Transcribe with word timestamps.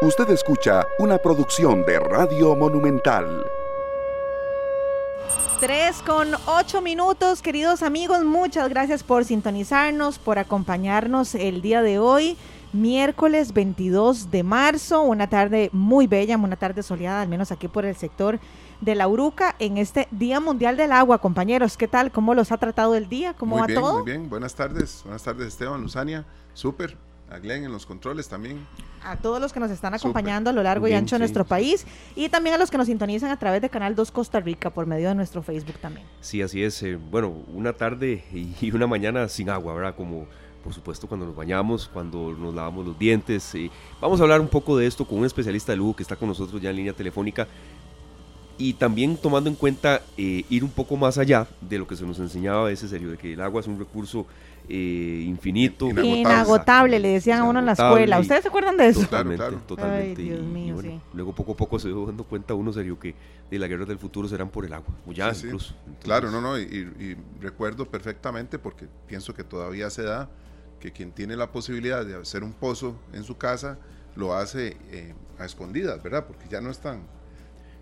Usted 0.00 0.30
escucha 0.30 0.86
una 1.00 1.18
producción 1.18 1.84
de 1.84 1.98
Radio 1.98 2.54
Monumental. 2.54 3.44
Tres 5.58 6.00
con 6.06 6.28
ocho 6.46 6.80
minutos, 6.80 7.42
queridos 7.42 7.82
amigos, 7.82 8.22
muchas 8.24 8.68
gracias 8.68 9.02
por 9.02 9.24
sintonizarnos, 9.24 10.20
por 10.20 10.38
acompañarnos 10.38 11.34
el 11.34 11.62
día 11.62 11.82
de 11.82 11.98
hoy, 11.98 12.36
miércoles 12.72 13.52
22 13.52 14.30
de 14.30 14.44
marzo, 14.44 15.02
una 15.02 15.28
tarde 15.28 15.68
muy 15.72 16.06
bella, 16.06 16.36
una 16.36 16.54
tarde 16.54 16.84
soleada, 16.84 17.20
al 17.20 17.28
menos 17.28 17.50
aquí 17.50 17.66
por 17.66 17.84
el 17.84 17.96
sector 17.96 18.38
de 18.80 18.94
la 18.94 19.08
Uruca, 19.08 19.56
en 19.58 19.78
este 19.78 20.06
Día 20.12 20.38
Mundial 20.38 20.76
del 20.76 20.92
Agua. 20.92 21.18
Compañeros, 21.18 21.76
¿qué 21.76 21.88
tal? 21.88 22.12
¿Cómo 22.12 22.36
los 22.36 22.52
ha 22.52 22.56
tratado 22.56 22.94
el 22.94 23.08
día? 23.08 23.34
¿Cómo 23.34 23.56
muy 23.56 23.62
va 23.62 23.66
bien, 23.66 23.80
todo? 23.80 23.94
Muy 23.94 24.04
bien, 24.04 24.30
buenas 24.30 24.54
tardes, 24.54 25.00
buenas 25.02 25.24
tardes 25.24 25.48
Esteban, 25.48 25.82
Luzania, 25.82 26.24
súper, 26.54 26.96
a 27.30 27.38
Glenn 27.38 27.64
en 27.64 27.72
los 27.72 27.86
controles 27.86 28.28
también. 28.28 28.66
A 29.02 29.16
todos 29.16 29.40
los 29.40 29.52
que 29.52 29.60
nos 29.60 29.70
están 29.70 29.94
acompañando 29.94 30.50
a 30.50 30.52
lo 30.52 30.62
largo 30.62 30.88
y 30.88 30.92
ancho 30.92 31.16
de 31.16 31.20
nuestro 31.20 31.44
país 31.44 31.86
y 32.16 32.28
también 32.28 32.54
a 32.54 32.58
los 32.58 32.70
que 32.70 32.78
nos 32.78 32.86
sintonizan 32.86 33.30
a 33.30 33.38
través 33.38 33.62
de 33.62 33.70
Canal 33.70 33.94
2 33.94 34.10
Costa 34.10 34.40
Rica 34.40 34.70
por 34.70 34.86
medio 34.86 35.08
de 35.08 35.14
nuestro 35.14 35.42
Facebook 35.42 35.78
también. 35.78 36.06
Sí, 36.20 36.42
así 36.42 36.62
es. 36.62 36.82
Eh, 36.82 36.96
bueno, 36.96 37.28
una 37.52 37.72
tarde 37.72 38.24
y 38.60 38.70
una 38.72 38.86
mañana 38.86 39.28
sin 39.28 39.50
agua, 39.50 39.74
¿verdad? 39.74 39.94
Como 39.96 40.26
por 40.62 40.74
supuesto 40.74 41.06
cuando 41.06 41.24
nos 41.24 41.36
bañamos, 41.36 41.88
cuando 41.88 42.32
nos 42.32 42.54
lavamos 42.54 42.84
los 42.86 42.98
dientes. 42.98 43.54
Eh, 43.54 43.70
vamos 44.00 44.20
a 44.20 44.24
hablar 44.24 44.40
un 44.40 44.48
poco 44.48 44.76
de 44.76 44.86
esto 44.86 45.06
con 45.06 45.20
un 45.20 45.24
especialista 45.24 45.72
de 45.72 45.76
lujo 45.76 45.96
que 45.96 46.02
está 46.02 46.16
con 46.16 46.28
nosotros 46.28 46.60
ya 46.60 46.70
en 46.70 46.76
línea 46.76 46.92
telefónica 46.92 47.46
y 48.58 48.72
también 48.74 49.16
tomando 49.16 49.48
en 49.48 49.56
cuenta 49.56 50.02
eh, 50.16 50.44
ir 50.50 50.64
un 50.64 50.70
poco 50.70 50.96
más 50.96 51.16
allá 51.16 51.46
de 51.60 51.78
lo 51.78 51.86
que 51.86 51.96
se 51.96 52.04
nos 52.04 52.18
enseñaba 52.18 52.62
a 52.62 52.64
veces, 52.64 52.90
serio, 52.90 53.10
de 53.10 53.16
que 53.16 53.32
el 53.32 53.40
agua 53.40 53.60
es 53.60 53.68
un 53.68 53.78
recurso 53.78 54.26
eh, 54.68 55.24
infinito. 55.26 55.86
Inagotable, 55.88 56.20
Inagotable 56.20 56.98
le 56.98 57.08
decían 57.08 57.40
a 57.40 57.44
uno 57.44 57.58
en 57.60 57.66
la 57.66 57.72
escuela. 57.72 58.18
¿Ustedes 58.20 58.42
se 58.42 58.48
acuerdan 58.48 58.76
de 58.76 58.88
eso? 58.88 59.00
Totalmente, 59.00 59.36
Claro, 59.38 59.50
claro. 59.52 59.66
totalmente. 59.66 60.20
Ay, 60.22 60.26
Dios 60.26 60.40
Y- 60.40 60.42
y 60.42 60.46
mío, 60.46 60.74
bueno, 60.74 60.90
sí. 60.90 61.00
Luego 61.14 61.34
poco 61.34 61.52
a 61.52 61.56
poco 61.56 61.78
se 61.78 61.88
dio 61.88 62.04
dando 62.06 62.24
cuenta 62.24 62.54
uno, 62.54 62.72
serio, 62.72 62.98
que 62.98 63.14
de 63.50 63.58
las 63.58 63.68
guerras 63.68 63.88
del 63.88 63.98
futuro 63.98 64.28
serán 64.28 64.50
por 64.50 64.64
el 64.66 64.72
agua, 64.72 64.94
o 65.06 65.12
ya 65.12 65.32
Sí, 65.32 65.40
sí. 65.40 65.46
incluso. 65.46 65.74
Entonces, 65.80 66.04
Claro, 66.04 66.30
no, 66.30 66.40
no, 66.40 66.58
y, 66.58 66.62
y 66.64 67.16
recuerdo 67.40 67.86
perfectamente 67.86 68.58
porque 68.58 68.86
pienso 69.06 69.32
que 69.34 69.44
todavía 69.44 69.88
se 69.90 70.02
da 70.02 70.28
que 70.80 70.92
quien 70.92 71.12
tiene 71.12 71.34
la 71.36 71.50
posibilidad 71.50 72.04
de 72.04 72.14
hacer 72.16 72.44
un 72.44 72.52
pozo 72.52 72.96
en 73.12 73.24
su 73.24 73.36
casa 73.36 73.78
lo 74.16 74.34
hace 74.34 74.76
eh, 74.90 75.14
a 75.38 75.44
escondidas, 75.44 76.02
¿verdad? 76.02 76.26
Porque 76.26 76.46
ya 76.48 76.60
no 76.60 76.70
es 76.70 76.78
tan, 76.78 77.00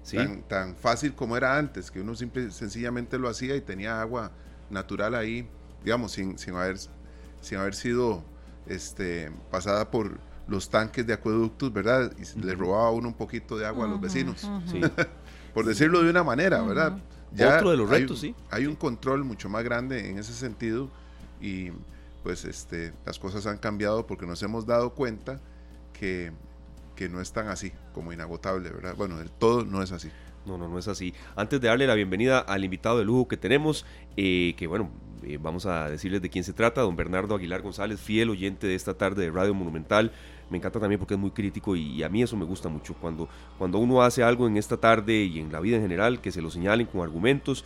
Sí, 0.02 0.16
tan, 0.16 0.42
tan 0.42 0.76
fácil 0.76 1.14
como 1.14 1.36
era 1.36 1.58
antes, 1.58 1.90
que 1.90 2.00
uno 2.00 2.14
simple, 2.14 2.50
sencillamente 2.52 3.18
lo 3.18 3.28
hacía 3.28 3.56
y 3.56 3.60
tenía 3.60 4.00
agua 4.00 4.30
natural 4.70 5.14
ahí, 5.16 5.48
digamos, 5.86 6.10
sin, 6.10 6.36
sin, 6.36 6.54
haber, 6.56 6.76
sin 7.40 7.58
haber 7.58 7.76
sido 7.76 8.24
este, 8.66 9.30
pasada 9.52 9.88
por 9.88 10.18
los 10.48 10.68
tanques 10.68 11.06
de 11.06 11.12
acueductos, 11.12 11.72
¿verdad? 11.72 12.12
Y 12.20 12.24
se 12.24 12.40
le 12.40 12.56
robaba 12.56 12.88
a 12.88 12.90
uno 12.90 13.06
un 13.08 13.14
poquito 13.14 13.56
de 13.56 13.66
agua 13.66 13.86
a 13.86 13.88
los 13.88 14.00
vecinos, 14.00 14.50
sí. 14.70 14.80
por 15.54 15.64
decirlo 15.64 16.02
de 16.02 16.10
una 16.10 16.24
manera, 16.24 16.60
¿verdad? 16.62 16.98
Otro 17.56 17.70
de 17.70 17.76
los 17.76 17.88
hay 17.90 18.00
retos, 18.00 18.16
un- 18.16 18.20
sí. 18.20 18.34
Hay 18.50 18.66
un 18.66 18.74
control 18.74 19.22
mucho 19.24 19.48
más 19.48 19.62
grande 19.62 20.10
en 20.10 20.18
ese 20.18 20.32
sentido 20.32 20.90
y 21.40 21.70
pues 22.24 22.44
este, 22.44 22.92
las 23.04 23.20
cosas 23.20 23.46
han 23.46 23.58
cambiado 23.58 24.08
porque 24.08 24.26
nos 24.26 24.42
hemos 24.42 24.66
dado 24.66 24.92
cuenta 24.92 25.40
que, 25.92 26.32
que 26.96 27.08
no 27.08 27.20
es 27.20 27.32
tan 27.32 27.46
así 27.46 27.70
como 27.94 28.12
inagotable, 28.12 28.70
¿verdad? 28.70 28.96
Bueno, 28.96 29.18
del 29.18 29.30
todo 29.30 29.64
no 29.64 29.82
es 29.84 29.92
así. 29.92 30.10
No, 30.46 30.58
no, 30.58 30.68
no 30.68 30.78
es 30.78 30.86
así. 30.88 31.12
Antes 31.34 31.60
de 31.60 31.68
darle 31.68 31.86
la 31.88 31.94
bienvenida 31.94 32.38
al 32.38 32.64
invitado 32.64 32.98
de 32.98 33.04
lujo 33.04 33.26
que 33.28 33.36
tenemos, 33.36 33.84
eh, 34.16 34.54
que 34.56 34.66
bueno, 34.68 34.90
vamos 35.40 35.66
a 35.66 35.88
decirles 35.88 36.22
de 36.22 36.30
quién 36.30 36.44
se 36.44 36.52
trata, 36.52 36.80
don 36.80 36.96
Bernardo 36.96 37.34
Aguilar 37.34 37.62
González, 37.62 38.00
fiel 38.00 38.30
oyente 38.30 38.66
de 38.66 38.74
esta 38.74 38.94
tarde 38.94 39.24
de 39.24 39.30
Radio 39.30 39.54
Monumental. 39.54 40.12
Me 40.50 40.58
encanta 40.58 40.78
también 40.78 40.98
porque 40.98 41.14
es 41.14 41.20
muy 41.20 41.30
crítico 41.30 41.74
y, 41.74 41.82
y 41.82 42.02
a 42.02 42.08
mí 42.08 42.22
eso 42.22 42.36
me 42.36 42.44
gusta 42.44 42.68
mucho. 42.68 42.94
Cuando, 42.94 43.28
cuando 43.58 43.78
uno 43.78 44.02
hace 44.02 44.22
algo 44.22 44.46
en 44.46 44.56
esta 44.56 44.76
tarde 44.76 45.24
y 45.24 45.40
en 45.40 45.50
la 45.50 45.60
vida 45.60 45.76
en 45.76 45.82
general, 45.82 46.20
que 46.20 46.30
se 46.30 46.40
lo 46.40 46.50
señalen 46.50 46.86
con 46.86 47.00
argumentos, 47.00 47.64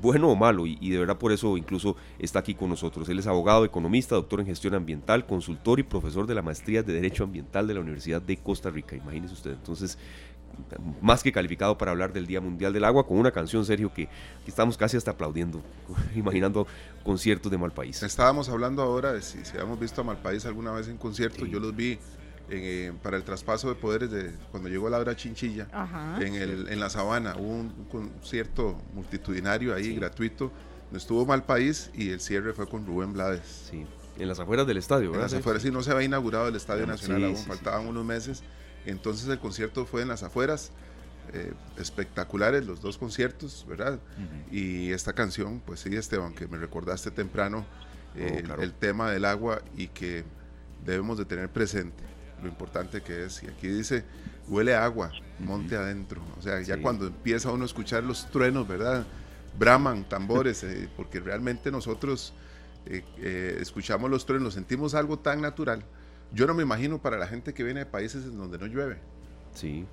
bueno 0.00 0.30
o 0.30 0.34
malo, 0.34 0.66
y, 0.66 0.78
y 0.80 0.88
de 0.88 0.98
verdad 0.98 1.18
por 1.18 1.32
eso 1.32 1.58
incluso 1.58 1.96
está 2.18 2.38
aquí 2.38 2.54
con 2.54 2.70
nosotros. 2.70 3.06
Él 3.10 3.18
es 3.18 3.26
abogado, 3.26 3.66
economista, 3.66 4.14
doctor 4.14 4.40
en 4.40 4.46
gestión 4.46 4.74
ambiental, 4.74 5.26
consultor 5.26 5.78
y 5.78 5.82
profesor 5.82 6.26
de 6.26 6.34
la 6.34 6.40
maestría 6.40 6.82
de 6.82 6.94
Derecho 6.94 7.24
Ambiental 7.24 7.66
de 7.66 7.74
la 7.74 7.80
Universidad 7.80 8.22
de 8.22 8.38
Costa 8.38 8.70
Rica. 8.70 8.96
Imagínese 8.96 9.34
usted. 9.34 9.52
Entonces, 9.52 9.98
más 11.00 11.22
que 11.22 11.32
calificado 11.32 11.76
para 11.78 11.90
hablar 11.90 12.12
del 12.12 12.26
Día 12.26 12.40
Mundial 12.40 12.72
del 12.72 12.84
Agua 12.84 13.06
con 13.06 13.18
una 13.18 13.30
canción, 13.30 13.64
Sergio, 13.64 13.92
que, 13.92 14.06
que 14.06 14.50
estamos 14.50 14.76
casi 14.76 14.96
hasta 14.96 15.10
aplaudiendo, 15.12 15.60
imaginando 16.14 16.66
conciertos 17.04 17.50
de 17.50 17.58
mal 17.58 17.72
país. 17.72 18.02
Estábamos 18.02 18.48
hablando 18.48 18.82
ahora 18.82 19.12
de 19.12 19.22
si, 19.22 19.44
si 19.44 19.52
habíamos 19.52 19.78
visto 19.80 20.00
a 20.00 20.04
Malpaís 20.04 20.46
alguna 20.46 20.72
vez 20.72 20.88
en 20.88 20.96
concierto. 20.96 21.44
Sí. 21.44 21.50
Yo 21.50 21.60
los 21.60 21.74
vi 21.76 21.98
eh, 22.50 22.92
para 23.02 23.16
el 23.16 23.22
traspaso 23.24 23.68
de 23.68 23.74
poderes 23.74 24.10
de 24.10 24.30
cuando 24.50 24.68
llegó 24.68 24.88
Laura 24.90 25.14
Chinchilla 25.16 25.68
Ajá. 25.72 26.18
en, 26.20 26.34
el, 26.34 26.68
en 26.68 26.80
la 26.80 26.90
sabana. 26.90 27.34
Hubo 27.38 27.48
un, 27.48 27.72
un 27.78 27.84
concierto 27.90 28.80
multitudinario 28.94 29.74
ahí, 29.74 29.84
Sí. 29.84 29.94
gratuito. 29.96 30.50
donde 30.84 30.98
Estuvo 30.98 31.24
Malpaís 31.26 31.90
y 31.94 32.10
el 32.10 32.20
cierre 32.20 32.52
fue 32.52 32.68
con 32.68 32.86
Rubén 32.86 33.12
Blades. 33.12 33.68
Sí, 33.70 33.86
en 34.18 34.28
las 34.28 34.38
afueras 34.40 34.66
del 34.66 34.76
estadio, 34.76 35.06
En 35.06 35.12
¿verdad? 35.12 35.26
las 35.30 35.34
afueras, 35.34 35.62
sí, 35.62 35.70
no 35.70 35.82
se 35.82 35.90
había 35.90 36.04
inaugurado 36.04 36.48
el 36.48 36.56
Estadio 36.56 36.86
Nacional 36.86 37.18
sí, 37.20 37.24
aún, 37.24 37.36
sí. 37.36 37.44
faltaban 37.46 37.86
unos 37.86 38.04
meses. 38.04 38.42
Entonces 38.86 39.28
el 39.28 39.38
concierto 39.38 39.86
fue 39.86 40.02
en 40.02 40.08
las 40.08 40.22
afueras, 40.22 40.72
eh, 41.32 41.52
espectaculares 41.78 42.66
los 42.66 42.80
dos 42.80 42.98
conciertos, 42.98 43.64
¿verdad? 43.68 44.00
Y 44.50 44.90
esta 44.92 45.12
canción, 45.12 45.60
pues 45.64 45.80
sí, 45.80 45.94
Esteban, 45.94 46.34
que 46.34 46.48
me 46.48 46.58
recordaste 46.58 47.10
temprano 47.10 47.64
eh, 48.16 48.38
Oh, 48.40 48.44
claro. 48.44 48.62
el 48.62 48.72
tema 48.72 49.10
del 49.10 49.24
agua 49.24 49.62
y 49.76 49.88
que 49.88 50.24
debemos 50.84 51.16
de 51.18 51.24
tener 51.24 51.48
presente 51.48 52.02
lo 52.42 52.48
importante 52.48 53.02
que 53.02 53.24
es. 53.24 53.42
Y 53.44 53.46
aquí 53.46 53.68
dice, 53.68 54.04
huele 54.48 54.74
a 54.74 54.84
agua, 54.84 55.12
monte 55.38 55.76
adentro. 55.76 56.20
O 56.38 56.42
sea, 56.42 56.60
ya 56.60 56.74
Sí. 56.74 56.82
cuando 56.82 57.06
empieza 57.06 57.50
uno 57.52 57.62
a 57.62 57.66
escuchar 57.66 58.02
los 58.02 58.28
truenos, 58.30 58.66
¿verdad? 58.66 59.06
Braman, 59.58 60.08
tambores, 60.08 60.62
eh, 60.64 60.88
porque 60.96 61.20
realmente 61.20 61.70
nosotros 61.70 62.34
eh, 62.84 63.04
eh, 63.18 63.58
escuchamos 63.60 64.10
los 64.10 64.26
truenos, 64.26 64.54
sentimos 64.54 64.94
algo 64.94 65.18
tan 65.20 65.40
natural. 65.40 65.84
Yo 66.34 66.46
no 66.46 66.54
me 66.54 66.62
imagino 66.62 67.00
para 67.00 67.18
la 67.18 67.26
gente 67.26 67.52
que 67.52 67.62
viene 67.62 67.80
de 67.80 67.86
países 67.86 68.24
en 68.24 68.36
donde 68.36 68.58
no 68.58 68.66
llueve. 68.66 68.98
Sí, 69.54 69.84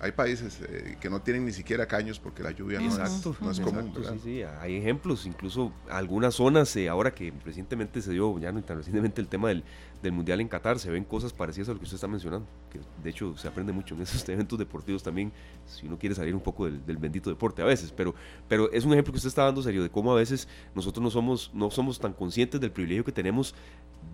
Hay 0.00 0.12
países 0.12 0.60
eh, 0.62 0.96
que 1.00 1.10
no 1.10 1.20
tienen 1.20 1.44
ni 1.44 1.52
siquiera 1.52 1.86
caños 1.86 2.20
porque 2.20 2.42
la 2.42 2.52
lluvia 2.52 2.78
no 2.80 2.86
es, 2.86 2.98
exacto. 2.98 3.36
no 3.40 3.50
es 3.50 3.58
común. 3.58 3.92
sí, 3.96 4.20
sí, 4.22 4.42
hay 4.42 4.76
ejemplos, 4.76 5.26
incluso 5.26 5.72
algunas 5.90 6.34
zonas, 6.36 6.74
eh, 6.76 6.88
ahora 6.88 7.12
que 7.12 7.32
recientemente 7.44 8.00
se 8.00 8.12
dio, 8.12 8.38
ya 8.38 8.52
no 8.52 8.62
tan 8.62 8.76
recientemente 8.76 9.20
el 9.20 9.26
tema 9.26 9.48
del, 9.48 9.64
del 10.02 10.12
Mundial 10.12 10.40
en 10.40 10.46
Qatar, 10.46 10.78
se 10.78 10.90
ven 10.90 11.02
cosas 11.02 11.32
parecidas 11.32 11.70
a 11.70 11.72
lo 11.72 11.78
que 11.78 11.84
usted 11.84 11.96
está 11.96 12.06
mencionando, 12.06 12.46
que 12.70 12.78
de 13.02 13.10
hecho 13.10 13.36
se 13.36 13.48
aprende 13.48 13.72
mucho 13.72 13.96
en 13.96 14.02
esos 14.02 14.28
eventos 14.28 14.56
deportivos 14.58 15.02
también, 15.02 15.32
si 15.66 15.86
uno 15.86 15.98
quiere 15.98 16.14
salir 16.14 16.34
un 16.34 16.42
poco 16.42 16.66
del, 16.66 16.84
del 16.86 16.96
bendito 16.96 17.28
deporte 17.28 17.62
a 17.62 17.64
veces, 17.64 17.92
pero, 17.92 18.14
pero 18.48 18.70
es 18.70 18.84
un 18.84 18.92
ejemplo 18.92 19.12
que 19.12 19.16
usted 19.16 19.28
está 19.28 19.44
dando 19.44 19.62
serio 19.62 19.82
de 19.82 19.90
cómo 19.90 20.12
a 20.12 20.16
veces 20.16 20.46
nosotros 20.76 21.02
no 21.02 21.10
somos, 21.10 21.50
no 21.52 21.72
somos 21.72 21.98
tan 21.98 22.12
conscientes 22.12 22.60
del 22.60 22.70
privilegio 22.70 23.04
que 23.04 23.12
tenemos 23.12 23.54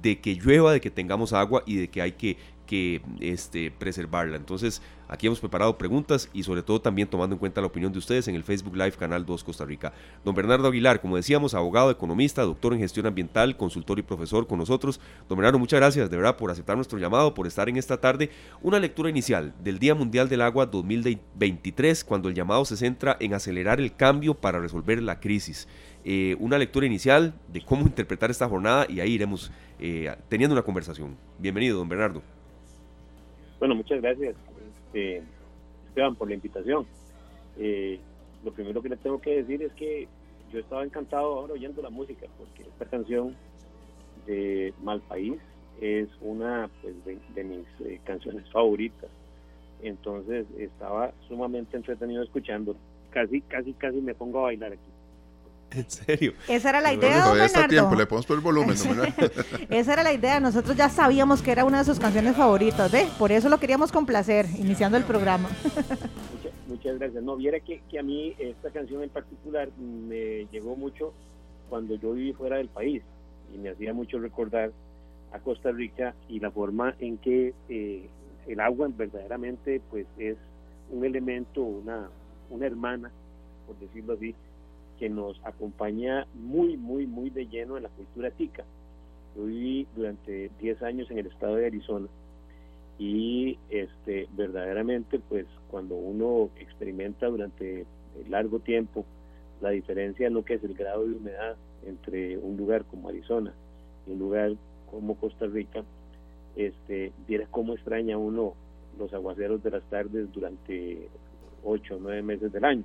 de 0.03 0.21
que 0.21 0.35
llueva, 0.35 0.73
de 0.73 0.81
que 0.81 0.91
tengamos 0.91 1.33
agua 1.33 1.63
y 1.67 1.77
de 1.77 1.89
que 1.89 2.03
hay 2.03 2.13
que, 2.13 2.37
que 2.67 3.03
este, 3.21 3.71
preservarla. 3.71 4.37
Entonces, 4.37 4.83
aquí 5.09 5.27
hemos 5.27 5.41
preparado 5.41 5.77
preguntas 5.79 6.29
y 6.33 6.43
sobre 6.43 6.63
todo 6.63 6.81
también 6.81 7.09
tomando 7.09 7.35
en 7.35 7.39
cuenta 7.39 7.61
la 7.61 7.67
opinión 7.67 7.93
de 7.93 7.99
ustedes 7.99 8.29
en 8.29 8.35
el 8.35 8.43
Facebook 8.43 8.75
Live 8.75 8.93
Canal 8.93 9.25
2 9.27 9.45
Costa 9.45 9.65
Rica. 9.65 9.93
Don 10.25 10.35
Bernardo 10.35 10.69
Aguilar, 10.69 11.01
como 11.01 11.17
decíamos, 11.17 11.55
abogado, 11.55 11.91
economista, 11.91 12.43
doctor 12.43 12.73
en 12.73 12.81
gestión 12.81 13.07
ambiental, 13.07 13.57
consultor 13.57 13.99
y 13.99 14.03
profesor 14.03 14.47
con 14.47 14.59
nosotros. 14.59 15.01
Don 15.29 15.39
Bernardo, 15.39 15.59
muchas 15.59 15.81
gracias 15.81 16.11
de 16.11 16.17
verdad 16.17 16.37
por 16.37 16.51
aceptar 16.51 16.77
nuestro 16.77 16.99
llamado, 16.99 17.35
por 17.35 17.47
estar 17.47 17.69
en 17.69 17.77
esta 17.77 18.01
tarde. 18.01 18.31
Una 18.63 18.79
lectura 18.79 19.11
inicial 19.11 19.55
del 19.63 19.79
Día 19.79 19.95
Mundial 19.95 20.29
del 20.29 20.41
Agua 20.41 20.67
2023, 20.67 22.05
cuando 22.05 22.29
el 22.29 22.35
llamado 22.35 22.65
se 22.65 22.77
centra 22.77 23.17
en 23.21 23.35
acelerar 23.35 23.81
el 23.81 23.95
cambio 23.95 24.35
para 24.35 24.61
resolver 24.61 25.03
la 25.03 25.21
crisis. 25.21 25.69
Eh, 26.05 26.37
una 26.39 26.59
lectura 26.59 26.87
inicial 26.87 27.35
de 27.49 27.63
cómo 27.63 27.83
interpretar 27.87 28.31
esta 28.31 28.49
jornada 28.49 28.87
y 28.89 29.01
ahí 29.01 29.13
iremos 29.13 29.51
eh, 29.79 30.15
teniendo 30.29 30.55
una 30.55 30.63
conversación. 30.63 31.17
Bienvenido, 31.39 31.79
don 31.79 31.89
Bernardo. 31.89 32.23
Bueno, 33.65 33.77
muchas 33.77 34.03
gracias, 34.03 34.37
este, 34.85 35.23
Esteban, 35.89 36.17
por 36.17 36.29
la 36.29 36.35
invitación. 36.35 36.87
Eh, 37.59 37.99
lo 38.45 38.53
primero 38.53 38.83
que 38.83 38.91
le 38.91 38.99
tengo 38.99 39.19
que 39.23 39.37
decir 39.43 39.63
es 39.63 39.73
que 39.73 40.07
yo 40.53 40.59
estaba 40.59 40.85
encantado 40.85 41.39
ahora 41.39 41.55
oyendo 41.55 41.81
la 41.81 41.89
música, 41.89 42.27
porque 42.37 42.65
esta 42.65 42.85
canción 42.85 43.35
de 44.27 44.75
Malpaís 44.83 45.41
es 45.81 46.11
una 46.21 46.69
pues, 46.83 47.03
de, 47.07 47.19
de 47.35 47.45
mis 47.45 47.67
eh, 47.87 48.03
canciones 48.05 48.47
favoritas. 48.51 49.09
Entonces 49.83 50.45
estaba 50.59 51.15
sumamente 51.27 51.79
entretenido 51.79 52.23
escuchando. 52.23 52.77
Casi, 53.13 53.41
casi, 53.41 53.73
casi 53.73 53.97
me 54.03 54.15
pongo 54.15 54.41
a 54.41 54.43
bailar 54.43 54.75
aquí. 54.75 54.94
En 55.77 55.91
serio. 55.91 56.35
Esa 56.49 56.71
era 56.71 56.81
la 56.81 56.93
idea, 56.93 57.15
don 57.17 57.23
Todavía 57.23 57.45
está 57.47 57.69
tiempo, 57.69 57.95
le 57.95 58.07
ponemos 58.07 58.27
por 58.27 58.37
el 58.37 58.43
volumen. 58.43 58.77
¿no? 58.97 59.03
Esa 59.71 59.93
era 59.93 60.03
la 60.03 60.13
idea. 60.13 60.41
Nosotros 60.41 60.77
ya 60.77 60.89
sabíamos 60.89 61.43
que 61.43 61.51
era 61.51 61.65
una 61.65 61.79
de 61.79 61.85
sus 61.85 61.99
canciones 61.99 62.37
favoritas, 62.37 62.93
¿ve? 62.93 63.09
Por 63.19 63.33
eso 63.33 63.49
lo 63.49 63.59
queríamos 63.59 63.91
complacer, 63.91 64.47
iniciando 64.59 64.97
el 64.97 65.05
programa. 65.05 65.49
Muchas, 65.65 66.53
muchas 66.69 66.99
gracias. 66.99 67.23
No, 67.23 67.37
viera 67.37 67.61
que, 67.61 67.83
que 67.91 67.99
a 67.99 68.03
mí 68.03 68.35
esta 68.39 68.71
canción 68.71 69.03
en 69.03 69.11
particular 69.11 69.69
me 69.79 70.47
llegó 70.53 70.77
mucho 70.77 71.13
cuando 71.69 71.97
yo 71.97 72.13
viví 72.13 72.33
fuera 72.33 72.57
del 72.57 72.69
país 72.69 73.03
y 73.53 73.59
me 73.59 73.71
hacía 73.71 73.93
mucho 73.93 74.19
recordar 74.19 74.73
a 75.33 75.39
Costa 75.41 75.73
Rica 75.73 76.15
y 76.29 76.39
la 76.41 76.51
forma 76.51 76.95
en 77.01 77.19
que 77.19 77.55
eh, 77.69 78.09
el 78.47 78.61
agua 78.61 78.89
verdaderamente 78.97 79.81
pues 79.91 80.07
es 80.19 80.37
un 80.91 81.05
elemento, 81.05 81.63
una, 81.63 82.09
una 82.51 82.67
hermana, 82.67 83.11
por 83.67 83.77
decirlo 83.79 84.15
así, 84.15 84.35
que 84.99 85.09
nos 85.09 85.41
acompaña 85.45 86.27
muy, 86.35 86.77
muy, 86.77 87.07
muy 87.07 87.31
de 87.31 87.47
lleno 87.47 87.77
en 87.77 87.85
la 87.85 87.89
cultura 87.89 88.31
tica. 88.31 88.65
Yo 89.37 89.45
viví 89.45 89.87
durante 89.97 90.51
10 90.61 90.83
años 90.83 91.11
en 91.11 91.19
el 91.19 91.27
estado 91.27 91.57
de 91.57 91.67
Arizona 91.67 92.09
y 92.99 93.59
este 93.71 94.29
verdaderamente 94.37 95.19
pues 95.19 95.47
cuando 95.69 95.97
uno 95.97 96.51
experimenta 96.61 97.27
durante 97.27 97.87
largo 98.29 98.61
tiempo 98.61 99.05
la 99.61 99.71
diferencia 99.71 100.29
en 100.29 100.35
lo 100.35 100.45
que 100.45 100.55
es 100.55 100.65
el 100.65 100.75
grado 100.75 101.05
de 101.05 101.15
humedad 101.15 101.57
entre 101.85 102.39
un 102.39 102.57
lugar 102.57 102.85
como 102.85 103.09
Arizona 103.09 103.53
y 104.07 104.13
un 104.13 104.19
lugar 104.19 104.53
como 104.91 105.17
Costa 105.17 105.47
Rica, 105.47 105.83
este, 106.57 107.13
viera 107.27 107.47
cómo 107.51 107.75
extraña 107.75 108.17
uno 108.17 108.55
los 108.99 109.13
aguaceros 109.13 109.63
de 109.63 109.71
las 109.71 109.83
tardes 109.85 110.33
durante 110.33 111.09
ocho 111.65 111.97
o 111.97 112.01
nueve 112.01 112.23
meses 112.23 112.53
del 112.53 112.65
año. 112.65 112.85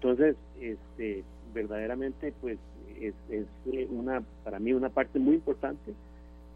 Entonces, 0.00 0.36
este, 0.60 1.24
verdaderamente, 1.52 2.32
pues, 2.40 2.58
es, 3.00 3.14
es, 3.30 3.46
una, 3.90 4.22
para 4.44 4.60
mí, 4.60 4.72
una 4.72 4.90
parte 4.90 5.18
muy 5.18 5.34
importante, 5.34 5.92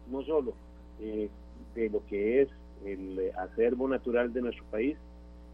no 0.09 0.23
solo 0.23 0.53
eh, 1.01 1.29
de 1.75 1.89
lo 1.89 2.05
que 2.05 2.41
es 2.41 2.49
el 2.85 3.31
acervo 3.37 3.87
natural 3.89 4.31
de 4.31 4.41
nuestro 4.41 4.63
país, 4.65 4.97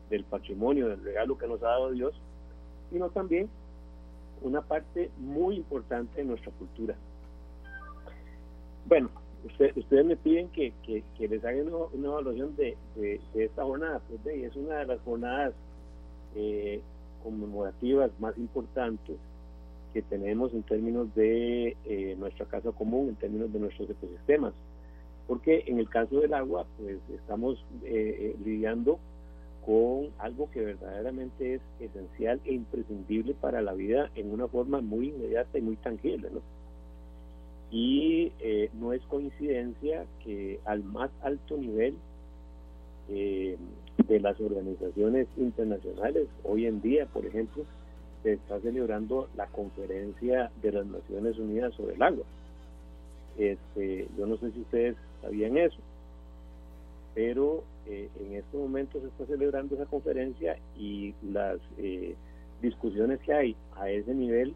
del 0.10 0.24
patrimonio, 0.24 0.88
del 0.88 1.04
regalo 1.04 1.38
que 1.38 1.48
nos 1.48 1.62
ha 1.64 1.68
dado 1.68 1.92
Dios, 1.92 2.14
sino 2.92 3.10
también 3.10 3.50
una 4.42 4.62
parte 4.62 5.10
muy 5.18 5.58
importante 5.58 6.22
de 6.22 6.26
nuestra 6.26 6.52
cultura. 6.54 6.96
Bueno, 8.86 9.10
ustedes 9.76 10.06
me 10.06 10.16
piden 10.16 10.50
que, 10.50 10.74
les 11.20 11.44
haga 11.44 11.62
una, 11.94 12.08
evaluación 12.08 12.56
de, 12.56 12.78
esta 13.34 13.64
jornada, 13.64 14.00
pues 14.08 14.24
de, 14.24 14.46
es 14.46 14.56
una 14.56 14.78
de 14.78 14.86
las 14.86 15.00
jornadas 15.02 15.54
eh, 16.36 16.82
conmemorativas 17.24 18.12
más 18.20 18.38
importantes 18.38 19.18
que 19.94 20.02
tenemos 20.04 20.54
en 20.54 20.64
términos 20.64 21.14
de 21.16 21.76
eh, 21.86 22.16
nuestra 22.20 22.46
casa 22.46 22.72
común, 22.72 23.10
en 23.10 23.16
términos 23.16 23.52
de 23.52 23.60
nuestros 23.60 23.90
ecosistemas. 23.90 24.54
Porque 25.28 25.64
en 25.68 25.80
el 25.80 25.90
caso 25.90 26.20
del 26.20 26.34
agua, 26.34 26.66
pues 26.78 26.98
estamos 27.14 27.64
eh, 27.84 28.36
lidiando 28.44 29.00
con 29.66 30.10
algo 30.18 30.50
que 30.52 30.62
verdaderamente 30.62 31.56
es 31.56 31.62
esencial 31.80 32.40
e 32.46 32.54
imprescindible 32.54 33.34
para 33.34 33.62
la 33.62 33.74
vida 33.74 34.10
en 34.16 34.32
una 34.32 34.48
forma 34.48 34.82
muy 34.82 35.10
inmediata 35.10 35.58
y 35.58 35.62
muy 35.62 35.76
tangible. 35.76 36.30
¿no? 36.32 36.42
Y 37.72 38.32
eh, 38.40 38.70
no 38.74 38.94
es 38.94 39.02
coincidencia 39.04 40.06
que 40.24 40.60
al 40.66 40.84
más 40.84 41.12
alto 41.22 41.58
nivel 41.58 41.96
eh, 43.10 43.58
de 44.08 44.20
las 44.20 44.40
organizaciones 44.40 45.28
internacionales, 45.38 46.28
hoy 46.44 46.66
en 46.66 46.82
día, 46.82 47.06
por 47.06 47.26
ejemplo, 47.26 47.64
se 48.24 48.34
está 48.34 48.60
celebrando 48.60 49.30
la 49.36 49.48
conferencia 49.48 50.52
de 50.62 50.72
las 50.72 50.86
Naciones 50.86 51.38
Unidas 51.38 51.74
sobre 51.76 51.96
el 51.96 52.02
agua. 52.02 52.26
Este, 53.38 54.08
yo 54.18 54.26
no 54.26 54.38
sé 54.38 54.52
si 54.52 54.60
ustedes 54.62 54.96
sabían 55.22 55.58
eso, 55.58 55.78
pero 57.14 57.64
eh, 57.88 58.10
en 58.20 58.36
este 58.36 58.58
momento 58.58 59.00
se 59.00 59.08
está 59.08 59.26
celebrando 59.26 59.76
esa 59.76 59.86
conferencia 59.86 60.58
y 60.78 61.14
las 61.32 61.60
discusiones 62.62 63.20
que 63.22 63.34
hay 63.34 63.56
a 63.76 63.90
ese 63.90 64.14
nivel 64.14 64.54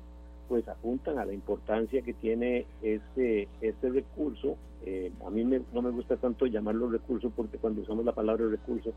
pues 0.48 0.68
apuntan 0.68 1.18
a 1.18 1.25
la 1.25 1.34
importancia 1.34 2.01
que 2.01 2.13
tiene 2.13 2.66
este, 2.81 3.48
este 3.62 3.89
recurso. 3.89 4.57
Eh, 4.86 5.12
a 5.25 5.30
mí 5.30 5.44
no 5.46 5.81
me 5.81 5.89
gusta 5.92 6.18
tanto 6.18 6.46
llamarlo 6.46 6.89
recurso 6.89 7.31
porque 7.36 7.57
cuando 7.57 7.81
usamos 7.81 8.04
la 8.04 8.12
palabra 8.12 8.46
recurso 8.48 8.94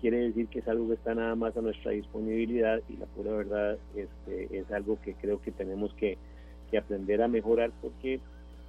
quiere 0.00 0.18
decir 0.18 0.48
que 0.48 0.60
es 0.60 0.68
algo 0.68 0.88
que 0.88 0.94
está 0.94 1.14
nada 1.14 1.34
más 1.34 1.56
a 1.56 1.60
nuestra 1.60 1.92
disponibilidad 1.92 2.80
y 2.88 2.96
la 2.96 3.06
pura 3.06 3.32
verdad 3.32 3.78
este, 3.94 4.58
es 4.58 4.70
algo 4.72 4.98
que 5.02 5.14
creo 5.14 5.40
que 5.40 5.52
tenemos 5.52 5.92
que, 5.94 6.18
aprender 6.78 7.20
a 7.20 7.26
mejorar 7.26 7.72
porque 7.82 8.20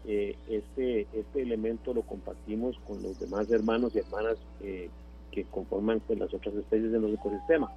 eh, 0.07 0.35
este, 0.49 1.01
este 1.13 1.41
elemento 1.43 1.93
lo 1.93 2.01
compartimos 2.01 2.75
con 2.87 3.03
los 3.03 3.19
demás 3.19 3.47
hermanos 3.51 3.91
y 3.93 3.99
hermanas 3.99 4.37
eh, 4.63 4.89
que 5.31 5.43
conforman 5.43 5.99
pues, 5.99 6.17
las 6.17 6.33
otras 6.33 6.55
especies 6.55 6.91
de 6.91 6.99
los 6.99 7.13
ecosistemas 7.13 7.69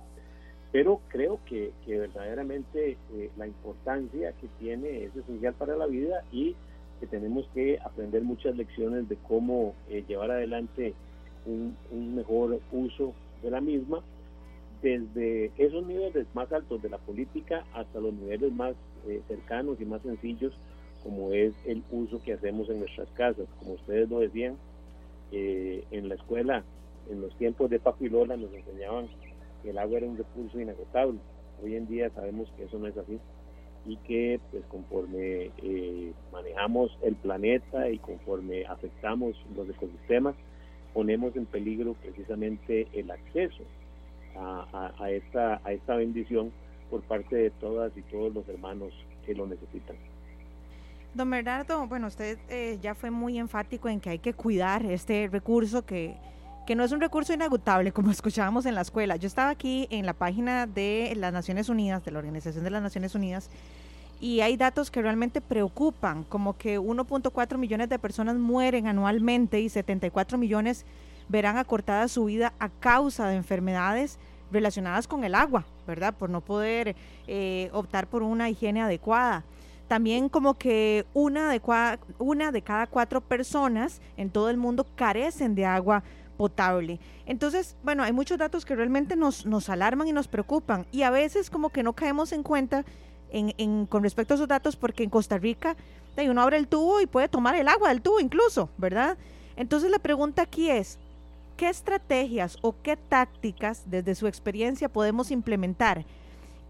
pero 0.73 0.99
creo 1.09 1.41
que, 1.45 1.73
verdaderamente 1.87 2.97
eh, 3.13 3.31
la 3.37 3.47
importancia 3.47 4.33
que 4.41 4.49
tiene 4.59 5.05
es 5.05 5.15
esencial 5.15 5.53
para 5.53 5.77
la 5.77 5.85
vida 5.85 6.25
y 6.33 6.57
que 7.01 7.07
tenemos 7.07 7.47
que 7.53 7.79
aprender 7.85 8.23
muchas 8.23 8.57
lecciones 8.57 9.07
de 9.11 9.17
cómo 9.29 9.75
llevar 10.09 10.31
adelante 10.31 10.95
un, 11.47 12.15
mejor 12.15 12.61
uso 12.73 13.13
de 13.43 13.51
la 13.51 13.61
misma, 13.61 14.01
desde 14.83 15.51
esos 15.57 15.87
niveles 15.87 16.27
más 16.35 16.53
altos 16.53 16.83
de 16.83 16.91
la 16.91 16.99
política 16.99 17.65
hasta 17.73 18.01
los 18.01 18.13
niveles 18.15 18.53
más 18.53 18.75
eh, 19.09 19.21
cercanos 19.29 19.81
y 19.81 19.85
más 19.85 20.03
sencillos, 20.03 20.53
como 21.03 21.33
es 21.33 21.55
el 21.67 21.83
uso 21.91 22.21
que 22.23 22.35
hacemos 22.35 22.69
en 22.71 22.81
nuestras 22.81 23.09
casas. 23.11 23.47
Como 23.59 23.75
ustedes 23.75 24.09
lo 24.09 24.21
decían, 24.21 24.57
en 25.33 26.09
la 26.09 26.15
escuela, 26.15 26.63
en 27.11 27.21
los 27.21 27.37
tiempos 27.37 27.69
de 27.69 27.81
Papilola, 27.81 28.37
nos 28.37 28.55
enseñaban 28.55 29.09
el 29.69 29.79
agua 29.79 29.99
era 29.99 30.07
un 30.07 30.17
recurso 30.17 30.61
inagotable. 30.61 31.19
Hoy 31.63 31.77
en 31.77 31.87
día 31.87 32.11
sabemos 32.11 32.49
que 32.57 32.65
eso 32.65 32.79
no 32.79 32.87
es 32.87 32.97
así 32.97 33.19
y 33.87 33.97
que 33.99 34.41
pues 34.51 34.65
conforme 34.67 35.51
eh, 35.63 36.13
manejamos 36.33 36.97
el 37.03 37.17
planeta 37.17 37.91
y 37.91 37.99
conforme 37.99 38.65
afectamos 38.65 39.37
los 39.55 39.69
ecosistemas, 39.69 40.35
ponemos 40.95 41.37
en 41.37 41.45
peligro 41.45 41.95
precisamente 41.95 42.89
el 42.95 43.11
acceso 43.11 43.63
a, 44.37 45.11
esta, 45.11 45.61
a 45.65 45.73
esta 45.73 45.97
bendición 45.97 46.51
por 46.91 47.03
parte 47.03 47.37
de 47.37 47.51
todas 47.51 47.93
y 47.97 48.03
todos 48.03 48.33
los 48.33 48.49
hermanos 48.49 48.93
que 49.27 49.35
lo 49.35 49.47
necesitan. 49.47 49.97
Don 51.13 51.31
Bernardo, 51.31 51.87
bueno, 51.87 52.07
usted 52.07 52.39
eh, 52.49 52.79
ya 52.81 52.95
fue 52.95 53.11
muy 53.11 53.39
enfático 53.39 53.89
en 53.89 54.01
que 54.01 54.11
hay 54.11 54.19
que 54.19 54.33
cuidar 54.33 54.85
este 54.87 55.29
recurso 55.31 55.85
que 55.85 56.17
que 56.65 56.75
no 56.75 56.85
es 56.85 56.93
un 56.93 57.01
recurso 57.01 57.33
inagotable 57.33 57.93
como 57.93 58.11
escuchábamos 58.11 58.67
en 58.67 58.75
la 58.75 58.81
escuela. 58.81 59.17
Yo 59.17 59.27
estaba 59.27 59.51
aquí 59.51 59.87
en 59.91 60.07
la 60.07 60.15
página 60.15 60.67
de 60.67 61.13
las 61.17 61.33
Naciones 61.33 61.69
Unidas, 61.69 62.05
de 62.05 62.11
la 62.11 62.19
Organización 62.19 62.65
de 62.65 62.71
las 62.71 62.83
Naciones 62.83 63.15
Unidas, 63.15 63.51
y 64.25 64.41
hay 64.41 64.57
datos 64.57 64.91
que 64.91 65.03
realmente 65.03 65.43
preocupan, 65.43 66.25
como 66.25 66.57
que 66.57 66.81
1.4 66.81 67.59
millones 67.59 67.91
de 67.91 67.99
personas 67.99 68.37
mueren 68.37 68.87
anualmente 68.87 69.61
y 69.61 69.69
74 69.69 70.39
millones 70.39 70.87
verán 71.29 71.59
acortada 71.59 72.09
su 72.09 72.25
vida 72.25 72.55
a 72.59 72.71
causa 72.71 73.29
de 73.29 73.37
enfermedades 73.37 74.19
relacionadas 74.51 75.07
con 75.07 75.25
el 75.25 75.35
agua, 75.35 75.67
¿verdad? 75.87 76.15
Por 76.15 76.31
no 76.31 76.41
poder 76.41 76.97
eh, 77.27 77.69
optar 77.75 78.07
por 78.07 78.23
una 78.23 78.49
higiene 78.49 78.81
adecuada. 78.81 79.45
También 79.89 80.31
como 80.31 80.55
que 80.55 81.05
una 81.13 81.51
de, 81.51 81.61
una 82.19 82.51
de 82.51 82.63
cada 82.63 82.87
cuatro 82.87 83.21
personas 83.21 84.01
en 84.17 84.31
todo 84.31 84.49
el 84.49 84.57
mundo 84.57 84.87
carecen 84.97 85.55
de 85.55 85.67
agua 85.67 86.03
potable. 86.39 86.99
Entonces, 87.27 87.77
bueno, 87.85 88.03
hay 88.03 88.13
muchos 88.13 88.39
datos 88.39 88.65
que 88.65 88.75
realmente 88.75 89.17
nos, 89.17 89.45
nos 89.45 89.69
alarman 89.69 90.09
y 90.09 90.13
nos 90.13 90.29
preocupan 90.29 90.87
y 90.93 91.03
a 91.03 91.11
veces 91.11 91.51
como 91.51 91.69
que 91.69 91.83
no 91.83 91.93
caemos 91.93 92.33
en 92.33 92.43
cuenta 92.43 92.87
con 93.89 94.03
respecto 94.03 94.35
a 94.35 94.37
esos 94.37 94.49
datos 94.49 94.77
porque 94.77 95.03
en 95.03 95.11
Costa 95.11 95.39
Rica 95.39 95.77
uno 96.17 96.41
abre 96.41 96.57
el 96.57 96.69
tubo 96.69 97.01
y 97.01 97.07
puede 97.07 97.29
tomar 97.29 97.57
el 97.57 97.69
agua 97.69 97.89
del 97.89 98.01
tubo 98.01 98.21
incluso, 98.21 98.71
¿verdad? 98.79 99.17
Entonces 99.57 99.91
la 99.91 99.99
pregunta 99.99 100.43
aquí 100.43 100.71
es, 100.71 100.99
¿qué 101.57 101.69
estrategias 101.69 102.59
o 102.63 102.75
qué 102.83 102.97
tácticas 102.97 103.83
desde 103.87 104.15
su 104.15 104.27
experiencia 104.27 104.89
podemos 104.89 105.31
implementar 105.31 106.05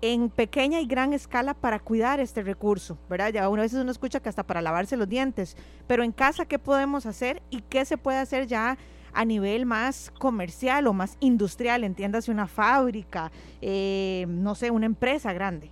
en 0.00 0.28
pequeña 0.28 0.80
y 0.80 0.87
gran 0.87 1.14
escala 1.14 1.54
para 1.54 1.78
cuidar 1.78 2.21
este 2.21 2.42
recurso, 2.42 2.99
¿verdad? 3.09 3.33
Ya 3.33 3.49
una 3.49 3.62
veces 3.62 3.80
uno 3.80 3.90
escucha 3.90 4.21
que 4.21 4.28
hasta 4.28 4.42
para 4.42 4.61
lavarse 4.61 4.97
los 4.97 5.09
dientes, 5.09 5.56
pero 5.87 6.02
en 6.02 6.12
casa, 6.12 6.44
¿qué 6.44 6.59
podemos 6.59 7.06
hacer 7.06 7.42
y 7.49 7.62
qué 7.62 7.85
se 7.87 7.97
puede 7.97 8.18
hacer 8.18 8.47
ya 8.47 8.76
a 9.14 9.25
nivel 9.25 9.64
más 9.64 10.12
comercial 10.18 10.87
o 10.88 10.92
más 10.92 11.16
industrial, 11.21 11.85
entiéndase 11.85 12.30
una 12.30 12.49
fábrica, 12.49 13.33
eh, 13.62 14.26
no 14.28 14.54
sé, 14.54 14.71
una 14.71 14.87
empresa 14.87 15.33
grande? 15.33 15.71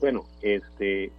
Bueno, 0.00 0.24
este, 0.42 1.10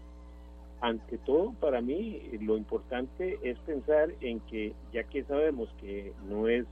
ante 0.81 1.17
todo 1.19 1.53
para 1.53 1.81
mí 1.81 2.21
lo 2.41 2.57
importante 2.57 3.37
es 3.43 3.57
pensar 3.59 4.09
en 4.21 4.39
que 4.41 4.73
ya 4.91 5.03
que 5.03 5.23
sabemos 5.23 5.69
que 5.79 6.13
no 6.27 6.47
es 6.47 6.65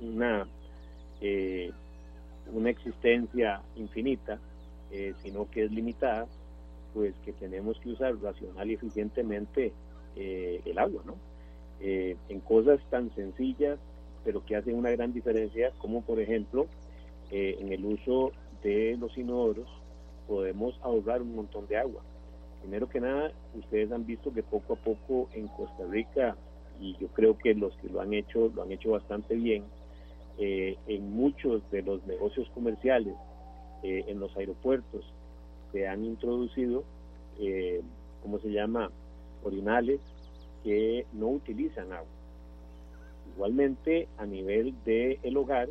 una 0.00 0.46
eh, 1.20 1.72
una 2.52 2.70
existencia 2.70 3.60
infinita, 3.74 4.38
eh, 4.92 5.14
sino 5.22 5.50
que 5.50 5.64
es 5.64 5.72
limitada, 5.72 6.26
pues 6.94 7.14
que 7.24 7.32
tenemos 7.32 7.78
que 7.80 7.90
usar 7.90 8.16
racional 8.22 8.70
y 8.70 8.74
eficientemente 8.74 9.72
el 10.14 10.78
agua, 10.78 11.02
¿no? 11.04 11.14
Eh, 11.80 12.16
en 12.30 12.40
cosas 12.40 12.80
tan 12.88 13.14
sencillas, 13.14 13.78
pero 14.24 14.42
que 14.46 14.56
hacen 14.56 14.76
una 14.76 14.90
gran 14.90 15.12
diferencia, 15.12 15.72
como 15.78 16.00
por 16.00 16.18
ejemplo 16.20 16.66
eh, 17.30 17.56
en 17.60 17.70
el 17.70 17.84
uso 17.84 18.32
de 18.62 18.96
los 18.98 19.16
inodoros 19.18 19.68
podemos 20.26 20.78
ahorrar 20.82 21.22
un 21.22 21.34
montón 21.34 21.66
de 21.66 21.76
agua. 21.76 22.02
Primero 22.60 22.88
que 22.88 23.00
nada, 23.00 23.32
ustedes 23.54 23.92
han 23.92 24.06
visto 24.06 24.32
que 24.32 24.42
poco 24.42 24.74
a 24.74 24.76
poco 24.76 25.28
en 25.32 25.46
Costa 25.48 25.84
Rica 25.88 26.36
y 26.80 26.96
yo 26.96 27.08
creo 27.08 27.38
que 27.38 27.54
los 27.54 27.74
que 27.76 27.88
lo 27.88 28.00
han 28.00 28.12
hecho 28.12 28.50
lo 28.54 28.62
han 28.62 28.72
hecho 28.72 28.90
bastante 28.90 29.34
bien. 29.34 29.64
Eh, 30.38 30.76
en 30.86 31.12
muchos 31.12 31.62
de 31.70 31.82
los 31.82 32.04
negocios 32.06 32.48
comerciales, 32.50 33.14
eh, 33.82 34.04
en 34.08 34.20
los 34.20 34.36
aeropuertos, 34.36 35.04
se 35.72 35.88
han 35.88 36.04
introducido, 36.04 36.84
eh, 37.38 37.80
¿cómo 38.22 38.38
se 38.38 38.50
llama?, 38.50 38.90
orinales 39.44 40.00
que 40.64 41.06
no 41.12 41.28
utilizan 41.28 41.92
agua. 41.92 42.08
Igualmente, 43.34 44.08
a 44.18 44.26
nivel 44.26 44.74
del 44.84 45.18
el 45.22 45.36
hogar, 45.36 45.68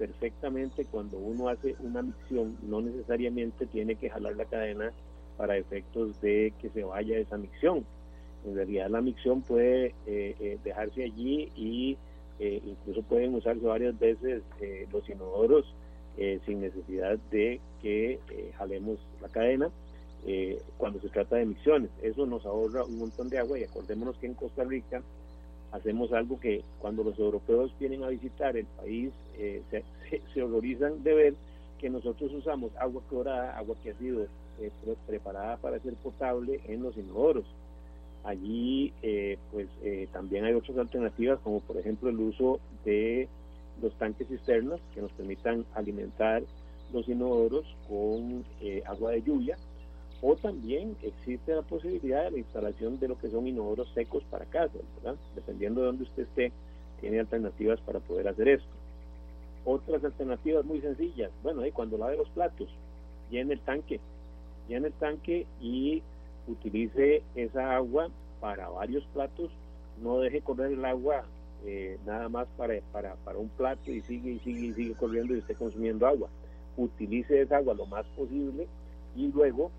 perfectamente 0.00 0.86
cuando 0.86 1.18
uno 1.18 1.50
hace 1.50 1.76
una 1.80 2.00
micción, 2.00 2.56
no 2.62 2.80
necesariamente 2.80 3.66
tiene 3.66 3.96
que 3.96 4.08
jalar 4.08 4.34
la 4.34 4.46
cadena 4.46 4.92
para 5.36 5.58
efectos 5.58 6.18
de 6.22 6.54
que 6.58 6.70
se 6.70 6.84
vaya 6.84 7.18
esa 7.18 7.36
micción. 7.36 7.84
En 8.46 8.54
realidad 8.54 8.88
la 8.88 9.02
micción 9.02 9.42
puede 9.42 9.88
eh, 10.06 10.34
eh, 10.40 10.58
dejarse 10.64 11.04
allí 11.04 11.52
y 11.54 11.98
eh, 12.38 12.62
incluso 12.64 13.02
pueden 13.02 13.34
usarse 13.34 13.60
varias 13.60 13.98
veces 13.98 14.42
los 14.90 15.06
inodoros 15.08 15.66
sin 16.44 16.60
necesidad 16.60 17.18
de 17.30 17.60
que 17.80 18.18
jalemos 18.58 18.98
la 19.22 19.28
cadena 19.28 19.70
cuando 20.76 21.00
se 21.00 21.08
trata 21.08 21.36
de 21.36 21.46
micciones. 21.46 21.90
Eso 22.02 22.26
nos 22.26 22.44
ahorra 22.44 22.84
un 22.84 22.98
montón 22.98 23.28
de 23.28 23.38
agua 23.38 23.58
y 23.58 23.64
acordémonos 23.64 24.18
que 24.18 24.26
en 24.26 24.34
Costa 24.34 24.64
Rica 24.64 25.02
hacemos 25.72 26.12
algo 26.12 26.38
que 26.40 26.62
cuando 26.78 27.04
los 27.04 27.18
europeos 27.18 27.72
vienen 27.78 28.02
a 28.04 28.08
visitar 28.08 28.56
el 28.56 28.66
país 28.66 29.12
se, 29.36 29.82
se, 30.34 30.42
horrorizan 30.42 31.02
de 31.02 31.14
ver 31.14 31.34
que 31.78 31.88
nosotros 31.88 32.32
usamos 32.32 32.70
agua 32.76 33.02
clorada, 33.08 33.56
agua 33.56 33.76
que 33.82 33.90
ha 33.90 33.94
sido 33.94 34.26
preparada 35.06 35.56
para 35.56 35.78
ser 35.80 35.94
potable 35.94 36.60
en 36.66 36.82
los 36.82 36.96
inodoros. 36.96 37.44
Allí 38.24 38.92
eh, 39.02 39.38
pues 39.50 39.68
eh, 39.82 40.06
también 40.12 40.44
hay 40.44 40.52
otras 40.52 40.76
alternativas 40.76 41.40
como 41.40 41.60
por 41.60 41.78
ejemplo 41.78 42.10
el 42.10 42.20
uso 42.20 42.60
de 42.84 43.28
los 43.80 43.94
tanques 43.94 44.28
cisternas 44.28 44.78
que 44.94 45.00
nos 45.00 45.10
permitan 45.12 45.64
alimentar 45.74 46.42
los 46.92 47.08
inodoros 47.08 47.64
con 47.88 48.44
eh, 48.60 48.82
agua 48.86 49.12
de 49.12 49.22
lluvia 49.22 49.56
o 50.22 50.36
también 50.36 50.96
existe 51.02 51.54
la 51.54 51.62
posibilidad 51.62 52.24
de 52.24 52.32
la 52.32 52.38
instalación 52.38 52.98
de 52.98 53.08
lo 53.08 53.18
que 53.18 53.30
son 53.30 53.46
inodoros 53.46 53.90
secos 53.94 54.22
para 54.24 54.44
casa, 54.44 54.78
Dependiendo 55.34 55.80
de 55.80 55.86
donde 55.86 56.04
usted 56.04 56.24
esté, 56.24 56.52
tiene 57.00 57.20
alternativas 57.20 57.80
para 57.80 58.00
poder 58.00 58.28
hacer 58.28 58.48
esto. 58.48 58.68
Otras 59.64 60.04
alternativas 60.04 60.64
muy 60.64 60.80
sencillas, 60.80 61.30
bueno, 61.42 61.62
cuando 61.72 61.96
lave 61.96 62.16
los 62.16 62.28
platos, 62.30 62.68
llene 63.30 63.54
el 63.54 63.60
tanque, 63.60 64.00
llene 64.68 64.88
el 64.88 64.92
tanque 64.94 65.46
y 65.60 66.02
utilice 66.46 67.22
esa 67.34 67.76
agua 67.76 68.08
para 68.40 68.68
varios 68.68 69.04
platos, 69.12 69.50
no 70.02 70.18
deje 70.18 70.40
correr 70.40 70.72
el 70.72 70.84
agua 70.84 71.24
eh, 71.64 71.98
nada 72.06 72.28
más 72.30 72.46
para, 72.56 72.80
para, 72.92 73.16
para 73.16 73.38
un 73.38 73.50
plato 73.50 73.90
y 73.90 74.00
sigue 74.02 74.32
y 74.32 74.38
sigue 74.40 74.66
y 74.68 74.72
sigue 74.72 74.94
corriendo 74.94 75.34
y 75.34 75.40
esté 75.40 75.54
consumiendo 75.54 76.06
agua. 76.06 76.28
Utilice 76.76 77.42
esa 77.42 77.58
agua 77.58 77.74
lo 77.74 77.86
más 77.86 78.06
posible 78.16 78.66
y 79.14 79.28
luego 79.28 79.70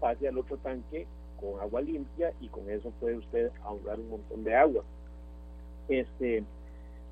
pase 0.00 0.28
al 0.28 0.38
otro 0.38 0.56
tanque 0.58 1.06
con 1.40 1.60
agua 1.60 1.80
limpia 1.80 2.32
y 2.40 2.48
con 2.48 2.68
eso 2.70 2.90
puede 3.00 3.16
usted 3.16 3.50
ahorrar 3.62 3.98
un 4.00 4.10
montón 4.10 4.44
de 4.44 4.54
agua. 4.54 4.84
Este, 5.88 6.44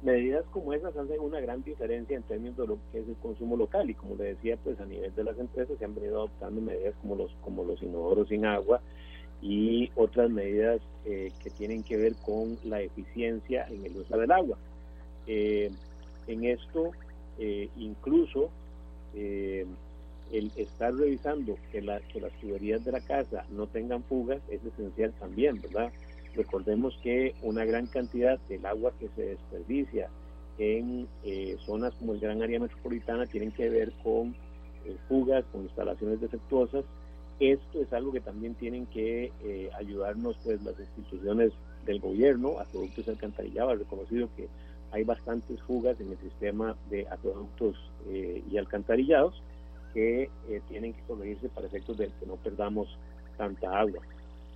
medidas 0.02 0.44
como 0.52 0.72
esas 0.72 0.96
hacen 0.96 1.20
una 1.20 1.40
gran 1.40 1.62
diferencia 1.62 2.16
en 2.16 2.22
términos 2.24 2.56
de 2.56 2.66
lo 2.66 2.78
que 2.92 3.00
es 3.00 3.08
el 3.08 3.16
consumo 3.16 3.56
local 3.56 3.88
y 3.88 3.94
como 3.94 4.14
le 4.16 4.34
decía 4.34 4.56
pues 4.62 4.78
a 4.80 4.84
nivel 4.84 5.14
de 5.14 5.24
las 5.24 5.38
empresas 5.38 5.78
se 5.78 5.84
han 5.84 5.94
venido 5.94 6.18
adoptando 6.18 6.60
medidas 6.60 6.94
como 7.00 7.16
los 7.16 7.30
como 7.42 7.64
los 7.64 7.82
inodoros 7.82 8.28
sin 8.28 8.44
agua 8.44 8.80
y 9.40 9.90
otras 9.96 10.30
medidas 10.30 10.80
eh, 11.04 11.32
que 11.42 11.50
tienen 11.50 11.82
que 11.82 11.96
ver 11.96 12.14
con 12.16 12.58
la 12.64 12.80
eficiencia 12.80 13.66
en 13.68 13.84
el 13.84 13.96
uso 13.96 14.16
del 14.16 14.32
agua. 14.32 14.56
Eh, 15.26 15.70
en 16.26 16.44
esto, 16.44 16.92
eh, 17.38 17.68
incluso 17.76 18.50
el 20.32 20.50
estar 20.56 20.94
revisando 20.94 21.56
que, 21.70 21.80
que 22.12 22.20
las 22.20 22.32
tuberías 22.40 22.84
de 22.84 22.92
la 22.92 23.00
casa 23.00 23.44
no 23.50 23.66
tengan 23.66 24.02
fugas 24.04 24.40
es 24.48 24.64
esencial 24.64 25.12
también, 25.18 25.60
¿verdad? 25.60 25.92
Recordemos 26.34 26.98
que 27.02 27.34
una 27.42 27.64
gran 27.64 27.86
cantidad 27.86 28.38
del 28.48 28.66
agua 28.66 28.92
que 28.98 29.08
se 29.16 29.22
desperdicia 29.22 30.08
en 30.58 31.08
zonas 31.64 31.94
como 31.94 32.14
el 32.14 32.20
Gran 32.20 32.42
Área 32.42 32.60
Metropolitana 32.60 33.26
tienen 33.26 33.52
que 33.52 33.68
ver 33.68 33.92
con 34.02 34.34
fugas, 35.08 35.44
con 35.52 35.62
instalaciones 35.62 36.20
defectuosas. 36.20 36.84
Esto 37.40 37.82
es 37.82 37.92
algo 37.92 38.12
que 38.12 38.20
también 38.20 38.54
tienen 38.54 38.86
que 38.86 39.32
eh, 39.44 39.70
ayudarnos 39.78 40.36
pues 40.42 40.62
las 40.62 40.78
instituciones 40.78 41.52
del 41.84 42.00
gobierno, 42.00 42.58
acueductos 42.58 43.08
alcantarillados, 43.08 43.78
reconocido 43.78 44.28
que 44.36 44.48
hay 44.90 45.04
bastantes 45.04 45.60
fugas 45.62 46.00
en 46.00 46.12
el 46.12 46.18
sistema 46.18 46.76
de 46.88 47.06
acueductos 47.08 47.76
eh, 48.08 48.42
y 48.50 48.56
alcantarillados 48.56 49.42
que 49.96 50.24
eh, 50.50 50.60
tienen 50.68 50.92
que 50.92 51.00
corregirse 51.08 51.48
para 51.48 51.68
efectos 51.68 51.96
de 51.96 52.10
que 52.20 52.26
no 52.26 52.36
perdamos 52.36 52.86
tanta 53.38 53.78
agua. 53.78 54.02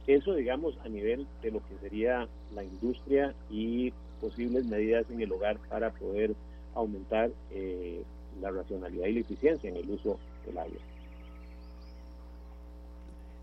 Eso, 0.07 0.35
digamos, 0.35 0.77
a 0.85 0.89
nivel 0.91 1.27
de 1.41 1.51
lo 1.51 1.61
que 1.61 1.79
sería 1.81 2.29
la 2.55 2.63
industria 2.63 3.35
y 3.49 3.91
posibles 4.21 4.67
medidas 4.67 5.07
en 5.11 5.23
el 5.23 5.33
hogar 5.33 5.57
para 5.71 5.93
poder 5.93 6.35
aumentar 6.75 7.31
la 8.43 8.51
racionalidad 8.51 9.07
y 9.07 9.15
la 9.15 9.21
eficiencia 9.21 9.71
en 9.71 9.77
el 9.77 9.89
uso 9.89 10.19
del 10.47 10.59
agua. 10.59 10.79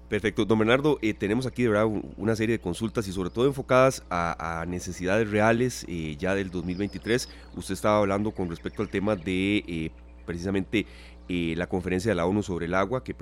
Perfecto, 0.10 0.46
don 0.46 0.60
Bernardo, 0.60 1.00
eh, 1.02 1.14
tenemos 1.14 1.46
aquí 1.46 1.64
de 1.64 1.70
verdad 1.70 1.88
una 2.16 2.34
serie 2.36 2.58
de 2.58 2.62
consultas 2.62 3.10
y 3.10 3.12
sobre 3.12 3.30
todo 3.30 3.46
enfocadas 3.46 4.04
a, 4.10 4.64
necesidades 4.66 5.30
reales 5.30 5.86
eh, 5.90 6.16
ya 6.18 6.34
del 6.34 6.50
2023. 6.50 7.28
Usted 7.58 7.74
estaba 7.74 7.98
hablando 7.98 8.32
con 8.32 8.50
respecto 8.50 8.82
al 8.82 8.90
tema 8.90 9.18
de 9.18 9.92
la 11.30 11.68
conferencia 11.68 12.12
de 12.12 12.16
la 12.16 12.26
ONU 12.26 12.44
sobre 12.44 12.66
el 12.66 12.74
agua, 12.74 13.04
que, 13.04 13.16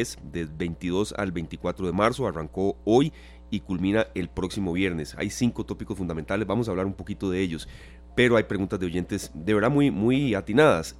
es 0.00 0.18
del 0.22 0.48
22 0.48 1.14
al 1.16 1.32
24 1.32 1.86
de 1.86 1.92
marzo, 1.92 2.26
arrancó 2.26 2.76
hoy 2.84 3.12
y 3.50 3.60
culmina 3.60 4.06
el 4.14 4.28
próximo 4.28 4.72
viernes. 4.72 5.14
Hay 5.18 5.30
cinco 5.30 5.64
tópicos 5.64 5.96
fundamentales, 5.96 6.46
vamos 6.46 6.68
a 6.68 6.72
hablar 6.72 6.86
un 6.86 6.94
poquito 6.94 7.30
de 7.30 7.40
ellos, 7.40 7.68
pero 8.14 8.36
hay 8.36 8.44
preguntas 8.44 8.80
de 8.80 8.86
oyentes 8.86 9.30
de 9.34 9.54
verdad 9.54 9.70
muy, 9.70 9.90
muy 9.90 10.34
atinadas. 10.34 10.96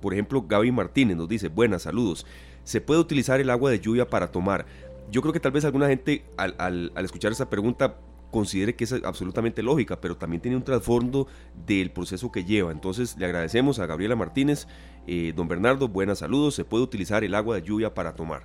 por 0.00 0.12
ejemplo, 0.12 0.42
Gaby 0.42 0.70
Martínez 0.70 1.16
nos 1.16 1.28
dice, 1.28 1.48
buenas, 1.48 1.82
saludos 1.82 2.26
se 2.66 2.80
puede 2.80 3.00
utilizar 3.00 3.40
el 3.40 3.48
agua 3.48 3.70
de 3.70 3.78
lluvia 3.78 4.10
para 4.10 4.32
tomar. 4.32 4.66
Yo 5.08 5.22
creo 5.22 5.32
que 5.32 5.38
tal 5.38 5.52
vez 5.52 5.64
alguna 5.64 5.86
gente 5.86 6.24
al, 6.36 6.92
escuchar 6.96 7.30
esa 7.30 7.48
pregunta 7.48 7.96
considere 8.36 8.74
que 8.74 8.84
es 8.84 8.92
absolutamente 8.92 9.62
lógica, 9.62 9.98
pero 9.98 10.14
también 10.14 10.42
tiene 10.42 10.58
un 10.58 10.62
trasfondo 10.62 11.26
del 11.66 11.90
proceso 11.90 12.30
que 12.30 12.44
lleva. 12.44 12.70
Entonces 12.70 13.16
le 13.16 13.24
agradecemos 13.24 13.78
a 13.78 13.86
Gabriela 13.86 14.14
Martínez, 14.14 14.68
eh, 15.06 15.32
don 15.34 15.48
Bernardo, 15.48 15.88
buenas 15.88 16.18
saludos, 16.18 16.54
¿se 16.54 16.62
puede 16.62 16.84
utilizar 16.84 17.24
el 17.24 17.34
agua 17.34 17.56
de 17.56 17.62
lluvia 17.62 17.94
para 17.94 18.14
tomar? 18.14 18.42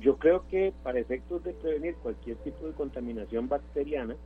Yo 0.00 0.16
creo 0.16 0.48
que 0.48 0.72
para 0.82 0.98
efectos 0.98 1.44
de 1.44 1.52
prevenir 1.52 1.96
cualquier 1.96 2.38
tipo 2.38 2.66
de 2.66 2.72
contaminación 2.72 3.46
bacteriana, 3.46 4.16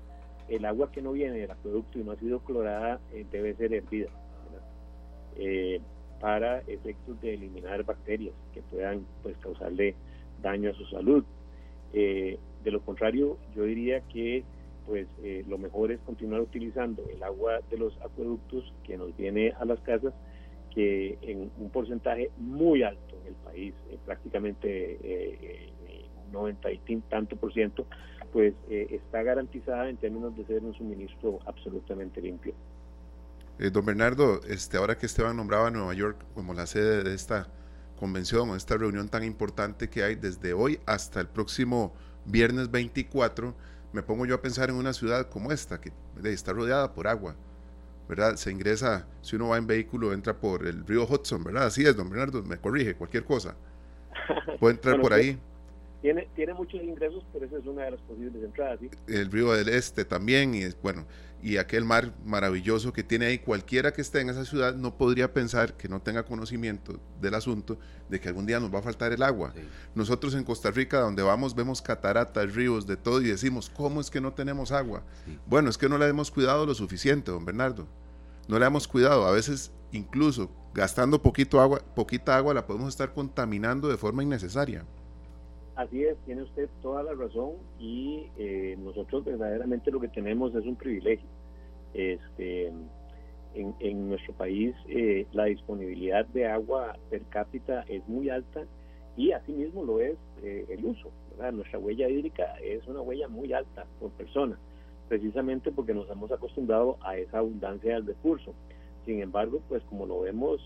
el 0.48 0.64
agua 0.64 0.92
que 0.92 1.02
no 1.02 1.10
viene 1.10 1.38
del 1.38 1.50
acueducto 1.50 1.98
y 1.98 2.04
no 2.04 2.12
ha 2.12 2.16
sido 2.16 2.38
clorada 2.38 3.00
eh, 3.12 3.26
debe 3.32 3.52
ser 3.56 3.74
hervida. 3.74 4.10
Eh, 5.34 5.80
para 6.20 6.60
efectos 6.68 7.20
de 7.20 7.34
eliminar 7.34 7.82
bacterias 7.82 8.32
que 8.54 8.62
puedan 8.62 9.04
pues 9.24 9.36
causarle 9.38 9.96
daño 10.40 10.70
a 10.70 10.74
su 10.74 10.86
salud. 10.86 11.24
De 12.66 12.72
lo 12.72 12.82
contrario, 12.82 13.38
yo 13.54 13.62
diría 13.62 14.00
que 14.08 14.44
pues 14.86 15.06
eh, 15.22 15.44
lo 15.48 15.56
mejor 15.56 15.92
es 15.92 16.00
continuar 16.00 16.40
utilizando 16.40 17.02
el 17.08 17.22
agua 17.22 17.60
de 17.70 17.78
los 17.78 17.96
acueductos 18.02 18.74
que 18.84 18.96
nos 18.96 19.16
viene 19.16 19.52
a 19.58 19.64
las 19.64 19.80
casas, 19.80 20.12
que 20.74 21.16
en 21.22 21.50
un 21.58 21.70
porcentaje 21.70 22.30
muy 22.36 22.82
alto 22.82 23.16
en 23.22 23.28
el 23.28 23.34
país, 23.34 23.74
eh, 23.90 23.98
prácticamente 24.04 25.72
90 26.32 26.72
y 26.72 26.78
tanto 27.08 27.36
por 27.36 27.52
ciento, 27.52 27.86
pues 28.32 28.52
está 28.68 29.22
garantizada 29.22 29.88
en 29.88 29.96
términos 29.96 30.36
de 30.36 30.44
ser 30.44 30.62
un 30.64 30.74
suministro 30.74 31.38
absolutamente 31.46 32.20
limpio. 32.20 32.52
Eh, 33.60 33.70
don 33.70 33.86
Bernardo, 33.86 34.40
este, 34.48 34.76
ahora 34.76 34.98
que 34.98 35.06
Esteban 35.06 35.36
nombraba 35.36 35.68
a 35.68 35.70
Nueva 35.70 35.94
York 35.94 36.18
como 36.34 36.52
la 36.52 36.66
sede 36.66 37.04
de 37.04 37.14
esta 37.14 37.48
convención 37.96 38.50
o 38.50 38.56
esta 38.56 38.76
reunión 38.76 39.08
tan 39.08 39.24
importante 39.24 39.88
que 39.88 40.02
hay 40.02 40.16
desde 40.16 40.52
hoy 40.52 40.78
hasta 40.84 41.20
el 41.20 41.28
próximo 41.28 41.94
viernes 42.26 42.70
24, 42.70 43.54
me 43.92 44.02
pongo 44.02 44.26
yo 44.26 44.34
a 44.34 44.42
pensar 44.42 44.70
en 44.70 44.76
una 44.76 44.92
ciudad 44.92 45.28
como 45.28 45.52
esta, 45.52 45.80
que 45.80 45.92
está 46.24 46.52
rodeada 46.52 46.92
por 46.92 47.08
agua, 47.08 47.34
¿verdad? 48.08 48.36
Se 48.36 48.50
ingresa, 48.50 49.06
si 49.22 49.36
uno 49.36 49.48
va 49.48 49.56
en 49.56 49.66
vehículo, 49.66 50.12
entra 50.12 50.34
por 50.34 50.66
el 50.66 50.86
río 50.86 51.06
Hudson, 51.06 51.44
¿verdad? 51.44 51.66
Así 51.66 51.84
es, 51.84 51.96
don 51.96 52.10
Bernardo, 52.10 52.42
me 52.42 52.58
corrige, 52.58 52.94
cualquier 52.94 53.24
cosa. 53.24 53.56
Puede 54.60 54.74
entrar 54.74 55.00
por 55.00 55.12
ahí. 55.12 55.38
Tiene, 56.02 56.28
tiene 56.34 56.54
muchos 56.54 56.82
ingresos, 56.82 57.24
pero 57.32 57.46
esa 57.46 57.58
es 57.58 57.66
una 57.66 57.84
de 57.84 57.92
las 57.92 58.00
posibles 58.02 58.42
entradas. 58.42 58.78
El 59.08 59.30
río 59.30 59.52
del 59.52 59.68
Este 59.68 60.04
también, 60.04 60.54
y 60.54 60.62
bueno, 60.82 61.06
y 61.42 61.58
aquel 61.58 61.84
mar 61.84 62.12
maravilloso 62.24 62.92
que 62.92 63.02
tiene 63.02 63.26
ahí, 63.26 63.38
cualquiera 63.38 63.92
que 63.92 64.00
esté 64.00 64.20
en 64.20 64.30
esa 64.30 64.44
ciudad 64.44 64.74
no 64.74 64.96
podría 64.96 65.32
pensar 65.32 65.76
que 65.76 65.88
no 65.88 66.00
tenga 66.00 66.24
conocimiento 66.24 66.98
del 67.20 67.34
asunto 67.34 67.78
de 68.08 68.20
que 68.20 68.28
algún 68.28 68.46
día 68.46 68.58
nos 68.58 68.74
va 68.74 68.80
a 68.80 68.82
faltar 68.82 69.12
el 69.12 69.22
agua. 69.22 69.52
Nosotros 69.94 70.34
en 70.34 70.44
Costa 70.44 70.70
Rica, 70.70 71.00
donde 71.00 71.22
vamos, 71.22 71.54
vemos 71.54 71.82
cataratas, 71.82 72.54
ríos, 72.54 72.86
de 72.86 72.96
todo 72.96 73.20
y 73.20 73.28
decimos, 73.28 73.70
¿cómo 73.70 74.00
es 74.00 74.10
que 74.10 74.20
no 74.20 74.32
tenemos 74.32 74.72
agua? 74.72 75.02
Bueno, 75.46 75.70
es 75.70 75.78
que 75.78 75.88
no 75.88 75.98
la 75.98 76.08
hemos 76.08 76.30
cuidado 76.30 76.66
lo 76.66 76.74
suficiente, 76.74 77.30
don 77.30 77.44
Bernardo. 77.44 77.86
No 78.48 78.58
la 78.58 78.66
hemos 78.66 78.88
cuidado. 78.88 79.26
A 79.26 79.32
veces, 79.32 79.72
incluso 79.92 80.50
gastando 80.74 81.22
poquito 81.22 81.60
agua, 81.60 81.80
poquita 81.94 82.36
agua, 82.36 82.54
la 82.54 82.66
podemos 82.66 82.88
estar 82.88 83.12
contaminando 83.12 83.88
de 83.88 83.96
forma 83.96 84.22
innecesaria. 84.22 84.84
Así 85.76 86.04
es, 86.04 86.16
tiene 86.24 86.42
usted 86.42 86.70
toda 86.80 87.02
la 87.02 87.12
razón 87.12 87.52
y 87.78 88.30
eh, 88.38 88.76
nosotros 88.78 89.26
verdaderamente 89.26 89.90
lo 89.90 90.00
que 90.00 90.08
tenemos 90.08 90.54
es 90.54 90.64
un 90.64 90.74
privilegio. 90.74 91.28
Este, 91.92 92.72
en, 93.54 94.08
nuestro 94.08 94.34
país 94.34 94.74
eh, 94.88 95.26
la 95.32 95.44
disponibilidad 95.44 96.26
de 96.26 96.46
agua 96.46 96.96
per 97.10 97.22
cápita 97.24 97.84
es 97.88 98.06
muy 98.08 98.30
alta 98.30 98.64
y 99.18 99.32
asimismo 99.32 99.84
lo 99.84 100.00
es 100.00 100.16
eh, 100.42 100.64
el 100.70 100.84
uso. 100.86 101.10
Nuestra 101.52 101.78
huella 101.78 102.08
hídrica 102.08 102.56
es 102.62 102.86
una 102.86 103.02
huella 103.02 103.28
muy 103.28 103.52
alta 103.52 103.84
por 104.00 104.10
persona, 104.12 104.58
precisamente 105.08 105.70
porque 105.70 105.92
nos 105.92 106.08
hemos 106.08 106.32
acostumbrado 106.32 106.96
a 107.02 107.18
esa 107.18 107.38
abundancia 107.38 107.96
del 107.96 108.06
recurso. 108.06 108.54
Sin 109.04 109.20
embargo, 109.20 109.60
pues 109.68 109.82
como 109.84 110.06
lo 110.06 110.22
vemos, 110.22 110.58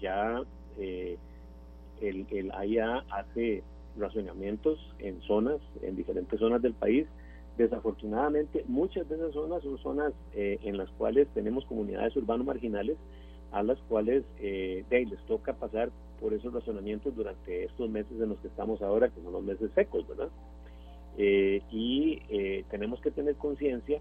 ya 0.00 0.40
el, 0.78 2.26
el 2.30 2.52
AIA 2.52 3.04
hace 3.10 3.64
racionamientos 3.98 4.78
en 4.98 5.20
zonas, 5.22 5.60
en 5.82 5.96
diferentes 5.96 6.38
zonas 6.38 6.62
del 6.62 6.74
país. 6.74 7.06
Desafortunadamente, 7.58 8.64
muchas 8.68 9.08
de 9.08 9.16
esas 9.16 9.32
zonas 9.32 9.62
son 9.62 9.78
zonas 9.78 10.12
eh, 10.34 10.58
en 10.62 10.78
las 10.78 10.88
cuales 10.90 11.28
tenemos 11.34 11.64
comunidades 11.66 12.16
urbanas 12.16 12.46
marginales 12.46 12.96
a 13.52 13.62
las 13.62 13.78
cuales 13.82 14.24
eh, 14.38 14.84
les 14.90 15.18
toca 15.26 15.54
pasar 15.54 15.90
por 16.20 16.34
esos 16.34 16.52
razonamientos 16.52 17.14
durante 17.16 17.64
estos 17.64 17.90
meses 17.90 18.12
en 18.20 18.28
los 18.28 18.38
que 18.38 18.48
estamos 18.48 18.80
ahora, 18.82 19.08
que 19.08 19.20
son 19.22 19.32
los 19.32 19.42
meses 19.42 19.70
secos, 19.74 20.06
¿verdad? 20.06 20.28
Eh, 21.18 21.62
y 21.70 22.22
eh, 22.28 22.64
tenemos 22.70 23.00
que 23.00 23.10
tener 23.10 23.34
conciencia 23.36 24.00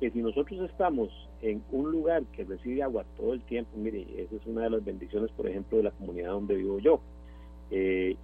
que 0.00 0.10
si 0.10 0.20
nosotros 0.20 0.68
estamos 0.68 1.08
en 1.40 1.62
un 1.70 1.90
lugar 1.90 2.24
que 2.32 2.44
recibe 2.44 2.82
agua 2.82 3.04
todo 3.16 3.32
el 3.32 3.42
tiempo, 3.42 3.70
mire, 3.76 4.04
esa 4.16 4.36
es 4.36 4.46
una 4.46 4.64
de 4.64 4.70
las 4.70 4.84
bendiciones, 4.84 5.30
por 5.32 5.46
ejemplo, 5.46 5.78
de 5.78 5.84
la 5.84 5.90
comunidad 5.92 6.32
donde 6.32 6.56
vivo 6.56 6.78
yo, 6.80 7.00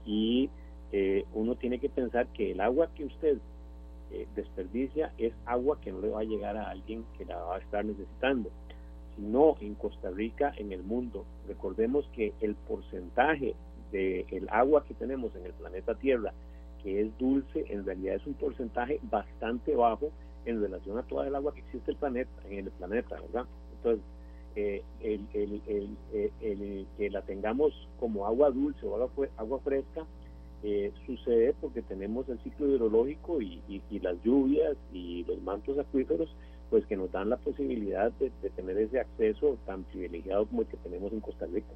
y 0.05 0.51
eh, 0.93 1.25
uno 1.35 1.55
tiene 1.57 1.79
que 1.79 1.89
pensar 1.89 2.27
que 2.29 2.53
el 2.53 2.61
agua 2.61 2.89
que 2.95 3.05
usted 3.05 3.39
eh, 4.11 4.27
desperdicia 4.35 5.13
es 5.19 5.35
agua 5.45 5.79
que 5.81 5.93
no 5.93 6.01
le 6.01 6.09
va 6.09 6.21
a 6.21 6.25
llegar 6.25 6.57
a 6.57 6.71
alguien 6.71 7.05
que 7.19 7.27
la 7.27 7.37
va 7.37 7.57
a 7.57 7.59
estar 7.59 7.85
necesitando, 7.85 8.51
sino 9.17 9.57
en 9.61 9.75
Costa 9.75 10.11
Rica, 10.11 10.55
en 10.57 10.73
el 10.73 10.83
mundo. 10.83 11.27
Recordemos 11.47 12.09
que 12.15 12.33
el 12.41 12.55
porcentaje 12.55 13.55
del 13.93 14.49
agua 14.51 14.85
que 14.85 14.95
tenemos 14.95 15.35
en 15.37 15.47
el 15.47 15.53
planeta 15.53 15.95
Tierra, 15.95 16.33
que 16.83 17.03
es 17.03 17.19
dulce, 17.19 17.65
en 17.69 17.85
realidad 17.85 18.17
es 18.17 18.27
un 18.27 18.35
porcentaje 18.35 18.99
bastante 19.03 19.75
bajo 19.75 20.11
en 20.47 20.63
relación 20.63 20.97
a 20.97 21.03
toda 21.03 21.27
el 21.27 21.35
agua 21.35 21.53
que 21.53 21.61
existe 21.61 21.91
el 21.91 21.97
planeta, 21.99 22.31
en 22.49 22.67
el 22.67 22.71
planeta, 22.71 23.21
¿verdad? 23.21 23.47
Entonces, 23.77 24.05
eh, 24.57 24.83
el, 25.01 25.27
el, 26.41 26.87
que 26.97 27.11
la 27.11 27.23
tengamos 27.23 27.73
como 28.01 28.27
agua 28.27 28.51
dulce 28.51 28.87
o 28.87 28.95
agua, 28.95 29.29
agua 29.37 29.61
fresca 29.61 30.07
eh, 30.63 30.93
sucede 31.07 31.55
porque 31.61 31.83
tenemos 31.83 32.29
el 32.29 32.39
ciclo 32.41 32.69
hidrológico 32.69 33.41
y, 33.41 33.63
las 34.01 34.17
lluvias 34.25 34.77
y 34.93 35.25
los 35.25 35.41
mantos 35.43 35.79
acuíferos, 35.79 36.29
pues 36.71 36.85
que 36.87 36.97
nos 36.97 37.11
dan 37.13 37.31
la 37.31 37.37
posibilidad 37.37 38.11
de, 38.13 38.31
tener 38.51 38.77
ese 38.79 39.01
acceso 39.01 39.57
tan 39.67 39.85
privilegiado 39.85 40.47
como 40.47 40.63
el 40.63 40.69
que 40.69 40.77
tenemos 40.79 41.13
en 41.13 41.21
Costa 41.21 41.47
Rica. 41.47 41.73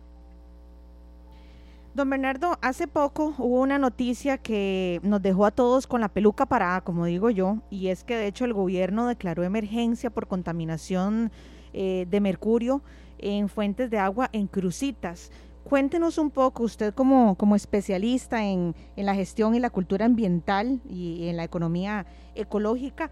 Don 1.95 2.09
Bernardo, 2.09 2.59
hace 2.63 2.89
poco 2.89 3.35
hubo 3.39 3.61
una 3.61 3.79
noticia 3.79 4.39
que 4.39 4.99
nos 5.03 5.21
dejó 5.21 5.45
a 5.45 5.51
todos 5.51 5.87
con 5.87 6.01
la 6.01 6.09
peluca 6.09 6.47
parada, 6.47 6.81
como 6.81 7.05
digo 7.05 7.29
yo, 7.29 7.59
y 7.71 7.89
es 7.89 8.03
que 8.03 8.17
de 8.17 8.27
hecho 8.27 8.47
el 8.47 8.55
gobierno 8.55 9.07
declaró 9.07 9.45
emergencia 9.45 10.09
por 10.09 10.27
contaminación 10.27 11.31
eh, 11.75 12.07
de 12.11 12.21
mercurio 12.21 12.83
en 13.19 13.49
fuentes 13.49 13.91
de 13.91 13.99
agua 13.99 14.29
en 14.33 14.47
Crucitas. 14.47 15.31
Cuéntenos 15.65 16.19
un 16.19 16.31
poco, 16.31 16.65
usted 16.65 16.93
como, 16.93 17.37
como 17.37 17.57
especialista 17.57 18.45
en, 18.45 18.75
la 18.97 19.15
gestión 19.15 19.55
y 19.55 19.61
la 19.61 19.71
cultura 19.71 20.07
ambiental 20.07 20.81
y 20.89 21.29
en 21.29 21.37
la 21.37 21.45
economía 21.45 22.07
ecológica, 22.35 23.11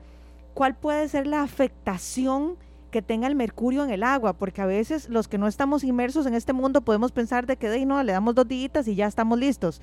¿cuál 0.52 0.74
puede 0.74 1.08
ser 1.08 1.26
la 1.26 1.42
afectación 1.42 2.56
que 2.90 3.02
tenga 3.02 3.28
el 3.28 3.34
mercurio 3.34 3.84
en 3.84 3.90
el 3.90 4.02
agua? 4.02 4.32
Porque 4.32 4.60
a 4.60 4.66
veces 4.66 5.08
los 5.08 5.28
que 5.28 5.38
no 5.38 5.46
estamos 5.46 5.84
inmersos 5.84 6.26
en 6.26 6.34
este 6.34 6.52
mundo 6.52 6.82
podemos 6.82 7.12
pensar 7.12 7.46
de 7.46 7.56
que 7.56 7.68
de 7.68 7.86
no, 7.86 8.02
le 8.02 8.12
damos 8.12 8.34
dos 8.34 8.48
días 8.48 8.86
y 8.88 8.94
ya 8.94 9.06
estamos 9.06 9.38
listos. 9.38 9.80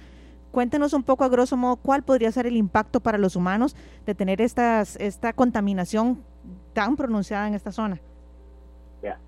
Cuéntenos 0.52 0.94
un 0.94 1.04
poco 1.04 1.24
a 1.24 1.30
grosso 1.30 1.56
modo 1.56 1.78
cuál 1.78 2.04
podría 2.04 2.32
ser 2.32 2.48
el 2.48 2.58
impacto 2.58 3.00
para 3.00 3.18
los 3.18 3.36
humanos 3.36 3.76
de 4.06 4.14
tener 4.14 4.42
esta 4.42 4.86
contaminación 5.36 6.24
tan 6.74 6.96
pronunciada 6.96 7.48
en 7.48 7.54
esta 7.54 7.72
zona. 7.72 8.00
Ya, 9.02 9.20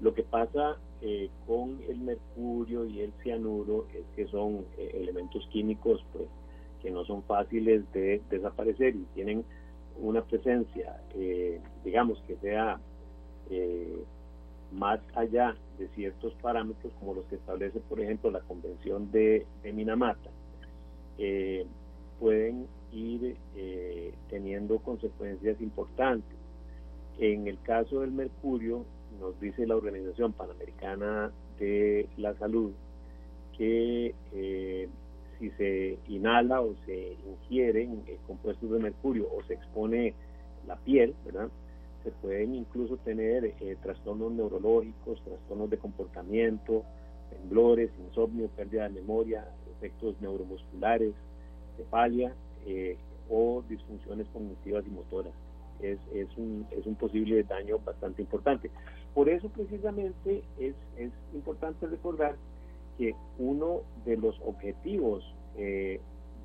lo 0.00 0.14
que 0.14 0.22
pasa 0.22 0.76
eh, 1.02 1.28
con 1.46 1.78
el 1.88 1.98
mercurio 1.98 2.86
y 2.86 3.00
el 3.00 3.12
cianuro 3.22 3.86
es 3.92 4.06
que 4.16 4.26
son 4.28 4.64
eh, 4.78 4.92
elementos 4.94 5.46
químicos 5.52 6.02
pues 6.10 6.24
que 6.80 6.90
no 6.90 7.04
son 7.04 7.22
fáciles 7.24 7.84
de 7.92 8.22
desaparecer 8.30 8.96
y 8.96 9.04
tienen 9.12 9.44
una 10.00 10.24
presencia 10.24 10.98
eh, 11.14 11.60
digamos 11.84 12.18
que 12.26 12.36
sea 12.36 12.80
más 14.72 15.00
allá 15.14 15.54
de 15.78 15.86
ciertos 15.88 16.32
parámetros 16.36 16.90
como 16.98 17.12
los 17.12 17.26
que 17.26 17.34
establece 17.36 17.78
por 17.80 18.00
ejemplo 18.00 18.30
la 18.30 18.40
convención 18.40 19.12
de, 19.12 19.46
de 19.62 19.72
Minamata 19.74 20.30
pueden 22.18 22.66
ir 22.90 23.36
teniendo 24.30 24.78
consecuencias 24.78 25.60
importantes. 25.60 26.36
En 27.18 27.46
el 27.46 27.60
caso 27.60 28.00
del 28.00 28.10
mercurio 28.10 28.84
nos 29.20 29.38
dice 29.40 29.66
la 29.66 29.76
Organización 29.76 30.32
Panamericana 30.32 31.32
de 31.58 32.08
la 32.16 32.34
Salud 32.34 32.72
que 33.56 34.14
eh, 34.32 34.88
si 35.38 35.50
se 35.50 35.98
inhala 36.08 36.60
o 36.60 36.74
se 36.84 37.16
ingieren 37.26 38.02
eh, 38.06 38.18
compuestos 38.26 38.70
de 38.70 38.78
mercurio 38.78 39.28
o 39.32 39.42
se 39.44 39.54
expone 39.54 40.14
la 40.66 40.76
piel, 40.76 41.14
¿verdad? 41.24 41.48
Se 42.04 42.10
pueden 42.10 42.54
incluso 42.54 42.96
tener 42.98 43.54
eh, 43.60 43.76
trastornos 43.82 44.32
neurológicos, 44.32 45.20
trastornos 45.22 45.70
de 45.70 45.78
comportamiento, 45.78 46.84
temblores, 47.30 47.90
insomnio, 48.08 48.48
pérdida 48.48 48.84
de 48.84 49.00
memoria, 49.00 49.48
efectos 49.76 50.14
neuromusculares, 50.20 51.12
cefalia 51.76 52.34
o 53.28 53.62
disfunciones 53.68 54.26
cognitivas 54.32 54.84
y 54.86 54.90
motoras. 54.90 55.32
Es, 55.80 55.98
es, 56.14 56.28
un, 56.36 56.66
es 56.70 56.86
un 56.86 56.94
posible 56.94 57.42
daño 57.42 57.78
bastante 57.78 58.22
importante. 58.22 58.70
Por 59.16 59.30
eso 59.30 59.48
precisamente 59.48 60.42
es, 60.58 60.74
importante 61.32 61.86
recordar 61.86 62.36
que 62.98 63.14
uno 63.38 63.80
de 64.04 64.18
los 64.18 64.38
objetivos 64.44 65.24
eh, 65.56 66.00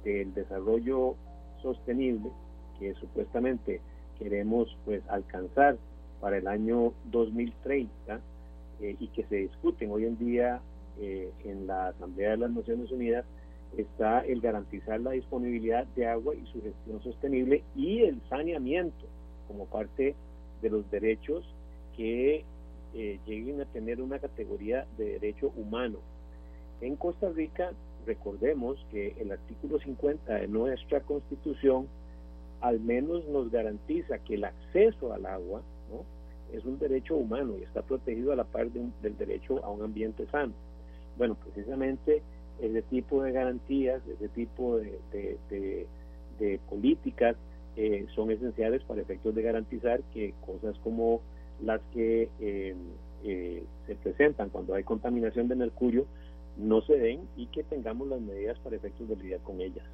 del 0.05 0.33
desarrollo 0.33 1.15
sostenible 1.61 2.31
que 2.79 2.93
supuestamente 2.93 3.81
queremos 4.17 4.77
pues 4.85 5.03
alcanzar 5.09 5.77
para 6.21 6.37
el 6.37 6.47
año 6.47 6.93
2030 7.11 8.21
eh, 8.79 8.95
y 8.97 9.07
que 9.09 9.25
se 9.25 9.35
discuten 9.35 9.91
hoy 9.91 10.05
en 10.05 10.17
día 10.17 10.61
eh, 11.01 11.29
en 11.43 11.67
la 11.67 11.89
Asamblea 11.89 12.31
de 12.31 12.37
las 12.37 12.51
Naciones 12.51 12.89
Unidas 12.89 13.25
está 13.75 14.21
el 14.21 14.39
garantizar 14.39 15.01
la 15.01 15.11
disponibilidad 15.11 15.85
de 15.87 16.07
agua 16.07 16.35
y 16.35 16.45
su 16.45 16.61
gestión 16.61 17.03
sostenible 17.03 17.65
y 17.75 18.03
el 18.03 18.21
saneamiento 18.29 19.07
como 19.49 19.65
parte 19.65 20.15
de 20.61 20.69
los 20.69 20.89
derechos 20.89 21.43
que 21.97 22.45
eh, 22.93 23.19
lleguen 23.25 23.61
a 23.61 23.65
tener 23.65 24.01
una 24.01 24.19
categoría 24.19 24.85
de 24.97 25.19
derecho 25.19 25.51
humano. 25.55 25.99
En 26.81 26.95
Costa 26.95 27.29
Rica, 27.29 27.71
recordemos 28.05 28.83
que 28.91 29.15
el 29.19 29.31
artículo 29.31 29.79
50 29.79 30.33
de 30.33 30.47
nuestra 30.47 31.01
constitución 31.01 31.87
al 32.61 32.79
menos 32.79 33.27
nos 33.27 33.51
garantiza 33.51 34.19
que 34.19 34.35
el 34.35 34.45
acceso 34.45 35.13
al 35.13 35.25
agua 35.25 35.61
es 36.53 36.65
un 36.65 36.77
derecho 36.79 37.15
humano 37.15 37.55
y 37.59 37.63
está 37.63 37.81
protegido 37.81 38.31
a 38.31 38.35
la 38.35 38.43
par 38.43 38.69
del 38.71 39.17
derecho 39.17 39.63
a 39.63 39.69
un 39.69 39.83
ambiente 39.83 40.27
sano. 40.27 40.53
Bueno, 41.17 41.35
precisamente 41.35 42.21
ese 42.61 42.81
tipo 42.83 43.23
de 43.23 43.31
garantías, 43.31 44.01
ese 44.07 44.27
tipo 44.29 44.77
de, 44.77 45.87
políticas 46.69 47.35
eh, 47.75 48.05
son 48.15 48.31
esenciales 48.31 48.83
para 48.83 49.01
efectos 49.01 49.33
de 49.35 49.43
garantizar 49.43 50.01
que 50.13 50.33
cosas 50.45 50.75
como 50.79 51.21
las 51.63 51.81
que 51.93 52.29
eh, 52.39 52.75
eh, 53.23 53.63
se 53.87 53.95
presentan 53.95 54.49
cuando 54.49 54.73
hay 54.73 54.83
contaminación 54.83 55.47
de 55.47 55.55
mercurio 55.55 56.05
no 56.57 56.81
se 56.81 56.97
den 56.97 57.21
y 57.37 57.47
que 57.47 57.63
tengamos 57.63 58.07
las 58.07 58.21
medidas 58.21 58.57
para 58.59 58.75
efectos 58.75 59.07
de 59.07 59.15
lidiar 59.15 59.39
con 59.41 59.61
ellas. 59.61 59.85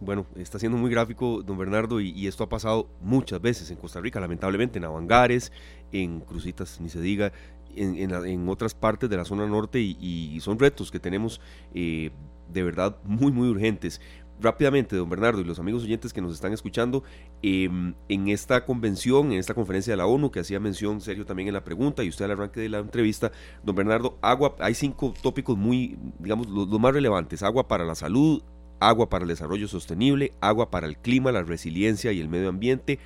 bueno, 0.00 0.26
está 0.36 0.58
siendo 0.58 0.78
muy 0.78 0.90
gráfico, 0.90 1.42
don 1.42 1.58
Bernardo, 1.58 2.00
y, 2.00 2.26
esto 2.26 2.44
ha 2.44 2.48
pasado 2.48 2.86
muchas 3.00 3.40
veces 3.40 3.70
en 3.70 3.76
Costa 3.76 4.00
Rica, 4.00 4.20
lamentablemente, 4.20 4.78
en 4.78 4.84
Avangares, 4.84 5.52
en 5.92 6.20
Crucitas, 6.20 6.80
ni 6.80 6.88
se 6.88 7.00
diga, 7.00 7.32
en, 7.74 8.48
otras 8.48 8.74
partes 8.74 9.08
de 9.08 9.16
la 9.16 9.24
zona 9.24 9.46
norte, 9.46 9.80
y, 9.80 10.38
son 10.40 10.58
retos 10.58 10.90
que 10.90 11.00
tenemos 11.00 11.40
eh, 11.74 12.10
de 12.52 12.62
verdad 12.62 12.96
muy, 13.04 13.32
muy 13.32 13.48
urgentes. 13.48 14.00
Rápidamente, 14.40 14.96
don 14.96 15.08
Bernardo 15.08 15.40
y 15.40 15.44
los 15.44 15.58
amigos 15.58 15.82
oyentes 15.82 16.12
que 16.12 16.20
nos 16.20 16.34
están 16.34 16.52
escuchando, 16.52 17.02
em, 17.42 17.94
en 18.08 18.28
esta 18.28 18.66
convención, 18.66 19.32
en 19.32 19.38
esta 19.38 19.54
conferencia 19.54 19.92
de 19.92 19.96
la 19.96 20.06
ONU, 20.06 20.30
que 20.30 20.40
hacía 20.40 20.60
mención 20.60 21.00
serio 21.00 21.24
también 21.24 21.48
en 21.48 21.54
la 21.54 21.64
pregunta 21.64 22.04
y 22.04 22.10
usted 22.10 22.26
al 22.26 22.32
arranque 22.32 22.60
de 22.60 22.68
la 22.68 22.78
entrevista, 22.78 23.32
don 23.62 23.74
Bernardo, 23.74 24.18
agua, 24.20 24.54
hay 24.58 24.74
cinco 24.74 25.14
tópicos 25.22 25.56
muy, 25.56 25.96
digamos, 26.18 26.48
los 26.48 26.68
más 26.78 26.92
relevantes, 26.92 27.42
agua 27.42 27.66
para 27.66 27.84
la 27.84 27.94
salud, 27.94 28.42
agua 28.78 29.08
para 29.08 29.22
el 29.22 29.28
desarrollo 29.28 29.68
sostenible, 29.68 30.32
agua 30.40 30.70
para 30.70 30.86
el 30.86 30.98
clima, 30.98 31.32
la 31.32 31.42
resiliencia 31.42 32.12
y 32.12 32.20
el 32.20 32.28
medio 32.28 32.50
ambiente, 32.50 32.98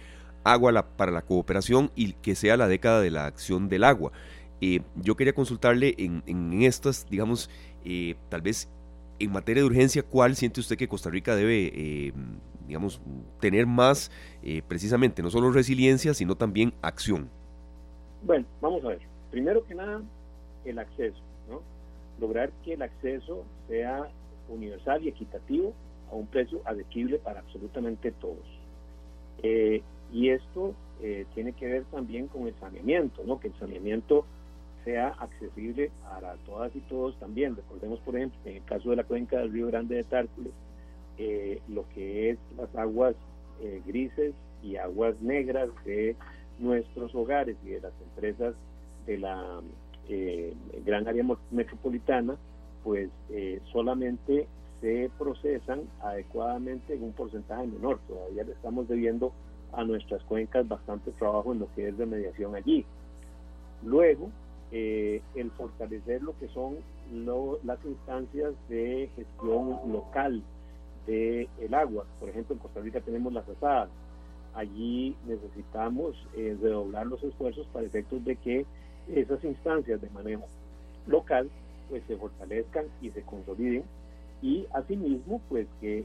agua 0.42 0.96
para 0.96 1.12
la 1.12 1.22
cooperación 1.22 1.92
y 1.94 2.14
que 2.14 2.34
sea 2.34 2.56
la 2.56 2.66
década 2.66 3.00
de 3.00 3.10
la 3.10 3.26
acción 3.26 3.68
del 3.68 3.84
agua. 3.84 4.12
Eh, 4.60 4.82
yo 4.96 5.16
quería 5.16 5.32
consultarle 5.32 5.94
en, 5.98 6.62
estas, 6.62 7.06
digamos, 7.08 7.48
eh, 7.84 8.16
tal 8.28 8.42
vez 8.42 8.68
en 9.20 9.32
materia 9.32 9.62
de 9.62 9.66
urgencia, 9.68 10.02
¿cuál 10.02 10.34
siente 10.34 10.60
usted 10.60 10.76
que 10.76 10.88
Costa 10.88 11.10
Rica 11.10 11.36
debe, 11.36 11.70
eh, 11.74 12.12
digamos, 12.66 13.00
tener 13.40 13.66
más 13.66 14.10
precisamente, 14.66 15.22
no 15.22 15.30
solo 15.30 15.52
resiliencia, 15.52 16.14
sino 16.14 16.34
también 16.34 16.72
acción? 16.82 17.28
Bueno, 18.22 18.46
vamos 18.60 18.84
a 18.84 18.88
ver. 18.88 19.00
Primero 19.30 19.64
que 19.64 19.74
nada, 19.74 20.02
el 20.64 20.78
acceso, 20.78 21.20
¿no? 21.48 21.62
Lograr 22.20 22.50
que 22.64 22.74
el 22.74 22.82
acceso 22.82 23.44
sea 23.68 24.10
universal 24.48 25.04
y 25.04 25.08
equitativo 25.08 25.74
a 26.10 26.14
un 26.14 26.26
precio 26.26 26.60
adequable 26.64 27.18
para 27.18 27.40
absolutamente 27.40 28.12
todos. 28.12 28.46
Eh, 29.42 29.82
y 30.12 30.30
esto 30.30 30.74
eh, 31.00 31.24
tiene 31.34 31.52
que 31.52 31.66
ver 31.66 31.84
también 31.84 32.26
con 32.26 32.46
el 32.46 32.54
saneamiento, 32.58 33.22
¿no? 33.24 33.40
que 33.40 33.48
el 33.48 33.58
saneamiento 33.58 34.26
sea 34.84 35.08
accesible 35.18 35.90
a 36.04 36.34
todas 36.46 36.74
y 36.74 36.80
todos 36.80 37.18
también. 37.18 37.56
Recordemos, 37.56 38.00
por 38.00 38.16
ejemplo, 38.16 38.38
en 38.44 38.56
el 38.56 38.64
caso 38.64 38.90
de 38.90 38.96
la 38.96 39.04
cuenca 39.04 39.38
del 39.38 39.52
Río 39.52 39.66
Grande 39.68 39.96
de 39.96 40.04
Tárcoles, 40.04 40.52
eh, 41.18 41.60
lo 41.68 41.88
que 41.90 42.30
es 42.30 42.38
las 42.56 42.74
aguas 42.76 43.14
grises 43.84 44.32
y 44.62 44.76
aguas 44.76 45.20
negras 45.20 45.68
de 45.84 46.16
nuestros 46.58 47.14
hogares 47.14 47.58
y 47.62 47.68
de 47.68 47.80
las 47.82 47.92
empresas 48.00 48.54
de 49.06 49.18
la 49.18 49.60
gran 50.84 51.06
área 51.06 51.24
metropolitana, 51.50 52.36
pues 52.82 53.10
eh, 53.30 53.60
solamente 53.72 54.46
se 54.80 55.10
procesan 55.18 55.82
adecuadamente 56.02 56.94
en 56.94 57.04
un 57.04 57.12
porcentaje 57.12 57.66
menor. 57.66 57.98
Todavía 58.08 58.44
le 58.44 58.52
estamos 58.52 58.88
debiendo 58.88 59.32
a 59.72 59.84
nuestras 59.84 60.22
cuencas 60.24 60.66
bastante 60.66 61.10
trabajo 61.12 61.52
en 61.52 61.60
lo 61.60 61.68
que 61.74 61.88
es 61.88 61.98
de 61.98 62.06
mediación 62.06 62.54
allí. 62.54 62.84
Luego, 63.84 64.30
eh, 64.72 65.22
el 65.34 65.50
fortalecer 65.52 66.22
lo 66.22 66.38
que 66.38 66.48
son 66.48 66.76
las 67.64 67.84
instancias 67.84 68.54
de 68.68 69.10
gestión 69.16 69.92
local 69.92 70.42
del 71.06 71.48
el 71.60 71.74
agua. 71.74 72.04
Por 72.20 72.28
ejemplo, 72.28 72.54
en 72.54 72.60
Costa 72.60 72.80
Rica 72.80 73.00
tenemos 73.00 73.32
las 73.32 73.48
asadas. 73.48 73.90
Allí 74.54 75.16
necesitamos 75.26 76.16
eh, 76.36 76.56
redoblar 76.60 77.06
los 77.06 77.22
esfuerzos 77.22 77.66
para 77.72 77.86
efectos 77.86 78.24
de 78.24 78.36
que 78.36 78.66
esas 79.08 79.42
instancias 79.44 80.00
de 80.00 80.10
manejo 80.10 80.46
local 81.06 81.50
pues 81.88 82.02
se 82.06 82.16
fortalezcan 82.16 82.86
y 83.00 83.10
se 83.10 83.22
consoliden 83.22 83.84
y 84.42 84.66
asimismo 84.72 85.40
pues 85.48 85.66
que, 85.80 86.04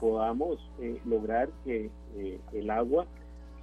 podamos 0.00 0.58
eh, 0.80 0.98
lograr 1.04 1.48
que 1.64 1.90
eh, 2.16 2.38
el 2.52 2.70
agua 2.70 3.06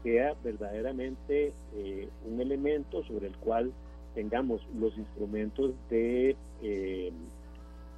sea 0.04 0.36
verdaderamente 0.44 1.54
eh, 1.76 2.10
un 2.30 2.42
elemento 2.42 3.04
sobre 3.04 3.28
el 3.28 3.38
cual 3.38 3.72
tengamos 4.14 4.62
los 4.80 4.98
instrumentos 4.98 5.74
de 5.90 6.36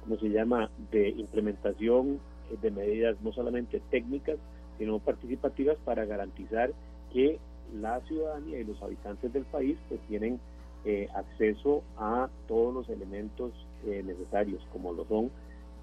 ¿cómo 0.02 0.18
se 0.18 0.28
llama? 0.28 0.70
de 0.90 1.08
implementación 1.08 2.20
de 2.62 2.70
medidas 2.70 3.16
no 3.22 3.32
solamente 3.32 3.80
técnicas 3.90 4.38
sino 4.78 4.98
participativas 4.98 5.76
para 5.84 6.04
garantizar 6.04 6.72
que 7.12 7.38
la 7.80 8.00
ciudadanía 8.02 8.60
y 8.60 8.64
los 8.64 8.80
habitantes 8.82 9.32
del 9.32 9.44
país 9.44 9.76
pues 9.88 10.00
tienen 10.08 10.40
eh, 10.84 11.08
acceso 11.14 11.82
a 11.96 12.28
todos 12.46 12.74
los 12.74 12.88
elementos 12.88 13.52
eh, 13.86 14.02
necesarios, 14.04 14.62
como 14.72 14.92
lo 14.92 15.04
son 15.06 15.30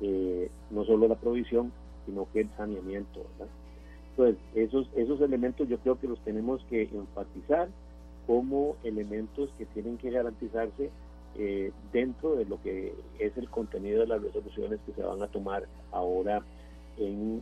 eh, 0.01 0.49
no 0.69 0.85
solo 0.85 1.07
la 1.07 1.15
provisión, 1.15 1.71
sino 2.05 2.27
que 2.31 2.41
el 2.41 2.49
saneamiento. 2.57 3.21
Entonces, 4.11 4.37
esos, 4.55 4.87
esos 4.95 5.21
elementos 5.21 5.67
yo 5.67 5.77
creo 5.79 5.99
que 5.99 6.07
los 6.07 6.19
tenemos 6.21 6.63
que 6.69 6.83
enfatizar 6.83 7.69
como 8.27 8.75
elementos 8.83 9.49
que 9.57 9.65
tienen 9.65 9.97
que 9.97 10.11
garantizarse 10.11 10.89
dentro 11.93 12.35
de 12.35 12.45
lo 12.45 12.61
que 12.61 12.93
es 13.17 13.37
el 13.37 13.49
contenido 13.49 14.01
de 14.01 14.07
las 14.07 14.21
resoluciones 14.21 14.79
que 14.85 14.91
se 14.91 15.01
van 15.01 15.21
a 15.21 15.27
tomar 15.27 15.65
ahora 15.91 16.43
en 16.97 17.41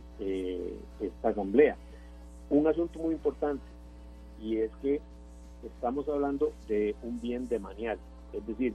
esta 1.00 1.28
asamblea. 1.28 1.76
Un 2.50 2.66
asunto 2.66 2.98
muy 3.00 3.14
importante 3.14 3.64
y 4.40 4.58
es 4.58 4.70
que 4.80 5.00
estamos 5.64 6.08
hablando 6.08 6.52
de 6.68 6.94
un 7.02 7.20
bien 7.20 7.48
de 7.48 7.56
demanial, 7.56 7.98
es 8.32 8.46
decir, 8.46 8.74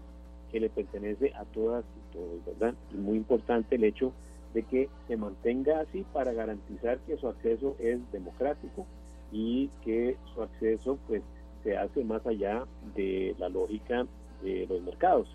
que 0.51 0.59
le 0.59 0.69
pertenece 0.69 1.33
a 1.33 1.45
todas 1.45 1.83
y 1.83 2.13
todos, 2.13 2.45
¿verdad? 2.45 2.75
Y 2.93 2.97
muy 2.97 3.17
importante 3.17 3.75
el 3.75 3.83
hecho 3.83 4.11
de 4.53 4.63
que 4.63 4.89
se 5.07 5.17
mantenga 5.17 5.79
así 5.79 6.05
para 6.13 6.33
garantizar 6.33 6.99
que 6.99 7.17
su 7.17 7.27
acceso 7.27 7.75
es 7.79 7.99
democrático 8.11 8.85
y 9.31 9.69
que 9.83 10.17
su 10.33 10.43
acceso 10.43 10.97
pues 11.07 11.23
se 11.65 11.75
hace 11.75 12.03
más 12.03 12.25
allá 12.27 12.63
de 12.95 13.35
la 13.39 13.49
lógica 13.49 14.05
de 14.43 14.67
los 14.69 14.81
mercados. 14.83 15.27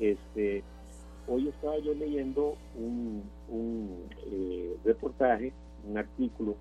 Este, 0.00 0.64
hoy 1.28 1.48
estaba 1.48 1.78
yo 1.78 1.92
leyendo 1.94 2.56
un, 2.74 3.22
eh, 4.32 4.74
reportaje, 4.84 5.52
un 5.88 5.98
artículo 5.98 6.56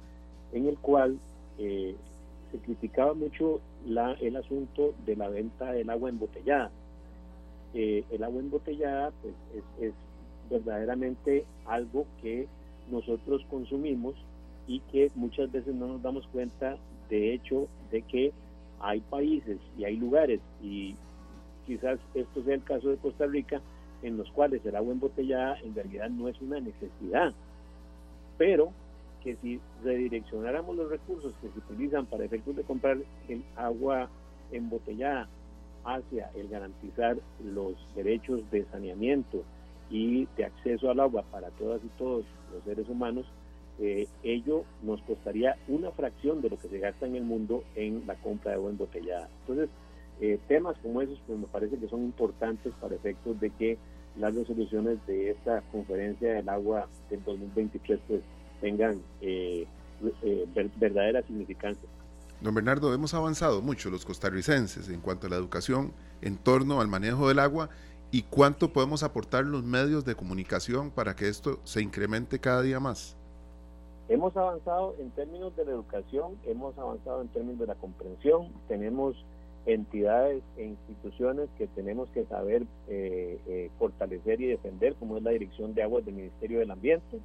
en 0.52 0.68
el 0.68 0.78
cual 0.78 1.18
eh, 1.58 1.96
se 2.52 2.58
criticaba 2.60 3.14
mucho 3.14 3.62
la, 3.88 4.14
el 4.20 4.36
asunto 4.36 4.94
de 5.06 5.16
la 5.16 5.30
venta 5.30 5.72
del 5.72 5.90
agua 5.90 6.10
embotellada. 6.10 6.70
Eh, 7.74 8.04
el 8.12 8.22
agua 8.22 8.42
embotellada 8.42 9.12
pues, 9.22 9.34
es, 9.80 9.94
verdaderamente 10.50 11.46
algo 11.66 12.06
que 12.22 12.48
nosotros 12.92 13.44
consumimos 13.50 14.14
y 14.68 14.82
que 14.92 15.10
muchas 15.16 15.52
veces 15.52 15.74
no 15.74 15.88
nos 15.88 16.04
damos 16.04 16.28
cuenta 16.28 16.78
de 17.10 17.34
hecho 17.34 17.68
de 17.92 18.02
que 18.04 18.32
hay 18.80 19.02
países 19.02 19.58
y 19.78 19.86
hay 19.86 19.98
lugares 19.98 20.40
y 20.62 20.96
quizás 21.66 22.00
esto 22.14 22.44
sea 22.44 22.56
el 22.56 22.64
caso 22.64 22.90
de 22.90 22.98
Costa 22.98 23.26
Rica 23.26 23.62
en 24.04 24.18
los 24.18 24.30
cuales 24.32 24.66
el 24.66 24.76
agua 24.76 24.94
embotellada 24.94 25.58
en 25.62 25.74
realidad 25.74 26.10
no 26.10 26.28
es 26.28 26.40
una 26.42 26.60
necesidad. 26.60 27.34
Pero 28.38 28.72
que 29.24 29.36
si 29.38 29.60
redireccionáramos 29.84 30.76
los 30.76 30.90
recursos 30.90 31.34
que 31.42 31.50
se 31.50 31.58
utilizan 31.60 32.06
para 32.06 32.26
efectos 32.26 32.56
de 32.56 32.64
comprar 32.64 32.98
el 33.28 33.44
agua 33.56 34.08
embotellada 34.52 35.28
hacia 35.84 36.30
el 36.36 36.48
garantizar 36.48 37.18
los 37.44 37.74
derechos 37.96 38.42
de 38.52 38.66
saneamiento 38.66 39.44
y 39.90 40.28
de 40.38 40.46
acceso 40.46 40.90
al 40.90 41.00
agua 41.00 41.24
para 41.32 41.50
todas 41.52 41.84
y 41.84 41.88
todos 41.98 42.26
los 42.54 42.64
seres 42.64 42.88
humanos, 42.90 43.26
eh, 43.80 44.08
ello 44.24 44.64
nos 44.84 45.02
costaría 45.02 45.58
una 45.68 45.92
fracción 45.92 46.42
de 46.42 46.50
lo 46.50 46.58
que 46.58 46.70
se 46.70 46.80
gasta 46.80 47.06
en 47.06 47.16
el 47.16 47.24
mundo 47.24 47.64
en 47.76 48.04
la 48.08 48.16
compra 48.16 48.52
de 48.52 48.58
agua 48.58 48.72
embotellada. 48.72 49.30
Entonces, 49.42 49.70
eh, 50.22 50.40
temas 50.48 50.78
como 50.82 51.02
esos 51.02 51.20
pues 51.28 51.38
me 51.38 51.48
parece 51.48 51.78
que 51.78 51.90
son 51.90 52.04
importantes 52.04 52.74
para 52.80 52.96
efectos 52.96 53.38
de 53.40 53.50
que 53.50 53.78
las 54.18 54.34
resoluciones 54.34 55.06
de 55.08 55.32
esta 55.32 55.62
conferencia 55.74 56.34
del 56.36 56.48
agua 56.48 56.88
del 57.10 57.22
2023 57.26 58.00
pues 58.08 58.22
tengan 58.62 59.02
eh, 59.22 59.68
eh, 60.24 60.48
verdadera 60.78 61.22
significancia. 61.24 61.88
Don 62.42 62.54
Bernardo, 62.54 62.94
hemos 62.94 63.14
avanzado 63.14 63.62
mucho 63.62 63.90
los 63.90 64.06
costarricenses 64.06 64.90
en 64.90 65.02
cuanto 65.02 65.28
a 65.28 65.30
la 65.30 65.36
educación 65.36 65.92
en 66.22 66.38
torno 66.38 66.80
al 66.80 66.88
manejo 66.88 67.28
del 67.28 67.40
agua 67.40 67.70
y 68.12 68.24
cuánto 68.24 68.72
podemos 68.72 69.04
aportar 69.04 69.46
los 69.46 69.64
medios 69.64 70.06
de 70.06 70.16
comunicación 70.16 70.92
para 70.92 71.16
que 71.16 71.28
esto 71.28 71.60
se 71.64 71.82
incremente 71.82 72.40
cada 72.40 72.62
día 72.62 72.80
más. 72.80 73.18
Hemos 74.08 74.36
avanzado 74.38 74.96
en 75.00 75.10
términos 75.12 75.56
de 75.56 75.66
la 75.66 75.72
educación, 75.72 76.38
hemos 76.46 76.78
avanzado 76.78 77.22
en 77.22 77.28
términos 77.30 77.60
de 77.60 77.68
la 77.68 77.76
comprensión, 77.76 78.50
tenemos 78.68 79.16
entidades 79.66 80.44
e 80.58 80.66
instituciones 80.66 81.50
que 81.58 81.66
tenemos 81.68 82.08
que 82.10 82.24
saber 82.26 82.68
eh, 82.88 83.72
fortalecer 83.80 84.40
y 84.42 84.46
defender, 84.46 84.94
como 84.96 85.18
es 85.18 85.24
la 85.24 85.32
Dirección 85.32 85.74
de 85.74 85.82
Aguas 85.82 86.06
del 86.06 86.14
Ministerio 86.14 86.60
del 86.60 86.70
Ambiente, 86.70 87.20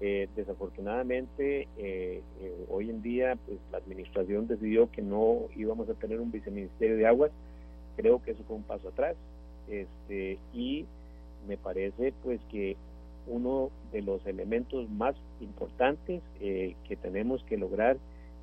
eh, 0.00 0.28
desafortunadamente, 0.36 1.62
eh, 1.76 2.22
eh, 2.40 2.66
hoy 2.70 2.88
en 2.88 3.02
día 3.02 3.36
pues, 3.46 3.58
la 3.72 3.78
administración 3.78 4.46
decidió 4.46 4.90
que 4.92 5.02
no 5.02 5.48
íbamos 5.56 5.88
a 5.88 5.94
tener 5.94 6.20
un 6.20 6.30
viceministerio 6.30 6.96
de 6.96 7.06
aguas. 7.06 7.32
Creo 7.96 8.22
que 8.22 8.30
eso 8.30 8.44
fue 8.46 8.56
un 8.56 8.62
paso 8.62 8.88
atrás. 8.88 9.16
Este, 9.68 10.38
y 10.52 10.86
me 11.48 11.56
parece 11.56 12.12
pues 12.22 12.40
que 12.50 12.76
uno 13.28 13.70
de 13.92 14.02
los 14.02 14.24
elementos 14.26 14.88
más 14.90 15.14
importantes 15.40 16.22
eh, 16.40 16.74
que 16.86 16.96
tenemos 16.96 17.42
que 17.44 17.56
lograr 17.56 17.96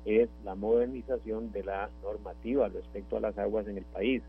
es 0.04 0.28
la 0.44 0.54
modernización 0.54 1.52
de 1.52 1.64
la 1.64 1.90
normativa 2.02 2.68
respecto 2.68 3.16
a 3.16 3.20
las 3.20 3.36
aguas 3.38 3.66
en 3.66 3.78
el 3.78 3.84
país. 3.84 4.22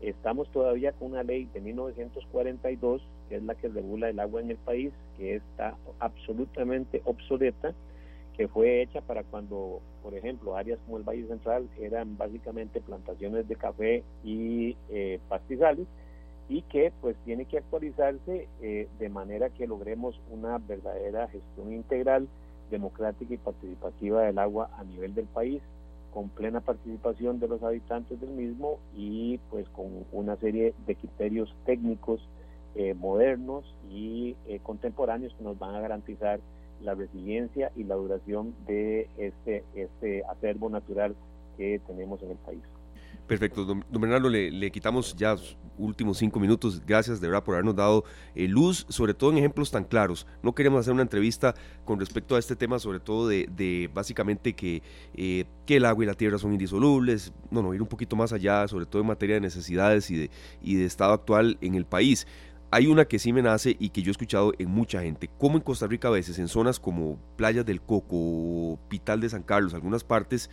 Estamos 0.00 0.48
todavía 0.50 0.92
con 0.92 1.10
una 1.10 1.24
ley 1.24 1.48
de 1.52 1.60
1942, 1.60 3.02
que 3.28 3.36
es 3.36 3.42
la 3.42 3.56
que 3.56 3.68
regula 3.68 4.08
el 4.08 4.20
agua 4.20 4.40
en 4.40 4.50
el 4.52 4.56
país, 4.56 4.92
que 5.16 5.34
está 5.34 5.76
absolutamente 5.98 7.02
obsoleta, 7.04 7.74
que 8.36 8.46
fue 8.46 8.82
hecha 8.82 9.00
para 9.00 9.24
cuando, 9.24 9.80
por 10.00 10.14
ejemplo, 10.14 10.56
áreas 10.56 10.78
como 10.86 10.98
el 10.98 11.02
Valle 11.02 11.26
Central 11.26 11.68
eran 11.80 12.16
básicamente 12.16 12.80
plantaciones 12.80 13.48
de 13.48 13.56
café 13.56 14.04
y 14.22 14.76
eh, 14.90 15.18
pastizales, 15.28 15.88
y 16.48 16.62
que 16.62 16.92
pues 17.00 17.16
tiene 17.24 17.44
que 17.44 17.58
actualizarse 17.58 18.48
eh, 18.62 18.88
de 18.98 19.08
manera 19.08 19.50
que 19.50 19.66
logremos 19.66 20.20
una 20.30 20.58
verdadera 20.58 21.28
gestión 21.28 21.72
integral, 21.72 22.28
democrática 22.70 23.34
y 23.34 23.38
participativa 23.38 24.22
del 24.22 24.38
agua 24.38 24.70
a 24.78 24.84
nivel 24.84 25.14
del 25.14 25.26
país, 25.26 25.62
con 26.12 26.30
plena 26.30 26.60
participación 26.60 27.38
de 27.38 27.48
los 27.48 27.62
habitantes 27.62 28.20
del 28.20 28.30
mismo 28.30 28.78
y 28.96 29.38
pues 29.50 29.68
con 29.68 30.06
una 30.12 30.36
serie 30.36 30.74
de 30.86 30.94
criterios 30.94 31.54
técnicos 31.66 32.26
eh, 32.74 32.94
modernos 32.94 33.64
y 33.90 34.36
eh, 34.46 34.60
contemporáneos 34.62 35.34
que 35.34 35.44
nos 35.44 35.58
van 35.58 35.74
a 35.74 35.80
garantizar 35.80 36.40
la 36.82 36.94
resiliencia 36.94 37.72
y 37.76 37.84
la 37.84 37.96
duración 37.96 38.54
de 38.66 39.08
este, 39.18 39.64
este 39.74 40.24
acervo 40.24 40.70
natural 40.70 41.14
que 41.56 41.80
tenemos 41.86 42.22
en 42.22 42.30
el 42.30 42.36
país. 42.36 42.62
Perfecto, 43.26 43.64
don, 43.64 43.84
Bernardo, 43.90 44.28
le, 44.28 44.70
quitamos 44.70 45.14
ya 45.14 45.36
últimos 45.78 46.18
cinco 46.18 46.40
minutos. 46.40 46.82
Gracias 46.86 47.20
de 47.20 47.28
verdad 47.28 47.44
por 47.44 47.54
habernos 47.54 47.76
dado 47.76 48.04
eh, 48.34 48.48
luz, 48.48 48.86
sobre 48.88 49.14
todo 49.14 49.30
en 49.30 49.38
ejemplos 49.38 49.70
tan 49.70 49.84
claros. 49.84 50.26
No 50.42 50.54
queremos 50.54 50.80
hacer 50.80 50.92
una 50.92 51.02
entrevista 51.02 51.54
con 51.84 51.98
respecto 51.98 52.36
a 52.36 52.38
este 52.38 52.56
tema, 52.56 52.78
sobre 52.78 53.00
todo 53.00 53.28
de, 53.28 53.90
básicamente 53.92 54.54
que, 54.54 54.82
eh, 55.14 55.44
que 55.66 55.76
el 55.76 55.84
agua 55.84 56.04
y 56.04 56.06
la 56.06 56.14
tierra 56.14 56.38
son 56.38 56.52
indisolubles. 56.52 57.32
No, 57.50 57.62
no, 57.62 57.74
ir 57.74 57.82
un 57.82 57.88
poquito 57.88 58.16
más 58.16 58.32
allá, 58.32 58.66
sobre 58.68 58.86
todo 58.86 59.02
en 59.02 59.08
materia 59.08 59.36
de 59.36 59.40
necesidades 59.40 60.10
y 60.10 60.16
de, 60.16 60.30
y 60.62 60.76
de 60.76 60.84
estado 60.84 61.12
actual 61.12 61.58
en 61.60 61.74
el 61.74 61.86
país. 61.86 62.26
Hay 62.70 62.86
una 62.86 63.06
que 63.06 63.18
sí 63.18 63.32
me 63.32 63.40
nace 63.40 63.76
y 63.78 63.88
que 63.88 64.02
yo 64.02 64.10
he 64.10 64.12
escuchado 64.12 64.52
en 64.58 64.68
mucha 64.68 65.00
gente, 65.00 65.30
como 65.38 65.56
en 65.56 65.62
Costa 65.62 65.86
Rica 65.86 66.08
a 66.08 66.10
veces, 66.10 66.38
en 66.38 66.48
zonas 66.48 66.78
como 66.78 67.18
Playas 67.36 67.64
del 67.64 67.80
Coco, 67.80 68.78
Pital 68.90 69.20
de 69.20 69.30
San 69.30 69.42
Carlos, 69.42 69.72
algunas 69.72 70.04
partes, 70.04 70.50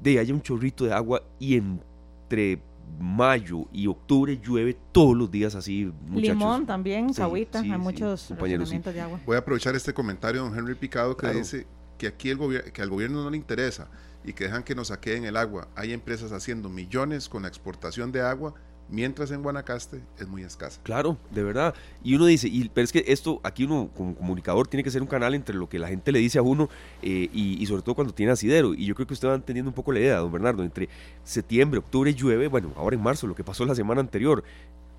de 0.00 0.20
haya 0.20 0.32
un 0.32 0.42
chorrito 0.42 0.84
de 0.84 0.92
agua 0.92 1.22
y 1.40 1.56
entre 1.56 2.62
mayo 2.98 3.66
y 3.72 3.86
octubre 3.86 4.40
llueve 4.42 4.76
todos 4.92 5.16
los 5.16 5.30
días 5.30 5.54
así. 5.54 5.92
Muchachos. 6.06 6.36
Limón 6.36 6.66
también, 6.66 7.12
sí, 7.12 7.22
hay 7.22 7.78
muchos 7.78 8.26
compañeros 8.28 8.70
de 8.70 9.00
agua. 9.00 9.20
Voy 9.26 9.36
a 9.36 9.40
aprovechar 9.40 9.74
este 9.74 9.92
comentario 9.92 10.42
de 10.42 10.48
don 10.48 10.58
Henry 10.58 10.74
Picado 10.74 11.16
que 11.16 11.28
dice 11.28 11.66
que 11.98 12.06
aquí 12.08 12.30
el 12.30 12.36
gobierno 12.36 12.72
que 12.72 12.82
al 12.82 12.90
gobierno 12.90 13.22
no 13.22 13.30
le 13.30 13.36
interesa 13.36 13.88
y 14.24 14.32
que 14.32 14.44
dejan 14.44 14.62
que 14.62 14.74
nos 14.74 14.88
saqueen 14.88 15.24
el 15.24 15.36
agua. 15.36 15.68
Hay 15.76 15.92
empresas 15.92 16.32
haciendo 16.32 16.68
millones 16.68 17.28
con 17.28 17.42
la 17.42 17.48
exportación 17.48 18.10
de 18.10 18.22
agua 18.22 18.54
mientras 18.88 19.30
en 19.30 19.42
Guanacaste 19.42 20.00
es 20.18 20.28
muy 20.28 20.42
escasa. 20.42 20.80
Claro, 20.82 21.16
de 21.30 21.42
verdad. 21.42 21.74
Y 22.02 22.14
uno 22.14 22.26
dice, 22.26 22.48
y, 22.48 22.68
pero 22.68 22.84
es 22.84 22.92
que 22.92 23.04
esto, 23.06 23.40
aquí 23.42 23.64
uno 23.64 23.90
como 23.96 24.14
comunicador 24.14 24.66
tiene 24.66 24.84
que 24.84 24.90
ser 24.90 25.02
un 25.02 25.08
canal 25.08 25.34
entre 25.34 25.56
lo 25.56 25.68
que 25.68 25.78
la 25.78 25.88
gente 25.88 26.12
le 26.12 26.18
dice 26.18 26.38
a 26.38 26.42
uno 26.42 26.68
eh, 27.02 27.28
y, 27.32 27.64
sobre 27.66 27.82
todo 27.82 27.94
cuando 27.94 28.14
tiene 28.14 28.32
asidero. 28.32 28.74
Y 28.74 28.86
yo 28.86 28.94
creo 28.94 29.06
que 29.06 29.14
usted 29.14 29.28
va 29.28 29.34
entendiendo 29.34 29.70
un 29.70 29.74
poco 29.74 29.92
la 29.92 30.00
idea, 30.00 30.16
don 30.18 30.32
Bernardo, 30.32 30.62
entre 30.62 30.88
septiembre, 31.22 31.78
octubre 31.78 32.12
llueve, 32.14 32.48
bueno, 32.48 32.72
ahora 32.76 32.96
en 32.96 33.02
marzo, 33.02 33.26
lo 33.26 33.34
que 33.34 33.44
pasó 33.44 33.64
la 33.64 33.74
semana 33.74 34.00
anterior. 34.00 34.44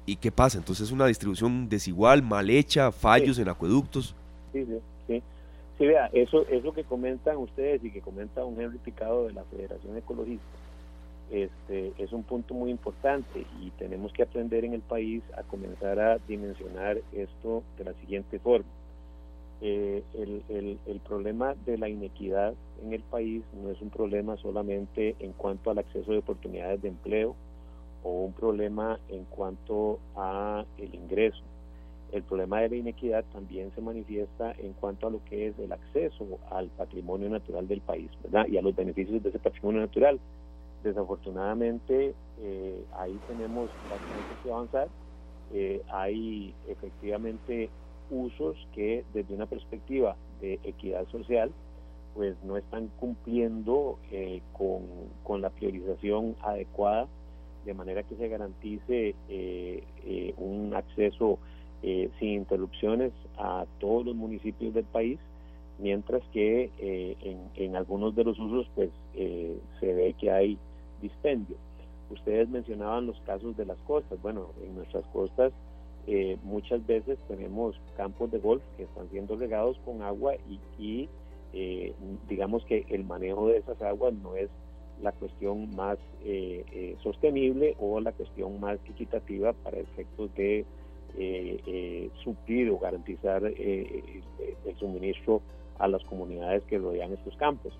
¿Y 0.05 0.17
qué 0.17 0.31
pasa? 0.31 0.57
Entonces 0.57 0.87
es 0.87 0.91
una 0.91 1.07
distribución 1.07 1.67
desigual, 1.67 2.21
mal 2.21 2.49
hecha, 2.49 2.91
fallos 2.91 3.39
en 3.39 3.49
acueductos. 3.49 4.15
Sí, 4.53 4.65
sí, 4.65 4.79
sí. 5.07 5.23
Sí, 5.77 5.85
vea, 5.85 6.09
eso, 6.13 6.47
eso 6.47 6.71
que 6.73 6.85
comentan 6.85 7.35
ustedes 7.37 7.83
y 7.83 7.91
que 7.91 7.99
comenta 7.99 8.45
un 8.45 8.59
Henry 8.61 8.77
Picado 8.77 9.27
de 9.27 9.33
la 9.33 9.43
Federación 9.43 9.97
Ecologista 9.97 10.45
este, 11.31 11.93
es 11.97 12.13
un 12.13 12.23
punto 12.23 12.53
muy 12.53 12.71
importante 12.71 13.45
y 13.61 13.71
tenemos 13.71 14.13
que 14.13 14.23
aprender 14.23 14.63
en 14.63 14.73
el 14.73 14.81
país 14.81 15.23
a 15.37 15.43
comenzar 15.43 15.99
a 15.99 16.17
dimensionar 16.27 16.99
esto 17.13 17.63
de 17.77 17.83
la 17.83 17.93
siguiente 17.93 18.39
forma. 18.39 18.69
Eh, 19.61 20.03
el, 20.13 20.77
el, 20.85 20.99
problema 20.99 21.55
de 21.65 21.77
la 21.77 21.87
inequidad 21.87 22.53
en 22.83 22.93
el 22.93 23.01
país 23.01 23.41
no 23.53 23.71
es 23.71 23.81
un 23.81 23.89
problema 23.89 24.35
solamente 24.37 25.15
en 25.19 25.31
cuanto 25.31 25.71
al 25.71 25.79
acceso 25.79 26.11
de 26.11 26.17
oportunidades 26.17 26.81
de 26.81 26.89
empleo 26.89 27.35
o 28.03 28.25
un 28.25 28.33
problema 28.33 28.99
en 29.09 29.23
cuanto 29.25 29.99
a 30.15 30.65
el 30.77 30.93
ingreso. 30.93 31.41
El 32.11 32.23
problema 32.23 32.61
de 32.61 32.69
la 32.69 32.75
inequidad 32.75 33.25
también 33.33 33.71
se 33.73 33.81
manifiesta 33.81 34.53
en 34.59 34.73
cuanto 34.73 35.07
a 35.07 35.09
lo 35.09 35.23
que 35.25 35.47
es 35.47 35.57
el 35.57 35.71
acceso 35.71 36.25
al 36.51 36.67
patrimonio 36.69 37.29
natural 37.29 37.67
del 37.67 37.81
país, 37.81 38.09
¿verdad? 38.23 38.47
Y 38.47 38.57
a 38.57 38.61
los 38.61 38.75
beneficios 38.75 39.23
de 39.23 39.29
ese 39.29 39.39
patrimonio 39.39 39.81
natural 39.81 40.19
Desafortunadamente, 40.85 42.13
eh, 42.43 42.85
ahí 42.95 43.19
tenemos 43.25 43.71
bastante 43.89 44.35
que 44.35 44.51
avanzar. 44.51 44.87
Eh, 45.51 45.81
hay 45.91 46.53
efectivamente 46.67 47.71
usos 48.11 48.55
que 48.71 49.03
desde 49.11 49.33
una 49.33 49.47
perspectiva 49.47 50.15
de 50.41 50.59
equidad 50.63 51.07
social, 51.07 51.51
pues 52.13 52.35
no 52.43 52.55
están 52.55 52.91
cumpliendo 52.99 53.97
eh, 54.11 54.43
con, 54.53 55.41
la 55.41 55.49
priorización 55.49 56.35
adecuada, 56.43 57.07
de 57.65 57.73
manera 57.73 58.03
que 58.03 58.15
se 58.15 58.27
garantice 58.27 59.15
un 60.37 60.71
acceso 60.75 61.39
sin 61.81 62.29
interrupciones 62.29 63.11
a 63.39 63.65
todos 63.79 64.05
los 64.05 64.15
municipios 64.15 64.71
del 64.75 64.85
país, 64.85 65.19
mientras 65.79 66.21
que 66.31 66.69
en, 66.77 67.49
en, 67.55 67.75
algunos 67.75 68.15
de 68.15 68.23
los 68.23 68.37
usos 68.37 68.67
pues 68.75 68.91
se 69.13 69.93
ve 69.93 70.13
que 70.19 70.29
hay 70.29 70.59
dispendio. 71.05 71.57
Ustedes 72.09 72.49
mencionaban 72.49 73.07
los 73.07 73.19
casos 73.21 73.55
de 73.57 73.65
las 73.65 73.77
costas. 73.79 74.21
Bueno, 74.21 74.49
en 74.63 74.75
nuestras 74.75 75.05
costas 75.07 75.51
eh, 76.07 76.37
muchas 76.43 76.85
veces 76.85 77.17
tenemos 77.27 77.75
campos 77.97 78.31
de 78.31 78.39
golf 78.39 78.61
que 78.77 78.83
están 78.83 79.09
siendo 79.09 79.35
regados 79.35 79.77
con 79.85 80.03
agua 80.03 80.35
y, 80.77 81.09
eh, 81.53 81.93
digamos 82.29 82.63
que 82.65 82.85
el 82.89 83.05
manejo 83.05 83.47
de 83.47 83.57
esas 83.57 83.81
aguas 83.81 84.13
no 84.13 84.35
es 84.35 84.49
la 85.01 85.11
cuestión 85.11 85.75
más 85.75 85.97
eh, 86.23 86.95
sostenible 87.01 87.75
o 87.79 87.99
la 87.99 88.11
cuestión 88.11 88.59
más 88.59 88.77
equitativa 88.87 89.53
para 89.53 89.77
efectos 89.77 90.33
de 90.35 90.65
suplir 92.23 92.69
o 92.69 92.77
garantizar 92.77 93.45
el 93.45 94.75
suministro 94.77 95.41
a 95.79 95.87
las 95.87 96.03
comunidades 96.03 96.63
que 96.63 96.77
rodean 96.77 97.13
estos 97.13 97.35
campos. 97.37 97.73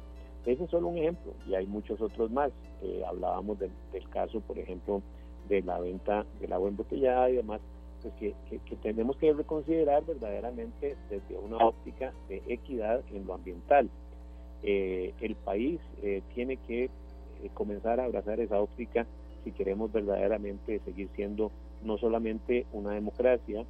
Ese 0.46 0.64
es 0.64 0.70
solo 0.70 0.90
un 0.90 0.98
ejemplo 0.98 1.34
y 1.48 1.56
hay 1.56 1.66
muchos 1.66 2.00
otros 2.02 2.30
más. 2.32 2.52
Eh, 2.84 3.04
hablábamos 3.08 3.58
del 3.60 3.72
caso, 4.10 4.42
por 4.42 4.60
ejemplo, 4.60 5.02
de 5.50 5.62
la 5.64 5.80
venta 5.80 6.26
del 6.40 6.54
agua 6.54 6.70
embotellada 6.70 7.30
y 7.30 7.36
demás, 7.38 7.62
pues 8.02 8.14
que, 8.16 8.76
tenemos 8.84 9.18
que 9.18 9.34
reconsiderar 9.34 10.06
verdaderamente 10.06 10.96
desde 11.10 11.38
una 11.38 11.58
óptica 11.58 12.14
de 12.30 12.44
equidad 12.48 13.02
en 13.12 13.26
lo 13.26 13.34
ambiental. 13.34 13.90
Eh, 14.62 15.14
el 15.20 15.36
país 15.36 15.80
eh, 16.04 16.22
tiene 16.36 16.58
que 16.58 16.90
comenzar 17.54 18.00
a 18.00 18.06
abrazar 18.06 18.40
esa 18.40 18.60
óptica 18.60 19.06
si 19.44 19.52
queremos 19.52 19.92
verdaderamente 19.92 20.80
seguir 20.86 21.10
siendo 21.16 21.52
no 21.84 21.98
solamente 21.98 22.66
una 22.72 22.92
democracia 22.92 23.66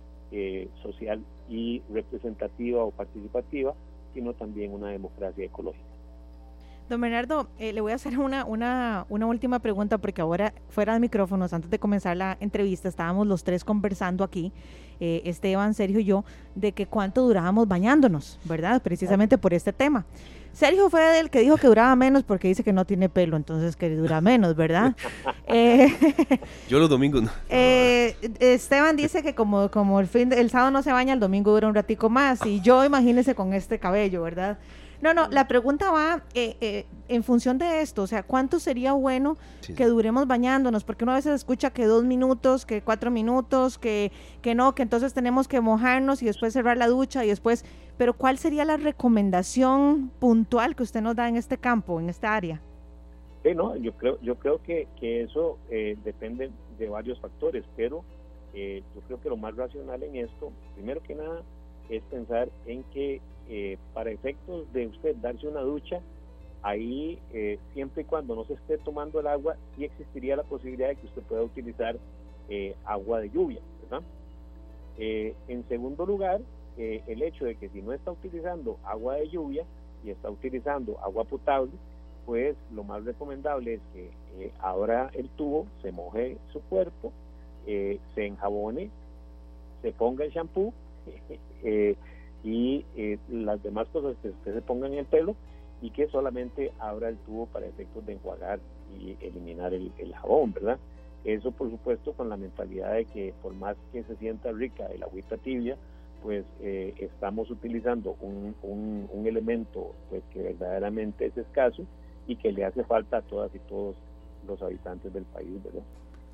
social 0.82 1.24
y 1.48 1.82
representativa 1.90 2.84
o 2.84 2.92
participativa, 2.92 3.74
sino 4.14 4.34
también 4.34 4.74
una 4.74 4.90
democracia 4.90 5.46
ecológica. 5.46 5.95
Don 6.90 7.02
Bernardo, 7.02 7.48
eh, 7.58 7.74
le 7.74 7.82
voy 7.82 7.94
a 7.94 7.96
hacer 7.96 8.20
una, 8.20 8.46
una, 8.46 9.08
una, 9.10 9.26
última 9.26 9.58
pregunta 9.58 9.98
porque 9.98 10.22
ahora 10.22 10.54
fuera 10.70 10.94
de 10.94 11.00
micrófonos, 11.00 11.52
antes 11.52 11.72
de 11.72 11.80
comenzar 11.80 12.16
la 12.16 12.38
entrevista, 12.40 12.88
estábamos 12.88 13.26
los 13.26 13.44
tres 13.44 13.64
conversando 13.64 14.24
aquí, 14.24 14.54
eh, 15.00 15.24
Esteban, 15.26 15.74
Sergio 15.74 16.00
y 16.00 16.06
yo, 16.06 16.26
de 16.54 16.74
que 16.74 16.86
cuánto 16.86 17.24
durábamos 17.24 17.68
bañándonos, 17.68 18.40
¿verdad? 18.44 18.84
Precisamente 18.84 19.40
por 19.40 19.56
este 19.56 19.74
tema. 19.74 20.06
Sergio 20.54 20.90
fue 20.92 21.20
el 21.20 21.32
que 21.32 21.40
dijo 21.40 21.58
que 21.58 21.66
duraba 21.66 21.96
menos 21.96 22.22
porque 22.22 22.50
dice 22.50 22.64
que 22.64 22.72
no 22.72 22.86
tiene 22.86 23.10
pelo, 23.10 23.36
entonces 23.36 23.76
que 23.76 23.90
dura 23.90 24.22
menos, 24.22 24.56
¿verdad? 24.56 24.96
Eh, 25.48 25.88
yo 26.68 26.80
los 26.80 26.90
domingos 26.90 27.22
no. 27.22 27.30
Esteban 27.50 28.96
dice 28.96 29.22
que 29.22 29.36
como, 29.36 29.70
como 29.70 30.00
el, 30.00 30.08
fin 30.08 30.34
el 30.34 30.50
sábado 30.50 30.72
no 30.72 30.82
se 30.82 30.92
baña, 30.92 31.14
el 31.14 31.20
domingo 31.20 31.52
dura 31.52 31.68
un 31.68 31.76
ratico 31.76 32.10
más 32.10 32.44
y 32.48 32.62
yo 32.62 32.84
imagínese 32.84 33.36
con 33.36 33.54
este 33.54 33.78
cabello, 33.78 34.24
¿verdad? 34.24 34.58
No, 35.02 35.14
no, 35.14 35.28
la 35.30 35.48
pregunta 35.48 35.92
va 35.92 36.24
eh, 36.34 36.56
eh, 36.62 36.86
en 37.08 37.24
función 37.24 37.58
de 37.58 37.82
esto, 37.82 38.04
o 38.04 38.08
sea, 38.08 38.24
¿cuánto 38.24 38.60
sería 38.60 38.94
bueno 38.94 39.38
que 39.76 39.86
duremos 39.86 40.28
bañándonos? 40.28 40.84
Porque 40.84 41.04
uno 41.04 41.12
a 41.12 41.16
veces 41.16 41.34
escucha 41.34 41.72
que 41.72 41.86
dos 41.86 42.04
minutos, 42.04 42.66
que 42.66 42.82
cuatro 42.82 43.12
minutos, 43.12 43.78
que, 43.78 44.12
que 44.42 44.56
no, 44.56 44.74
que 44.74 44.84
entonces 44.84 45.14
tenemos 45.14 45.48
que 45.48 45.62
mojarnos 45.62 46.22
y 46.22 46.26
después 46.26 46.54
cerrar 46.54 46.78
la 46.78 46.88
ducha 46.88 47.26
y 47.26 47.30
después, 47.30 47.66
pero 47.98 48.14
¿cuál 48.14 48.38
sería 48.38 48.66
la 48.66 48.78
recomendación 48.78 50.12
puntual 50.20 50.76
que 50.76 50.84
usted 50.84 51.02
nos 51.02 51.16
da 51.16 51.28
en 51.28 51.36
este 51.36 51.58
campo, 51.58 52.00
en 52.00 52.10
esta 52.10 52.34
área? 52.34 52.62
Sí, 53.44 53.54
no, 53.54 53.76
yo 53.76 53.94
creo, 53.94 54.20
yo 54.22 54.36
creo 54.36 54.62
que, 54.64 54.88
que 55.00 55.24
eso 55.24 55.60
eh, 55.70 55.98
depende 56.04 56.50
de 56.80 56.90
varios 56.90 57.20
factores, 57.20 57.64
pero 57.76 58.04
yo 58.56 59.02
creo 59.08 59.20
que 59.20 59.28
lo 59.28 59.36
más 59.36 59.54
racional 59.54 60.02
en 60.02 60.16
esto, 60.16 60.50
primero 60.76 61.04
que 61.04 61.14
nada, 61.14 61.44
es 61.90 62.02
pensar 62.04 62.50
en 62.66 62.84
que 62.86 63.22
eh, 63.48 63.78
para 63.94 64.10
efectos 64.10 64.72
de 64.74 64.88
usted 64.88 65.16
darse 65.18 65.48
una 65.48 65.62
ducha, 65.62 66.02
ahí 66.64 67.20
eh, 67.32 67.60
siempre 67.74 68.02
y 68.02 68.06
cuando 68.06 68.36
no 68.36 68.44
se 68.46 68.54
esté 68.54 68.80
tomando 68.80 69.20
el 69.20 69.28
agua, 69.28 69.56
sí 69.76 69.86
existiría 69.86 70.36
la 70.36 70.44
posibilidad 70.44 70.88
de 70.90 70.96
que 70.96 71.06
usted 71.06 71.22
pueda 71.24 71.44
utilizar 71.44 71.96
eh, 72.50 72.76
agua 72.86 73.22
de 73.22 73.30
lluvia, 73.30 73.60
en 74.98 75.68
segundo 75.68 76.06
lugar, 76.06 76.40
el 76.78 77.22
hecho 77.22 77.46
de 77.46 77.56
que 77.56 77.68
si 77.70 77.82
no 77.82 77.92
está 77.92 78.12
utilizando 78.12 78.78
agua 78.86 79.16
de 79.16 79.30
lluvia 79.30 79.66
y 80.06 80.10
está 80.10 80.30
utilizando 80.30 80.98
agua 81.04 81.26
potable, 81.26 81.72
pues 82.26 82.56
lo 82.74 82.84
más 82.84 83.04
recomendable 83.04 83.74
es 83.76 83.82
que 83.94 84.52
ahora 84.60 85.12
el 85.14 85.28
tubo 85.32 85.68
se 85.82 85.92
moje 85.92 86.38
su 86.54 86.62
cuerpo, 86.62 87.12
se 87.66 88.00
enjabone, 88.16 88.90
se 89.82 89.92
ponga 89.92 90.24
el 90.24 90.32
shampoo 90.32 90.74
y 92.46 92.86
eh, 92.96 93.18
las 93.28 93.62
demás 93.64 93.88
cosas 93.92 94.16
que 94.22 94.30
usted 94.30 94.54
se 94.54 94.62
ponga 94.62 94.86
en 94.86 94.94
el 94.94 95.06
pelo 95.06 95.36
y 95.82 95.90
que 95.90 96.08
solamente 96.08 96.72
abra 96.80 97.10
el 97.10 97.18
tubo 97.18 97.48
para 97.48 97.66
efectos 97.66 98.06
de 98.06 98.14
enjuagar 98.14 98.60
y 99.00 99.18
eliminar 99.20 99.74
el, 99.74 99.92
jabón, 100.14 100.54
¿verdad? 100.54 100.78
Eso, 101.24 101.52
por 101.52 101.72
supuesto, 101.72 102.14
con 102.14 102.30
la 102.30 102.38
mentalidad 102.38 102.94
de 102.94 103.06
que 103.06 103.34
por 103.42 103.56
más 103.56 103.76
que 103.92 104.04
se 104.04 104.16
sienta 104.18 104.52
rica 104.52 104.86
el 104.94 105.02
agüita 105.02 105.38
tibia, 105.38 105.76
pues 106.22 106.46
eh, 106.62 106.94
estamos 107.00 107.50
utilizando 107.50 108.16
un, 108.22 108.56
un, 108.62 109.26
elemento 109.26 109.94
pues 110.12 110.22
que 110.32 110.42
verdaderamente 110.44 111.26
es 111.26 111.36
escaso 111.36 111.84
y 112.28 112.36
que 112.36 112.52
le 112.52 112.64
hace 112.64 112.84
falta 112.84 113.18
a 113.18 113.22
todas 113.24 113.54
y 113.56 113.60
todos 113.60 113.96
los 114.48 114.62
habitantes 114.62 115.12
del 115.12 115.24
país, 115.24 115.64
¿verdad? 115.64 115.84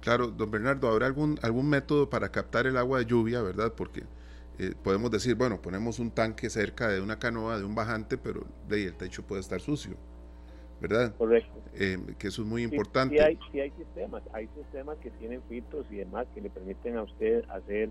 Claro, 0.02 0.28
don 0.28 0.52
Bernardo, 0.52 0.90
¿habrá 0.90 1.06
algún, 1.06 1.40
algún 1.42 1.70
método 1.70 2.10
para 2.10 2.30
captar 2.30 2.68
el 2.68 2.76
agua 2.76 3.00
de 3.00 3.06
lluvia, 3.06 3.42
verdad? 3.42 3.74
Porque 3.78 4.04
eh, 4.62 4.76
podemos 4.84 5.10
decir, 5.10 5.34
bueno, 5.34 5.60
ponemos 5.60 5.98
un 5.98 6.12
tanque 6.12 6.48
cerca 6.48 6.88
de 6.88 7.02
una 7.02 7.18
canoa, 7.18 7.58
de 7.58 7.66
un 7.66 7.74
bajante, 7.74 8.16
pero 8.16 8.46
de 8.68 8.76
ahí 8.76 8.84
el 8.84 8.94
techo 8.94 9.26
puede 9.26 9.42
estar 9.42 9.60
sucio, 9.60 9.98
¿verdad? 10.80 11.16
Correcto. 11.16 11.60
Eh, 11.74 11.98
que 12.20 12.28
eso 12.28 12.44
es 12.44 12.48
muy 12.48 12.62
importante. 12.62 13.16
Sí, 13.16 13.24
hay, 13.24 13.40
sí, 13.52 13.60
hay, 13.60 13.72
sistemas, 13.72 14.22
hay 14.34 14.48
sistemas 14.56 15.00
que 15.00 15.10
tienen 15.10 15.42
filtros 15.50 15.88
y 15.90 15.96
demás 15.96 16.28
que 16.36 16.42
le 16.42 16.52
permiten 16.52 16.96
a 16.96 17.02
usted 17.02 17.44
hacer 17.50 17.90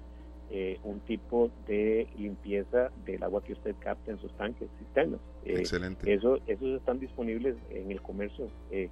eh, 0.53 0.79
un 0.85 1.01
tipo 1.01 1.51
de 1.67 2.09
limpieza 2.17 2.93
del 3.05 3.21
agua 3.25 3.43
que 3.43 3.55
usted 3.55 3.75
capta 3.81 4.13
en 4.13 4.21
sus 4.21 4.33
tanques, 4.37 4.69
sistemas. 4.79 5.19
Excelente. 5.45 6.15
Eso, 6.15 6.39
esos 6.47 6.79
están 6.79 7.01
disponibles 7.01 7.57
en 7.71 7.91
el 7.91 8.01
comercio 8.01 8.49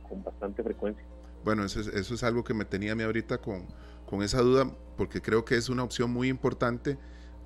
con 0.08 0.24
bastante 0.24 0.64
frecuencia. 0.64 1.04
Bueno, 1.44 1.64
eso 1.64 1.78
es, 1.78 1.86
eso 1.86 2.14
es 2.14 2.24
algo 2.24 2.42
que 2.42 2.54
me 2.54 2.64
tenía 2.64 2.90
a 2.90 2.94
mí 2.96 3.04
ahorita 3.04 3.38
con, 3.38 3.66
con 4.04 4.24
esa 4.24 4.40
duda, 4.40 4.68
porque 4.96 5.20
creo 5.20 5.44
que 5.44 5.54
es 5.54 5.68
una 5.68 5.84
opción 5.84 6.10
muy 6.10 6.26
importante 6.26 6.98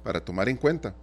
para 0.03 0.25
tomar 0.25 0.49
en 0.49 0.57
cuenta. 0.57 0.95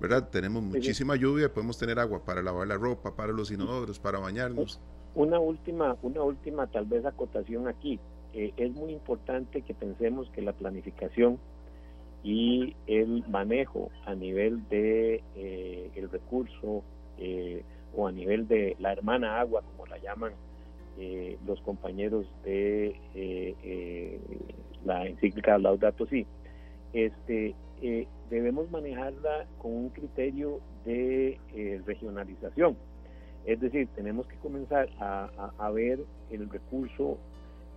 ¿verdad? 0.00 0.28
Tenemos 0.30 0.62
muchísima 0.62 1.16
lluvia, 1.16 1.52
podemos 1.52 1.78
tener 1.78 1.98
agua 1.98 2.24
para 2.24 2.42
lavar 2.42 2.66
la 2.68 2.76
ropa, 2.76 3.14
para 3.14 3.32
los 3.32 3.50
inodoros, 3.50 3.98
para 3.98 4.18
bañarnos. 4.18 4.80
Una 5.14 5.40
última, 5.40 5.96
una 6.02 6.22
última 6.22 6.66
tal 6.68 6.86
vez 6.86 7.04
acotación 7.04 7.66
aquí. 7.68 7.98
Eh, 8.32 8.52
es 8.56 8.72
muy 8.72 8.92
importante 8.92 9.62
que 9.62 9.74
pensemos 9.74 10.30
que 10.30 10.42
la 10.42 10.52
planificación 10.52 11.38
y 12.22 12.76
el 12.86 13.24
manejo 13.28 13.90
a 14.06 14.14
nivel 14.14 14.68
de 14.68 15.22
eh, 15.34 15.90
el 15.96 16.10
recurso 16.10 16.82
eh, 17.18 17.64
o 17.96 18.06
a 18.06 18.12
nivel 18.12 18.46
de 18.46 18.76
la 18.78 18.92
hermana 18.92 19.40
agua, 19.40 19.62
como 19.62 19.86
la 19.86 19.98
llaman 19.98 20.32
los 21.46 21.60
compañeros 21.60 22.26
de 22.42 22.96
la 24.84 25.06
encíclica 25.06 25.56
Laudato 25.56 26.06
Si, 26.06 26.26
este, 26.92 27.54
eh, 27.82 28.08
debemos 28.30 28.70
manejarla 28.70 29.46
con 29.58 29.72
un 29.72 29.88
criterio 29.90 30.60
de 30.84 31.38
eh, 31.54 31.82
regionalización. 31.86 32.76
Es 33.44 33.60
decir, 33.60 33.88
tenemos 33.94 34.26
que 34.26 34.36
comenzar 34.36 34.88
a, 34.98 35.70
ver 35.70 36.00
el 36.30 36.50
recurso 36.50 37.18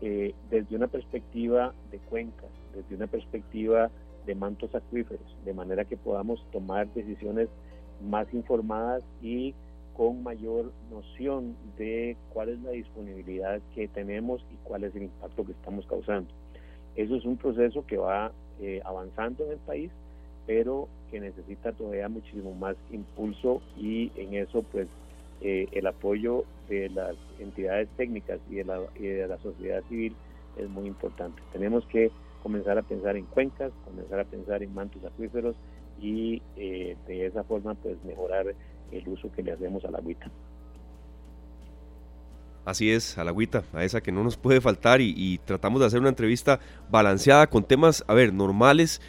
eh, 0.01 0.33
desde 0.49 0.75
una 0.75 0.87
perspectiva 0.87 1.73
de 1.91 1.99
cuencas, 1.99 2.49
desde 2.75 2.95
una 2.95 3.07
perspectiva 3.07 3.89
de 4.25 4.35
mantos 4.35 4.73
acuíferos, 4.75 5.37
de 5.45 5.53
manera 5.53 5.85
que 5.85 5.97
podamos 5.97 6.45
tomar 6.51 6.91
decisiones 6.93 7.47
más 8.01 8.31
informadas 8.33 9.03
y 9.21 9.53
con 9.95 10.23
mayor 10.23 10.71
noción 10.89 11.55
de 11.77 12.17
cuál 12.33 12.49
es 12.49 12.59
la 12.61 12.71
disponibilidad 12.71 13.61
que 13.75 13.87
tenemos 13.87 14.43
y 14.51 14.55
cuál 14.63 14.83
es 14.83 14.95
el 14.95 15.03
impacto 15.03 15.45
que 15.45 15.51
estamos 15.51 15.85
causando. 15.85 16.31
Eso 16.95 17.15
es 17.15 17.25
un 17.25 17.37
proceso 17.37 17.85
que 17.85 17.97
va 17.97 18.31
eh, 18.59 18.81
avanzando 18.83 19.45
en 19.45 19.51
el 19.53 19.59
país, 19.59 19.91
pero 20.45 20.87
que 21.09 21.19
necesita 21.19 21.71
todavía 21.73 22.09
muchísimo 22.09 22.53
más 22.53 22.75
impulso 22.91 23.61
y 23.77 24.11
en 24.15 24.35
eso 24.35 24.63
pues 24.63 24.87
eh, 25.41 25.67
el 25.71 25.87
apoyo 25.87 26.45
de 26.69 26.89
las 26.89 27.15
entidades 27.39 27.89
técnicas 27.97 28.39
y 28.49 28.55
de, 28.55 28.65
la, 28.65 28.79
de 28.99 29.27
la 29.27 29.37
sociedad 29.39 29.83
civil 29.89 30.15
es 30.57 30.69
muy 30.69 30.87
importante. 30.87 31.41
Tenemos 31.51 31.85
que 31.87 32.11
comenzar 32.43 32.77
a 32.77 32.83
pensar 32.83 33.15
en 33.15 33.25
cuencas, 33.25 33.71
comenzar 33.85 34.19
a 34.19 34.23
pensar 34.25 34.63
en 34.63 34.73
mantos 34.73 35.03
acuíferos 35.03 35.55
y 35.99 36.41
eh, 36.57 36.95
de 37.07 37.25
esa 37.25 37.43
forma 37.43 37.75
pues 37.75 38.03
mejorar 38.03 38.53
el 38.91 39.07
uso 39.07 39.31
que 39.31 39.43
le 39.43 39.51
hacemos 39.51 39.85
a 39.85 39.91
la 39.91 39.99
agüita. 39.99 40.29
Así 42.63 42.91
es, 42.91 43.17
a 43.17 43.23
la 43.23 43.31
agüita, 43.31 43.63
a 43.73 43.83
esa 43.83 44.01
que 44.01 44.11
no 44.11 44.23
nos 44.23 44.37
puede 44.37 44.61
faltar 44.61 45.01
y, 45.01 45.39
tratamos 45.45 45.79
de 45.79 45.87
hacer 45.87 45.99
una 45.99 46.09
entrevista 46.09 46.59
balanceada 46.91 47.47
con 47.47 47.63
temas, 47.63 48.03
a 48.07 48.13
ver, 48.13 48.33
normales, 48.33 49.01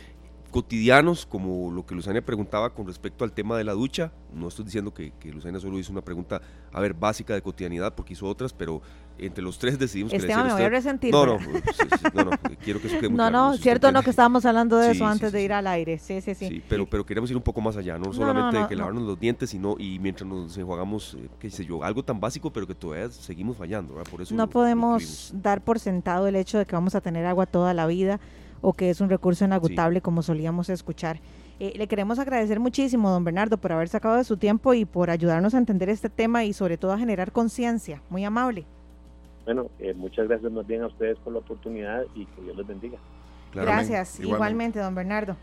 cotidianos, 0.53 1.25
como 1.27 1.73
lo 1.73 1.85
que 1.85 1.95
Luzania 1.95 2.25
preguntaba 2.25 2.75
con 2.75 2.87
respecto 2.87 3.25
al 3.25 3.33
tema 3.33 3.57
de 3.57 3.65
la 3.65 3.73
ducha. 3.73 4.13
No 4.33 4.49
estoy 4.49 4.67
diciendo 4.67 4.93
que, 4.93 5.13
que 5.19 5.33
Luzania 5.33 5.59
solo 5.59 5.79
hizo 5.79 5.91
una 5.91 6.03
pregunta, 6.03 6.41
a 6.71 6.81
ver, 6.81 6.95
básica 6.95 7.35
de 7.35 7.41
cotidianidad, 7.41 7.95
porque 7.95 8.13
hizo 8.13 8.27
otras, 8.27 8.53
pero 8.53 8.83
entre 9.19 9.43
los 9.43 9.59
tres 9.59 9.79
decidimos 9.79 10.13
Esteban, 10.13 10.43
que 10.43 10.49
me 10.49 10.55
voy 10.55 10.63
a 10.63 10.69
resentir. 10.69 11.11
No, 11.11 11.25
no, 11.25 11.39
no, 11.39 12.25
no, 12.25 12.31
quiero 12.63 12.81
que 12.81 12.89
eso 12.89 12.99
quede 12.99 13.09
muy 13.09 13.17
No, 13.17 13.31
no, 13.31 13.57
cierto, 13.57 13.91
no, 13.93 14.03
que 14.03 14.11
estábamos 14.11 14.45
hablando 14.45 14.77
de 14.77 14.91
eso 14.93 15.07
antes 15.07 15.33
de 15.33 15.43
ir 15.43 15.55
al 15.55 15.67
aire. 15.67 15.99
Sí, 15.99 16.21
sí, 16.21 16.35
sí. 16.35 16.49
Sí, 16.49 16.63
pero, 16.69 16.87
pero 16.87 17.07
queremos 17.07 17.31
ir 17.31 17.37
un 17.37 17.43
poco 17.43 17.63
más 17.63 17.77
allá, 17.79 17.99
no, 17.99 18.13
solamente 18.13 18.59
de 18.59 18.67
que 18.69 18.77
lavarnos 18.77 19.05
los 19.05 19.19
dientes, 19.19 19.51
sino 19.51 19.77
y 19.79 19.99
mientras 19.99 20.29
nos 20.29 20.57
enjuagamos, 20.59 21.15
eh, 21.15 21.29
qué 21.39 21.51
sé 21.51 21.65
yo, 21.65 21.83
algo 21.83 22.05
tan 22.05 22.21
básico, 22.21 22.53
pero 22.53 22.67
que 22.67 22.75
todavía 22.75 23.11
seguimos 23.11 23.57
fallando, 23.57 23.95
¿verdad? 23.95 24.11
Por 24.11 24.21
eso 24.21 24.35
no 24.35 24.49
podemos 24.51 25.33
dar 25.35 25.63
por 25.63 25.79
sentado 25.79 26.27
el 26.27 26.37
hecho 26.37 26.59
de 26.59 26.67
que 26.67 26.77
vamos 26.77 26.95
a 26.95 27.01
tener 27.01 27.25
agua 27.25 27.47
toda 27.47 27.73
la 27.73 27.87
vida 27.87 28.21
o 28.63 28.73
que 28.73 28.89
es 28.89 29.03
un 29.03 29.11
recurso 29.11 29.45
inagotable 29.45 30.01
como 30.01 30.23
solíamos 30.23 30.71
escuchar. 30.71 31.21
Eh, 31.61 31.75
le 31.77 31.87
queremos 31.87 32.19
agradecer 32.19 32.59
muchísimo, 32.59 33.11
don 33.11 33.25
Bernardo, 33.25 33.59
por 33.59 33.73
haber 33.73 33.89
sacado 33.89 34.17
de 34.17 34.25
su 34.25 34.39
tiempo 34.39 34.73
y 34.73 34.85
por 34.85 35.11
ayudarnos 35.11 35.55
a 35.55 35.59
entender 35.59 35.91
este 35.91 36.09
tema 36.09 36.45
y 36.45 36.55
sobre 36.55 36.79
todo 36.79 36.93
a 36.93 36.99
generar 36.99 37.31
conciencia. 37.31 38.01
Muy 38.09 38.25
amable. 38.25 38.65
Bueno, 39.45 39.67
eh, 39.79 39.93
muchas 39.95 40.29
gracias 40.29 40.51
más 40.51 40.67
bien 40.67 40.83
a 40.83 40.87
ustedes 40.87 41.19
por 41.19 41.33
la 41.33 41.41
oportunidad 41.41 42.05
y 42.15 42.25
que 42.27 42.43
Dios 42.43 42.57
les 42.57 42.67
bendiga. 42.67 42.99
Gracias, 43.53 44.19
igualmente. 44.21 44.79
don 44.79 44.95
Bernardo. 44.95 45.37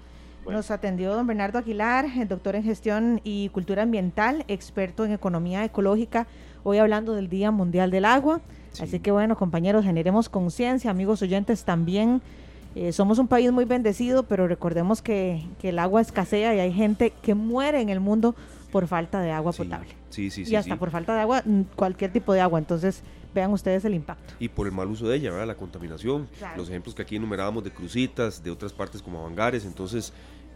Nos 0.48 0.72
atendió 0.72 1.14
don 1.14 1.28
Bernardo 1.28 1.60
Aguilar, 1.60 2.06
el 2.18 2.28
doctor 2.28 2.56
en 2.56 2.64
gestión 2.64 3.22
y 3.24 3.50
cultura 3.50 3.84
ambiental, 3.84 4.46
experto 4.48 5.06
en 5.06 5.12
economía 5.12 5.64
ecológica, 5.64 6.26
hoy 6.64 6.80
hablando 6.80 7.14
del 7.14 7.30
Día 7.30 7.52
Mundial 7.52 7.92
del 7.92 8.06
Agua. 8.06 8.42
Así 8.82 9.00
que 9.00 9.12
bueno, 9.12 9.36
compañeros, 9.36 9.86
generemos 9.86 10.28
conciencia, 10.30 10.90
amigos 10.90 11.22
oyentes 11.22 11.66
también. 11.66 12.22
Eh, 12.76 12.92
somos 12.92 13.18
un 13.20 13.28
país 13.28 13.52
muy 13.52 13.66
bendecido, 13.66 14.24
pero 14.24 14.48
recordemos 14.48 15.02
que, 15.02 15.44
que, 15.60 15.70
el 15.70 15.80
agua 15.80 16.02
escasea 16.02 16.56
y 16.56 16.60
hay 16.60 16.72
gente 16.72 17.12
que 17.24 17.34
muere 17.34 17.82
en 17.82 17.90
el 17.90 18.00
mundo 18.00 18.36
por 18.72 18.88
falta 18.88 19.22
de 19.22 19.32
agua 19.32 19.52
potable. 19.52 19.90
Sí, 20.10 20.30
sí, 20.30 20.46
sí. 20.46 20.54
Y 20.54 20.56
hasta 20.56 20.76
por 20.78 20.92
falta 20.92 21.16
de 21.16 21.22
agua, 21.22 21.42
mm, 21.44 21.62
cualquier 21.76 22.12
tipo 22.12 22.34
de 22.34 22.42
agua. 22.42 22.60
Entonces, 22.60 23.02
vean 23.34 23.52
ustedes 23.52 23.86
el 23.86 23.94
impacto. 23.94 24.34
Y 24.40 24.50
por 24.50 24.68
el 24.68 24.74
mal 24.74 24.88
uso 24.88 25.08
de 25.08 25.18
ella, 25.18 25.32
¿verdad? 25.32 25.48
La 25.48 25.56
contaminación, 25.56 26.28
los 26.56 26.70
ejemplos 26.70 26.96
que 26.96 27.02
aquí 27.02 27.16
enumerábamos 27.16 27.64
de 27.64 27.72
crucitas, 27.72 28.44
de 28.44 28.52
otras 28.52 28.74
partes 28.74 29.02
como 29.02 29.20
Avangares, 29.20 29.66
entonces 29.66 30.14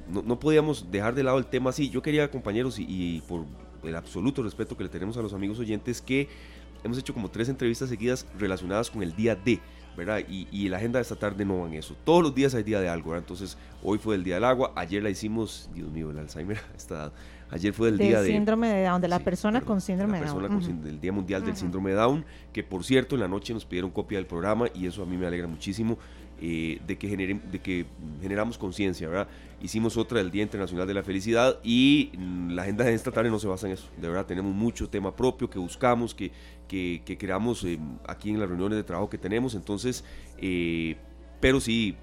no, 0.10 0.22
no, 0.22 0.40
podíamos 0.40 0.92
dejar 0.92 1.16
de 1.16 1.24
lado 1.24 1.38
el 1.38 1.46
tema 1.46 1.70
así. 1.70 1.90
Yo 1.90 2.02
quería, 2.02 2.30
compañeros, 2.30 2.80
y, 2.80 2.86
y, 2.88 3.22
por 3.22 3.46
el 3.84 3.96
absoluto 3.96 4.44
respeto 4.44 4.78
que 4.78 4.84
le 4.84 4.90
tenemos 4.90 5.18
a 5.18 5.22
los 5.22 5.34
amigos 5.34 5.60
oyentes, 5.60 6.02
que 6.02 6.28
hemos 6.84 6.98
hecho 6.98 7.14
como 7.14 7.30
tres 7.30 7.50
entrevistas 7.50 7.90
seguidas 7.90 8.28
relacionadas 8.38 8.90
con 8.90 9.04
el 9.04 9.16
día 9.16 9.36
D. 9.36 9.60
¿verdad? 9.96 10.22
Y, 10.28 10.48
y, 10.52 10.70
la 10.70 10.78
agenda 10.78 11.00
de 11.00 11.04
esta 11.04 11.16
tarde 11.16 11.46
no 11.46 11.60
va 11.60 11.68
en 11.68 11.76
eso. 11.76 11.96
Todos 12.04 12.24
los 12.24 12.36
días 12.36 12.56
hay 12.56 12.64
día 12.64 12.80
de 12.80 12.90
algo, 12.90 13.12
¿verdad? 13.12 13.24
Entonces, 13.24 13.58
hoy 13.82 13.98
fue 13.98 14.16
el 14.16 14.24
día 14.24 14.36
del 14.36 14.44
agua, 14.46 14.74
ayer 14.76 15.04
la 15.04 15.10
hicimos, 15.10 15.70
Dios 15.74 15.92
mío, 15.92 16.12
el 16.12 16.20
Alzheimer 16.20 16.60
está 16.76 17.12
Ayer 17.54 17.72
fue 17.72 17.90
el 17.90 18.00
día 18.00 18.20
de... 18.20 18.32
síndrome 18.32 18.68
de 18.68 18.84
Down, 18.84 19.00
de 19.00 19.08
la 19.08 19.20
persona 19.20 19.62
con 19.62 19.80
síndrome 19.80 20.20
de 20.20 20.26
Down. 20.26 20.82
el 20.88 21.00
Día 21.00 21.12
Mundial 21.12 21.46
del 21.46 21.56
Síndrome 21.56 21.92
de 21.92 21.98
Down, 21.98 22.26
que 22.52 22.64
por 22.64 22.84
cierto 22.84 23.14
en 23.14 23.22
la 23.22 23.28
noche 23.28 23.54
nos 23.54 23.64
pidieron 23.64 23.92
copia 23.92 24.18
del 24.18 24.26
programa 24.26 24.66
y 24.74 24.88
eso 24.88 25.04
a 25.04 25.06
mí 25.06 25.18
me 25.18 25.28
alegra 25.28 25.46
muchísimo 25.46 26.00
eh, 26.42 26.82
de, 26.88 26.98
que 26.98 27.16
de 27.16 27.60
que 27.60 27.86
generamos 28.24 28.58
conciencia, 28.58 29.08
¿verdad? 29.08 29.28
Hicimos 29.64 29.96
otra 29.96 30.18
del 30.18 30.30
Día 30.30 30.44
Internacional 30.44 30.86
de 30.86 30.94
la 30.94 31.04
Felicidad 31.04 31.58
y 31.64 32.12
mm, 32.18 32.50
la 32.52 32.64
agenda 32.64 32.84
de 32.84 32.94
esta 32.94 33.12
tarde 33.12 33.30
no 33.30 33.40
se 33.40 33.48
basa 33.48 33.66
en 33.66 33.74
eso. 33.74 33.88
De 33.96 34.10
verdad, 34.10 34.26
tenemos 34.26 34.54
mucho 34.54 34.90
tema 34.90 35.16
propio 35.16 35.50
que 35.50 35.58
buscamos, 35.58 36.14
que, 36.14 36.32
que, 36.68 37.18
creamos 37.18 37.64
eh, 37.64 37.80
aquí 38.06 38.30
en 38.30 38.42
las 38.42 38.50
reuniones 38.50 38.76
de 38.76 38.84
trabajo 38.84 39.10
que 39.10 39.18
tenemos. 39.18 39.56
Entonces, 39.56 40.04
eh, 40.38 40.98
pero 41.40 41.62
sí, 41.62 41.96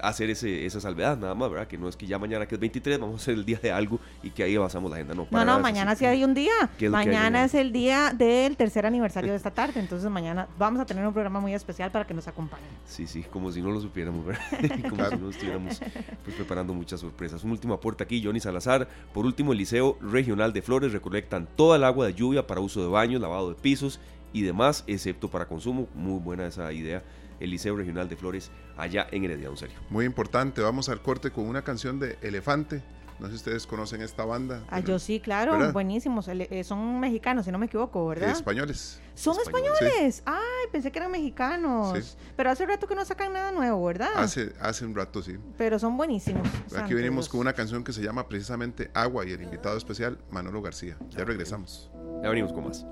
hacer 0.00 0.30
ese, 0.30 0.66
esa 0.66 0.80
salvedad, 0.80 1.16
nada 1.16 1.34
más, 1.34 1.50
¿verdad? 1.50 1.66
Que 1.66 1.78
no 1.78 1.88
es 1.88 1.96
que 1.96 2.06
ya 2.06 2.18
mañana 2.18 2.46
que 2.46 2.54
es 2.54 2.60
23 2.60 2.98
vamos 2.98 3.20
a 3.20 3.22
hacer 3.22 3.34
el 3.34 3.44
día 3.44 3.58
de 3.62 3.72
algo 3.72 3.98
y 4.22 4.30
que 4.30 4.42
ahí 4.42 4.56
basamos 4.56 4.90
la 4.90 4.96
agenda. 4.96 5.14
No, 5.14 5.22
No, 5.24 5.30
para 5.30 5.44
no, 5.44 5.46
nada 5.46 5.58
es 5.58 5.62
mañana 5.62 5.94
sí 5.96 6.04
hay 6.06 6.24
un 6.24 6.34
día. 6.34 6.52
¿Qué 6.78 6.86
es 6.86 6.90
lo 6.92 6.96
que 6.96 7.00
hay 7.02 7.06
Mañana 7.06 7.22
mañana? 7.24 7.44
es 7.44 7.54
el 7.54 7.72
día 7.72 8.12
del 8.16 8.56
tercer 8.56 8.86
aniversario 8.86 9.30
de 9.30 9.36
esta 9.36 9.50
tarde. 9.50 9.80
Entonces 9.80 10.10
mañana 10.10 10.48
vamos 10.58 10.80
a 10.80 10.86
tener 10.86 11.06
un 11.06 11.12
programa 11.12 11.40
muy 11.40 11.54
especial 11.54 11.90
para 11.90 12.06
que 12.06 12.14
nos 12.14 12.28
acompañen. 12.28 12.66
Sí, 12.86 13.06
sí, 13.06 13.22
como 13.24 13.50
si 13.52 13.62
no 13.62 13.70
lo 13.70 13.80
supiéramos, 13.80 14.24
¿verdad? 14.26 14.42
como 14.90 15.04
si 15.08 15.16
no 15.16 15.30
estuviéramos 15.30 15.80
pues, 16.24 16.36
preparando 16.36 16.74
muchas 16.74 17.00
sorpresas. 17.00 17.42
Un 17.44 17.50
último 17.52 17.74
aporte 17.74 18.04
aquí, 18.04 18.22
Johnny 18.22 18.40
Salazar. 18.40 18.88
Por 19.12 19.26
último, 19.26 19.52
el 19.52 19.58
Liceo 19.58 19.98
Regional 20.00 20.52
de 20.52 20.62
Flores 20.62 20.92
recolectan 20.92 21.48
toda 21.56 21.76
el 21.76 21.84
agua 21.84 22.06
de 22.06 22.14
lluvia 22.14 22.46
para 22.46 22.60
uso 22.60 22.82
de 22.82 22.88
baños, 22.88 23.20
lavado 23.20 23.50
de 23.50 23.54
pisos 23.54 24.00
y 24.36 24.42
demás, 24.42 24.84
excepto 24.86 25.30
para 25.30 25.46
consumo. 25.46 25.88
Muy 25.94 26.20
buena 26.20 26.46
esa 26.46 26.70
idea. 26.72 27.02
El 27.40 27.50
Liceo 27.50 27.74
Regional 27.76 28.06
de 28.08 28.16
Flores 28.16 28.50
allá 28.76 29.06
en 29.10 29.24
Heredia, 29.24 29.48
don 29.48 29.56
Sergio. 29.56 29.78
Muy 29.88 30.04
importante, 30.04 30.60
vamos 30.60 30.88
al 30.90 31.00
corte 31.00 31.30
con 31.30 31.46
una 31.46 31.62
canción 31.62 31.98
de 31.98 32.18
Elefante. 32.20 32.82
No 33.18 33.26
sé 33.28 33.32
si 33.32 33.36
ustedes 33.36 33.66
conocen 33.66 34.02
esta 34.02 34.26
banda. 34.26 34.62
Ah, 34.66 34.76
pero- 34.76 34.88
yo 34.88 34.98
sí, 34.98 35.20
claro, 35.20 35.52
¿verdad? 35.52 35.72
buenísimos. 35.72 36.28
Eh, 36.28 36.62
son 36.64 37.00
mexicanos, 37.00 37.46
si 37.46 37.50
no 37.50 37.56
me 37.58 37.64
equivoco, 37.64 38.06
¿verdad? 38.08 38.28
Españoles. 38.28 39.00
son 39.14 39.38
españoles, 39.40 39.80
españoles. 39.80 40.22
Ay, 40.26 40.68
pensé 40.70 40.92
que 40.92 40.98
eran 40.98 41.10
mexicanos. 41.10 41.96
Sí. 41.98 42.14
Pero 42.36 42.50
hace 42.50 42.66
rato 42.66 42.86
que 42.86 42.94
no 42.94 43.02
sacan 43.06 43.32
nada 43.32 43.52
nuevo, 43.52 43.82
¿verdad? 43.86 44.10
Hace, 44.16 44.52
hace 44.60 44.84
un 44.84 44.94
rato, 44.94 45.22
sí. 45.22 45.36
Pero 45.56 45.78
son 45.78 45.96
buenísimos. 45.96 46.46
Aquí 46.76 46.92
venimos 46.92 47.24
Dios. 47.24 47.28
con 47.30 47.40
una 47.40 47.54
canción 47.54 47.82
que 47.84 47.94
se 47.94 48.02
llama 48.02 48.28
precisamente 48.28 48.90
Agua 48.92 49.24
y 49.24 49.32
el 49.32 49.40
invitado 49.42 49.78
especial, 49.78 50.18
Manolo 50.30 50.60
García. 50.60 50.98
Ya 51.08 51.24
regresamos. 51.24 51.90
Ya 52.22 52.28
venimos 52.28 52.52
con 52.52 52.64
más. 52.64 52.84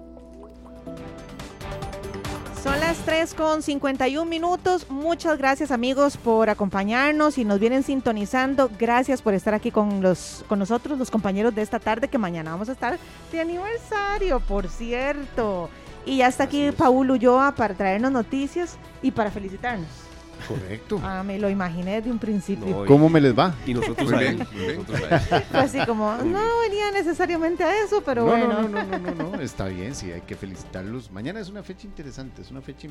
Son 2.64 2.80
las 2.80 2.96
3 3.04 3.34
con 3.34 3.62
51 3.62 4.24
minutos. 4.24 4.88
Muchas 4.88 5.36
gracias 5.36 5.70
amigos 5.70 6.16
por 6.16 6.48
acompañarnos 6.48 7.36
y 7.36 7.44
nos 7.44 7.60
vienen 7.60 7.82
sintonizando. 7.82 8.70
Gracias 8.78 9.20
por 9.20 9.34
estar 9.34 9.52
aquí 9.52 9.70
con, 9.70 10.00
los, 10.00 10.46
con 10.48 10.58
nosotros, 10.60 10.98
los 10.98 11.10
compañeros 11.10 11.54
de 11.54 11.60
esta 11.60 11.78
tarde, 11.78 12.08
que 12.08 12.16
mañana 12.16 12.52
vamos 12.52 12.70
a 12.70 12.72
estar 12.72 12.98
de 13.30 13.40
aniversario, 13.40 14.40
por 14.40 14.68
cierto. 14.68 15.68
Y 16.06 16.18
ya 16.18 16.28
está 16.28 16.44
aquí 16.44 16.70
Paul 16.72 17.10
Ulloa 17.10 17.54
para 17.54 17.74
traernos 17.74 18.12
noticias 18.12 18.78
y 19.02 19.10
para 19.10 19.30
felicitarnos. 19.30 20.03
Correcto. 20.48 21.00
Ah, 21.02 21.22
me 21.22 21.38
lo 21.38 21.48
imaginé 21.50 22.00
de 22.02 22.10
un 22.10 22.18
principio. 22.18 22.66
No, 22.66 22.84
y- 22.84 22.88
¿Cómo 22.88 23.08
me 23.08 23.20
les 23.20 23.36
va? 23.36 23.54
Y 23.66 23.74
nosotros 23.74 24.12
a 24.12 24.22
él, 24.22 24.46
así 25.52 25.78
como, 25.86 26.14
no 26.16 26.40
venía 26.68 26.90
necesariamente 26.92 27.62
a 27.64 27.82
eso, 27.84 28.02
pero 28.04 28.22
no, 28.24 28.30
bueno. 28.30 28.62
no, 28.62 28.68
no, 28.68 28.82
no, 28.84 28.98
no, 28.98 29.14
no, 29.14 29.36
no, 29.36 29.40
está 29.40 29.66
bien, 29.66 29.94
sí, 29.94 30.10
hay 30.12 30.20
que 30.22 30.34
felicitarlos. 30.36 31.10
Mañana 31.10 31.40
es 31.40 31.48
una 31.48 31.62
fecha 31.62 31.86
interesante, 31.86 32.42
es 32.42 32.50
una 32.50 32.60
fecha 32.60 32.86
eh, 32.88 32.90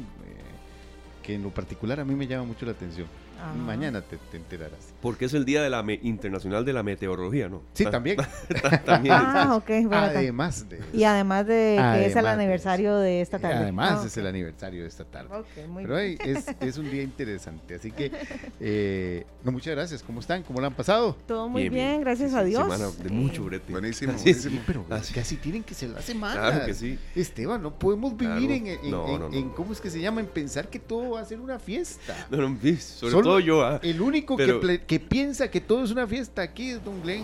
que 1.21 1.35
en 1.35 1.43
lo 1.43 1.49
particular 1.49 1.99
a 1.99 2.05
mí 2.05 2.15
me 2.15 2.27
llama 2.27 2.45
mucho 2.45 2.65
la 2.65 2.71
atención. 2.73 3.07
Mañana 3.51 4.01
te, 4.01 4.17
te 4.31 4.37
enterarás. 4.37 4.93
Porque 5.01 5.25
es 5.25 5.33
el 5.33 5.43
Día 5.45 5.61
de 5.61 5.69
la 5.69 5.83
Me- 5.83 5.99
Internacional 6.03 6.63
de 6.65 6.73
la 6.73 6.83
Meteorología, 6.83 7.49
¿no? 7.49 7.61
Sí, 7.73 7.83
Ta- 7.83 7.91
también. 7.91 8.17
También. 8.85 9.15
Ah, 9.17 9.55
ok. 9.55 9.67
bueno, 9.67 9.95
Además 10.13 10.69
de 10.69 10.79
y 10.93 11.03
además 11.03 11.45
de 11.47 11.77
que 11.95 12.05
es 12.05 12.15
el 12.15 12.23
de 12.23 12.29
aniversario 12.29 12.97
de 12.97 13.21
esta 13.21 13.39
tarde. 13.39 13.55
Además 13.55 13.99
Ah, 14.03 14.07
es 14.07 14.17
el 14.17 14.27
aniversario 14.27 14.81
de 14.83 14.87
esta 14.87 15.03
tarde. 15.05 15.29
ok, 15.35 15.67
muy 15.67 15.83
Pero 15.83 15.97
bien. 15.97 16.17
es, 16.23 16.45
es 16.61 16.77
un 16.77 16.89
día 16.89 17.03
interesante, 17.03 17.75
así 17.75 17.91
que 17.91 18.11
eh, 18.59 19.25
no, 19.43 19.51
muchas 19.51 19.75
gracias. 19.75 20.03
¿Cómo 20.03 20.19
están? 20.19 20.43
¿Cómo 20.43 20.59
lo 20.61 20.67
han 20.67 20.73
pasado? 20.73 21.17
Todo 21.27 21.49
muy 21.49 21.69
Bien, 21.69 22.01
gracias 22.01 22.31
Sí, 22.31 22.37
a 22.37 22.43
Dios. 22.43 22.61
Semana 22.63 22.85
de 23.03 23.09
mucho 23.09 23.43
brete. 23.45 23.71
Buenísimo, 23.71 24.13
Sí, 24.17 24.23
buenísimo. 24.25 24.55
sí. 24.57 24.63
Pero 24.67 24.85
casi 25.13 25.35
tienen 25.37 25.63
que 25.63 25.73
ser 25.73 25.89
la 25.89 26.01
semana. 26.01 26.33
Claro 26.39 26.65
que 26.65 26.73
sí. 26.73 26.99
Esteban, 27.15 27.61
no 27.63 27.71
podemos 27.77 28.13
Claro. 28.13 28.39
vivir 28.39 28.51
en, 28.51 28.67
en- 28.67 28.91
No, 28.91 29.07
en- 29.07 29.19
no, 29.19 29.29
no. 29.29 29.35
en- 29.35 29.49
¿cómo 29.49 29.73
es 29.73 29.81
que 29.81 29.89
se 29.89 29.99
llama? 29.99 30.21
En 30.21 30.27
pensar 30.27 30.69
que 30.69 30.79
todo 30.79 31.11
va 31.11 31.21
a 31.21 31.25
ser 31.25 31.39
una 31.39 31.59
fiesta. 31.59 32.15
No, 32.29 32.37
no, 32.37 32.57
sobre 32.59 32.77
Solo 33.11 33.21
todo 33.23 33.32
yo. 33.39 33.63
ah. 33.65 33.79
El 33.83 34.01
único 34.01 34.35
Pero- 34.35 34.59
que, 34.59 34.67
ple- 34.67 34.85
que 34.85 34.99
piensa 34.99 35.49
que 35.49 35.61
todo 35.61 35.83
es 35.83 35.91
una 35.91 36.07
fiesta 36.07 36.41
aquí 36.41 36.71
es 36.71 36.83
Don 36.83 37.01
Glenn. 37.01 37.23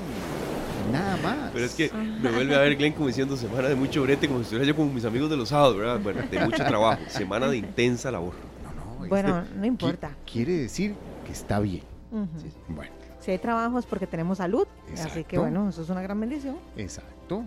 Nada 0.91 1.17
más. 1.17 1.51
Pero 1.53 1.65
es 1.65 1.75
que 1.75 1.91
me 1.93 2.31
vuelve 2.31 2.55
a 2.55 2.59
ver 2.59 2.75
Glenn 2.75 2.93
como 2.93 3.07
diciendo 3.07 3.37
semana 3.37 3.67
de 3.69 3.75
mucho 3.75 4.01
brete, 4.03 4.27
como 4.27 4.39
si 4.39 4.43
estuviera 4.45 4.65
yo 4.65 4.75
con 4.75 4.93
mis 4.93 5.05
amigos 5.05 5.29
de 5.29 5.37
los 5.37 5.49
sábados, 5.49 5.77
¿verdad? 5.77 5.99
Bueno, 5.99 6.21
de 6.29 6.39
mucho 6.45 6.63
trabajo, 6.65 7.01
semana 7.07 7.47
de 7.47 7.57
intensa 7.57 8.09
labor. 8.09 8.33
No, 8.63 9.01
no, 9.03 9.07
Bueno, 9.07 9.39
este- 9.41 9.55
no 9.55 9.65
importa. 9.65 10.09
qui- 10.25 10.31
Quiere 10.31 10.53
decir 10.53 10.95
que 11.25 11.31
está 11.31 11.59
bien. 11.59 11.83
Ujú. 12.11 12.27
Sí, 12.41 12.49
sí. 12.49 12.55
Bueno, 12.69 12.91
Si 13.19 13.31
hay 13.31 13.37
trabajo 13.37 13.77
es 13.77 13.85
porque 13.85 14.07
tenemos 14.07 14.39
salud. 14.39 14.65
Así 15.03 15.23
que 15.25 15.37
bueno, 15.37 15.69
eso 15.69 15.81
es 15.83 15.89
una 15.89 16.01
gran 16.01 16.19
bendición. 16.19 16.57
exacto. 16.77 17.43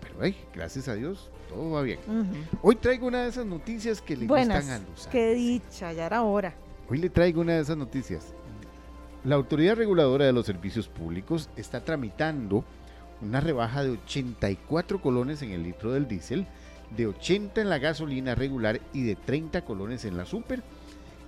Pero 0.00 0.14
hey, 0.22 0.36
gracias 0.54 0.88
a 0.88 0.94
Dios, 0.94 1.28
todo 1.50 1.72
va 1.72 1.82
bien. 1.82 1.98
Hoy 2.62 2.76
traigo 2.76 3.08
una 3.08 3.24
de 3.24 3.28
esas 3.28 3.44
noticias 3.44 4.00
que 4.00 4.16
le 4.16 4.26
Buenas. 4.26 4.60
gustan 4.64 4.82
a 4.82 4.88
los 4.88 5.06
Qué 5.08 5.34
dicha, 5.34 5.92
ya 5.92 6.06
era 6.06 6.22
hora. 6.22 6.54
Hoy 6.88 6.98
le 6.98 7.10
traigo 7.10 7.40
una 7.40 7.54
de 7.54 7.62
esas 7.62 7.76
noticias. 7.76 8.32
La 9.24 9.34
Autoridad 9.34 9.74
Reguladora 9.74 10.24
de 10.24 10.32
los 10.32 10.46
Servicios 10.46 10.86
Públicos 10.86 11.50
está 11.56 11.84
tramitando 11.84 12.64
una 13.20 13.40
rebaja 13.40 13.82
de 13.82 13.90
84 13.90 15.00
colones 15.00 15.42
en 15.42 15.50
el 15.50 15.64
litro 15.64 15.90
del 15.90 16.06
diésel, 16.06 16.46
de 16.96 17.08
80 17.08 17.60
en 17.60 17.70
la 17.70 17.78
gasolina 17.78 18.36
regular 18.36 18.80
y 18.92 19.02
de 19.02 19.16
30 19.16 19.64
colones 19.64 20.04
en 20.04 20.16
la 20.16 20.26
super. 20.26 20.62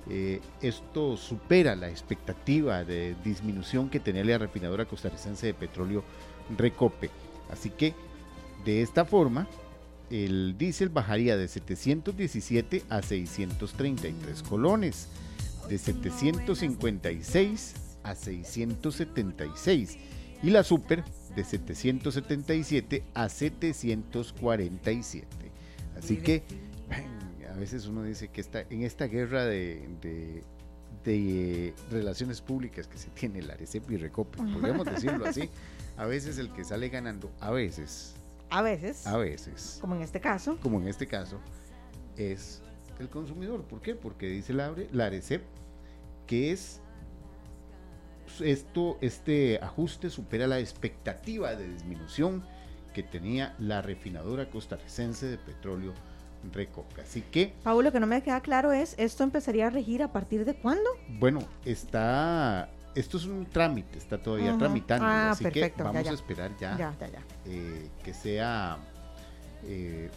Eh, 0.08 0.40
esto 0.62 1.16
supera 1.16 1.74
la 1.74 1.90
expectativa 1.90 2.84
de 2.84 3.16
disminución 3.24 3.90
que 3.90 3.98
tenía 3.98 4.24
la 4.24 4.38
refinadora 4.38 4.84
costarricense 4.84 5.48
de 5.48 5.54
petróleo 5.54 6.04
Recope. 6.56 7.10
Así 7.50 7.70
que 7.70 7.94
de 8.64 8.82
esta 8.82 9.04
forma, 9.04 9.48
el 10.08 10.56
diésel 10.56 10.88
bajaría 10.88 11.36
de 11.36 11.48
717 11.48 12.84
a 12.88 13.02
633 13.02 14.42
colones, 14.44 15.08
de 15.68 15.78
756 15.78 17.74
a 18.02 18.14
676 18.14 19.98
y 20.42 20.50
la 20.50 20.62
super 20.62 21.04
de 21.34 21.44
777 21.44 23.02
a 23.14 23.28
747. 23.28 25.26
Así 25.98 26.16
que 26.18 26.42
a 27.50 27.54
veces 27.58 27.86
uno 27.86 28.04
dice 28.04 28.28
que 28.28 28.40
está 28.40 28.62
en 28.70 28.82
esta 28.82 29.06
guerra 29.06 29.44
de, 29.44 29.88
de- 30.00 30.42
de 31.04 31.74
relaciones 31.90 32.40
públicas 32.40 32.86
que 32.88 32.98
se 32.98 33.08
tiene 33.10 33.40
la 33.42 33.54
Arecep 33.54 33.88
y 33.90 33.96
Recope, 33.96 34.38
podríamos 34.38 34.84
decirlo 34.90 35.24
así, 35.26 35.48
a 35.96 36.04
veces 36.06 36.38
el 36.38 36.52
que 36.52 36.64
sale 36.64 36.88
ganando, 36.88 37.30
a 37.40 37.50
veces, 37.50 38.14
A 38.50 38.62
veces, 38.62 39.06
a 39.06 39.16
veces, 39.16 39.78
como 39.80 39.94
en 39.94 40.02
este 40.02 40.20
caso, 40.20 40.58
como 40.60 40.80
en 40.80 40.88
este 40.88 41.06
caso, 41.06 41.38
es 42.16 42.60
el 42.98 43.08
consumidor. 43.08 43.62
¿Por 43.62 43.80
qué? 43.80 43.94
Porque 43.94 44.28
dice 44.28 44.52
la, 44.52 44.74
la 44.92 45.06
Arecep 45.06 45.42
que 46.28 46.52
es 46.52 46.80
esto, 48.40 48.98
este 49.00 49.58
ajuste 49.60 50.10
supera 50.10 50.46
la 50.46 50.60
expectativa 50.60 51.56
de 51.56 51.68
disminución 51.68 52.44
que 52.94 53.02
tenía 53.02 53.54
la 53.58 53.82
refinadora 53.82 54.48
costarricense 54.48 55.26
de 55.26 55.38
petróleo 55.38 55.92
Recope. 56.52 57.00
Así 57.02 57.22
que, 57.22 57.52
Paulo, 57.64 57.82
lo 57.82 57.92
que 57.92 57.98
no 57.98 58.06
me 58.06 58.22
queda 58.22 58.40
claro 58.40 58.72
es, 58.72 58.94
¿esto 58.96 59.24
empezaría 59.24 59.66
a 59.66 59.70
regir 59.70 60.04
a 60.04 60.12
partir 60.12 60.44
de 60.44 60.54
cuándo? 60.54 60.88
bueno, 61.18 61.40
está, 61.64 62.70
esto 62.94 63.16
es 63.16 63.24
un 63.24 63.44
trámite, 63.46 63.98
está 63.98 64.22
todavía 64.22 64.56
tramitando, 64.56 65.04
Ah, 65.04 65.30
así 65.32 65.42
perfecto, 65.44 65.78
que 65.78 65.82
vamos 65.82 66.04
ya. 66.04 66.10
a 66.10 66.14
esperar 66.14 66.56
ya. 66.60 66.94
eh, 67.44 67.88
que 68.04 68.14
sea 68.14 68.78
eh, 69.64 70.10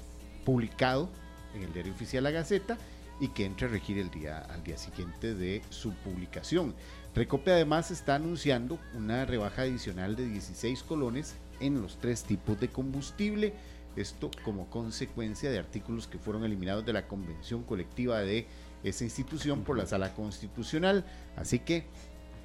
publicado 0.46 1.10
en 1.56 1.64
el 1.64 1.74
diario 1.74 1.92
oficial 1.92 2.24
La 2.24 2.32
Gaceta 2.32 2.78
y 3.22 3.30
que 3.30 3.46
entre 3.46 3.68
a 3.68 3.70
regir 3.70 3.98
el 4.00 4.10
día, 4.10 4.40
al 4.40 4.64
día 4.64 4.78
siguiente 4.78 5.34
de 5.36 5.62
su 5.70 5.94
publicación. 5.94 6.74
Recope 7.16 7.52
además 7.52 7.92
está 7.92 8.16
anunciando 8.16 8.80
una 8.96 9.26
rebaja 9.26 9.62
adicional 9.62 10.16
de 10.16 10.26
16 10.28 10.82
colones 10.84 11.36
en 11.60 11.82
los 11.82 11.98
tres 12.00 12.24
tipos 12.24 12.60
de 12.60 12.70
combustible. 12.70 13.54
Esto 13.96 14.32
como 14.44 14.70
consecuencia 14.70 15.52
de 15.52 15.60
artículos 15.60 16.08
que 16.08 16.18
fueron 16.18 16.44
eliminados 16.46 16.84
de 16.86 16.94
la 16.94 17.08
convención 17.08 17.62
colectiva 17.64 18.20
de 18.22 18.48
esa 18.84 19.04
institución 19.04 19.64
por 19.64 19.78
la 19.78 19.86
sala 19.86 20.14
constitucional. 20.16 21.06
Así 21.36 21.60
que, 21.60 21.86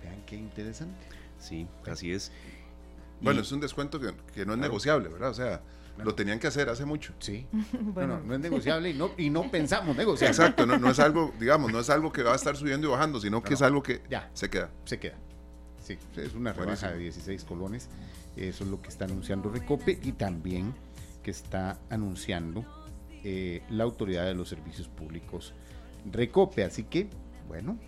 vean 0.03 0.22
qué 0.27 0.37
interesante. 0.37 1.07
Sí, 1.39 1.66
así 1.91 2.12
es. 2.12 2.33
Bueno, 3.22 3.41
Y- 3.41 3.43
es 3.45 3.53
un 3.53 3.61
descuento 3.61 3.99
que, 3.99 4.12
que 4.35 4.45
no 4.45 4.53
es 4.53 4.59
negociable, 4.59 5.09
¿verdad? 5.09 5.31
O 5.31 5.35
sea, 5.35 5.62
lo 6.05 6.14
tenían 6.14 6.38
que 6.38 6.47
hacer 6.47 6.68
hace 6.68 6.84
mucho. 6.84 7.12
Sí, 7.18 7.47
Bueno. 7.80 8.14
no, 8.14 8.20
no, 8.20 8.26
no 8.28 8.34
es 8.34 8.40
negociable 8.40 8.90
y 8.90 8.94
no, 8.94 9.11
y 9.16 9.30
no 9.30 9.51
pensamos 9.51 9.97
negociar. 9.97 10.30
Exacto, 10.30 10.66
no, 10.66 10.78
no 10.78 10.90
es 10.90 10.99
algo, 10.99 11.32
digamos, 11.40 11.72
no 11.72 11.80
es 11.80 11.90
algo 11.90 12.12
que 12.12 12.22
va 12.22 12.32
a 12.32 12.36
estar 12.36 12.57
subiendo 12.57 12.88
y 12.88 12.90
bajando, 12.90 13.20
sino 13.20 13.42
que 13.42 13.51
No, 13.51 13.55
es 13.57 13.62
algo 13.62 13.82
que 13.82 14.03
ya. 14.11 14.30
se 14.34 14.51
queda. 14.51 14.70
se 14.84 14.99
queda. 14.99 15.16
Sí, 15.82 15.97
es 16.16 16.34
una 16.34 16.53
rebaja 16.53 16.90
de 16.90 16.99
16 16.99 17.44
colones. 17.44 17.88
Eso 18.36 18.64
es 18.64 18.70
lo 18.70 18.82
que 18.82 18.88
está 18.88 19.05
anunciando 19.05 19.51
Recope 19.51 19.99
y 20.03 20.12
también 20.12 20.74
que 21.22 21.30
está 21.30 21.78
anunciando 21.90 22.64
eh, 23.24 23.62
la 23.70 23.84
Autoridad 23.84 24.24
de 24.26 24.34
los 24.34 24.49
Servicios 24.49 24.88
Públicos 24.88 25.55
Recope. 26.12 26.64
Así 26.64 26.82
que, 26.84 27.09
bueno, 27.49 27.78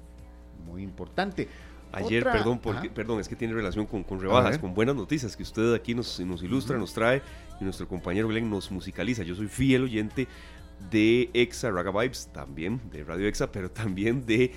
muy 0.64 0.82
importante. 0.82 1.48
Ayer, 1.93 2.22
Otra- 2.22 2.32
perdón, 2.32 2.59
porque, 2.59 2.86
Ajá. 2.89 2.95
perdón, 2.95 3.20
es 3.20 3.28
que 3.28 3.36
tiene 3.36 3.55
relación 3.55 3.86
con, 3.86 4.03
con 4.05 4.20
rebajas, 4.20 4.59
con 4.59 4.74
buenas 4.74 4.95
noticias 4.95 5.36
que 5.36 5.43
usted 5.43 5.72
aquí 5.74 5.95
nos, 5.95 6.20
nos 6.20 6.43
ilustra, 6.43 6.76
nos 6.78 6.93
trae 6.93 7.22
y 7.61 7.64
nuestro 7.64 7.89
compañero 7.89 8.28
Glenn 8.28 8.51
nos 8.51 8.70
musicaliza. 8.70 9.22
Yo 9.22 9.34
soy 9.34 9.49
fiel 9.49 9.84
oyente 9.84 10.28
de 10.91 11.28
Exa 11.34 11.70
Raga 11.70 11.91
Vibes, 11.91 12.28
también 12.32 12.80
de 12.93 13.03
Radio 13.05 13.26
Exa, 13.26 13.51
pero 13.51 13.70
también 13.70 14.24
de, 14.26 14.53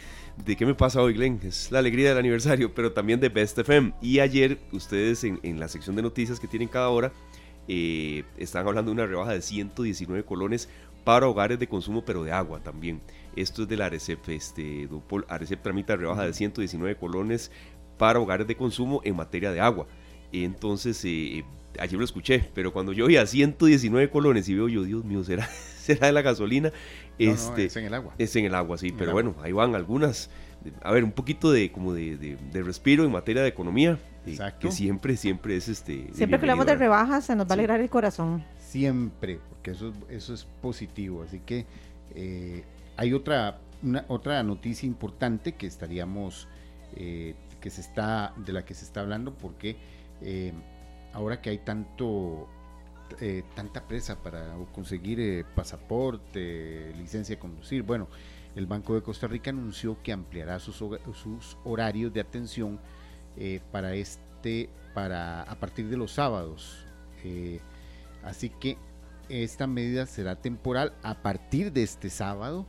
de 0.45 0.55
¿qué 0.55 0.65
me 0.65 0.75
pasa 0.75 1.01
hoy, 1.01 1.13
Glenn? 1.13 1.39
Es 1.43 1.71
la 1.71 1.79
alegría 1.79 2.09
del 2.09 2.17
aniversario, 2.19 2.73
pero 2.75 2.91
también 2.91 3.19
de 3.19 3.29
Best 3.29 3.57
FM. 3.57 3.93
Y 4.01 4.19
ayer 4.19 4.59
ustedes 4.71 5.23
en, 5.23 5.39
en 5.41 5.59
la 5.59 5.67
sección 5.67 5.95
de 5.95 6.01
noticias 6.03 6.39
que 6.39 6.47
tienen 6.47 6.67
cada 6.67 6.89
hora, 6.89 7.11
eh, 7.67 8.23
están 8.37 8.67
hablando 8.67 8.91
de 8.91 8.93
una 8.95 9.05
rebaja 9.07 9.31
de 9.31 9.41
119 9.41 10.23
colones 10.25 10.69
para 11.03 11.27
hogares 11.27 11.57
de 11.57 11.67
consumo, 11.67 12.03
pero 12.05 12.23
de 12.23 12.31
agua 12.31 12.59
también. 12.59 13.01
Esto 13.35 13.63
es 13.63 13.67
de 13.69 13.77
la 13.77 13.85
Arecep, 13.85 14.27
este, 14.29 14.89
Arecep 15.27 15.61
tramita 15.61 15.95
rebaja 15.95 16.25
de 16.25 16.33
119 16.33 16.95
colones 16.97 17.51
para 17.97 18.19
hogares 18.19 18.47
de 18.47 18.55
consumo 18.55 19.01
en 19.03 19.15
materia 19.15 19.51
de 19.51 19.59
agua. 19.59 19.87
Entonces, 20.31 21.03
eh, 21.05 21.43
ayer 21.79 21.97
lo 21.97 22.05
escuché, 22.05 22.43
pero 22.53 22.73
cuando 22.73 22.93
yo 22.93 23.07
vi 23.07 23.17
a 23.17 23.25
119 23.25 24.09
colones 24.09 24.47
y 24.49 24.55
veo 24.55 24.67
yo, 24.67 24.83
Dios 24.83 25.03
mío, 25.03 25.23
¿será, 25.23 25.47
será 25.77 26.07
de 26.07 26.13
la 26.13 26.21
gasolina? 26.21 26.71
este, 27.17 27.65
es 27.65 27.75
en 27.75 27.85
el 27.85 27.93
agua. 27.93 28.13
Es 28.17 28.35
en 28.35 28.45
el 28.45 28.55
agua, 28.55 28.77
sí, 28.77 28.91
pero 28.97 29.11
bueno, 29.11 29.35
ahí 29.41 29.51
van 29.51 29.75
algunas. 29.75 30.29
A 30.83 30.91
ver, 30.91 31.03
un 31.03 31.11
poquito 31.11 31.51
de 31.51 31.71
como 31.71 31.93
de, 31.93 32.17
de, 32.17 32.63
respiro 32.63 33.03
en 33.03 33.11
materia 33.11 33.41
de 33.41 33.47
economía. 33.47 33.99
Eh, 34.25 34.31
Exacto. 34.31 34.67
Que 34.67 34.71
siempre, 34.71 35.17
siempre 35.17 35.55
es 35.55 35.67
este. 35.67 36.07
Siempre 36.13 36.39
que 36.39 36.43
hablamos 36.45 36.65
de 36.65 36.75
rebajas, 36.75 37.25
se 37.25 37.35
nos 37.35 37.47
va 37.47 37.51
a 37.51 37.53
alegrar 37.53 37.81
el 37.81 37.89
corazón. 37.89 38.43
Siempre, 38.59 39.39
porque 39.49 39.71
eso, 39.71 39.93
eso 40.09 40.33
es 40.33 40.45
positivo. 40.61 41.23
Así 41.23 41.39
que 41.39 41.65
eh, 42.15 42.63
hay 43.01 43.13
otra, 43.13 43.59
una, 43.81 44.05
otra 44.07 44.43
noticia 44.43 44.85
importante 44.85 45.53
que 45.53 45.65
estaríamos, 45.65 46.47
eh, 46.95 47.33
que 47.59 47.69
se 47.69 47.81
está, 47.81 48.33
de 48.37 48.53
la 48.53 48.63
que 48.63 48.73
se 48.75 48.85
está 48.85 49.01
hablando, 49.01 49.33
porque 49.33 49.75
ahora 51.13 51.41
que 51.41 51.49
hay 51.49 51.57
tanto 51.57 52.47
eh, 53.19 53.43
tanta 53.55 53.81
presa 53.87 54.15
para 54.15 54.55
conseguir 54.71 55.19
eh, 55.19 55.43
pasaporte, 55.55 56.93
licencia 56.97 57.35
de 57.35 57.39
conducir. 57.39 57.83
Bueno, 57.83 58.07
el 58.55 58.67
Banco 58.67 58.95
de 58.95 59.01
Costa 59.01 59.27
Rica 59.27 59.49
anunció 59.49 60.01
que 60.01 60.13
ampliará 60.13 60.59
sus, 60.59 60.75
sus 60.75 61.57
horarios 61.63 62.13
de 62.13 62.21
atención 62.21 62.79
eh, 63.37 63.59
para 63.71 63.95
este, 63.95 64.69
para 64.93 65.43
a 65.43 65.55
partir 65.55 65.87
de 65.89 65.97
los 65.97 66.13
sábados. 66.13 66.85
así 68.23 68.49
que 68.49 68.77
esta 69.29 69.67
medida 69.67 70.05
será 70.05 70.35
temporal 70.35 70.93
a 71.03 71.21
partir 71.21 71.71
de 71.71 71.83
este 71.83 72.09
sábado 72.09 72.65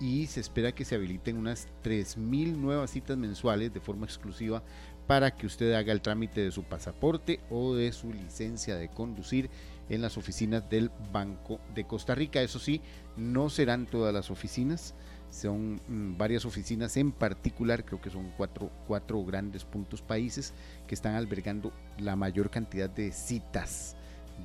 y 0.00 0.26
se 0.26 0.40
espera 0.40 0.72
que 0.72 0.84
se 0.84 0.94
habiliten 0.94 1.36
unas 1.36 1.68
3.000 1.84 2.56
nuevas 2.56 2.90
citas 2.90 3.18
mensuales 3.18 3.72
de 3.72 3.80
forma 3.80 4.06
exclusiva 4.06 4.62
para 5.06 5.32
que 5.32 5.46
usted 5.46 5.74
haga 5.74 5.92
el 5.92 6.00
trámite 6.00 6.40
de 6.40 6.50
su 6.50 6.62
pasaporte 6.64 7.40
o 7.50 7.74
de 7.74 7.92
su 7.92 8.12
licencia 8.12 8.76
de 8.76 8.88
conducir 8.88 9.50
en 9.88 10.00
las 10.02 10.16
oficinas 10.16 10.70
del 10.70 10.90
Banco 11.12 11.60
de 11.74 11.84
Costa 11.84 12.14
Rica. 12.14 12.40
Eso 12.40 12.58
sí, 12.58 12.80
no 13.16 13.50
serán 13.50 13.86
todas 13.86 14.14
las 14.14 14.30
oficinas, 14.30 14.94
son 15.30 15.80
mm, 15.88 16.16
varias 16.16 16.44
oficinas 16.44 16.96
en 16.96 17.12
particular, 17.12 17.84
creo 17.84 18.00
que 18.00 18.08
son 18.10 18.32
cuatro, 18.36 18.70
cuatro 18.86 19.22
grandes 19.24 19.64
puntos 19.64 20.00
países 20.00 20.54
que 20.86 20.94
están 20.94 21.14
albergando 21.14 21.72
la 21.98 22.16
mayor 22.16 22.50
cantidad 22.50 22.88
de 22.88 23.12
citas 23.12 23.96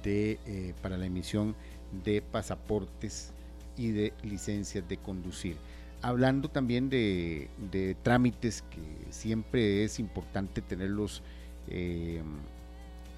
de, 0.03 0.39
eh, 0.45 0.73
para 0.81 0.97
la 0.97 1.05
emisión 1.05 1.55
de 2.03 2.21
pasaportes 2.21 3.34
y 3.77 3.91
de 3.91 4.13
licencias 4.23 4.87
de 4.87 4.97
conducir 4.97 5.57
hablando 6.05 6.49
también 6.49 6.87
de, 6.87 7.97
trámites 8.03 8.63
que 8.69 9.11
siempre 9.11 9.83
es 9.83 9.99
importante 9.99 10.61
tenerlos 10.61 11.23
eh, 11.67 12.21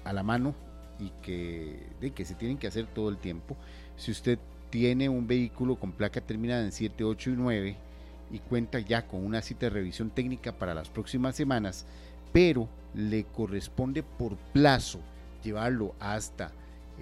a 0.04 0.12
la 0.14 0.22
mano 0.22 0.54
y 0.98 1.10
que, 1.20 1.86
de, 2.00 2.12
que 2.12 2.24
se 2.24 2.34
tienen 2.34 2.56
que 2.56 2.66
hacer 2.66 2.86
todo 2.86 3.10
el 3.10 3.18
tiempo. 3.18 3.58
Si 3.98 4.10
usted 4.10 4.38
tiene 4.70 5.10
un 5.10 5.26
vehículo 5.26 5.76
con 5.76 5.92
placa 5.92 6.22
terminada 6.22 6.64
en 6.64 6.72
7, 6.72 7.04
8 7.04 7.30
y 7.30 7.34
9 7.34 7.76
y 8.30 8.38
cuenta 8.38 8.78
ya 8.78 9.06
con 9.06 9.22
una 9.22 9.42
cita 9.42 9.66
de 9.66 9.70
revisión 9.70 10.08
técnica 10.08 10.52
para 10.52 10.72
las 10.72 10.88
próximas 10.88 11.36
semanas, 11.36 11.84
pero 12.32 12.70
le 12.94 13.24
corresponde 13.24 14.02
por 14.02 14.36
plazo 14.54 15.00
llevarlo 15.44 15.94
hasta 16.00 16.52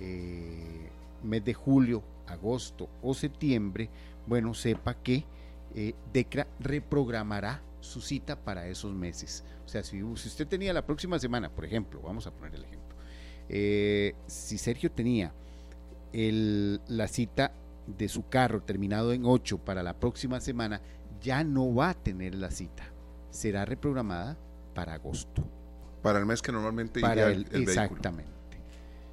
eh, 0.00 0.90
mes 1.22 1.44
de 1.44 1.54
julio, 1.54 2.02
agosto 2.26 2.88
o 3.02 3.14
septiembre, 3.14 3.88
bueno, 4.26 4.54
sepa 4.54 4.94
que 4.94 5.24
eh, 5.74 5.94
DECRA 6.12 6.46
reprogramará 6.60 7.62
su 7.80 8.00
cita 8.00 8.36
para 8.36 8.66
esos 8.68 8.94
meses. 8.94 9.44
O 9.64 9.68
sea, 9.68 9.82
si, 9.82 10.02
usted 10.02 10.46
tenía 10.46 10.72
la 10.72 10.84
próxima 10.84 11.18
semana, 11.18 11.50
por 11.50 11.64
ejemplo, 11.64 12.00
vamos 12.00 12.26
a 12.26 12.30
poner 12.30 12.54
el 12.54 12.64
ejemplo, 12.64 12.96
eh, 13.48 14.14
si 14.26 14.58
Sergio 14.58 14.90
tenía 14.90 15.32
la 16.12 17.08
cita 17.08 17.52
de 17.86 18.08
su 18.08 18.26
carro 18.28 18.62
terminado 18.62 19.12
en 19.12 19.26
8 19.26 19.58
para 19.58 19.82
la 19.82 19.98
próxima 19.98 20.40
semana, 20.40 20.80
ya 21.20 21.44
no 21.44 21.74
va 21.74 21.90
a 21.90 21.94
tener 21.94 22.34
la 22.34 22.50
cita. 22.50 22.84
Será 23.30 23.64
reprogramada 23.64 24.36
para 24.74 24.94
agosto. 24.94 25.44
Para 26.02 26.18
el 26.18 26.26
mes 26.26 26.40
que 26.40 26.52
normalmente 26.52 27.00
para 27.00 27.30
el, 27.30 27.46
Exactamente. 27.52 28.35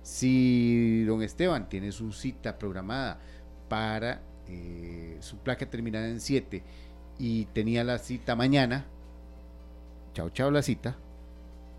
Si 0.04 1.04
don 1.06 1.24
Esteban 1.24 1.70
tiene 1.70 1.92
su 1.92 2.12
cita 2.12 2.58
programada 2.58 3.20
para 3.70 4.22
eh, 4.48 5.18
su 5.22 5.38
placa 5.38 5.70
terminada 5.70 6.08
en 6.08 6.20
7 6.20 6.62
y 7.20 7.46
tenía 7.46 7.86
la 7.86 7.98
cita 7.98 8.36
mañana, 8.36 8.86
chao, 10.14 10.30
chao 10.30 10.52
la 10.52 10.62
cita, 10.62 10.98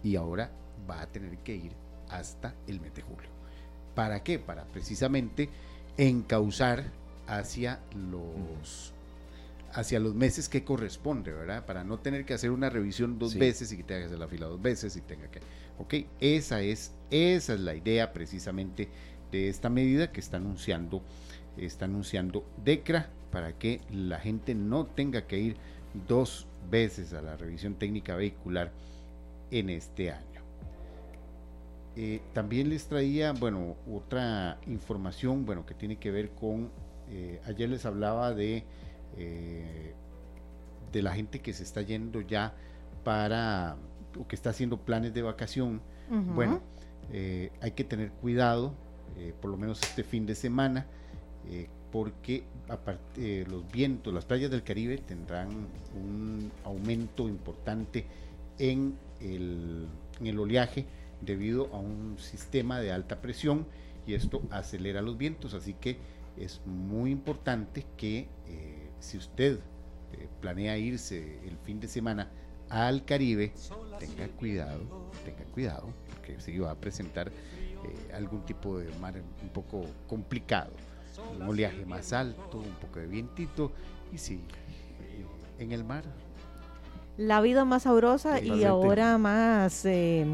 y 0.03 0.17
ahora 0.17 0.51
va 0.89 1.03
a 1.03 1.07
tener 1.07 1.37
que 1.39 1.55
ir 1.55 1.73
hasta 2.09 2.55
el 2.67 2.81
mes 2.81 2.95
de 2.95 3.03
julio. 3.03 3.29
¿Para 3.95 4.23
qué? 4.23 4.39
Para 4.39 4.65
precisamente 4.65 5.51
encauzar 5.99 6.85
hacia 7.27 7.81
los 7.95 8.94
hacia 9.75 10.01
los 10.01 10.15
meses 10.15 10.49
que 10.49 10.65
corresponde, 10.65 11.33
¿verdad? 11.33 11.67
Para 11.67 11.85
no 11.85 11.99
tener 11.99 12.25
que 12.25 12.35
hacer 12.35 12.51
una 12.51 12.71
revisión 12.71 13.19
dos 13.19 13.35
veces 13.35 13.73
y 13.73 13.77
que 13.77 13.83
tenga 13.83 14.01
que 14.01 14.07
hacer 14.07 14.19
la 14.19 14.29
fila 14.29 14.47
dos 14.47 14.63
veces 14.63 14.97
y 14.97 15.01
tenga 15.01 15.31
que... 15.31 15.41
Ok, 15.79 15.95
esa 16.21 16.63
es, 16.63 16.93
esa 17.11 17.55
es 17.55 17.61
la 17.61 17.75
idea 17.75 18.13
precisamente 18.13 18.89
de 19.33 19.49
esta 19.49 19.69
medida 19.69 20.13
que 20.13 20.21
está 20.21 20.37
anunciando 20.37 21.03
está 21.57 21.85
anunciando 21.85 22.45
DECRA 22.65 23.09
para 23.31 23.53
que 23.59 23.81
la 23.91 24.19
gente 24.19 24.55
no 24.55 24.87
tenga 24.87 25.27
que 25.27 25.39
ir 25.39 25.57
dos 26.09 26.47
veces 26.71 27.13
a 27.13 27.23
la 27.23 27.37
revisión 27.37 27.75
técnica 27.75 28.17
vehicular 28.17 28.73
en 29.51 29.71
este 29.71 30.11
año. 30.11 30.43
Eh, 31.97 32.21
también 32.33 32.69
les 32.69 32.87
traía, 32.87 33.33
bueno, 33.33 33.77
otra 33.93 34.59
información, 34.67 35.47
bueno, 35.47 35.65
que 35.65 35.75
tiene 35.75 35.97
que 35.97 36.11
ver 36.11 36.31
con, 36.31 36.71
eh, 37.09 37.41
ayer 37.47 37.69
les 37.69 37.87
hablaba 37.87 38.35
de, 38.35 38.65
eh, 39.17 39.95
de 40.93 41.03
la 41.03 41.15
gente 41.15 41.41
que 41.41 41.53
se 41.53 41.63
está 41.63 41.83
yendo 41.83 42.21
ya 42.21 42.55
para, 43.03 43.77
o 44.19 44.27
que 44.27 44.37
está 44.37 44.51
haciendo 44.51 44.79
planes 44.79 45.15
de 45.15 45.23
vacación. 45.23 45.81
Bueno, 46.11 46.61
hay 47.61 47.71
que 47.73 47.83
tener 47.83 48.11
cuidado, 48.13 48.75
por 49.41 49.51
lo 49.51 49.57
menos 49.57 49.83
este 49.83 50.05
fin 50.05 50.27
de 50.27 50.35
semana, 50.35 50.87
eh, 51.51 51.69
porque 51.93 52.45
aparte, 52.69 53.43
eh, 53.43 53.47
los 53.47 53.71
vientos, 53.71 54.13
las 54.13 54.25
playas 54.25 54.51
del 54.51 54.65
Caribe 54.65 54.99
tendrán 54.99 55.49
un 55.95 56.51
aumento 56.65 57.29
importante 57.29 58.07
en 58.59 58.97
el, 59.21 59.87
en 60.21 60.27
el 60.27 60.39
oleaje 60.41 60.87
debido 61.21 61.69
a 61.73 61.79
un 61.79 62.17
sistema 62.19 62.81
de 62.81 62.91
alta 62.91 63.21
presión 63.21 63.67
y 64.07 64.15
esto 64.15 64.43
acelera 64.51 65.03
los 65.03 65.17
vientos, 65.17 65.55
así 65.55 65.75
que 65.75 65.99
es 66.37 66.61
muy 66.67 67.13
importante 67.13 67.87
que 67.97 68.29
eh, 68.49 68.74
si 69.05 69.19
usted 69.19 69.59
planea 70.41 70.79
irse 70.79 71.39
el 71.47 71.57
fin 71.59 71.81
de 71.81 71.89
semana 71.89 72.31
al 72.71 73.05
Caribe, 73.05 73.53
tenga 73.99 74.29
cuidado, 74.29 74.81
tenga 75.25 75.45
cuidado, 75.53 75.89
porque 76.09 76.41
se 76.41 76.59
va 76.59 76.71
a 76.71 76.75
presentar 76.75 77.31
algún 78.15 78.45
tipo 78.47 78.79
de 78.79 78.89
mar 78.99 79.15
un 79.43 79.49
poco 79.51 79.85
complicado 80.07 80.73
un 81.37 81.43
oleaje 81.43 81.85
más 81.87 82.13
alto, 82.13 82.59
un 82.59 82.75
poco 82.81 83.01
de 83.01 83.07
vientito 83.07 83.73
y 84.13 84.19
sí, 84.19 84.41
eh, 85.01 85.63
en 85.63 85.73
el 85.73 85.85
mar. 85.85 86.05
La 87.17 87.41
vida 87.41 87.65
más 87.65 87.85
sabrosa 87.85 88.41
y 88.41 88.65
ahora 88.65 89.19
más... 89.19 89.85
Eh, 89.85 90.27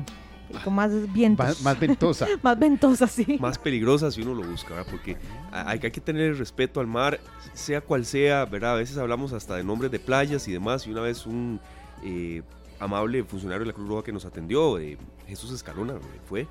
con 0.64 0.74
más 0.74 1.12
vientos. 1.12 1.62
Más, 1.62 1.78
ventosa. 1.78 2.26
más 2.42 2.58
ventosa, 2.58 3.06
sí. 3.06 3.38
Más 3.40 3.58
peligrosa 3.58 4.10
si 4.10 4.22
uno 4.22 4.34
lo 4.34 4.48
busca, 4.48 4.74
¿verdad? 4.74 4.90
Porque 4.90 5.16
hay, 5.52 5.80
hay, 5.82 5.90
que 5.90 6.00
tener 6.00 6.36
respeto 6.38 6.80
al 6.80 6.86
mar, 6.86 7.20
sea 7.52 7.80
cual 7.80 8.04
sea, 8.04 8.44
¿verdad? 8.44 8.72
A 8.72 8.76
veces 8.76 8.96
hablamos 8.98 9.32
hasta 9.32 9.56
de 9.56 9.64
nombres 9.64 9.90
de 9.90 9.98
playas 9.98 10.46
y 10.48 10.52
demás, 10.52 10.86
y 10.86 10.90
una 10.90 11.00
vez 11.00 11.26
un 11.26 11.60
eh, 12.02 12.42
amable 12.78 13.22
funcionario 13.24 13.60
de 13.60 13.66
la 13.66 13.72
Cruz 13.72 13.88
Roja 13.88 14.02
que 14.04 14.12
nos 14.12 14.24
atendió, 14.24 14.78
Jesús 15.26 15.52
Escalona, 15.52 15.94
fue, 16.28 16.46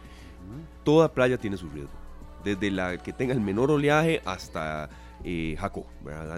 toda 0.84 1.12
playa 1.12 1.38
tiene 1.38 1.58
su 1.58 1.70
riesgo 1.70 1.92
desde 2.44 2.72
la 2.72 2.98
que 2.98 3.14
tenga 3.14 3.34
el 3.34 3.42
menor 3.42 3.72
oleaje 3.72 4.22
hasta 4.26 4.90
eh, 5.24 5.56
Jaco, 5.60 5.86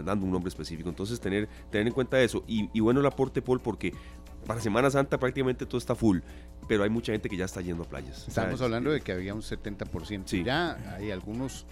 dando 0.04 0.26
un 0.26 0.32
nombre 0.32 0.50
específico. 0.50 0.90
Entonces, 0.90 1.20
tener, 1.20 1.48
tener 1.70 1.88
en 1.88 1.94
cuenta 1.94 2.20
eso. 2.22 2.44
Y, 2.48 2.80
bueno 2.80 3.00
el 3.00 3.06
aporte, 3.06 3.42
Paul, 3.42 3.60
porque 3.60 3.94
para 4.46 4.60
Semana 4.60 4.90
Santa 4.90 5.20
prácticamente 5.20 5.66
todo 5.66 5.78
está 5.78 5.94
full, 5.94 6.20
pero 6.72 6.86
hay 6.86 6.90
mucha 6.90 7.12
gente 7.12 7.28
que 7.28 7.36
ya 7.36 7.44
está 7.44 7.60
yendo 7.60 7.84
a 7.84 7.86
playas. 7.86 8.26
Estamos 8.30 8.62
hablando 8.62 8.92
de 8.92 9.02
que 9.02 9.12
había 9.12 9.34
un 9.34 9.42
70%. 9.42 10.42
Ya 10.42 10.96
hay 10.96 11.12
algunos 11.12 11.66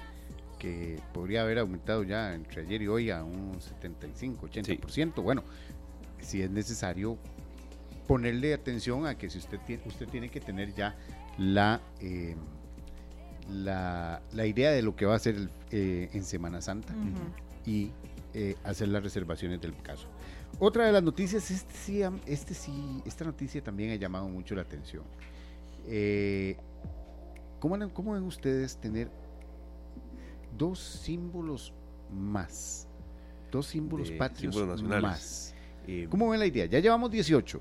que 0.57 0.99
podría 1.13 1.43
haber 1.43 1.59
aumentado 1.59 2.03
ya 2.03 2.35
entre 2.35 2.63
ayer 2.63 2.81
y 2.81 2.87
hoy 2.89 3.09
a 3.09 3.23
un 3.23 3.61
75, 3.61 4.49
80%. 4.49 5.23
Bueno, 5.23 5.45
si 6.19 6.41
es 6.41 6.51
necesario 6.51 7.17
ponerle 8.09 8.53
atención 8.53 9.07
a 9.07 9.17
que 9.17 9.29
si 9.29 9.37
usted 9.37 9.59
tiene, 9.65 9.83
usted 9.85 10.09
tiene 10.09 10.27
que 10.27 10.41
tener 10.41 10.73
ya 10.73 10.97
la, 11.37 11.79
eh, 12.01 12.35
la, 13.49 14.21
la, 14.33 14.45
idea 14.45 14.71
de 14.71 14.81
lo 14.81 14.97
que 14.97 15.05
va 15.05 15.13
a 15.13 15.15
hacer 15.15 15.49
eh, 15.71 16.09
en 16.11 16.25
Semana 16.25 16.59
Santa 16.59 16.93
y 17.65 17.91
eh, 18.33 18.57
hacer 18.65 18.89
las 18.89 19.01
reservaciones 19.01 19.61
del 19.61 19.77
caso. 19.77 20.09
Otra 20.57 20.85
de 20.85 20.91
las 20.91 21.03
noticias, 21.03 21.51
este 21.51 21.73
sí, 21.73 22.01
este 22.25 22.53
sí, 22.53 23.01
esta 23.05 23.23
noticia 23.23 23.63
también 23.63 23.91
ha 23.91 23.95
llamado 23.95 24.27
mucho 24.27 24.55
la 24.55 24.61
atención. 24.61 25.03
¿cómo, 27.59 27.77
¿Cómo 27.93 28.13
ven 28.13 28.23
ustedes 28.23 28.77
tener 28.77 29.09
dos 30.57 30.79
símbolos 30.79 31.73
más? 32.11 32.87
Dos 33.51 33.67
símbolos 33.67 34.11
patrios 34.11 34.81
más. 34.83 35.53
¿Cómo 36.09 36.29
ven 36.29 36.39
la 36.39 36.45
idea? 36.45 36.65
Ya 36.65 36.79
llevamos 36.79 37.11
18. 37.11 37.59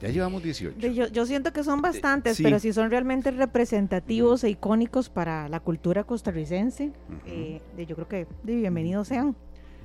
Ya 0.00 0.10
llevamos 0.10 0.42
18. 0.42 0.88
Yo, 0.88 1.06
yo 1.08 1.24
siento 1.24 1.52
que 1.52 1.64
son 1.64 1.80
bastantes, 1.80 2.38
pero 2.42 2.58
si 2.58 2.72
son 2.72 2.90
realmente 2.90 3.30
representativos 3.30 4.44
e 4.44 4.50
icónicos 4.50 5.08
para 5.08 5.48
la 5.48 5.60
cultura 5.60 6.04
costarricense, 6.04 6.92
eh, 7.26 7.62
yo 7.88 7.94
creo 7.94 8.08
que 8.08 8.26
de 8.42 8.56
bienvenidos 8.56 9.08
sean. 9.08 9.34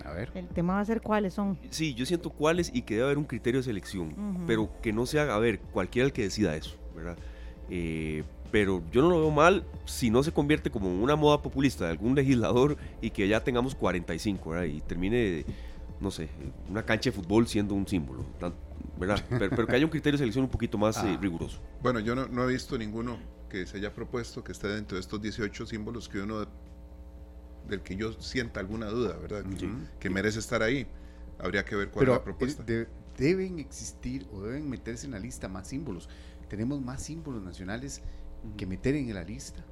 A 0.05 0.11
ver. 0.11 0.31
El 0.35 0.47
tema 0.47 0.75
va 0.75 0.79
a 0.79 0.85
ser 0.85 1.01
cuáles 1.01 1.33
son. 1.33 1.57
Sí, 1.69 1.93
yo 1.93 2.05
siento 2.05 2.29
cuáles 2.29 2.71
y 2.73 2.81
que 2.81 2.95
debe 2.95 3.05
haber 3.05 3.17
un 3.17 3.25
criterio 3.25 3.59
de 3.59 3.65
selección, 3.65 4.43
pero 4.47 4.69
que 4.81 4.93
no 4.93 5.05
sea, 5.05 5.33
a 5.33 5.39
ver, 5.39 5.59
cualquiera 5.59 6.05
el 6.05 6.13
que 6.13 6.23
decida 6.23 6.55
eso, 6.55 6.75
¿verdad? 6.95 7.17
Eh, 7.69 8.23
pero 8.51 8.81
yo 8.91 9.01
no 9.01 9.09
lo 9.09 9.19
veo 9.19 9.31
mal 9.31 9.63
si 9.85 10.09
no 10.09 10.23
se 10.23 10.31
convierte 10.31 10.71
como 10.71 10.91
una 10.91 11.15
moda 11.15 11.41
populista 11.41 11.85
de 11.85 11.91
algún 11.91 12.15
legislador 12.15 12.77
y 13.01 13.11
que 13.11 13.27
ya 13.27 13.43
tengamos 13.43 13.75
45, 13.75 14.49
¿verdad? 14.49 14.65
Y 14.65 14.81
termine, 14.81 15.45
no 15.99 16.09
sé, 16.09 16.29
una 16.69 16.83
cancha 16.83 17.11
de 17.11 17.15
fútbol 17.15 17.47
siendo 17.47 17.75
un 17.75 17.87
símbolo. 17.87 18.25
¿verdad? 18.99 19.23
Pero, 19.29 19.65
que 19.65 19.75
haya 19.75 19.85
un 19.85 19.91
criterio 19.91 20.17
de 20.17 20.19
selección 20.19 20.43
un 20.43 20.51
poquito 20.51 20.77
más 20.77 20.97
eh, 20.97 21.15
ah. 21.15 21.17
riguroso. 21.19 21.59
Bueno, 21.81 21.99
yo 21.99 22.15
no, 22.15 22.43
he 22.43 22.47
visto 22.47 22.77
ninguno 22.77 23.17
que 23.49 23.65
se 23.65 23.77
haya 23.77 23.93
propuesto 23.93 24.43
que 24.43 24.51
esté 24.51 24.67
dentro 24.67 24.95
de 24.95 25.01
estos 25.01 25.21
18 25.21 25.65
símbolos 25.65 26.07
que 26.07 26.19
uno 26.19 26.45
del 27.69 27.81
que 27.81 27.95
yo 27.95 28.13
sienta 28.13 28.59
alguna 28.59 28.87
duda, 28.87 29.17
¿verdad? 29.17 29.45
Que, 29.99 30.09
merece 30.09 30.39
estar 30.39 30.63
ahí. 30.63 30.87
Habría 31.37 31.63
que 31.63 31.75
ver 31.75 31.89
cuál 31.89 32.07
es 32.07 32.13
la 32.13 32.23
propuesta. 32.23 32.63
deben 33.17 33.59
existir 33.59 34.27
o 34.31 34.41
deben 34.43 34.69
meterse 34.69 35.05
en 35.05 35.11
la 35.11 35.19
lista 35.19 35.47
más 35.47 35.67
símbolos. 35.67 36.09
Tenemos 36.49 36.81
más 36.81 37.03
símbolos 37.03 37.43
nacionales 37.43 38.01
que 38.57 38.65
meter 38.65 38.95
en 38.95 39.13
la 39.13 39.23
lista. 39.23 39.63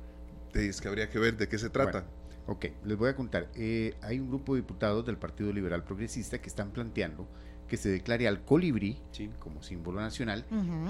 Es 0.53 0.81
que 0.81 0.87
habría 0.87 1.09
que 1.09 1.19
ver 1.19 1.37
de 1.37 1.47
qué 1.47 1.57
se 1.57 1.69
trata. 1.69 2.05
ok, 2.45 2.65
les 2.85 2.97
voy 2.97 3.09
a 3.09 3.15
contar. 3.15 3.49
Eh, 3.55 3.95
hay 4.01 4.19
un 4.19 4.29
grupo 4.29 4.55
de 4.55 4.61
diputados 4.61 5.05
del 5.05 5.17
Partido 5.17 5.51
Liberal 5.51 5.83
Progresista 5.83 6.39
que 6.39 6.47
están 6.47 6.71
planteando 6.71 7.27
que 7.67 7.77
se 7.77 7.89
declare 7.89 8.27
al 8.27 8.43
colibrí 8.43 8.97
como 9.39 9.61
símbolo 9.61 9.99
nacional 9.99 10.45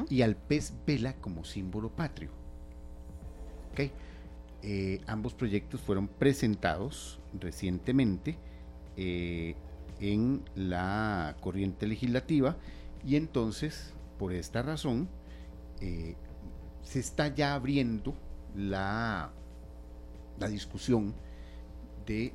y 0.10 0.22
al 0.22 0.36
pez 0.36 0.74
vela 0.86 1.16
como 1.16 1.44
símbolo 1.44 1.90
patrio. 1.90 2.30
¿Okay? 3.72 3.92
Eh, 4.64 5.02
ambos 5.06 5.34
proyectos 5.34 5.82
fueron 5.82 6.08
presentados 6.08 7.20
recientemente 7.40 8.38
eh, 8.96 9.56
en 10.00 10.44
la 10.56 11.38
corriente 11.42 11.86
legislativa 11.86 12.58
y 13.06 13.18
entonces, 13.18 13.94
por 14.18 14.34
esta 14.34 14.64
razón, 14.64 15.08
eh, 15.80 16.16
se 16.82 17.00
está 17.00 17.28
ya 17.28 17.54
abriendo 17.54 18.16
la, 18.56 19.32
la 20.40 20.48
discusión 20.48 21.14
de 22.06 22.34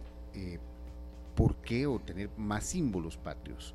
por 1.35 1.57
qué 1.57 1.87
obtener 1.87 2.31
más 2.37 2.65
símbolos 2.65 3.17
patrios. 3.17 3.75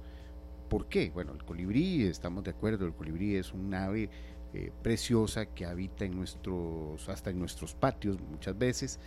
¿Por 0.70 0.88
qué? 0.88 1.10
Bueno, 1.10 1.34
el 1.34 1.44
colibrí, 1.44 2.04
estamos 2.04 2.44
de 2.44 2.52
acuerdo, 2.52 2.86
el 2.86 2.94
colibrí 2.94 3.36
es 3.36 3.54
un 3.54 3.74
ave 3.74 4.10
eh, 4.58 4.72
preciosa 4.82 5.46
que 5.46 5.68
habita 5.68 6.04
en 6.04 6.16
nuestros, 6.16 7.08
hasta 7.10 7.30
en 7.30 7.38
nuestros 7.38 7.76
patios 7.76 8.18
muchas 8.20 8.58
veces, 8.58 9.00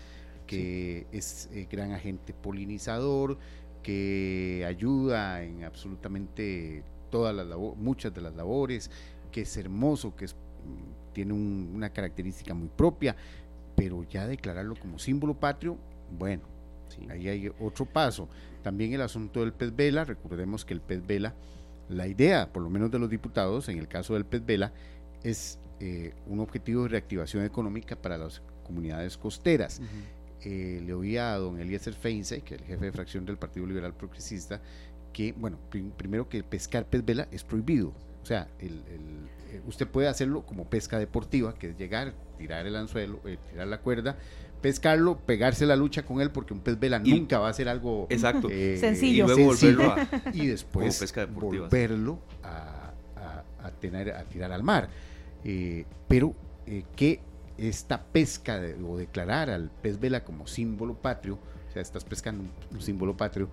que 0.47 1.09
es 1.11 1.49
eh, 1.53 1.67
gran 1.69 1.91
agente 1.91 2.33
polinizador, 2.33 3.37
que 3.83 4.65
ayuda 4.65 5.43
en 5.43 5.65
absolutamente 5.65 6.85
todas 7.11 7.35
las 7.35 7.49
muchas 7.77 8.15
de 8.15 8.21
las 8.21 8.37
labores, 8.37 8.93
que 9.33 9.41
es 9.41 9.57
hermoso, 9.57 10.15
que 10.15 10.27
es, 10.27 10.35
mm, 10.35 11.15
tiene 11.15 11.33
una 11.33 11.91
característica 11.91 12.55
muy 12.55 12.69
propia, 12.69 13.17
pero 13.75 14.05
ya 14.05 14.29
declararlo 14.29 14.77
como 14.77 15.01
símbolo 15.01 15.35
patrio, 15.35 15.79
bueno, 16.17 16.45
ahí 17.09 17.29
hay 17.29 17.51
otro 17.59 17.87
paso. 17.87 18.29
También 18.63 18.93
el 18.93 19.01
asunto 19.01 19.41
del 19.41 19.53
pez 19.53 19.75
vela, 19.75 20.05
recordemos 20.05 20.65
que 20.65 20.75
el 20.75 20.81
pez 20.81 21.05
vela, 21.05 21.35
la 21.89 22.07
idea, 22.07 22.53
por 22.53 22.63
lo 22.63 22.71
menos 22.71 22.93
de 22.93 23.01
los 23.01 23.11
diputados, 23.11 23.69
en 23.69 23.79
el 23.79 23.89
caso 23.89 24.15
del 24.15 24.25
pez 24.25 24.47
vela, 24.47 24.73
es 25.23 25.59
eh, 25.81 26.13
un 26.27 26.41
objetivo 26.41 26.85
de 26.85 26.91
reactivación 26.91 27.45
económica 27.45 27.97
para 27.97 28.19
las 28.19 28.43
comunidades 28.65 29.17
costeras. 29.17 29.81
Eh, 30.43 30.81
le 30.85 30.95
oía 30.95 31.35
a 31.35 31.39
don 31.39 31.61
Eliezer 31.61 31.95
Feinse, 31.95 32.41
que 32.43 32.55
es 32.55 32.61
el 32.61 32.67
jefe 32.67 32.87
de 32.87 32.93
fracción 32.93 33.27
del 33.27 33.37
Partido 33.37 33.67
Liberal 33.67 33.95
Progresista, 33.95 34.61
que, 35.13 35.33
bueno, 35.33 35.59
primero 35.97 36.29
que 36.29 36.43
pescar 36.43 36.87
pez 36.87 37.05
vela 37.05 37.29
es 37.31 37.45
prohibido. 37.45 37.93
O 38.23 38.27
sea, 38.27 38.49
el, 38.59 38.83
eh, 39.51 39.61
usted 39.67 39.87
puede 39.87 40.09
hacerlo 40.09 40.47
como 40.47 40.69
pesca 40.69 40.99
deportiva, 40.99 41.55
que 41.55 41.71
es 41.71 41.77
llegar, 41.77 42.15
tirar 42.39 42.67
el 42.67 42.77
anzuelo, 42.77 43.21
tirar 43.51 43.67
la 43.67 43.81
cuerda, 43.81 44.17
pescarlo, 44.61 45.19
pegarse 45.19 45.67
la 45.67 45.77
lucha 45.77 46.05
con 46.05 46.21
él, 46.21 46.31
porque 46.31 46.55
un 46.55 46.61
pez 46.61 46.79
vela 46.79 46.99
nunca 46.99 47.39
va 47.39 47.49
a 47.49 47.53
ser 47.53 47.69
algo 47.69 48.07
exacto. 48.11 48.49
Eh, 48.51 48.77
sencillo. 48.79 49.25
Y 49.25 49.29
luego 49.29 49.45
volverlo 49.47 49.93
a, 49.93 50.09
y 50.35 50.47
después 50.47 51.13
volverlo 51.33 52.21
a, 52.43 52.80
a, 53.71 53.81
tener, 53.81 54.13
a 54.13 54.25
tirar 54.25 54.53
al 54.53 54.63
mar. 54.63 54.89
Eh, 55.45 55.85
pero 56.09 56.35
eh, 56.67 56.85
que 56.97 57.21
esta 57.57 58.03
pesca 58.03 58.61
o 58.87 58.97
declarar 58.97 59.51
al 59.51 59.71
pez 59.71 59.99
vela 59.99 60.25
como 60.25 60.47
símbolo 60.47 60.95
patrio, 60.95 61.39
o 61.69 61.73
sea, 61.73 61.83
estás 61.83 62.05
pescando 62.05 62.45
un, 62.73 62.81
símbolo 62.81 63.17
patrio, 63.17 63.49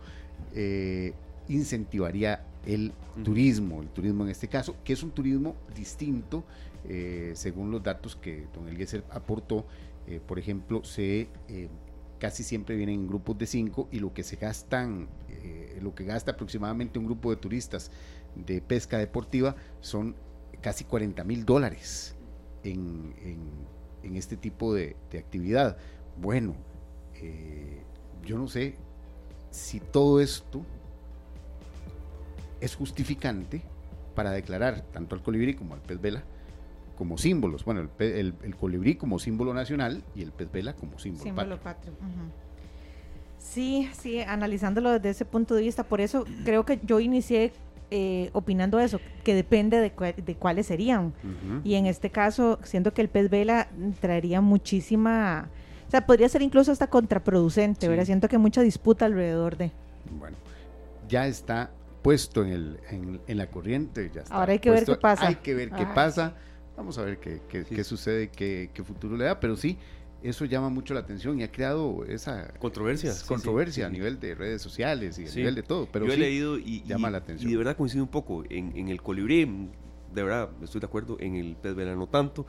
incentivaría 1.49 2.43
el 2.65 2.93
turismo, 3.23 3.81
el 3.81 3.89
turismo 3.89 4.23
en 4.23 4.31
este 4.31 4.47
caso, 4.47 4.75
que 4.83 4.93
es 4.93 5.03
un 5.03 5.11
turismo 5.11 5.55
distinto, 5.75 6.45
según 7.33 7.69
los 7.69 7.83
datos 7.83 8.15
que 8.15 8.47
don 8.53 8.69
Eliezer 8.69 9.03
aportó, 9.09 9.65
eh, 10.07 10.21
por 10.25 10.39
ejemplo, 10.39 10.83
se 10.85 11.27
eh, 11.49 11.67
casi 12.17 12.43
siempre 12.43 12.75
vienen 12.77 13.01
en 13.01 13.07
grupos 13.07 13.37
de 13.37 13.45
cinco 13.45 13.89
y 13.91 13.99
lo 13.99 14.13
que 14.13 14.23
se 14.23 14.37
gastan, 14.37 15.07
eh, 15.29 15.79
lo 15.81 15.93
que 15.93 16.05
gasta 16.05 16.31
aproximadamente 16.31 16.97
un 16.97 17.05
grupo 17.05 17.29
de 17.29 17.35
turistas 17.35 17.91
de 18.45 18.61
pesca 18.61 18.97
deportiva 18.97 19.55
son 19.81 20.15
casi 20.61 20.83
40 20.83 21.23
mil 21.23 21.45
dólares 21.45 22.15
en, 22.63 23.13
este 24.03 24.37
tipo 24.37 24.73
de, 24.73 24.95
actividad. 25.17 25.77
Bueno, 26.19 26.55
yo 28.25 28.37
no 28.37 28.47
sé 28.47 28.75
si 29.51 29.79
todo 29.79 30.21
esto 30.21 30.65
es 32.61 32.75
justificante 32.75 33.61
para 34.15 34.31
declarar 34.31 34.81
tanto 34.81 35.15
al 35.15 35.21
colibrí 35.21 35.53
como 35.53 35.75
al 35.75 35.81
pez 35.81 36.01
vela 36.01 36.23
como 36.97 37.17
símbolos. 37.17 37.63
Bueno, 37.63 37.87
el, 37.99 38.33
el, 38.41 38.55
colibrí 38.55 38.95
como 38.95 39.19
símbolo 39.19 39.53
nacional 39.53 40.03
y 40.15 40.23
el 40.23 40.31
pez 40.31 40.51
vela 40.51 40.73
como 40.73 40.97
símbolo, 40.97 41.59
patrio. 41.59 41.93
Sí, 43.37 43.87
sí, 43.93 44.19
analizándolo 44.21 44.91
desde 44.91 45.11
ese 45.11 45.25
punto 45.25 45.55
de 45.55 45.61
vista, 45.61 45.83
por 45.83 46.01
eso 46.01 46.25
creo 46.43 46.65
que 46.65 46.79
yo 46.83 46.99
inicié 46.99 47.53
eh, 47.89 48.29
opinando 48.33 48.79
eso, 48.79 48.99
que 49.23 49.33
depende 49.33 49.79
de, 49.79 50.13
de 50.13 50.35
cuáles 50.35 50.67
serían. 50.67 51.13
Y 51.63 51.75
en 51.75 51.85
este 51.85 52.09
caso, 52.09 52.59
siento 52.63 52.93
que 52.93 53.01
el 53.01 53.09
pez 53.09 53.29
vela 53.29 53.69
traería 54.01 54.41
muchísima, 54.41 55.49
o 55.87 55.91
sea, 55.91 56.05
podría 56.05 56.27
ser 56.27 56.41
incluso 56.41 56.71
hasta 56.71 56.87
contraproducente, 56.87 57.87
¿verdad? 57.87 58.05
Siento 58.05 58.27
que 58.27 58.37
mucha 58.37 58.61
disputa 58.61 59.05
alrededor 59.05 59.55
de. 59.55 59.71
Bueno, 60.19 60.35
ya 61.07 61.27
está 61.27 61.71
puesto 62.01 62.43
en, 62.43 62.51
el, 62.51 62.79
en, 63.27 63.37
la 63.37 63.47
corriente, 63.47 64.11
ya 64.13 64.21
está. 64.21 64.35
Ahora 64.35 64.53
hay 64.53 64.59
que 64.59 64.69
ver 64.69 64.85
qué 64.85 64.95
pasa. 64.95 65.27
Hay 65.27 65.35
que 65.35 65.53
ver 65.53 65.71
qué 65.71 65.85
pasa. 65.85 66.33
Vamos 66.75 66.97
a 66.97 67.03
ver 67.03 67.17
qué, 67.19 67.41
qué, 67.49 67.83
sucede, 67.83 68.29
qué, 68.29 68.69
qué, 68.73 68.83
futuro 68.83 69.17
le 69.17 69.25
da, 69.25 69.39
pero 69.39 69.55
sí, 69.55 69.77
eso 70.23 70.45
llama 70.45 70.69
mucho 70.69 70.93
la 70.93 71.01
atención 71.01 71.39
y 71.39 71.43
ha 71.43 71.51
creado 71.51 72.03
esa 72.05 72.53
controversia, 72.59 73.13
controversia 73.27 73.87
a 73.87 73.89
nivel 73.89 74.19
de 74.19 74.35
redes 74.35 74.61
sociales 74.61 75.19
y 75.19 75.27
a 75.27 75.33
nivel 75.33 75.55
de 75.55 75.63
todo. 75.63 75.87
Pero 75.91 76.05
Yo 76.05 76.13
he 76.13 76.17
leído 76.17 76.57
y 76.57 76.83
llama 76.83 77.09
la 77.09 77.19
atención. 77.19 77.49
Y 77.49 77.51
de 77.51 77.57
verdad 77.57 77.77
coincido 77.77 78.03
un 78.03 78.09
poco 78.09 78.43
en, 78.49 78.75
en 78.75 78.89
el 78.89 79.01
colibrí, 79.01 79.45
de 80.13 80.23
verdad 80.23 80.49
estoy 80.61 80.81
de 80.81 80.87
acuerdo, 80.87 81.17
en 81.19 81.35
el 81.35 81.55
pez 81.55 81.75
no 81.75 82.07
tanto. 82.07 82.45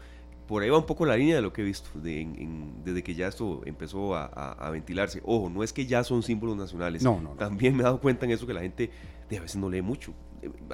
Por 0.46 0.62
ahí 0.62 0.70
va 0.70 0.78
un 0.78 0.86
poco 0.86 1.04
la 1.04 1.14
línea 1.14 1.36
de 1.36 1.42
lo 1.42 1.52
que 1.52 1.60
he 1.60 1.64
visto 1.64 1.90
desde 2.00 3.02
que 3.02 3.14
ya 3.14 3.28
esto 3.28 3.60
empezó 3.66 4.14
a, 4.14 4.24
a, 4.24 4.70
ventilarse. 4.70 5.20
Ojo, 5.24 5.50
no 5.50 5.62
es 5.62 5.74
que 5.74 5.84
ya 5.84 6.02
son 6.04 6.22
símbolos 6.22 6.56
nacionales. 6.56 7.02
No, 7.02 7.20
no, 7.20 7.32
También 7.32 7.76
me 7.76 7.82
he 7.82 7.84
dado 7.84 8.00
cuenta 8.00 8.24
en 8.24 8.32
eso 8.32 8.46
que 8.46 8.54
la 8.54 8.62
gente 8.62 8.90
de 9.28 9.36
a 9.36 9.42
veces 9.42 9.56
no 9.56 9.68
lee 9.68 9.82
mucho 9.82 10.14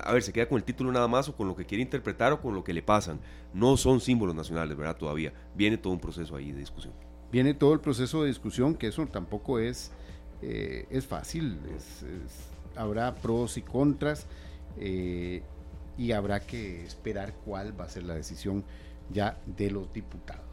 a 0.02 0.12
ver, 0.12 0.22
se 0.22 0.32
queda 0.32 0.48
con 0.48 0.58
el 0.58 0.64
título 0.64 0.92
nada 0.92 1.08
más 1.08 1.28
o 1.28 1.36
con 1.36 1.48
lo 1.48 1.56
que 1.56 1.64
quiere 1.64 1.82
interpretar 1.82 2.32
o 2.32 2.40
con 2.40 2.54
lo 2.54 2.64
que 2.64 2.72
le 2.72 2.82
pasan. 2.82 3.20
No 3.52 3.76
son 3.76 4.00
símbolos 4.00 4.34
nacionales, 4.34 4.76
¿verdad? 4.76 4.96
Todavía. 4.96 5.32
Viene 5.54 5.78
todo 5.78 5.92
un 5.92 6.00
proceso 6.00 6.36
ahí 6.36 6.52
de 6.52 6.58
discusión. 6.58 6.92
viene 7.32 7.52
todo 7.54 7.72
el 7.72 7.80
proceso 7.80 8.22
de 8.22 8.28
discusión, 8.28 8.74
que 8.76 8.86
eso 8.86 9.06
tampoco 9.06 9.58
es, 9.58 9.90
eh, 10.40 10.86
es 10.88 11.04
fácil, 11.04 11.58
habrá 12.76 13.14
pros 13.16 13.56
y 13.56 13.62
contras 13.62 14.26
eh, 14.78 15.42
y 15.98 16.12
habrá 16.12 16.40
que 16.40 16.84
esperar 16.84 17.34
cuál 17.44 17.78
va 17.78 17.86
a 17.86 17.88
ser 17.88 18.04
la 18.04 18.14
decisión 18.14 18.64
ya 19.10 19.36
de 19.46 19.70
los 19.70 19.92
diputados. 19.92 20.43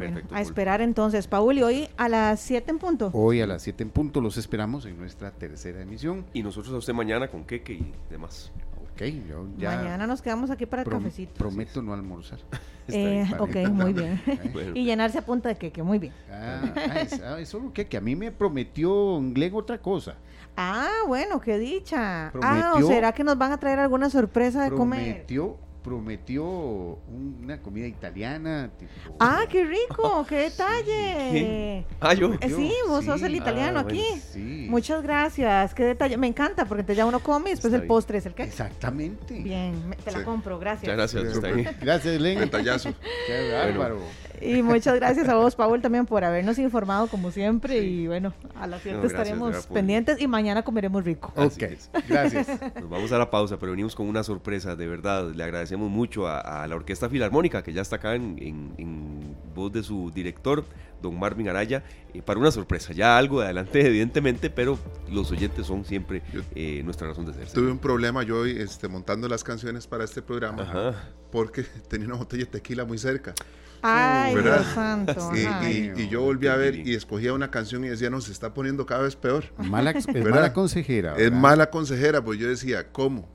Bueno, 0.00 0.14
Perfecto. 0.14 0.34
a 0.34 0.40
esperar 0.40 0.80
entonces, 0.80 1.26
Paul, 1.26 1.58
y 1.58 1.62
hoy 1.62 1.88
a 1.96 2.08
las 2.08 2.40
7 2.40 2.70
en 2.70 2.78
punto. 2.78 3.10
Hoy 3.12 3.40
a 3.40 3.46
las 3.46 3.62
7 3.62 3.82
en 3.84 3.90
punto 3.90 4.20
los 4.20 4.36
esperamos 4.36 4.86
en 4.86 4.98
nuestra 4.98 5.30
tercera 5.30 5.80
emisión. 5.82 6.24
Y 6.32 6.42
nosotros 6.42 6.74
a 6.74 6.78
usted 6.78 6.92
mañana 6.94 7.28
con 7.28 7.44
queque 7.44 7.74
y 7.74 7.92
demás. 8.10 8.50
Ok, 8.94 9.02
yo 9.28 9.46
ya 9.56 9.76
Mañana 9.76 10.06
nos 10.06 10.20
quedamos 10.20 10.50
aquí 10.50 10.66
para 10.66 10.82
el 10.82 10.88
prom- 10.88 10.98
cafecito. 11.04 11.34
prometo 11.34 11.80
no 11.82 11.92
almorzar. 11.94 12.38
Eh, 12.92 13.24
ok, 13.38 13.54
muy 13.70 13.92
bien. 13.92 14.20
Bueno. 14.52 14.72
y 14.74 14.84
llenarse 14.84 15.18
a 15.18 15.22
punta 15.22 15.48
de 15.48 15.54
queque, 15.56 15.80
muy 15.80 16.00
bien. 16.00 16.12
Ah, 16.28 16.60
ah, 16.74 17.00
es, 17.00 17.20
ah, 17.20 17.38
es 17.40 17.48
solo 17.48 17.72
que, 17.72 17.86
que 17.86 17.96
a 17.96 18.00
mí 18.00 18.16
me 18.16 18.32
prometió 18.32 19.20
Glenn 19.32 19.54
otra 19.54 19.78
cosa. 19.78 20.16
Ah, 20.56 20.88
bueno, 21.06 21.40
qué 21.40 21.56
dicha. 21.56 22.26
ah, 22.26 22.30
Prometió- 22.32 22.84
¿o 22.84 22.88
será 22.88 23.12
que 23.12 23.22
nos 23.22 23.38
van 23.38 23.52
a 23.52 23.58
traer 23.58 23.78
alguna 23.78 24.10
sorpresa 24.10 24.64
de 24.64 24.70
comer? 24.72 25.04
Prometió, 25.04 25.56
prometió 25.82 26.44
una 26.44 27.60
comida 27.62 27.86
italiana. 27.86 28.70
Tipo, 28.78 29.16
Ah, 29.18 29.44
qué 29.48 29.64
rico, 29.64 30.24
qué 30.28 30.36
detalle. 30.50 31.84
Ah, 32.00 32.14
yo. 32.14 32.34
Eh, 32.34 32.38
sí, 32.48 32.72
vos 32.86 33.04
sos 33.04 33.22
el 33.22 33.32
Sí. 33.32 33.36
italiano 33.38 33.80
Ah, 33.80 33.82
bueno, 33.84 34.00
aquí. 34.02 34.20
Sí. 34.20 34.66
Muchas 34.68 35.02
gracias, 35.02 35.74
qué 35.74 35.84
detalle. 35.84 36.16
Me 36.16 36.26
encanta 36.26 36.64
porque 36.66 36.80
entonces 36.80 36.96
ya 36.98 37.06
uno 37.06 37.20
come 37.20 37.50
y 37.50 37.52
después 37.52 37.66
Está 37.72 37.76
el 37.76 37.82
bien. 37.82 37.88
postre 37.88 38.18
es 38.18 38.26
el 38.26 38.34
que. 38.34 38.42
Exactamente. 38.44 39.34
Bien, 39.40 39.94
te 40.04 40.10
la 40.12 40.18
Sí. 40.18 40.24
compro, 40.24 40.58
gracias. 40.58 40.82
Muchas 40.92 41.12
gracias. 41.14 41.34
Está 41.36 41.50
bien. 41.50 41.76
Gracias, 41.80 42.18
Glenn. 42.18 42.38
Detallazo. 42.40 42.92
Qué 43.26 43.52
bárbaro. 43.52 44.00
Y 44.40 44.62
muchas 44.62 44.94
gracias 44.96 45.28
a 45.28 45.34
vos, 45.36 45.54
Paul, 45.54 45.80
también 45.82 46.06
por 46.06 46.24
habernos 46.24 46.58
informado 46.58 47.06
como 47.08 47.30
siempre. 47.30 47.78
Y 47.82 48.06
bueno, 48.06 48.32
a 48.54 48.66
las 48.66 48.82
7 48.82 48.96
No, 48.96 49.02
gracias, 49.02 49.20
estaremos 49.28 49.66
pendientes 49.66 50.20
y 50.20 50.26
mañana 50.26 50.62
comeremos 50.62 51.04
rico. 51.04 51.32
Ok, 51.36 51.62
gracias. 52.08 52.48
Nos 52.80 52.88
vamos 52.88 53.12
a 53.12 53.18
la 53.18 53.30
pausa, 53.30 53.58
pero 53.58 53.72
venimos 53.72 53.94
con 53.94 54.06
una 54.08 54.22
sorpresa, 54.22 54.76
de 54.76 54.86
verdad. 54.86 55.30
Le 55.34 55.44
agradecemos 55.44 55.90
mucho 55.90 56.26
a, 56.26 56.62
a 56.62 56.66
la 56.66 56.76
Orquesta 56.76 57.08
Filarmónica, 57.08 57.62
que 57.62 57.72
ya 57.72 57.82
está 57.82 57.96
acá 57.96 58.14
en, 58.14 58.36
en- 58.40 58.74
en 58.78 59.36
voz 59.54 59.72
de 59.72 59.82
su 59.82 60.10
director, 60.10 60.64
don 61.02 61.18
Marvin 61.18 61.48
Araya, 61.48 61.82
eh, 62.14 62.22
para 62.22 62.38
una 62.40 62.50
sorpresa. 62.50 62.92
Ya 62.92 63.18
algo 63.18 63.40
de 63.40 63.46
adelante, 63.46 63.80
evidentemente, 63.86 64.50
pero 64.50 64.78
los 65.10 65.30
oyentes 65.30 65.66
son 65.66 65.84
siempre 65.84 66.22
eh, 66.54 66.82
nuestra 66.84 67.08
razón 67.08 67.26
de 67.26 67.34
ser. 67.34 67.48
Tuve 67.52 67.70
un 67.70 67.78
problema 67.78 68.22
yo 68.22 68.38
hoy 68.40 68.56
este, 68.58 68.88
montando 68.88 69.28
las 69.28 69.44
canciones 69.44 69.86
para 69.86 70.04
este 70.04 70.22
programa 70.22 70.62
Ajá. 70.62 70.94
porque 71.30 71.62
tenía 71.88 72.06
una 72.06 72.16
botella 72.16 72.44
de 72.44 72.50
tequila 72.50 72.84
muy 72.84 72.98
cerca. 72.98 73.34
Ay, 73.82 74.34
¿Verdad? 74.34 74.60
Dios 74.60 74.74
santo. 74.74 75.30
Y, 75.36 75.44
ajá. 75.44 75.70
y- 75.70 75.92
y 75.96 76.08
yo 76.08 76.22
volví 76.22 76.46
a 76.48 76.56
ver 76.56 76.74
y 76.76 76.94
escogía 76.94 77.32
una 77.32 77.50
canción 77.50 77.84
y 77.84 77.88
decía, 77.88 78.10
no, 78.10 78.20
se 78.20 78.32
está 78.32 78.52
poniendo 78.54 78.86
cada 78.86 79.02
vez 79.02 79.16
peor. 79.16 79.44
Mala, 79.58 79.90
es 79.92 80.06
mala 80.08 80.52
consejera. 80.52 81.14
Es 81.16 81.32
mala 81.32 81.70
consejera, 81.70 82.22
pues 82.22 82.38
yo 82.38 82.48
decía, 82.48 82.90
¿cómo? 82.92 83.28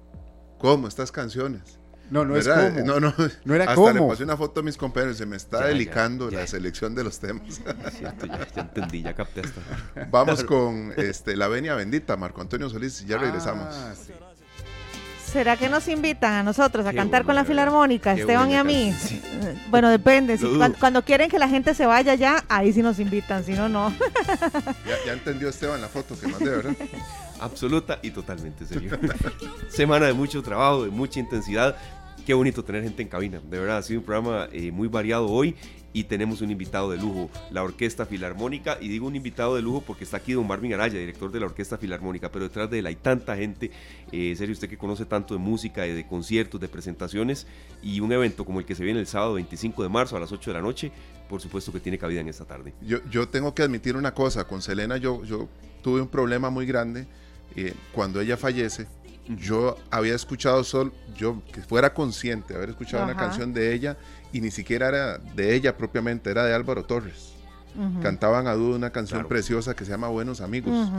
¿Cómo 0.59 0.87
estas 0.87 1.11
canciones? 1.11 1.79
No, 2.11 2.23
no 2.23 2.35
es 2.37 2.45
¿Verdad? 2.45 2.73
como. 2.75 2.85
No, 2.85 2.99
no, 2.99 3.13
No 3.45 3.55
era 3.55 3.63
hasta 3.63 3.75
cómo. 3.75 3.91
le 3.91 4.01
pasé 4.07 4.23
una 4.23 4.37
foto 4.37 4.59
a 4.59 4.63
mis 4.63 4.77
compañeros, 4.77 5.17
se 5.17 5.25
me 5.25 5.35
está 5.35 5.61
Ya, 5.61 5.65
delicando 5.67 6.29
ya. 6.29 6.41
la 6.41 6.47
selección 6.47 6.93
de 6.93 7.03
los 7.03 7.19
temas. 7.19 7.61
Cierto, 7.97 8.27
ya, 8.27 8.47
ya 8.55 8.61
entendí, 8.61 9.01
ya 9.01 9.15
capté 9.15 9.41
hasta. 9.41 9.61
Vamos 10.11 10.43
con 10.45 10.93
este, 10.97 11.35
La 11.35 11.47
Venia 11.47 11.73
Bendita, 11.73 12.15
Marco 12.15 12.41
Antonio 12.41 12.69
Solís, 12.69 13.01
y 13.01 13.05
ya 13.07 13.17
regresamos. 13.17 13.73
Ah, 13.75 13.93
sí. 13.95 14.13
¿Será 15.35 15.57
que 15.57 15.67
nos 15.67 15.85
invitan 15.89 16.31
a 16.31 16.43
nosotros 16.43 16.85
a 16.85 16.91
Qué 16.91 16.95
cantar 16.95 17.25
con 17.25 17.35
la 17.35 17.43
Filarmónica, 17.43 18.15
qué 18.15 18.21
Esteban 18.21 18.49
y 18.51 18.55
a 18.55 18.63
mí? 18.63 18.93
sí. 18.97 19.21
Bueno, 19.69 19.89
depende. 19.89 20.37
si 20.37 20.47
cuando, 20.79 21.03
quieren 21.03 21.29
que 21.29 21.37
la 21.37 21.49
gente 21.49 21.73
se 21.73 21.85
vaya 21.85 22.15
ya, 22.15 22.45
ahí 22.47 22.71
sí 22.71 22.81
nos 22.81 22.99
invitan, 22.99 23.43
si 23.43 23.51
no, 23.51 23.67
no. 23.67 23.93
Ya, 24.87 24.95
ya 25.05 25.13
entendió 25.13 25.49
Esteban 25.49 25.81
la 25.81 25.89
foto 25.89 26.17
que 26.17 26.29
mandé, 26.29 26.51
¿verdad? 26.51 26.73
Absoluta 27.41 27.99
y 28.01 28.11
totalmente 28.11 28.65
serio. 28.65 28.97
Semana 29.67 30.05
de 30.05 30.13
mucho 30.13 30.41
trabajo, 30.41 30.85
de 30.85 30.89
mucha 30.89 31.19
intensidad. 31.19 31.75
Qué 32.25 32.33
bonito 32.33 32.63
tener 32.63 32.83
gente 32.83 33.01
en 33.01 33.09
cabina. 33.09 33.41
De 33.43 33.59
verdad, 33.59 33.79
ha 33.79 33.83
sido 33.83 33.99
un 33.99 34.05
programa 34.05 34.47
eh, 34.53 34.71
muy 34.71 34.87
variado 34.87 35.27
hoy 35.27 35.53
y 35.95 36.03
tenemos 36.03 36.41
un 36.41 36.51
invitado 36.51 36.91
de 36.91 36.97
lujo, 36.97 37.29
la 37.51 37.63
Orquesta 37.63 38.05
Filarmónica. 38.05 38.77
Y 38.81 38.89
digo 38.89 39.07
un 39.07 39.15
invitado 39.15 39.55
de 39.55 39.61
lujo 39.61 39.79
porque 39.79 40.03
está 40.03 40.17
aquí 40.17 40.33
don 40.33 40.45
Marvin 40.45 40.73
Araya, 40.73 40.99
director 40.99 41.31
de 41.31 41.39
la 41.39 41.45
Orquesta 41.45 41.77
Filarmónica. 41.77 42.29
Pero 42.33 42.43
detrás 42.43 42.69
de 42.69 42.79
él 42.79 42.85
hay 42.85 42.97
tanta 42.97 43.37
gente, 43.37 43.71
eh, 44.11 44.35
serio, 44.35 44.51
usted 44.51 44.67
que 44.67 44.77
conoce 44.77 45.05
tanto 45.05 45.33
de 45.35 45.39
música, 45.39 45.83
de, 45.83 45.93
de 45.93 46.05
conciertos, 46.05 46.59
de 46.59 46.67
presentaciones 46.67 47.47
y 47.81 48.01
un 48.01 48.11
evento 48.11 48.43
como 48.43 48.59
el 48.59 48.65
que 48.65 48.75
se 48.75 48.83
viene 48.83 48.99
el 48.99 49.07
sábado 49.07 49.35
25 49.35 49.83
de 49.83 49.87
marzo 49.87 50.17
a 50.17 50.19
las 50.19 50.33
8 50.33 50.51
de 50.51 50.53
la 50.55 50.61
noche, 50.61 50.91
por 51.29 51.39
supuesto 51.39 51.71
que 51.71 51.79
tiene 51.79 51.97
cabida 51.97 52.19
en 52.19 52.27
esta 52.27 52.43
tarde. 52.43 52.73
Yo, 52.81 52.97
yo 53.09 53.29
tengo 53.29 53.55
que 53.55 53.63
admitir 53.63 53.95
una 53.95 54.13
cosa, 54.13 54.43
con 54.43 54.61
Selena 54.61 54.97
yo, 54.97 55.23
yo 55.23 55.47
tuve 55.81 56.01
un 56.01 56.09
problema 56.09 56.49
muy 56.49 56.65
grande. 56.65 57.07
eh, 57.55 57.73
cuando 57.93 58.19
ella 58.19 58.35
fallece, 58.35 58.85
yo 59.27 59.77
había 59.89 60.13
escuchado 60.13 60.63
solo, 60.63 60.91
yo 61.15 61.41
que 61.51 61.61
fuera 61.61 61.93
consciente 61.93 62.53
de 62.53 62.57
haber 62.57 62.69
escuchado 62.71 63.03
una 63.03 63.15
canción 63.15 63.53
de 63.53 63.73
ella 63.73 63.97
y 64.35 64.41
ni 64.41 64.51
siquiera 64.51 64.89
era 64.89 65.17
de 65.17 65.55
ella 65.55 65.77
propiamente, 65.77 66.29
era 66.29 66.43
de 66.43 66.53
Álvaro 66.53 66.83
Torres. 66.83 67.31
Cantaban 68.01 68.47
a 68.47 68.53
dúo 68.53 68.75
una 68.75 68.89
canción 68.91 69.19
Claro. 69.19 69.29
preciosa 69.29 69.75
que 69.75 69.85
se 69.85 69.91
llama 69.91 70.07
Buenos 70.07 70.41
Amigos. 70.41 70.89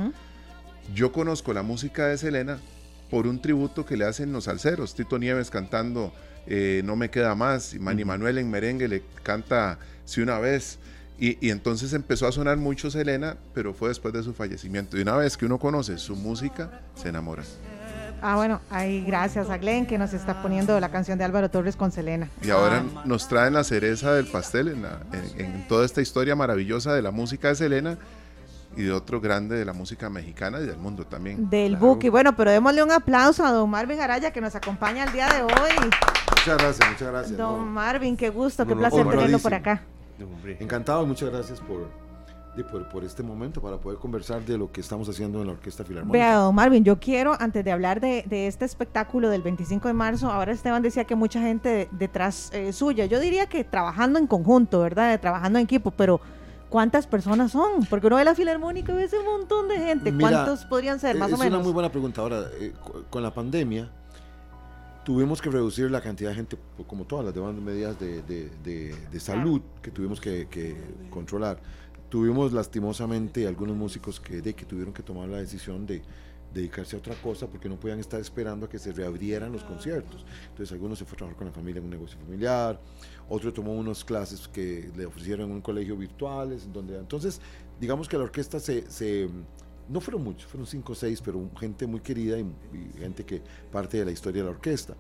Yo 0.95 1.11
conozco 1.13 1.53
la 1.53 1.63
música 1.63 2.07
de 2.07 2.17
Selena 2.19 2.59
por 3.11 3.27
un 3.27 3.41
tributo 3.41 3.85
que 3.87 3.97
le 3.97 4.05
hacen 4.05 4.33
los 4.33 4.45
salseros. 4.45 4.95
Tito 4.95 5.19
Nieves 5.19 5.51
cantando 5.51 6.13
eh, 6.47 6.83
No 6.85 6.95
me 6.97 7.11
queda 7.11 7.35
más. 7.35 7.75
Y 7.75 7.79
Manny 7.79 8.05
Manuel 8.05 8.39
en 8.39 8.51
merengue 8.51 8.89
le 8.89 9.03
canta 9.23 9.79
Si 10.05 10.21
una 10.21 10.39
vez. 10.39 10.79
Y, 11.19 11.39
y 11.47 11.51
entonces 11.51 11.93
empezó 11.95 12.27
a 12.27 12.33
sonar 12.33 12.59
mucho 12.59 12.91
Selena, 12.91 13.37
pero 13.55 13.73
fue 13.73 13.89
después 13.89 14.13
de 14.13 14.23
su 14.23 14.35
fallecimiento. 14.35 14.99
Y 14.99 15.01
una 15.03 15.17
vez 15.17 15.37
que 15.39 15.47
uno 15.47 15.59
conoce 15.59 15.97
su 15.99 16.15
música, 16.15 16.83
se 16.95 17.09
enamora. 17.09 17.43
Ah, 18.23 18.37
bueno, 18.37 18.61
ahí 18.71 19.05
gracias 19.07 19.51
a 19.51 19.59
Glenn 19.59 19.87
que 19.87 19.99
nos 19.99 20.13
está 20.13 20.43
poniendo 20.43 20.79
la 20.81 20.89
canción 20.91 21.19
de 21.19 21.25
Álvaro 21.25 21.51
Torres 21.51 21.77
con 21.77 21.93
Selena. 21.93 22.29
Y 22.43 22.51
ahora 22.51 22.83
nos 23.05 23.29
traen 23.29 23.55
la 23.55 23.63
cereza 23.65 24.13
del 24.15 24.27
pastel 24.27 24.69
en, 24.69 24.83
la- 24.83 24.99
en- 25.13 25.41
en 25.45 25.69
toda 25.69 25.85
esta 25.85 26.01
historia 26.01 26.35
maravillosa 26.35 26.95
de 26.95 27.03
la 27.03 27.11
música 27.11 27.49
de 27.49 27.55
Selena 27.57 27.99
y 28.77 28.83
de 28.83 28.93
otro 28.93 29.21
grande 29.21 29.57
de 29.57 29.65
la 29.65 29.73
música 29.73 30.11
mexicana 30.11 30.61
y 30.61 30.67
del 30.67 30.77
mundo 30.77 31.05
también. 31.07 31.49
Del 31.49 31.73
Claro. 31.73 31.87
Buki. 31.87 32.09
Bueno, 32.11 32.37
pero 32.37 32.51
démosle 32.51 32.83
un 32.83 32.93
aplauso 32.93 33.45
a 33.45 33.51
don 33.53 33.71
Marvin 33.71 34.01
Araya 34.01 34.31
que 34.33 34.41
nos 34.41 34.55
acompaña 34.55 35.05
el 35.05 35.13
día 35.13 35.29
de 35.33 35.43
hoy. 35.43 35.73
Muchas 36.31 36.59
gracias, 36.59 36.89
muchas 36.91 37.09
gracias. 37.09 37.37
Don 37.39 37.59
no. 37.61 37.67
Marvin, 37.67 38.17
qué 38.17 38.29
gusto, 38.31 38.65
No, 38.65 38.69
qué 38.69 38.75
no, 38.75 38.81
placer 38.81 39.07
tenerlo 39.09 39.39
por 39.39 39.55
acá. 39.55 39.83
Encantado 40.61 41.03
y 41.05 41.07
muchas 41.07 41.31
gracias 41.31 41.61
por, 41.61 41.89
de- 42.57 42.65
por, 42.65 42.89
por 42.89 43.05
este 43.05 43.23
momento 43.23 43.61
para 43.61 43.77
poder 43.79 43.99
conversar 43.99 44.45
de 44.45 44.57
lo 44.59 44.73
que 44.73 44.81
estamos 44.81 45.09
haciendo 45.09 45.41
en 45.41 45.47
la 45.49 45.53
Orquesta 45.53 45.85
Filarmónica. 45.85 46.25
Vea, 46.25 46.37
don 46.37 46.55
Marvin, 46.55 46.83
yo 46.85 46.99
quiero, 46.99 47.37
antes 47.39 47.65
de 47.65 47.71
hablar 47.73 48.01
de, 48.01 48.25
de 48.27 48.47
este 48.47 48.65
espectáculo 48.65 49.29
del 49.29 49.43
25 49.43 49.89
de 49.89 49.95
marzo, 49.95 50.31
ahora 50.31 50.53
Esteban 50.53 50.83
decía 50.83 51.05
que 51.05 51.15
mucha 51.15 51.41
gente 51.41 51.69
de- 51.69 51.89
detrás 51.93 52.51
eh, 52.53 52.73
suya. 52.73 53.07
Yo 53.07 53.21
diría 53.21 53.47
que 53.47 53.63
trabajando 53.65 54.19
en 54.19 54.27
conjunto, 54.27 54.81
¿verdad? 54.81 55.21
Trabajando 55.21 55.59
en 55.59 55.65
equipo, 55.67 55.91
pero 55.91 56.21
¿cuántas 56.71 57.07
personas 57.07 57.53
son? 57.53 57.85
Porque 57.91 58.07
uno 58.07 58.17
ve 58.17 58.25
la 58.25 58.35
filarmónica 58.35 58.93
y 58.99 59.05
ese 59.05 59.23
montón 59.23 59.69
de 59.69 59.77
gente. 59.79 60.11
Mira, 60.11 60.31
¿Cuántos 60.31 60.65
podrían 60.65 60.99
ser, 60.99 61.17
Eh, 61.17 61.19
más 61.19 61.29
es 61.29 61.35
o 61.35 61.39
menos? 61.39 61.55
una 61.59 61.63
muy 61.65 61.73
buena 61.73 61.91
pregunta. 61.91 62.23
Ahora, 62.23 62.45
eh, 62.59 62.73
co- 62.83 63.05
con 63.11 63.23
la 63.23 63.33
pandemia, 63.35 63.91
tuvimos 65.05 65.41
que 65.41 65.51
reducir 65.51 65.89
la 65.91 66.01
cantidad 66.01 66.31
de 66.31 66.37
gente, 66.37 66.59
pues, 66.77 66.89
como 66.89 67.05
todas 67.05 67.25
las 67.25 67.35
demás 67.35 67.55
medidas 67.55 67.99
de, 68.01 68.23
de- 68.23 68.51
de- 68.65 68.95
de 69.13 69.21
salud 69.21 69.61
que 69.83 69.91
tuvimos 69.93 70.21
que, 70.21 70.49
que 70.51 70.77
controlar. 71.11 71.59
Tuvimos 72.09 72.53
lastimosamente 72.53 73.47
algunos 73.47 73.77
músicos 73.77 74.21
que, 74.21 74.43
que 74.43 74.65
tuvieron 74.65 74.95
que 74.95 75.03
tomar 75.03 75.29
la 75.29 75.39
decisión 75.39 75.87
de 75.87 76.03
dedicarse 76.53 76.97
a 76.97 76.99
otra 76.99 77.15
cosa 77.17 77.47
porque 77.47 77.69
no 77.69 77.79
podían 77.79 77.99
estar 77.99 78.21
esperando 78.21 78.67
a 78.67 78.69
que 78.69 78.79
se 78.79 78.93
reabrieran 78.93 79.53
los 79.53 79.63
conciertos. 79.63 80.25
Entonces 80.49 80.73
algunos 80.73 80.99
se 80.99 81.05
fue 81.05 81.15
a 81.15 81.19
trabajar 81.19 81.37
con 81.37 81.47
la 81.47 81.53
familia 81.53 81.79
en 81.79 81.85
un 81.85 81.91
negocio 81.91 82.19
familiar, 82.19 82.81
otro 83.29 83.53
tomó 83.53 83.75
unas 83.75 84.05
clases 84.05 84.49
que 84.49 84.91
le 84.97 85.07
ofrecieron 85.07 85.51
en 85.51 85.57
un 85.57 85.61
colegio 85.61 85.97
virtuales, 85.97 86.69
donde 86.73 86.99
entonces 86.99 87.41
digamos 87.81 88.09
que 88.09 88.17
la 88.17 88.25
orquesta 88.25 88.59
se, 88.59 88.91
se 88.91 89.29
no 89.89 90.01
fueron 90.01 90.25
muchos, 90.25 90.47
fueron 90.47 90.67
cinco 90.67 90.93
o 90.93 90.95
seis, 90.97 91.21
pero 91.23 91.49
gente 91.59 91.87
muy 91.87 92.01
querida 92.01 92.39
y, 92.39 92.43
y 92.43 92.99
gente 92.99 93.25
que 93.25 93.43
parte 93.71 93.99
de 93.99 94.05
la 94.05 94.11
historia 94.11 94.43
de 94.43 94.49
la 94.49 94.57
orquesta. 94.57 94.95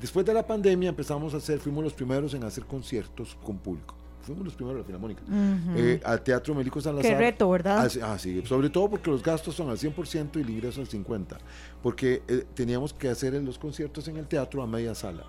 Después 0.00 0.24
de 0.24 0.34
la 0.34 0.46
pandemia 0.46 0.88
empezamos 0.88 1.34
a 1.34 1.36
hacer, 1.36 1.58
fuimos 1.58 1.84
los 1.84 1.92
primeros 1.92 2.34
en 2.34 2.44
hacer 2.44 2.64
conciertos 2.64 3.36
con 3.42 3.58
público. 3.58 4.01
Fuimos 4.22 4.44
los 4.44 4.54
primeros 4.54 4.76
de 4.76 4.80
la 4.82 4.86
Filarmónica. 4.86 5.22
Ujú. 5.22 5.78
Eh, 5.78 6.00
al 6.04 6.22
Teatro 6.22 6.54
Mélico 6.54 6.80
Salazar. 6.80 7.10
Qué 7.10 7.16
reto, 7.18 7.50
¿verdad? 7.50 7.78
Ah, 7.84 7.88
sí, 7.88 8.00
ah, 8.02 8.18
sí, 8.18 8.42
sobre 8.46 8.70
todo 8.70 8.88
porque 8.90 9.10
los 9.10 9.22
gastos 9.22 9.54
son 9.54 9.68
al 9.70 9.78
100% 9.78 10.36
y 10.38 10.42
el 10.42 10.50
ingreso 10.50 10.80
al 10.80 10.88
50%, 10.88 11.38
porque 11.82 12.22
eh, 12.28 12.44
teníamos 12.54 12.92
que 12.94 13.08
hacer 13.08 13.34
los 13.42 13.58
conciertos 13.58 14.06
en 14.08 14.16
el 14.16 14.26
teatro 14.26 14.62
a 14.62 14.66
media 14.66 14.94
sala, 14.94 15.24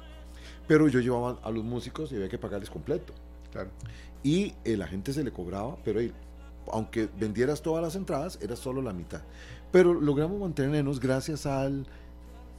pero 0.68 0.88
yo 0.88 1.00
llevaba 1.00 1.39
a 1.44 1.52
los 1.52 1.64
músicos 1.64 2.12
y 2.12 2.16
había 2.16 2.30
que 2.30 2.38
pagarles 2.38 2.70
completo, 2.70 3.14
Claro. 3.52 3.70
y 4.24 4.54
eh, 4.64 4.78
la 4.78 4.88
gente 4.88 5.14
se 5.14 5.24
le 5.24 5.32
cobraba, 5.32 5.76
pero 5.84 6.00
eh, 6.00 6.12
aunque 6.72 7.10
vendieras 7.20 7.62
todas 7.62 7.84
las 7.84 7.96
entradas, 7.96 8.39
era 8.41 8.56
solo 8.56 8.82
la 8.82 8.94
mitad, 8.94 9.22
pero 9.72 9.94
logramos 9.94 10.39
mantenernos 10.39 11.00
gracias 11.00 11.46
al, 11.46 11.86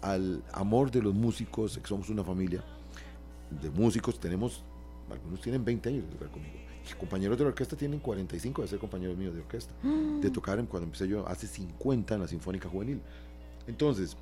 al 0.03 0.43
amor 0.53 0.91
de 0.91 1.01
los 1.03 1.15
músicos, 1.15 1.79
que 1.79 1.87
somos 1.89 2.11
una 2.11 2.23
familia 2.25 2.63
de 3.63 3.71
músicos, 3.71 4.19
tenemos, 4.21 4.63
algunos 5.15 5.41
tienen 5.41 5.65
20 5.65 5.89
años 5.89 6.05
de 6.05 6.11
tocar 6.11 6.31
conmigo, 6.31 6.55
compañeros 6.99 7.39
de 7.39 7.45
la 7.45 7.49
orquesta 7.49 7.77
tienen 7.77 7.99
45 7.99 8.63
de 8.63 8.69
ser 8.69 8.79
compañeros 8.79 9.17
míos 9.17 9.35
de 9.35 9.41
orquesta, 9.41 9.73
de 9.83 10.31
tocar 10.31 10.59
en, 10.59 10.67
cuando 10.67 10.85
empecé 10.85 11.09
yo 11.09 11.27
hace 11.27 11.47
50 11.47 12.15
en 12.15 12.21
la 12.21 12.29
Sinfónica 12.29 12.69
Juvenil. 12.69 13.01
Entonces, 13.67 14.17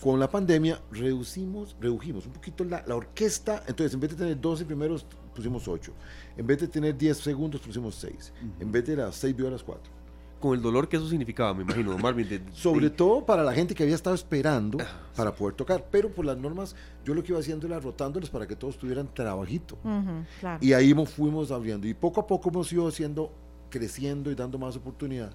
con 0.00 0.18
la 0.18 0.28
pandemia 0.28 0.80
reducimos, 0.90 1.76
redujimos 1.80 2.26
un 2.26 2.32
poquito 2.32 2.64
la, 2.64 2.84
la, 2.86 2.96
orquesta, 2.96 3.62
entonces 3.68 3.94
en 3.94 4.00
vez 4.00 4.10
de 4.10 4.16
tener 4.16 4.40
12 4.40 4.64
primeros 4.64 5.06
pusimos 5.34 5.68
8, 5.68 5.92
en 6.36 6.46
vez 6.46 6.60
de 6.60 6.68
tener 6.68 6.96
10 6.96 7.16
segundos 7.16 7.60
pusimos 7.60 7.94
6, 7.94 8.32
en 8.60 8.72
vez 8.72 8.84
de 8.84 8.96
las 8.96 9.14
6 9.16 9.36
violas 9.36 9.62
4. 9.62 10.03
Con 10.44 10.54
el 10.54 10.60
dolor 10.60 10.88
que 10.90 10.96
eso 10.98 11.08
significaba, 11.08 11.54
me 11.54 11.62
imagino, 11.62 11.92
don 11.92 12.02
Marvin. 12.02 12.28
de- 12.28 12.42
Sobre 12.52 12.90
todo 12.90 13.24
para 13.24 13.42
la 13.42 13.54
gente 13.54 13.74
que 13.74 13.82
había 13.82 13.94
estado 13.94 14.14
esperando 14.14 14.76
para 15.16 15.34
poder 15.34 15.54
tocar, 15.54 15.86
pero 15.90 16.10
por 16.12 16.26
las 16.26 16.36
normas 16.36 16.76
yo 17.02 17.14
lo 17.14 17.22
que 17.22 17.32
iba 17.32 17.40
haciendo 17.40 17.66
era 17.66 17.80
rotándoles 17.80 18.28
para 18.28 18.46
que 18.46 18.54
todos 18.54 18.76
tuvieran 18.76 19.08
trabajito. 19.14 19.78
Claro. 20.40 20.58
Y 20.60 20.74
ahí 20.74 20.92
mo- 20.92 21.06
fuimos 21.06 21.50
abriendo. 21.50 21.86
Y 21.86 21.94
poco 21.94 22.20
a 22.20 22.26
poco 22.26 22.50
hemos 22.50 22.70
ido 22.70 22.86
haciendo, 22.86 23.32
creciendo 23.70 24.30
y 24.30 24.34
dando 24.34 24.58
más 24.58 24.76
oportunidad. 24.76 25.34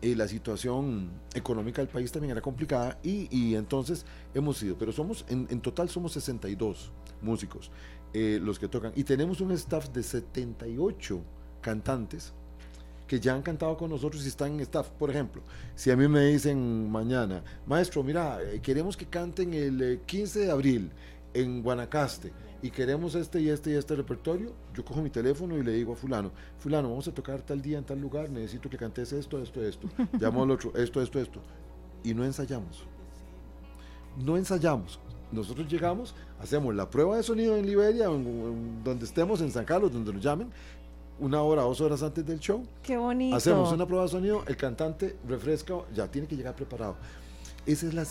Eh, 0.00 0.14
la 0.14 0.28
situación 0.28 1.10
económica 1.34 1.82
del 1.82 1.88
país 1.90 2.12
también 2.12 2.30
era 2.30 2.40
complicada 2.40 3.00
y, 3.02 3.26
y 3.36 3.56
entonces 3.56 4.06
hemos 4.32 4.62
ido. 4.62 4.76
Pero 4.78 4.92
somos, 4.92 5.24
en, 5.28 5.48
en 5.50 5.60
total 5.60 5.88
somos 5.88 6.12
62 6.12 6.92
músicos 7.20 7.72
eh, 8.14 8.38
los 8.40 8.60
que 8.60 8.68
tocan. 8.68 8.92
Y 8.94 9.02
tenemos 9.02 9.40
un 9.40 9.50
staff 9.50 9.88
de 9.88 10.04
78 10.04 11.20
cantantes 11.60 12.32
que 13.06 13.20
ya 13.20 13.34
han 13.34 13.42
cantado 13.42 13.76
con 13.76 13.90
nosotros 13.90 14.24
y 14.24 14.28
están 14.28 14.52
en 14.54 14.60
staff. 14.60 14.88
Por 14.90 15.10
ejemplo, 15.10 15.42
si 15.74 15.90
a 15.90 15.96
mí 15.96 16.08
me 16.08 16.24
dicen 16.26 16.90
mañana, 16.90 17.42
maestro, 17.66 18.02
mira, 18.02 18.38
eh, 18.42 18.60
queremos 18.60 18.96
que 18.96 19.06
canten 19.06 19.54
el 19.54 19.80
eh, 19.82 20.00
15 20.06 20.40
de 20.40 20.50
abril 20.50 20.90
en 21.34 21.62
Guanacaste 21.62 22.32
y 22.62 22.70
queremos 22.70 23.14
este 23.14 23.40
y 23.40 23.50
este 23.50 23.70
y 23.70 23.74
este 23.74 23.94
repertorio, 23.94 24.52
yo 24.74 24.84
cojo 24.84 25.02
mi 25.02 25.10
teléfono 25.10 25.56
y 25.58 25.62
le 25.62 25.72
digo 25.72 25.92
a 25.92 25.96
fulano, 25.96 26.32
fulano, 26.58 26.88
vamos 26.88 27.06
a 27.06 27.12
tocar 27.14 27.42
tal 27.42 27.60
día 27.60 27.78
en 27.78 27.84
tal 27.84 28.00
lugar, 28.00 28.30
necesito 28.30 28.68
que 28.70 28.78
cantes 28.78 29.12
esto, 29.12 29.40
esto, 29.42 29.62
esto, 29.62 29.88
llamo 30.18 30.42
al 30.42 30.50
otro, 30.50 30.72
esto, 30.74 31.00
esto, 31.02 31.20
esto, 31.20 31.40
y 32.02 32.14
no 32.14 32.24
ensayamos. 32.24 32.86
No 34.24 34.36
ensayamos. 34.36 34.98
Nosotros 35.30 35.68
llegamos, 35.70 36.14
hacemos 36.40 36.74
la 36.74 36.88
prueba 36.88 37.16
de 37.16 37.22
sonido 37.22 37.56
en 37.56 37.66
Liberia, 37.66 38.06
en- 38.06 38.26
en 38.26 38.84
donde 38.84 39.04
estemos, 39.04 39.40
en 39.42 39.50
San 39.50 39.64
Carlos, 39.64 39.92
donde 39.92 40.12
nos 40.12 40.22
llamen, 40.22 40.48
una 41.18 41.42
hora, 41.42 41.62
dos 41.62 41.80
horas 41.80 42.02
antes 42.02 42.24
del 42.26 42.38
show, 42.38 42.62
Qué 42.82 42.96
bonito. 42.96 43.36
Hacemos 43.36 43.72
una 43.72 43.86
prueba 43.86 44.04
de 44.04 44.10
sonido, 44.10 44.44
el 44.46 44.56
cantante 44.56 45.16
refresca, 45.26 45.74
ya 45.94 46.10
tiene 46.10 46.26
que 46.26 46.36
llegar 46.36 46.54
preparado. 46.54 46.96
Esa 47.64 47.86
es 47.86 47.94
la, 47.94 48.06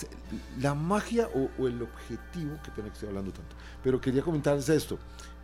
la 0.59 0.73
magia 0.73 1.29
o, 1.33 1.49
o 1.61 1.67
el 1.67 1.81
objetivo, 1.81 2.57
que 2.63 2.71
pena 2.71 2.89
que 2.89 2.95
estoy 2.95 3.09
hablando 3.09 3.31
tanto, 3.31 3.55
pero 3.83 4.01
quería 4.01 4.21
comentarles 4.21 4.67
esto. 4.69 4.97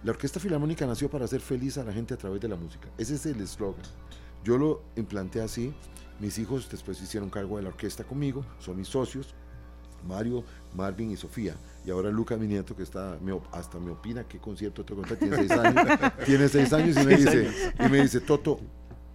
La 0.03 0.11
Orquesta 0.11 0.39
Filarmónica 0.39 0.85
nació 0.85 1.09
para 1.09 1.25
hacer 1.25 1.41
feliz 1.41 1.77
a 1.77 1.83
la 1.83 1.93
gente 1.93 2.13
a 2.15 2.17
través 2.17 2.41
de 2.41 2.47
la 2.47 2.55
música. 2.55 2.89
Ese 2.97 3.15
es 3.15 3.25
el 3.27 3.39
eslogan. 3.39 3.83
Yo 4.43 4.57
lo 4.57 4.81
implanté 4.95 5.41
así. 5.41 5.73
Mis 6.19 6.37
hijos 6.39 6.67
después 6.69 7.01
hicieron 7.01 7.29
cargo 7.29 7.57
de 7.57 7.63
la 7.63 7.69
orquesta 7.69 8.03
conmigo, 8.03 8.45
son 8.59 8.77
mis 8.77 8.87
socios, 8.87 9.33
Mario, 10.07 10.43
Marvin 10.75 11.11
y 11.11 11.17
Sofía. 11.17 11.55
Y 11.85 11.89
ahora 11.89 12.09
Lucas, 12.11 12.39
mi 12.39 12.47
nieto, 12.47 12.75
que 12.75 12.83
está, 12.83 13.17
me 13.21 13.37
hasta 13.51 13.79
me 13.79 13.91
opina 13.91 14.23
qué 14.23 14.37
concierto 14.37 14.85
tengo 14.85 15.01
que 15.01 15.15
tiene 15.15 15.35
seis 15.37 15.51
años, 15.51 15.85
tiene 16.25 16.47
seis 16.47 16.71
años 16.73 16.95
y 17.01 17.05
me 17.05 17.15
dice, 17.17 17.49
y 17.79 17.89
me 17.89 18.01
dice, 18.03 18.19
Toto, 18.21 18.59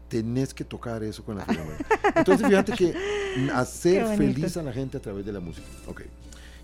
tenés 0.09 0.53
que 0.53 0.65
tocar 0.65 1.03
eso 1.05 1.25
con 1.25 1.37
la 1.37 1.45
Filarmónica. 1.45 1.87
Entonces 2.17 2.47
fíjate 2.47 2.73
que 2.73 2.95
hacer 3.55 4.17
feliz 4.17 4.57
a 4.57 4.63
la 4.65 4.73
gente 4.73 4.97
a 4.97 5.01
través 5.01 5.25
de 5.25 5.33
la 5.33 5.39
música. 5.41 5.67
Ok. 5.87 6.03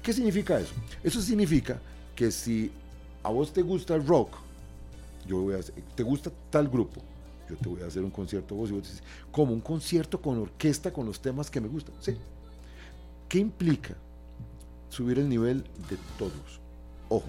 ¿Qué 0.03 0.13
significa 0.13 0.59
eso? 0.59 0.75
Eso 1.05 1.21
significa 1.23 1.81
que 2.17 2.33
si 2.33 2.73
a 3.23 3.31
vos 3.31 3.53
te 3.53 3.63
gusta 3.63 3.95
el 3.95 4.05
rock, 4.05 4.35
yo 5.27 5.41
voy 5.43 5.55
a 5.55 5.59
hacer- 5.59 5.75
te 5.95 6.03
gusta 6.03 6.33
tal 6.51 6.69
grupo, 6.69 7.01
yo 7.49 7.55
te 7.57 7.69
voy 7.69 7.83
a 7.83 7.87
hacer 7.87 8.03
un 8.03 8.11
concierto 8.11 8.57
vos 8.57 8.71
y 8.71 8.73
vos 8.73 8.83
dices, 8.83 9.03
como 9.31 9.53
un 9.53 9.61
concierto 9.61 10.21
con 10.21 10.39
orquesta 10.39 10.93
con 10.93 11.07
los 11.07 11.21
temas 11.23 11.49
que 11.49 11.61
me 11.61 11.69
gustan. 11.69 11.95
Sí. 12.01 12.17
¿Qué 13.29 13.39
implica 13.39 13.95
subir 14.93 15.19
el 15.19 15.29
nivel 15.29 15.65
de 15.89 15.97
todos? 16.19 16.61
Ojo, 17.09 17.29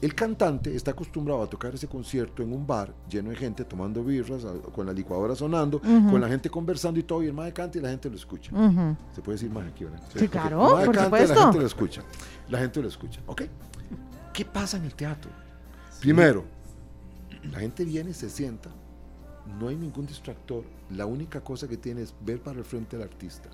el 0.00 0.14
cantante 0.16 0.74
está 0.74 0.90
acostumbrado 0.90 1.40
a 1.42 1.46
tocar 1.48 1.72
ese 1.74 1.86
concierto 1.86 2.42
en 2.42 2.52
un 2.52 2.66
bar 2.66 2.92
lleno 3.08 3.30
de 3.30 3.36
gente 3.36 3.64
tomando 3.64 4.02
birras, 4.02 4.44
con 4.74 4.84
la 4.84 4.92
licuadora 4.92 5.36
sonando, 5.36 5.80
con 5.80 6.20
la 6.20 6.28
gente 6.28 6.50
conversando 6.50 6.98
y 6.98 7.04
todo, 7.04 7.22
y 7.22 7.26
el 7.26 7.32
mae 7.32 7.52
canta 7.52 7.78
y 7.78 7.80
la 7.80 7.90
gente 7.90 8.10
lo 8.10 8.16
escucha. 8.16 8.50
Se 9.14 9.22
puede 9.22 9.36
decir 9.36 9.50
más 9.50 9.66
aquí, 9.68 9.84
¿verdad? 9.84 10.02
Sí, 10.16 10.26
claro, 10.28 10.70
El 10.70 10.74
mae 10.74 10.86
por 10.86 10.94
canta 10.96 11.18
y 11.18 11.20
La 11.20 11.26
supuesto. 11.28 11.42
gente 11.44 11.58
lo 11.60 11.66
escucha. 11.66 12.02
La 12.48 12.58
gente 12.58 12.82
lo 12.82 12.88
escucha. 12.88 13.20
¿Ok? 13.26 13.42
¿Qué 14.32 14.44
pasa 14.44 14.76
en 14.76 14.84
el 14.84 14.94
teatro? 14.96 15.30
Primero, 16.00 16.44
la 17.52 17.60
gente 17.60 17.84
viene, 17.84 18.12
se 18.12 18.28
sienta, 18.28 18.70
no 19.60 19.68
hay 19.68 19.76
ningún 19.76 20.04
distractor. 20.06 20.64
La 20.90 21.06
única 21.06 21.40
cosa 21.42 21.68
que 21.68 21.76
tiene 21.76 22.02
es 22.02 22.12
ver 22.20 22.40
para 22.40 22.58
el 22.58 22.64
frente 22.64 22.96
al 22.96 23.02
artista. 23.02 23.48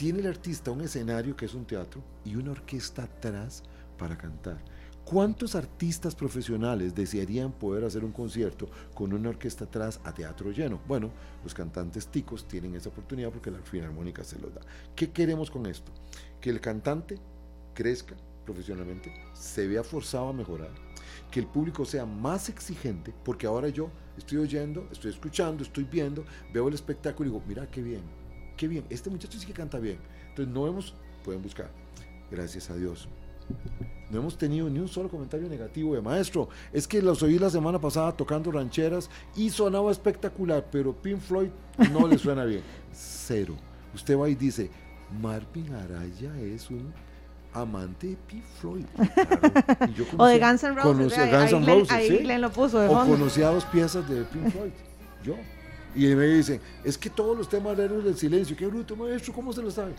Tiene 0.00 0.20
el 0.20 0.28
artista 0.28 0.70
un 0.70 0.80
escenario 0.80 1.36
que 1.36 1.44
es 1.44 1.52
un 1.52 1.66
teatro 1.66 2.02
y 2.24 2.34
una 2.34 2.52
orquesta 2.52 3.02
atrás 3.02 3.62
para 3.98 4.16
cantar. 4.16 4.56
¿Cuántos 5.04 5.54
artistas 5.54 6.14
profesionales 6.14 6.94
desearían 6.94 7.52
poder 7.52 7.84
hacer 7.84 8.02
un 8.02 8.10
concierto 8.10 8.70
con 8.94 9.12
una 9.12 9.28
orquesta 9.28 9.64
atrás 9.64 10.00
a 10.02 10.14
teatro 10.14 10.52
lleno? 10.52 10.80
Bueno, 10.88 11.10
los 11.44 11.52
cantantes 11.52 12.06
ticos 12.06 12.48
tienen 12.48 12.74
esa 12.76 12.88
oportunidad 12.88 13.28
porque 13.28 13.50
la 13.50 13.58
filarmónica 13.58 14.24
se 14.24 14.38
los 14.38 14.54
da. 14.54 14.62
¿Qué 14.96 15.10
queremos 15.10 15.50
con 15.50 15.66
esto? 15.66 15.92
Que 16.40 16.48
el 16.48 16.62
cantante 16.62 17.18
crezca 17.74 18.16
profesionalmente, 18.46 19.12
se 19.34 19.68
vea 19.68 19.84
forzado 19.84 20.30
a 20.30 20.32
mejorar, 20.32 20.70
que 21.30 21.40
el 21.40 21.46
público 21.46 21.84
sea 21.84 22.06
más 22.06 22.48
exigente, 22.48 23.12
porque 23.22 23.46
ahora 23.46 23.68
yo 23.68 23.90
estoy 24.16 24.38
oyendo, 24.38 24.88
estoy 24.90 25.10
escuchando, 25.10 25.62
estoy 25.62 25.84
viendo, 25.84 26.24
veo 26.54 26.68
el 26.68 26.74
espectáculo 26.74 27.28
y 27.28 27.32
digo, 27.32 27.44
mira 27.46 27.70
qué 27.70 27.82
bien, 27.82 28.19
qué 28.60 28.68
bien, 28.68 28.84
este 28.90 29.08
muchacho 29.08 29.38
sí 29.38 29.46
que 29.46 29.54
canta 29.54 29.78
bien. 29.78 29.96
Entonces 30.28 30.52
no 30.54 30.66
hemos, 30.68 30.92
pueden 31.24 31.40
buscar, 31.42 31.70
gracias 32.30 32.68
a 32.68 32.74
Dios. 32.74 33.08
No 34.10 34.18
hemos 34.18 34.36
tenido 34.36 34.68
ni 34.68 34.78
un 34.80 34.86
solo 34.88 35.08
comentario 35.08 35.48
negativo 35.48 35.94
de 35.94 36.02
maestro. 36.02 36.48
Es 36.72 36.86
que 36.86 37.00
los 37.00 37.22
oí 37.22 37.38
la 37.38 37.48
semana 37.48 37.80
pasada 37.80 38.12
tocando 38.12 38.52
rancheras 38.52 39.08
y 39.34 39.48
sonaba 39.48 39.90
espectacular, 39.90 40.66
pero 40.70 40.92
Pink 40.94 41.20
Floyd 41.20 41.48
no 41.90 42.06
le 42.06 42.18
suena 42.18 42.44
bien. 42.44 42.60
Cero. 42.92 43.54
Usted 43.94 44.18
va 44.18 44.28
y 44.28 44.34
dice, 44.34 44.70
Marvin 45.22 45.72
Araya 45.74 46.38
es 46.40 46.68
un 46.70 46.92
amante 47.54 48.08
de 48.08 48.16
Pink 48.28 48.44
Floyd. 48.60 48.84
Claro. 49.14 49.90
Y 49.90 49.94
yo 49.94 50.04
O 50.18 50.26
de 50.26 50.38
Guns 50.38 50.62
N' 50.64 50.74
Roses. 50.74 50.82
conocía 50.92 51.22
ahí- 51.24 51.30
Guns 51.30 51.42
ahí 51.42 51.54
N' 51.54 51.64
Glenn- 51.64 51.78
Roses, 51.80 51.92
ahí 51.92 52.08
sí. 52.08 52.18
Glenn 52.18 52.40
lo 52.42 52.50
puso 52.50 52.78
de 52.78 52.88
O 52.88 52.90
fondo. 52.94 53.12
conocía 53.16 53.48
dos 53.48 53.64
piezas 53.64 54.06
de 54.08 54.22
Pink 54.24 54.50
Floyd. 54.50 54.70
Yo. 55.24 55.34
Y 55.94 56.06
me 56.14 56.26
dicen, 56.26 56.60
es 56.84 56.96
que 56.96 57.10
todos 57.10 57.36
los 57.36 57.48
temas 57.48 57.76
de 57.76 57.84
Héroes 57.84 58.04
del 58.04 58.16
Silencio, 58.16 58.56
qué 58.56 58.66
bruto 58.66 58.94
maestro, 58.96 59.32
¿cómo 59.32 59.52
se 59.52 59.62
lo 59.62 59.70
sabe? 59.70 59.92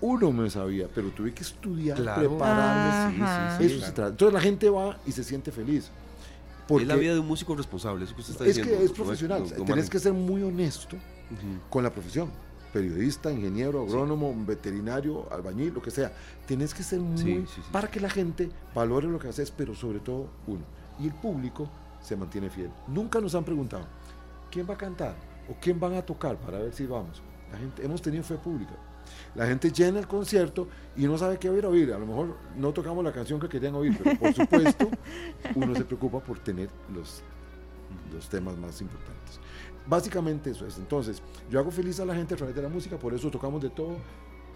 Uno 0.00 0.30
me 0.32 0.48
sabía, 0.48 0.86
pero 0.94 1.08
tuve 1.10 1.34
que 1.34 1.42
estudiar, 1.42 1.96
Claro. 1.98 2.28
prepararme. 2.30 3.16
Sí, 3.16 3.22
Eso 3.22 3.58
sí, 3.58 3.68
se 3.68 3.78
claro. 3.78 3.94
trata. 3.94 4.10
Entonces 4.10 4.34
la 4.34 4.40
gente 4.40 4.70
va 4.70 4.98
y 5.06 5.12
se 5.12 5.24
siente 5.24 5.50
feliz. 5.52 5.90
Porque 6.68 6.82
Es 6.84 6.88
la 6.88 6.96
vida 6.96 7.14
de 7.14 7.20
un 7.20 7.26
músico 7.26 7.56
responsable, 7.56 8.04
eso 8.04 8.14
que 8.14 8.20
usted 8.20 8.32
está 8.34 8.44
es 8.46 8.56
diciendo. 8.56 8.78
que 8.78 8.84
es 8.84 8.92
profesional. 8.92 9.40
don- 9.48 9.56
don 9.58 9.66
Tenés 9.66 9.88
que 9.90 9.98
ser 9.98 10.12
muy 10.12 10.42
honesto 10.42 10.96
Ujú. 10.96 11.60
con 11.70 11.82
la 11.82 11.90
profesión. 11.92 12.30
Periodista, 12.72 13.32
ingeniero, 13.32 13.82
agrónomo, 13.82 14.34
veterinario, 14.46 15.26
albañil, 15.32 15.72
lo 15.72 15.80
que 15.82 15.90
sea. 15.90 16.12
Tienes 16.46 16.74
que 16.74 16.82
ser 16.82 17.00
muy... 17.00 17.16
Sí, 17.18 17.44
sí, 17.46 17.52
sí. 17.56 17.62
Para 17.72 17.88
que 17.90 17.98
la 17.98 18.10
gente 18.10 18.50
valore 18.74 19.08
lo 19.08 19.18
que 19.18 19.28
haces, 19.28 19.50
pero 19.50 19.74
sobre 19.74 20.00
todo 20.00 20.28
uno. 20.46 20.60
Y 21.00 21.06
el 21.06 21.14
público 21.14 21.68
se 22.02 22.14
mantiene 22.14 22.50
fiel. 22.50 22.70
Nunca 22.86 23.20
nos 23.20 23.34
han 23.34 23.44
preguntado, 23.44 23.84
¿quién 24.50 24.68
va 24.68 24.74
a 24.74 24.78
cantar? 24.78 25.14
¿O 25.48 25.54
quién 25.60 25.78
van 25.80 25.94
a 25.94 26.02
tocar 26.02 26.36
para 26.36 26.58
ver 26.58 26.72
si 26.72 26.86
vamos? 26.86 27.22
La 27.52 27.58
gente, 27.58 27.84
hemos 27.84 28.02
tenido 28.02 28.22
fe 28.22 28.36
pública. 28.36 28.74
La 29.34 29.46
gente 29.46 29.70
llena 29.70 29.98
el 30.00 30.06
concierto 30.06 30.68
y 30.96 31.06
no 31.06 31.16
sabe 31.16 31.38
qué 31.38 31.48
oír 31.48 31.64
a 31.64 31.68
oír. 31.68 31.92
A 31.92 31.98
lo 31.98 32.06
mejor 32.06 32.36
no 32.56 32.72
tocamos 32.72 33.02
la 33.04 33.12
canción 33.12 33.40
que 33.40 33.48
querían 33.48 33.74
oír, 33.74 33.98
pero 34.02 34.18
por 34.18 34.34
supuesto 34.34 34.88
uno 35.54 35.74
se 35.74 35.84
preocupa 35.84 36.20
por 36.20 36.38
tener 36.40 36.68
los, 36.94 37.22
los 38.12 38.28
temas 38.28 38.56
más 38.58 38.80
importantes. 38.80 39.40
Básicamente 39.86 40.50
eso 40.50 40.66
es. 40.66 40.76
Entonces, 40.76 41.22
yo 41.50 41.58
hago 41.58 41.70
feliz 41.70 41.98
a 42.00 42.04
la 42.04 42.14
gente 42.14 42.34
a 42.34 42.36
través 42.36 42.54
de 42.54 42.62
la 42.62 42.68
música, 42.68 42.98
por 42.98 43.14
eso 43.14 43.30
tocamos 43.30 43.62
de 43.62 43.70
todo, 43.70 43.96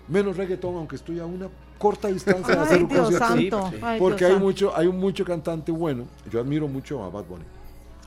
menos 0.08 0.36
reggaetón, 0.36 0.76
aunque 0.76 0.96
estoy 0.96 1.20
a 1.20 1.24
una 1.24 1.48
corta 1.78 2.08
distancia 2.08 2.54
de 2.54 2.60
hacer 2.60 2.76
Ay, 2.76 2.82
un 2.82 2.88
Dios 2.88 3.18
concierto. 3.18 3.70
Ay, 3.80 3.98
Porque 3.98 4.26
Dios 4.26 4.36
hay 4.36 4.42
mucho, 4.42 4.76
hay 4.76 4.86
un 4.86 4.98
mucho 4.98 5.24
cantante 5.24 5.72
bueno. 5.72 6.06
Yo 6.30 6.40
admiro 6.40 6.68
mucho 6.68 7.02
a 7.02 7.08
Bad 7.08 7.24
Bunny. 7.24 7.44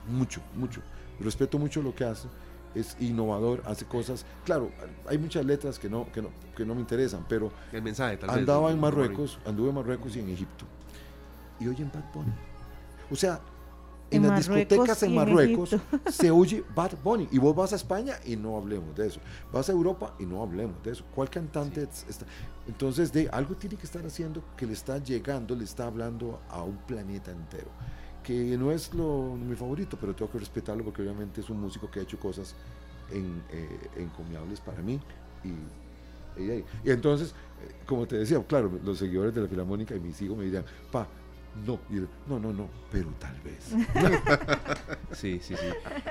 Mucho, 0.08 0.40
mucho. 0.56 0.82
Respeto 1.20 1.58
mucho 1.58 1.82
lo 1.82 1.94
que 1.96 2.04
hace. 2.04 2.28
Es 2.74 2.98
innovador, 3.00 3.64
hace 3.66 3.86
cosas. 3.86 4.26
Claro, 4.44 4.70
hay 5.08 5.18
muchas 5.18 5.46
letras 5.46 5.80
que 5.80 5.90
no, 5.90 6.12
que 6.12 6.22
no, 6.22 6.30
que 6.56 6.66
no 6.66 6.76
me 6.76 6.82
interesan, 6.82 7.26
pero 7.30 7.52
El 7.72 7.82
mensaje, 7.82 8.18
tal 8.18 8.30
andaba 8.30 8.70
en. 8.72 8.80
Marruecos, 8.80 9.40
anduve 9.46 9.70
en 9.70 9.76
Marruecos 9.76 10.16
y 10.18 10.20
en 10.20 10.30
Egipto. 10.30 10.66
Y 11.60 11.68
oyen 11.70 11.90
Bad 11.94 12.04
Bunny. 12.14 12.34
O 13.10 13.16
sea, 13.16 13.40
En 14.12 14.24
en, 14.26 14.30
las 14.30 14.50
Marruecos 14.50 14.70
discotecas 14.70 15.04
en 15.04 15.16
Marruecos 15.16 15.76
se 16.12 16.30
oye 16.32 16.66
Bad 16.76 16.92
Bunny. 17.02 17.30
Y 17.32 17.38
vos 17.38 17.56
vas 17.56 17.72
a 17.72 17.78
España 17.78 18.16
y 18.26 18.36
no 18.36 18.58
hablemos 18.58 18.94
de 18.94 19.08
eso. 19.08 19.22
Vas 19.54 19.70
a 19.70 19.72
Europa 19.72 20.14
y 20.20 20.26
no 20.26 20.44
hablemos 20.44 20.84
de 20.84 20.92
eso. 20.92 21.06
¿Cuál 21.16 21.30
cantante 21.30 21.84
es- 21.84 22.06
está? 22.10 22.26
Entonces, 22.68 23.14
de 23.14 23.30
algo 23.30 23.56
tiene 23.56 23.78
que 23.78 23.86
estar 23.86 24.06
haciendo 24.06 24.44
que 24.58 24.66
le 24.66 24.74
está 24.74 24.98
llegando, 24.98 25.56
le 25.56 25.64
está 25.64 25.86
hablando 25.88 26.42
a 26.50 26.62
un 26.62 26.76
planeta 26.78 27.32
entero. 27.32 27.70
Que 28.26 28.58
no 28.58 28.72
es 28.72 28.94
lo, 28.94 29.36
mi 29.36 29.56
favorito, 29.56 29.98
pero 30.02 30.16
tengo 30.16 30.32
que 30.32 30.40
respetarlo 30.40 30.84
porque 30.84 31.04
obviamente 31.04 31.42
es 31.42 31.50
un 31.50 31.62
músico 31.62 31.90
que 31.92 32.00
ha 32.00 32.04
hecho 32.04 32.20
cosas 32.20 32.56
en, 33.12 33.44
eh, 33.52 33.90
encomiables 33.98 34.60
para 34.60 34.82
mí. 34.82 35.00
Y, 35.44 36.42
y, 36.42 36.66
y 36.84 36.90
entonces, 36.90 37.36
eh, 37.62 37.72
como 37.86 38.08
te 38.08 38.18
decía, 38.18 38.44
claro, 38.44 38.72
los 38.84 38.98
seguidores 38.98 39.36
de 39.36 39.42
la 39.42 39.48
Filarmónica 39.48 39.96
y 39.96 40.00
mis 40.00 40.20
hijos 40.24 40.38
me 40.38 40.46
dirían, 40.46 40.66
pa, 40.92 41.08
no, 41.68 41.80
y 41.90 41.96
no, 42.28 42.40
no, 42.40 42.52
no, 42.52 42.68
pero 42.92 43.10
tal 43.20 43.40
vez. 43.42 43.72
Sí, 45.12 45.40
sí, 45.42 45.56
sí, 45.56 45.68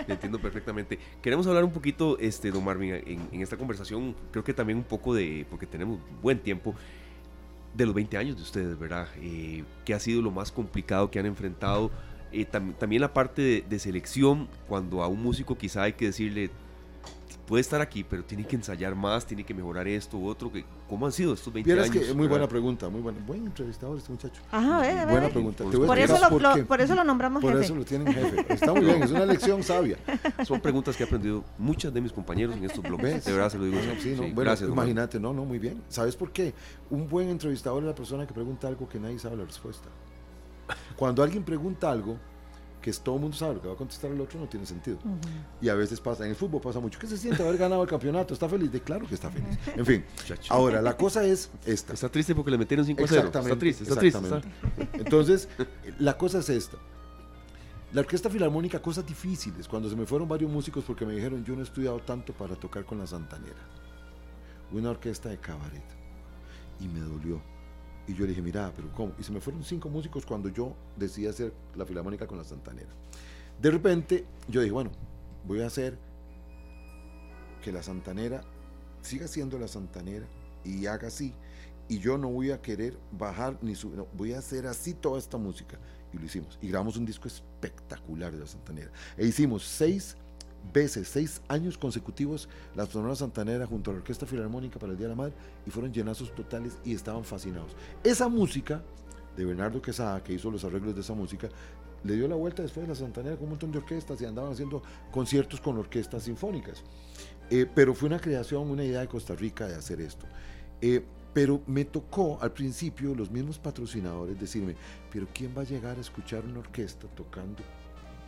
entiendo 0.09 0.39
perfectamente. 0.39 0.99
Queremos 1.21 1.47
hablar 1.47 1.63
un 1.63 1.73
poquito, 1.73 2.17
este, 2.19 2.51
don 2.51 2.65
Marvin, 2.65 2.95
en, 2.95 3.29
en 3.33 3.43
esta 3.43 3.59
conversación, 3.59 4.15
creo 4.31 4.43
que 4.43 4.55
también 4.55 4.79
un 4.79 4.85
poco 4.85 5.13
de, 5.13 5.47
porque 5.51 5.67
tenemos 5.67 5.99
buen 6.23 6.39
tiempo, 6.39 6.75
de 7.75 7.87
los 7.87 7.95
20 7.95 8.17
años 8.17 8.37
de 8.37 8.43
ustedes, 8.43 8.79
¿verdad? 8.79 9.09
Eh, 9.21 9.65
¿Qué 9.85 9.95
ha 9.95 10.01
sido 10.01 10.23
lo 10.23 10.31
más 10.31 10.53
complicado 10.53 11.11
que 11.11 11.19
han 11.19 11.27
enfrentado? 11.27 11.91
Eh, 12.33 12.47
tam- 12.51 12.75
también 12.77 13.01
la 13.03 13.13
parte 13.13 13.65
de 13.69 13.79
selección, 13.79 14.49
cuando 14.69 15.03
a 15.03 15.09
un 15.09 15.23
músico 15.23 15.57
quizá 15.59 15.83
hay 15.83 15.93
que 15.95 16.07
decirle, 16.07 16.51
puede 17.47 17.61
estar 17.61 17.81
aquí, 17.81 18.05
pero 18.05 18.25
tiene 18.25 18.47
que 18.47 18.57
ensayar 18.57 18.95
más, 18.95 19.27
tiene 19.27 19.45
que 19.45 19.53
mejorar 19.55 19.87
esto 19.89 20.17
u 20.19 20.27
otro. 20.27 20.51
que- 20.53 20.65
¿Cómo 20.89 21.07
han 21.07 21.13
sido 21.13 21.35
estos 21.35 21.53
20 21.53 21.69
Vieras 21.73 21.91
años? 21.91 22.05
que 22.07 22.15
muy 22.15 22.27
buena 22.27 22.43
¿verdad? 22.43 22.49
pregunta, 22.49 22.89
muy 22.89 23.01
buena. 23.01 23.19
Buen 23.27 23.47
entrevistador 23.47 23.99
este 23.99 24.13
muchacho. 24.13 24.41
Ajá, 24.51 24.79
ve, 24.81 24.95
ve, 24.95 25.05
Buena 25.07 25.29
pregunta. 25.29 25.65
Por 25.65 25.87
Por 25.87 25.99
eso, 25.99 26.19
lo, 26.19 26.29
por 26.29 26.43
lo- 26.43 26.67
por 26.67 26.81
eso 26.81 26.95
lo 26.95 27.05
nombramos 27.05 27.43
Por 27.43 27.53
jefe. 27.53 27.65
eso 27.65 27.75
lo 27.75 27.85
tienen 27.85 28.13
jefe. 28.13 28.53
Está 28.53 28.73
muy 28.73 28.85
bien, 28.85 29.03
es 29.03 29.11
una 29.11 29.27
lección 29.27 29.63
sabia. 29.63 29.97
Son 30.45 30.61
preguntas 30.61 30.97
que 30.97 31.03
he 31.03 31.07
aprendido 31.07 31.45
muchas 31.59 31.93
de 31.93 32.01
mis 32.01 32.13
compañeros 32.13 32.57
en 32.57 32.65
estos 32.65 32.83
blogs. 32.83 33.03
¿Ves? 33.03 33.25
De 33.25 33.33
verdad 33.33 33.51
se 33.51 33.59
lo 33.59 33.65
digo. 33.65 33.79
Sí, 33.81 33.89
en 33.89 34.01
serio. 34.01 34.17
no, 34.19 34.23
Sí, 34.25 34.33
bueno, 34.33 34.51
gracias, 34.51 34.71
imagínate, 34.71 35.21
no, 35.21 35.33
no, 35.33 35.45
muy 35.45 35.59
bien. 35.59 35.83
¿Sabes 35.89 36.17
por 36.17 36.33
qué? 36.33 36.55
Un 36.91 37.09
buen 37.09 37.29
entrevistador 37.29 37.83
es 37.83 37.89
la 37.89 37.95
persona 37.95 38.27
que 38.27 38.33
pregunta 38.35 38.69
algo 38.69 38.89
que 38.89 38.99
nadie 39.01 39.19
sabe 39.19 39.37
la 39.37 39.45
respuesta. 39.45 39.89
Cuando 40.97 41.23
alguien 41.23 41.43
pregunta 41.43 41.91
algo 41.91 42.17
que 42.85 42.91
es- 42.91 43.01
todo 43.01 43.15
el 43.15 43.23
mundo 43.23 43.35
sabe 43.35 43.55
lo 43.55 43.63
que 43.63 43.69
va 43.69 43.73
a 43.73 43.77
contestar 43.79 44.11
el 44.11 44.21
otro, 44.21 44.39
no 44.39 44.47
tiene 44.47 44.67
sentido. 44.67 44.99
Y 45.63 45.71
a 45.71 45.75
veces 45.75 46.01
pasa, 46.01 46.25
en 46.25 46.31
el 46.31 46.37
fútbol 46.37 46.61
pasa 46.61 46.81
mucho. 46.81 46.99
¿Qué 46.99 47.07
se 47.07 47.17
siente 47.17 47.43
haber 47.43 47.57
ganado 47.57 47.83
el 47.83 47.89
campeonato? 47.89 48.35
¿Está 48.35 48.47
feliz? 48.47 48.71
De 48.71 48.83
claro 48.83 49.07
que 49.09 49.15
está 49.15 49.31
feliz. 49.31 49.59
En 49.75 49.87
fin, 49.87 50.05
ahora 50.51 50.83
la 50.83 50.95
cosa 50.95 51.25
es 51.25 51.51
esta. 51.65 51.95
Está 51.95 52.11
triste 52.11 52.35
porque 52.35 52.51
le 52.51 52.59
metieron 52.59 52.85
5 52.85 53.03
a 53.03 53.07
0. 53.09 53.17
Está 53.27 53.39
Exactamente, 53.39 53.61
triste, 53.61 53.83
está 53.85 53.97
triste. 53.99 54.19
está- 54.19 54.37
exactamente. 54.37 54.99
Entonces, 54.99 55.49
la 55.99 56.19
cosa 56.19 56.41
es 56.41 56.51
esta. 56.51 56.77
La 57.95 58.01
Orquesta 58.03 58.29
Filarmónica, 58.29 58.83
cosas 58.83 59.07
difíciles. 59.07 59.67
Cuando 59.67 59.89
se 59.89 59.97
me 59.97 60.05
fueron 60.05 60.29
varios 60.29 60.51
músicos 60.51 60.85
porque 60.85 61.07
me 61.07 61.15
dijeron, 61.15 61.43
yo 61.43 61.55
no 61.55 61.61
he 61.61 61.65
estudiado 61.65 62.01
tanto 62.01 62.35
para 62.35 62.55
tocar 62.57 62.85
con 62.85 62.99
la 62.99 63.07
Santanera. 63.07 63.57
Una 64.73 64.91
orquesta 64.91 65.31
de 65.31 65.39
cabaret. 65.39 65.85
Y 66.81 66.89
me 66.89 67.01
dolió. 67.01 67.41
Y 68.07 68.15
yo 68.15 68.23
le 68.23 68.29
dije, 68.29 68.43
mira, 68.43 68.73
pero 68.75 68.93
¿cómo? 68.93 69.13
Y 69.19 69.23
se 69.23 69.33
me 69.33 69.41
fueron 69.41 69.65
cinco 69.65 69.89
músicos 69.89 70.27
cuando 70.27 70.49
yo 70.49 70.75
decidí 70.97 71.27
hacer 71.27 71.53
la 71.75 71.87
Filarmónica 71.87 72.27
con 72.27 72.39
la 72.39 72.45
Santanera. 72.45 72.91
De 73.61 73.71
repente, 73.71 74.25
yo 74.49 74.61
dije, 74.61 74.73
bueno, 74.73 74.91
voy 75.47 75.63
a 75.63 75.67
hacer 75.67 75.99
que 77.63 77.73
la 77.73 77.83
Santanera 77.83 78.43
siga 79.01 79.27
siendo 79.27 79.59
la 79.59 79.69
Santanera 79.69 80.27
y 80.65 80.87
haga 80.87 81.09
así. 81.09 81.35
Y 81.89 81.99
yo 81.99 82.19
no 82.19 82.29
voy 82.29 82.51
a 82.51 82.61
querer 82.61 82.99
bajar 83.13 83.59
ni 83.63 83.75
subir, 83.75 83.99
no, 83.99 84.07
voy 84.15 84.33
a 84.33 84.39
hacer 84.39 84.67
así 84.67 84.95
toda 84.95 85.19
esta 85.19 85.39
música. 85.39 85.79
Y 86.13 86.19
lo 86.19 86.25
hicimos. 86.25 86.59
Y 86.63 86.69
grabamos 86.69 86.97
un 86.97 87.05
disco 87.05 87.29
espectacular 87.29 88.33
de 88.33 88.39
la 88.39 88.47
Santanera. 88.47 88.91
E 89.17 89.27
hicimos 89.27 89.65
seis 89.65 90.17
veces, 90.73 91.09
seis 91.09 91.43
años 91.49 91.79
consecutivos, 91.79 92.49
la 92.75 92.87
Sonora 92.87 93.15
Santanera 93.15 93.67
junto 93.67 93.91
a 93.91 93.95
la 93.95 94.01
Orquesta 94.01 94.27
Filarmónica 94.27 94.79
para 94.79 94.93
el 94.93 94.99
Día 94.99 95.07
de 95.07 95.13
la 95.13 95.17
Madre 95.17 95.35
y 95.67 95.71
fueron 95.71 95.93
llenazos 95.93 96.35
totales 96.35 96.79
y 96.85 96.95
estaban 96.95 97.25
fascinados. 97.25 97.77
Esa 98.03 98.29
música 98.29 98.83
de 99.37 99.45
Bernardo 99.45 99.83
Quesada, 99.83 100.23
que 100.23 100.33
hizo 100.33 100.51
los 100.51 100.65
arreglos 100.65 100.95
de 100.95 101.01
esa 101.01 101.15
música, 101.15 101.49
le 102.05 102.15
dio 102.15 102.29
la 102.29 102.37
vuelta 102.37 102.63
después 102.63 102.87
de 102.87 102.93
la 102.93 102.95
Santanera 102.95 103.37
con 103.37 103.45
un 103.45 103.51
montón 103.51 103.73
de 103.73 103.79
orquestas 103.79 104.21
y 104.21 104.27
andaban 104.27 104.53
haciendo 104.53 104.83
conciertos 105.11 105.61
con 105.61 105.79
orquestas 105.79 106.25
sinfónicas. 106.25 106.83
Eh, 107.51 107.67
pero 107.75 107.95
fue 107.95 108.09
una 108.09 108.21
creación, 108.21 108.71
una 108.71 108.85
idea 108.85 109.01
de 109.01 109.09
Costa 109.09 109.35
Rica 109.35 109.67
de 109.67 109.75
hacer 109.75 110.01
esto. 110.01 110.27
Eh, 110.81 111.05
pero 111.33 111.63
me 111.67 111.85
tocó 111.85 112.39
al 112.41 112.53
principio 112.53 113.15
los 113.15 113.31
mismos 113.31 113.59
patrocinadores 113.59 114.39
decirme, 114.39 114.77
pero 115.11 115.27
¿quién 115.35 115.53
va 115.57 115.63
a 115.63 115.65
llegar 115.65 115.99
a 115.99 116.01
escuchar 116.01 116.45
una 116.45 116.61
orquesta 116.61 117.09
tocando 117.09 117.63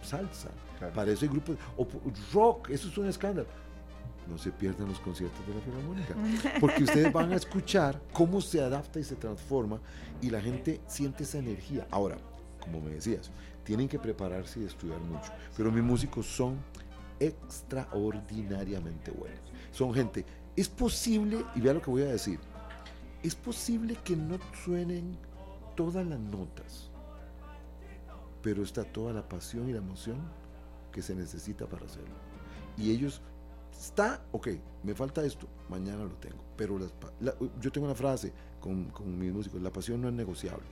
salsa? 0.06 0.48
Claro. 0.78 0.94
Para 0.94 1.10
ese 1.12 1.26
grupo, 1.28 1.54
o 1.76 1.86
po- 1.86 2.00
rock, 2.32 2.70
eso 2.70 2.88
es 2.88 2.96
un 2.98 3.06
escándalo. 3.08 3.48
No 4.28 4.38
se 4.38 4.50
pierdan 4.50 4.88
los 4.88 4.98
conciertos 4.98 5.46
de 5.46 5.54
la 5.54 5.60
Filarmónica, 5.60 6.14
porque 6.60 6.82
ustedes 6.84 7.12
van 7.12 7.32
a 7.32 7.36
escuchar 7.36 8.00
cómo 8.12 8.40
se 8.40 8.60
adapta 8.60 8.98
y 8.98 9.04
se 9.04 9.14
transforma 9.16 9.78
y 10.20 10.30
la 10.30 10.40
gente 10.40 10.80
siente 10.88 11.22
esa 11.22 11.38
energía. 11.38 11.86
Ahora, 11.90 12.16
como 12.60 12.80
me 12.80 12.90
decías, 12.90 13.30
tienen 13.62 13.88
que 13.88 13.98
prepararse 14.00 14.60
y 14.60 14.64
estudiar 14.64 14.98
mucho, 15.00 15.30
pero 15.56 15.70
mis 15.70 15.84
músicos 15.84 16.26
son 16.26 16.56
extraordinariamente 17.20 19.10
buenos. 19.10 19.38
Son 19.72 19.92
gente, 19.94 20.24
es 20.56 20.68
posible, 20.68 21.44
y 21.54 21.60
vea 21.60 21.74
lo 21.74 21.82
que 21.82 21.90
voy 21.90 22.02
a 22.02 22.06
decir, 22.06 22.38
es 23.22 23.34
posible 23.34 23.96
que 24.04 24.16
no 24.16 24.38
suenen 24.64 25.16
todas 25.74 26.06
las 26.06 26.18
notas, 26.18 26.85
pero 28.46 28.62
está 28.62 28.84
toda 28.84 29.12
la 29.12 29.28
pasión 29.28 29.68
y 29.68 29.72
la 29.72 29.78
emoción 29.78 30.18
que 30.92 31.02
se 31.02 31.16
necesita 31.16 31.66
para 31.66 31.84
hacerlo. 31.84 32.14
Y 32.76 32.92
ellos, 32.92 33.20
está, 33.76 34.22
ok, 34.30 34.46
me 34.84 34.94
falta 34.94 35.24
esto, 35.24 35.48
mañana 35.68 36.04
lo 36.04 36.14
tengo. 36.14 36.44
Pero 36.56 36.78
las 36.78 36.92
pa- 36.92 37.10
la- 37.18 37.34
yo 37.60 37.72
tengo 37.72 37.86
una 37.88 37.96
frase 37.96 38.32
con, 38.60 38.84
con 38.90 39.18
mis 39.18 39.32
músicos, 39.32 39.60
la 39.60 39.72
pasión 39.72 40.00
no 40.00 40.06
es 40.06 40.14
negociable. 40.14 40.64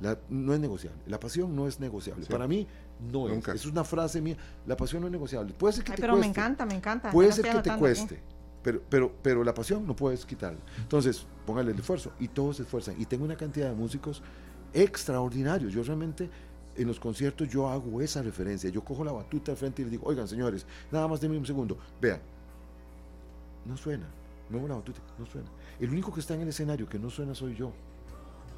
La- 0.00 0.16
no 0.28 0.54
es 0.54 0.60
negociable. 0.60 1.02
La 1.08 1.18
pasión 1.18 1.56
no 1.56 1.66
es 1.66 1.80
negociable. 1.80 2.24
Sí. 2.24 2.30
Para 2.30 2.46
mí, 2.46 2.68
no 3.10 3.26
Nunca. 3.26 3.50
es. 3.52 3.62
Es 3.62 3.66
una 3.66 3.82
frase 3.82 4.20
mía. 4.20 4.36
La 4.64 4.76
pasión 4.76 5.00
no 5.00 5.08
es 5.08 5.12
negociable. 5.12 5.54
Puede 5.54 5.72
ser 5.74 5.82
que 5.82 5.90
Ay, 5.92 5.96
te 5.96 6.02
pero 6.02 6.12
me 6.14 6.20
cueste. 6.20 6.40
encanta, 6.40 6.66
me 6.66 6.74
encanta. 6.74 7.10
Puede 7.10 7.32
ser 7.32 7.44
que 7.46 7.62
te 7.62 7.70
aquí. 7.70 7.80
cueste, 7.80 8.20
pero, 8.62 8.80
pero, 8.88 9.12
pero 9.24 9.42
la 9.42 9.54
pasión 9.54 9.84
no 9.88 9.96
puedes 9.96 10.24
quitarla. 10.24 10.60
Entonces, 10.78 11.26
póngale 11.44 11.72
el 11.72 11.78
esfuerzo 11.80 12.12
y 12.20 12.28
todos 12.28 12.58
se 12.58 12.62
esfuerzan. 12.62 12.94
Y 13.00 13.06
tengo 13.06 13.24
una 13.24 13.36
cantidad 13.36 13.70
de 13.70 13.74
músicos 13.74 14.22
extraordinarios. 14.72 15.72
Yo 15.72 15.82
realmente 15.82 16.30
en 16.76 16.88
los 16.88 16.98
conciertos 16.98 17.48
yo 17.48 17.68
hago 17.68 18.00
esa 18.00 18.22
referencia. 18.22 18.70
Yo 18.70 18.82
cojo 18.82 19.04
la 19.04 19.12
batuta 19.12 19.52
al 19.52 19.58
frente 19.58 19.82
y 19.82 19.84
les 19.84 19.92
digo, 19.92 20.04
oigan 20.06 20.28
señores, 20.28 20.66
nada 20.90 21.08
más 21.08 21.20
denme 21.20 21.38
un 21.38 21.46
segundo. 21.46 21.78
Vean, 22.00 22.20
no 23.64 23.76
suena. 23.76 24.06
Muevo 24.48 24.68
la 24.68 24.74
batuta, 24.74 25.00
no 25.18 25.26
suena. 25.26 25.48
El 25.80 25.90
único 25.90 26.12
que 26.12 26.20
está 26.20 26.34
en 26.34 26.42
el 26.42 26.48
escenario 26.48 26.88
que 26.88 26.98
no 26.98 27.10
suena 27.10 27.34
soy 27.34 27.54
yo. 27.54 27.72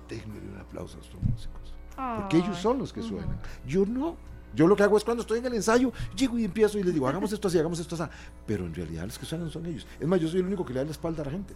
Déjenme 0.09 0.39
un 0.39 0.59
aplauso 0.59 0.99
a 0.99 1.01
estos 1.01 1.23
músicos. 1.23 1.75
Porque 1.97 2.39
ellos 2.39 2.59
son 2.59 2.79
los 2.79 2.93
que 2.93 3.03
suenan. 3.03 3.39
Yo 3.67 3.87
no. 3.87 4.17
Yo 4.55 4.69
lo 4.69 4.77
que 4.77 4.85
hago 4.85 4.97
es 4.97 5.05
cuando 5.05 5.23
estoy 5.23 5.41
en 5.41 5.47
el 5.47 5.55
ensayo, 5.55 5.93
llego 6.17 6.39
y 6.39 6.45
empiezo 6.45 6.79
y 6.79 6.85
les 6.85 6.95
digo, 6.95 7.09
hagamos 7.09 7.33
esto 7.33 7.49
así, 7.49 7.59
hagamos 7.59 7.81
esto 7.81 7.97
así. 7.97 8.05
Pero 8.47 8.65
en 8.65 8.75
realidad 8.75 9.05
los 9.05 9.19
que 9.19 9.27
suenan 9.27 9.51
son 9.51 9.67
ellos. 9.67 9.87
Es 9.99 10.07
más, 10.07 10.21
yo 10.21 10.29
soy 10.29 10.41
el 10.41 10.47
único 10.47 10.65
que 10.65 10.73
le 10.73 10.81
da 10.81 10.85
la 10.85 10.93
espalda 10.93 11.23
a 11.23 11.27
la 11.27 11.33
gente. 11.33 11.55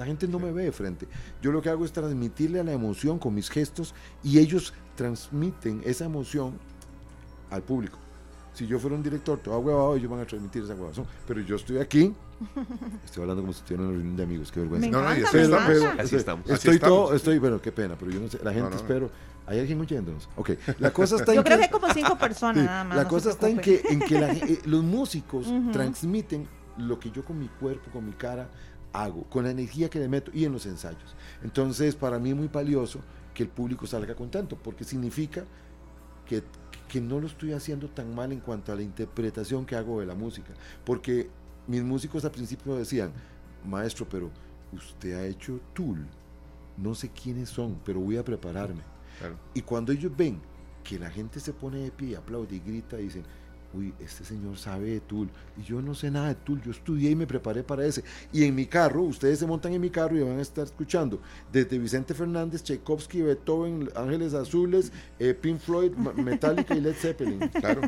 La 0.00 0.06
gente 0.06 0.26
no 0.26 0.38
me 0.38 0.50
ve 0.50 0.64
de 0.64 0.72
frente. 0.72 1.06
Yo 1.42 1.52
lo 1.52 1.60
que 1.60 1.68
hago 1.68 1.84
es 1.84 1.92
transmitirle 1.92 2.64
la 2.64 2.72
emoción 2.72 3.18
con 3.18 3.34
mis 3.34 3.50
gestos 3.50 3.94
y 4.24 4.38
ellos 4.38 4.72
transmiten 4.96 5.82
esa 5.84 6.06
emoción 6.06 6.54
al 7.50 7.60
público. 7.62 7.98
Si 8.54 8.66
yo 8.66 8.78
fuera 8.78 8.96
un 8.96 9.02
director 9.02 9.38
todo 9.40 9.58
huevado, 9.58 9.96
ellos 9.96 10.10
van 10.10 10.20
a 10.20 10.24
transmitir 10.24 10.62
esa 10.62 10.74
huevazón. 10.74 11.04
Pero 11.26 11.40
yo 11.42 11.56
estoy 11.56 11.76
aquí, 11.78 12.14
estoy 13.04 13.20
hablando 13.22 13.42
como 13.42 13.52
si 13.52 13.58
estuviera 13.58 13.82
en 13.82 13.88
una 13.90 13.96
reunión 13.98 14.16
de 14.16 14.22
amigos, 14.22 14.50
qué 14.50 14.60
vergüenza. 14.60 14.86
Me 14.86 14.90
No, 14.92 15.02
no, 15.02 15.10
encanta, 15.12 15.28
así 15.28 15.36
me 15.36 15.56
pero- 15.66 16.02
Así 16.02 16.16
estamos. 16.16 16.44
Así 16.46 16.54
Estoy 16.54 16.74
estamos. 16.76 16.96
todo, 17.08 17.14
estoy, 17.14 17.38
bueno, 17.38 17.60
qué 17.60 17.70
pena, 17.70 17.94
pero 17.98 18.10
yo 18.10 18.20
no 18.20 18.28
sé, 18.28 18.38
la 18.42 18.54
gente 18.54 18.70
no. 18.70 18.76
espero. 18.76 19.10
¿Hay 19.46 19.58
alguien 19.60 19.78
oyéndonos? 19.82 20.30
Ok, 20.36 20.50
la 20.78 20.92
cosa 20.94 21.16
está 21.16 21.32
Yo 21.34 21.40
en 21.40 21.44
creo 21.44 21.58
que- 21.58 21.68
que 21.68 21.74
hay 21.74 21.78
como 21.80 21.92
cinco 21.92 22.16
personas 22.18 22.56
Sí, 22.62 22.64
nada 22.64 22.84
más. 22.84 22.96
la 22.96 23.02
no 23.02 23.08
cosa 23.10 23.30
está 23.32 23.50
en 23.50 23.58
que, 23.58 23.82
en 23.86 24.00
que 24.00 24.18
la 24.18 24.32
eh, 24.32 24.60
los 24.64 24.82
músicos 24.82 25.46
Ujú. 25.46 25.70
transmiten 25.72 26.46
lo 26.78 26.98
que 26.98 27.10
yo 27.10 27.22
con 27.22 27.38
mi 27.38 27.48
cuerpo, 27.48 27.90
con 27.90 28.06
mi 28.06 28.12
cara 28.12 28.48
hago, 28.92 29.24
con 29.24 29.44
la 29.44 29.50
energía 29.50 29.88
que 29.88 29.98
le 29.98 30.08
meto 30.08 30.30
y 30.34 30.44
en 30.44 30.52
los 30.52 30.66
ensayos. 30.66 31.14
Entonces, 31.42 31.94
para 31.94 32.18
mí 32.18 32.30
es 32.30 32.36
muy 32.36 32.48
valioso 32.48 33.00
que 33.34 33.42
el 33.42 33.48
público 33.48 33.86
salga 33.86 34.14
contento, 34.14 34.56
porque 34.56 34.84
significa 34.84 35.44
que, 36.26 36.42
que 36.88 37.00
no 37.00 37.20
lo 37.20 37.26
estoy 37.26 37.52
haciendo 37.52 37.88
tan 37.88 38.14
mal 38.14 38.32
en 38.32 38.40
cuanto 38.40 38.72
a 38.72 38.74
la 38.74 38.82
interpretación 38.82 39.64
que 39.64 39.76
hago 39.76 40.00
de 40.00 40.06
la 40.06 40.14
música. 40.14 40.52
Porque 40.84 41.28
mis 41.66 41.82
músicos 41.82 42.24
al 42.24 42.32
principio 42.32 42.74
decían, 42.76 43.12
maestro, 43.64 44.08
pero 44.08 44.30
usted 44.72 45.14
ha 45.14 45.26
hecho 45.26 45.60
Tool, 45.72 46.06
no 46.76 46.94
sé 46.94 47.10
quiénes 47.10 47.48
son, 47.48 47.78
pero 47.84 48.00
voy 48.00 48.16
a 48.16 48.24
prepararme. 48.24 48.82
Claro. 49.18 49.36
Y 49.54 49.62
cuando 49.62 49.92
ellos 49.92 50.12
ven 50.16 50.40
que 50.82 50.98
la 50.98 51.10
gente 51.10 51.40
se 51.40 51.52
pone 51.52 51.78
de 51.78 51.90
pie, 51.90 52.16
aplaude 52.16 52.56
y 52.56 52.60
grita, 52.60 52.96
dicen, 52.96 53.24
uy, 53.74 53.94
este 54.00 54.24
señor 54.24 54.56
sabe 54.56 54.90
de 54.90 55.00
Tool. 55.00 55.28
Y 55.56 55.62
yo 55.62 55.82
no 55.82 55.94
sé 55.94 56.10
nada 56.10 56.28
de 56.28 56.34
Tool, 56.34 56.60
yo 56.62 56.70
estudié 56.70 57.10
y 57.10 57.16
me 57.16 57.26
preparé 57.26 57.62
para 57.62 57.84
ese. 57.84 58.04
Y 58.32 58.44
en 58.44 58.54
mi 58.54 58.66
carro, 58.66 59.02
ustedes 59.02 59.38
se 59.38 59.46
montan 59.46 59.72
en 59.72 59.80
mi 59.80 59.90
carro 59.90 60.16
y 60.16 60.22
van 60.22 60.38
a 60.38 60.42
estar 60.42 60.64
escuchando 60.64 61.20
desde 61.52 61.78
Vicente 61.78 62.14
Fernández, 62.14 62.62
Tchaikovsky, 62.62 63.22
Beethoven, 63.22 63.90
Ángeles 63.94 64.34
Azules, 64.34 64.92
eh, 65.18 65.34
Pink 65.34 65.58
Floyd, 65.58 65.92
Metallica 65.92 66.74
y 66.74 66.80
Led 66.80 66.94
Zeppelin. 66.94 67.38
Claro. 67.60 67.82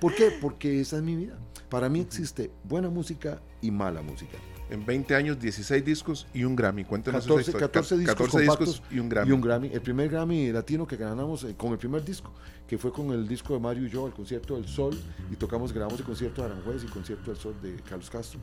¿Por 0.00 0.14
qué? 0.14 0.30
Porque 0.40 0.80
esa 0.80 0.96
es 0.96 1.02
mi 1.02 1.16
vida. 1.16 1.38
Para 1.68 1.88
mí 1.88 2.00
existe 2.00 2.50
buena 2.64 2.88
música 2.90 3.40
y 3.60 3.70
mala 3.70 4.02
música. 4.02 4.38
En 4.70 4.84
20 4.84 5.14
años 5.14 5.38
16 5.38 5.84
discos 5.84 6.26
y 6.34 6.44
un 6.44 6.56
Grammy. 6.56 6.84
Cuéntenos 6.84 7.22
14, 7.24 7.40
esa 7.40 7.50
historia. 7.50 7.66
14 7.68 7.98
discos 7.98 8.16
14 8.16 8.40
discos 8.42 8.82
y 8.90 8.98
un 8.98 9.08
Grammy. 9.08 9.28
Y 9.28 9.32
un 9.32 9.40
Grammy. 9.40 9.70
El 9.72 9.80
primer 9.80 10.08
Grammy 10.08 10.50
latino 10.52 10.86
que 10.86 10.96
ganamos 10.96 11.44
eh, 11.44 11.54
con 11.56 11.72
el 11.72 11.78
primer 11.78 12.04
disco, 12.04 12.32
que 12.66 12.76
fue 12.78 12.92
con 12.92 13.10
el 13.12 13.28
disco 13.28 13.54
de 13.54 13.60
Mario 13.60 13.86
y 13.86 13.90
yo, 13.90 14.06
el 14.06 14.12
concierto 14.12 14.56
del 14.56 14.66
Sol, 14.66 14.98
y 15.30 15.36
tocamos, 15.36 15.72
grabamos 15.72 16.00
el 16.00 16.06
concierto 16.06 16.42
de 16.42 16.48
Aranjuez 16.52 16.82
y 16.82 16.86
el 16.86 16.92
concierto 16.92 17.30
del 17.30 17.40
Sol 17.40 17.54
de 17.62 17.76
Carlos 17.88 18.10
Castro. 18.10 18.40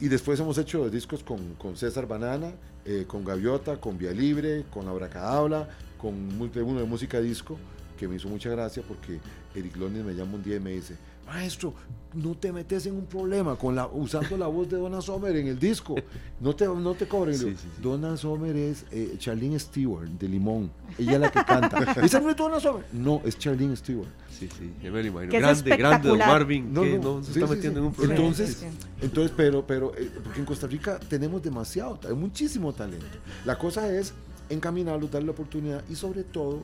Y 0.00 0.08
después 0.08 0.40
hemos 0.40 0.58
hecho 0.58 0.90
discos 0.90 1.22
con, 1.22 1.54
con 1.54 1.76
César 1.76 2.08
Banana, 2.08 2.52
eh, 2.84 3.04
con 3.06 3.24
Gaviota, 3.24 3.80
con 3.80 3.96
Vía 3.96 4.10
Libre, 4.10 4.64
con 4.70 4.88
Abracadabra, 4.88 5.68
con 5.96 6.36
mu- 6.36 6.50
uno 6.56 6.80
de 6.80 6.86
música 6.86 7.20
disco, 7.20 7.56
que 7.96 8.08
me 8.08 8.16
hizo 8.16 8.26
mucha 8.28 8.50
gracia 8.50 8.82
porque 8.88 9.20
Eric 9.54 9.76
Lones 9.76 10.04
me 10.04 10.12
llama 10.14 10.34
un 10.34 10.42
día 10.42 10.56
y 10.56 10.60
me 10.60 10.72
dice, 10.72 10.96
maestro, 11.26 11.74
no 12.14 12.34
te 12.34 12.52
metes 12.52 12.84
en 12.84 12.94
un 12.94 13.06
problema 13.06 13.56
con 13.56 13.74
la, 13.74 13.86
usando 13.86 14.36
la 14.36 14.46
voz 14.46 14.68
de 14.68 14.76
Donna 14.76 15.00
Summer 15.00 15.34
en 15.34 15.46
el 15.46 15.58
disco, 15.58 15.94
no 16.40 16.54
te, 16.54 16.66
no 16.66 16.92
te 16.94 17.06
cobren. 17.08 17.32
Le 17.32 17.38
digo, 17.38 17.50
Sí, 17.52 17.56
sí, 17.62 17.68
sí. 17.74 17.82
Donna 17.82 18.16
Summer 18.18 18.54
es 18.54 18.84
eh, 18.90 19.14
Charlene 19.18 19.58
Stewart 19.58 20.08
de 20.08 20.28
Limón, 20.28 20.70
ella 20.98 21.12
es 21.12 21.20
la 21.20 21.30
que 21.32 21.42
canta. 21.44 21.92
¿Esa 22.04 22.20
no 22.20 22.28
es 22.28 22.36
Donna 22.36 22.60
Summer? 22.60 22.84
No, 22.92 23.22
es 23.24 23.38
Charlene 23.38 23.74
Stewart. 23.76 24.08
Sí, 24.30 24.48
sí, 24.58 24.72
ya 24.82 24.90
me 24.90 25.02
lo 25.02 25.08
imagino. 25.08 25.30
Que 25.30 25.36
es 25.38 25.42
Grande, 25.62 25.76
grande, 25.76 26.08
don. 26.08 26.18
Marvin, 26.18 26.72
No, 26.72 26.82
que 26.82 26.98
no, 26.98 27.14
no, 27.18 27.24
se 27.24 27.32
sí, 27.32 27.38
está 27.40 27.48
sí, 27.50 27.54
metiendo 27.56 27.78
sí. 27.78 27.82
en 27.82 27.86
un 27.86 27.94
problema. 27.94 28.14
Entonces, 28.20 28.48
Sí, 28.56 28.66
sí. 28.68 28.86
entonces 29.00 29.32
pero, 29.36 29.66
pero, 29.66 29.92
eh, 29.96 30.10
porque 30.22 30.40
en 30.40 30.44
Costa 30.44 30.66
Rica 30.66 30.98
tenemos 30.98 31.42
demasiado, 31.42 31.98
hay 32.06 32.14
muchísimo 32.14 32.72
talento. 32.74 33.06
La 33.46 33.56
cosa 33.58 33.90
es 33.90 34.12
encaminarlo, 34.50 35.06
darle 35.08 35.26
la 35.26 35.32
oportunidad 35.32 35.82
y 35.88 35.94
sobre 35.94 36.24
todo, 36.24 36.62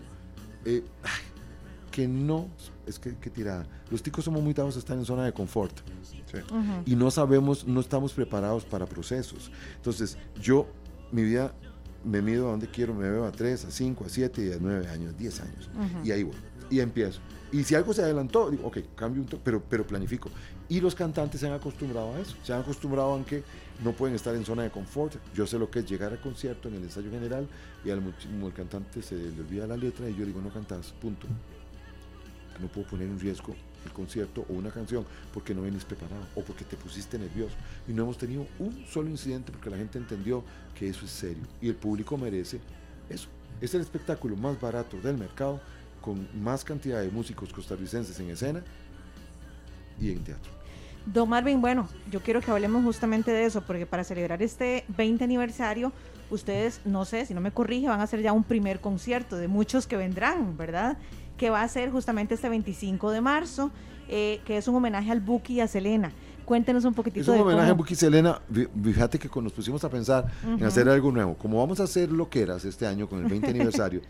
eh, 0.66 0.82
ay, 1.04 1.11
que 1.99 2.07
no, 2.07 2.46
es 2.86 2.96
que, 3.01 3.16
que 3.16 3.28
tirada. 3.28 3.66
Los 3.90 4.05
ticos 4.05 4.24
somos 4.24 4.40
muy 4.40 4.55
dados 4.55 4.76
a 4.76 4.78
estar 4.78 4.96
en 4.96 5.05
zona 5.05 5.24
de 5.24 5.32
confort 5.32 5.76
Sí. 6.30 6.36
Ujú. 6.38 6.82
y 6.86 6.94
no 6.94 7.11
sabemos, 7.11 7.66
no 7.66 7.80
estamos 7.80 8.12
preparados 8.12 8.64
para 8.64 8.86
procesos. 8.86 9.51
Entonces, 9.74 10.16
yo, 10.40 10.68
mi 11.11 11.24
vida, 11.24 11.53
me 12.05 12.22
mido 12.22 12.46
a 12.46 12.51
donde 12.53 12.68
quiero, 12.68 12.94
me 12.94 13.11
veo 13.11 13.24
a 13.24 13.32
3, 13.32 13.64
a 13.64 13.70
5, 13.72 14.05
a 14.05 14.09
7 14.09 14.46
y 14.46 14.53
a 14.53 14.59
9 14.61 14.86
años, 14.86 15.16
10 15.18 15.40
años. 15.40 15.70
Ujú. 15.74 16.07
Y 16.07 16.12
ahí 16.12 16.22
voy, 16.22 16.36
y 16.70 16.78
empiezo. 16.78 17.18
Y 17.51 17.64
si 17.64 17.74
algo 17.74 17.92
se 17.92 18.03
adelantó, 18.03 18.49
digo, 18.49 18.68
ok, 18.68 18.78
cambio 18.94 19.22
un 19.22 19.26
toque, 19.28 19.42
pero, 19.44 19.61
pero 19.68 19.84
planifico. 19.84 20.30
Y 20.68 20.80
los 20.80 20.94
cantantes 20.94 21.40
se 21.40 21.49
han 21.49 21.55
acostumbrado 21.55 22.14
a 22.14 22.20
eso, 22.20 22.36
se 22.44 22.53
han 22.53 22.61
acostumbrado 22.61 23.12
a 23.12 23.24
que 23.24 23.42
no 23.82 23.90
pueden 23.90 24.14
estar 24.14 24.36
en 24.36 24.44
zona 24.44 24.62
de 24.62 24.70
confort. 24.70 25.16
Yo 25.34 25.49
sé 25.49 25.59
lo 25.59 25.68
que 25.68 25.80
es 25.80 25.90
llegar 25.90 26.12
al 26.12 26.20
concierto 26.20 26.68
en 26.68 26.74
el 26.74 26.84
ensayo 26.84 27.11
general 27.11 27.49
y 27.84 27.90
al 27.90 27.99
al 27.99 28.53
cantante 28.53 29.03
se 29.03 29.16
le 29.16 29.40
olvida 29.40 29.66
la 29.66 29.76
letra 29.76 30.09
y 30.09 30.14
yo 30.14 30.24
digo, 30.24 30.40
no 30.40 30.51
cantas, 30.51 30.92
punto. 31.01 31.26
No 32.61 32.68
puedo 32.68 32.86
poner 32.86 33.09
en 33.09 33.18
riesgo 33.18 33.54
el 33.84 33.92
concierto 33.92 34.44
o 34.48 34.52
una 34.52 34.70
canción 34.70 35.04
porque 35.32 35.54
no 35.54 35.62
venís 35.62 35.84
preparado 35.84 36.22
o 36.34 36.42
porque 36.42 36.64
te 36.64 36.76
pusiste 36.76 37.18
nervioso. 37.18 37.54
Y 37.86 37.92
no 37.92 38.02
hemos 38.02 38.18
tenido 38.18 38.46
un 38.59 38.84
solo 38.90 39.09
incidente 39.09 39.52
porque 39.52 39.70
la 39.70 39.76
gente 39.76 39.98
entendió 39.98 40.42
que 40.74 40.88
eso 40.88 41.04
es 41.04 41.11
serio 41.11 41.42
y 41.61 41.68
el 41.68 41.74
público 41.74 42.16
merece 42.16 42.61
eso. 43.09 43.28
Es 43.61 43.74
el 43.74 43.80
espectáculo 43.80 44.36
más 44.36 44.61
barato 44.61 45.00
del 45.00 45.16
mercado 45.16 45.61
con 46.00 46.28
más 46.42 46.64
cantidad 46.64 47.00
de 47.00 47.11
músicos 47.11 47.52
costarricenses 47.52 48.18
en 48.20 48.30
escena 48.30 48.62
y 50.00 50.12
en 50.12 50.22
teatro. 50.22 50.59
Don 51.06 51.28
Marvin, 51.28 51.61
bueno, 51.61 51.88
yo 52.11 52.20
quiero 52.20 52.40
que 52.40 52.50
hablemos 52.50 52.84
justamente 52.84 53.30
de 53.30 53.46
eso, 53.46 53.62
porque 53.62 53.86
para 53.86 54.04
celebrar 54.04 54.42
este 54.42 54.84
20 54.88 55.24
aniversario, 55.24 55.92
ustedes, 56.30 56.80
no 56.84 57.04
sé, 57.04 57.24
si 57.24 57.32
no 57.32 57.40
me 57.40 57.50
corrige, 57.50 57.88
van 57.88 58.00
a 58.00 58.02
hacer 58.02 58.20
ya 58.20 58.32
un 58.32 58.44
primer 58.44 58.80
concierto 58.80 59.36
de 59.36 59.48
muchos 59.48 59.86
que 59.86 59.96
vendrán, 59.96 60.56
¿verdad? 60.59 60.98
Que 61.39 61.51
va 61.51 61.62
a 61.62 61.68
ser 61.68 61.91
justamente 61.91 62.34
este 62.34 62.49
25 62.49 63.11
de 63.11 63.20
marzo, 63.20 63.70
eh, 64.09 64.41
que 64.45 64.57
es 64.59 64.68
un 64.68 64.74
homenaje 64.74 65.11
al 65.11 65.20
Buki 65.20 65.55
y 65.55 65.61
a 65.61 65.68
Selena. 65.68 66.12
Cuéntenos 66.45 66.84
un 66.86 66.95
poquitito 66.95 67.20
Es 67.22 67.28
un 67.28 67.34
de 67.36 67.41
homenaje 67.43 67.66
a 67.66 67.70
cómo- 67.72 67.82
Buki 67.84 67.95
Selena. 67.95 68.41
Vi- 68.49 68.66
Fíjate 68.82 69.18
que 69.18 69.28
cuando 69.28 69.49
nos 69.49 69.53
pusimos 69.53 69.84
a 69.84 69.91
pensar 69.91 70.26
en 70.43 70.55
Ujú. 70.55 70.64
hacer 70.66 70.89
algo 70.89 71.12
nuevo, 71.12 71.34
como 71.36 71.59
vamos 71.59 71.78
a 71.80 71.84
hacer 71.84 72.11
lo 72.11 72.28
que 72.28 72.41
eras 72.43 72.64
este 72.64 72.86
año 72.86 73.09
con 73.09 73.20
el 73.22 73.26
20 73.28 73.49
aniversario, 73.51 74.01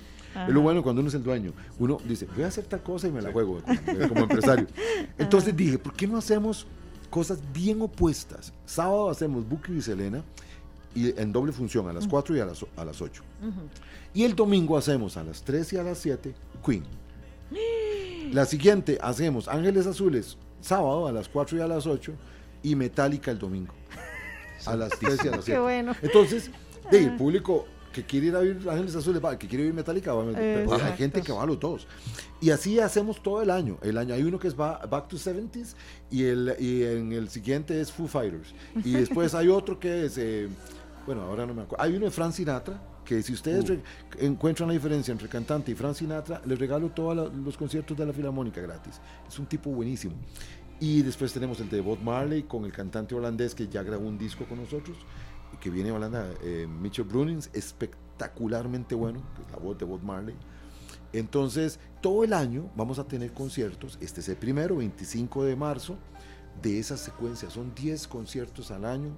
es 0.46 0.54
lo 0.54 0.60
bueno 0.60 0.82
cuando 0.82 1.00
uno 1.00 1.08
es 1.08 1.14
el 1.14 1.22
dueño. 1.24 1.52
Uno 1.80 1.98
dice, 2.06 2.26
voy 2.34 2.44
a 2.44 2.46
hacer 2.46 2.64
tal 2.64 2.82
cosa 2.82 3.08
y 3.08 3.12
me 3.12 3.20
la 3.20 3.32
juego 3.32 3.60
como, 3.60 4.08
como 4.08 4.20
empresario. 4.22 4.66
Entonces 5.18 5.54
dije, 5.56 5.78
¿por 5.78 5.92
qué 5.94 6.06
no 6.06 6.16
hacemos 6.16 6.66
cosas 7.10 7.40
bien 7.52 7.82
opuestas? 7.82 8.52
Sábado 8.66 9.10
hacemos 9.10 9.46
Buki 9.48 9.72
y 9.72 9.82
Selena 9.82 10.22
y 10.94 11.18
en 11.20 11.32
doble 11.32 11.50
función, 11.52 11.88
a 11.88 11.92
las 11.92 12.06
4 12.06 12.36
y 12.36 12.40
a 12.40 12.46
las, 12.46 12.64
a 12.76 12.84
las 12.84 13.02
8. 13.02 13.22
Ujú. 13.42 13.50
Y 14.14 14.22
el 14.24 14.36
domingo 14.36 14.76
hacemos 14.78 15.16
a 15.16 15.24
las 15.24 15.42
3 15.42 15.72
y 15.72 15.76
a 15.76 15.82
las 15.82 15.98
7 15.98 16.32
Queen. 16.64 16.84
La 18.32 18.44
siguiente 18.44 18.98
hacemos 19.00 19.48
Ángeles 19.48 19.86
Azules 19.86 20.36
sábado 20.60 21.06
a 21.06 21.12
las 21.12 21.28
4 21.28 21.58
y 21.58 21.60
a 21.60 21.66
las 21.66 21.86
8 21.86 22.12
y 22.62 22.74
Metallica 22.74 23.30
el 23.30 23.38
domingo 23.38 23.72
a 24.66 24.76
las 24.76 24.90
3 24.98 25.18
y 25.24 25.28
a 25.28 25.30
las 25.30 25.44
7. 25.44 25.52
Qué 25.52 25.58
bueno. 25.58 25.94
Entonces, 26.02 26.50
de, 26.90 26.98
el 27.04 27.16
público 27.16 27.66
que 27.92 28.04
quiere 28.04 28.26
ir 28.26 28.36
a 28.36 28.40
ver 28.40 28.58
Ángeles 28.68 28.94
Azules, 28.96 29.24
va, 29.24 29.38
que 29.38 29.48
quiere 29.48 29.64
ir 29.64 29.72
Metallica, 29.72 30.12
va, 30.12 30.24
pero 30.26 30.36
hay 30.38 30.62
Exacto. 30.64 30.96
gente 30.96 31.22
que 31.22 31.32
va 31.32 31.42
a 31.42 31.46
los 31.46 31.58
dos. 31.58 31.86
Y 32.40 32.50
así 32.50 32.78
hacemos 32.78 33.22
todo 33.22 33.40
el 33.40 33.50
año. 33.50 33.78
El 33.82 33.96
año 33.96 34.14
hay 34.14 34.22
uno 34.24 34.38
que 34.38 34.48
es 34.48 34.54
ba- 34.56 34.84
Back 34.90 35.08
to 35.08 35.16
70s 35.16 35.74
y, 36.10 36.24
el, 36.24 36.54
y 36.58 36.82
en 36.84 37.12
el 37.12 37.28
siguiente 37.30 37.80
es 37.80 37.90
Foo 37.90 38.06
Fighters. 38.06 38.52
Y 38.84 38.92
después 38.92 39.34
hay 39.34 39.48
otro 39.48 39.80
que 39.80 40.04
es, 40.04 40.18
eh, 40.18 40.48
bueno, 41.06 41.22
ahora 41.22 41.46
no 41.46 41.54
me 41.54 41.62
acuerdo. 41.62 41.82
Hay 41.82 41.96
uno 41.96 42.04
de 42.04 42.10
Frank 42.10 42.32
Sinatra, 42.32 42.80
que 43.08 43.22
si 43.22 43.32
ustedes 43.32 43.66
re- 43.66 43.80
encuentran 44.18 44.68
la 44.68 44.74
diferencia 44.74 45.12
entre 45.12 45.28
cantante 45.30 45.72
y 45.72 45.74
Frank 45.74 45.94
Sinatra, 45.94 46.42
les 46.44 46.58
regalo 46.58 46.90
todos 46.90 47.32
los 47.34 47.56
conciertos 47.56 47.96
de 47.96 48.04
la 48.04 48.12
Filarmónica 48.12 48.60
gratis. 48.60 49.00
Es 49.26 49.38
un 49.38 49.46
tipo 49.46 49.70
buenísimo. 49.70 50.14
Y 50.78 51.00
después 51.00 51.32
tenemos 51.32 51.58
el 51.60 51.70
de 51.70 51.80
Bob 51.80 52.00
Marley 52.02 52.42
con 52.42 52.66
el 52.66 52.72
cantante 52.72 53.14
holandés 53.14 53.54
que 53.54 53.66
ya 53.66 53.82
grabó 53.82 54.06
un 54.06 54.18
disco 54.18 54.44
con 54.44 54.58
nosotros, 54.60 54.98
y 55.54 55.56
que 55.56 55.70
viene 55.70 55.88
de 55.88 55.96
Holanda, 55.96 56.26
eh, 56.42 56.66
Mitchell 56.68 57.06
Brunings, 57.06 57.48
espectacularmente 57.54 58.94
bueno, 58.94 59.22
que 59.34 59.40
es 59.42 59.50
la 59.50 59.56
voz 59.56 59.78
de 59.78 59.86
Bob 59.86 60.02
Marley. 60.02 60.34
Entonces, 61.14 61.80
todo 62.02 62.24
el 62.24 62.34
año 62.34 62.70
vamos 62.76 62.98
a 62.98 63.04
tener 63.04 63.32
conciertos. 63.32 63.96
Este 64.02 64.20
es 64.20 64.28
el 64.28 64.36
primero, 64.36 64.76
25 64.76 65.44
de 65.44 65.56
marzo, 65.56 65.96
de 66.60 66.78
esa 66.78 66.98
secuencia. 66.98 67.48
Son 67.48 67.74
10 67.74 68.06
conciertos 68.06 68.70
al 68.70 68.84
año 68.84 69.16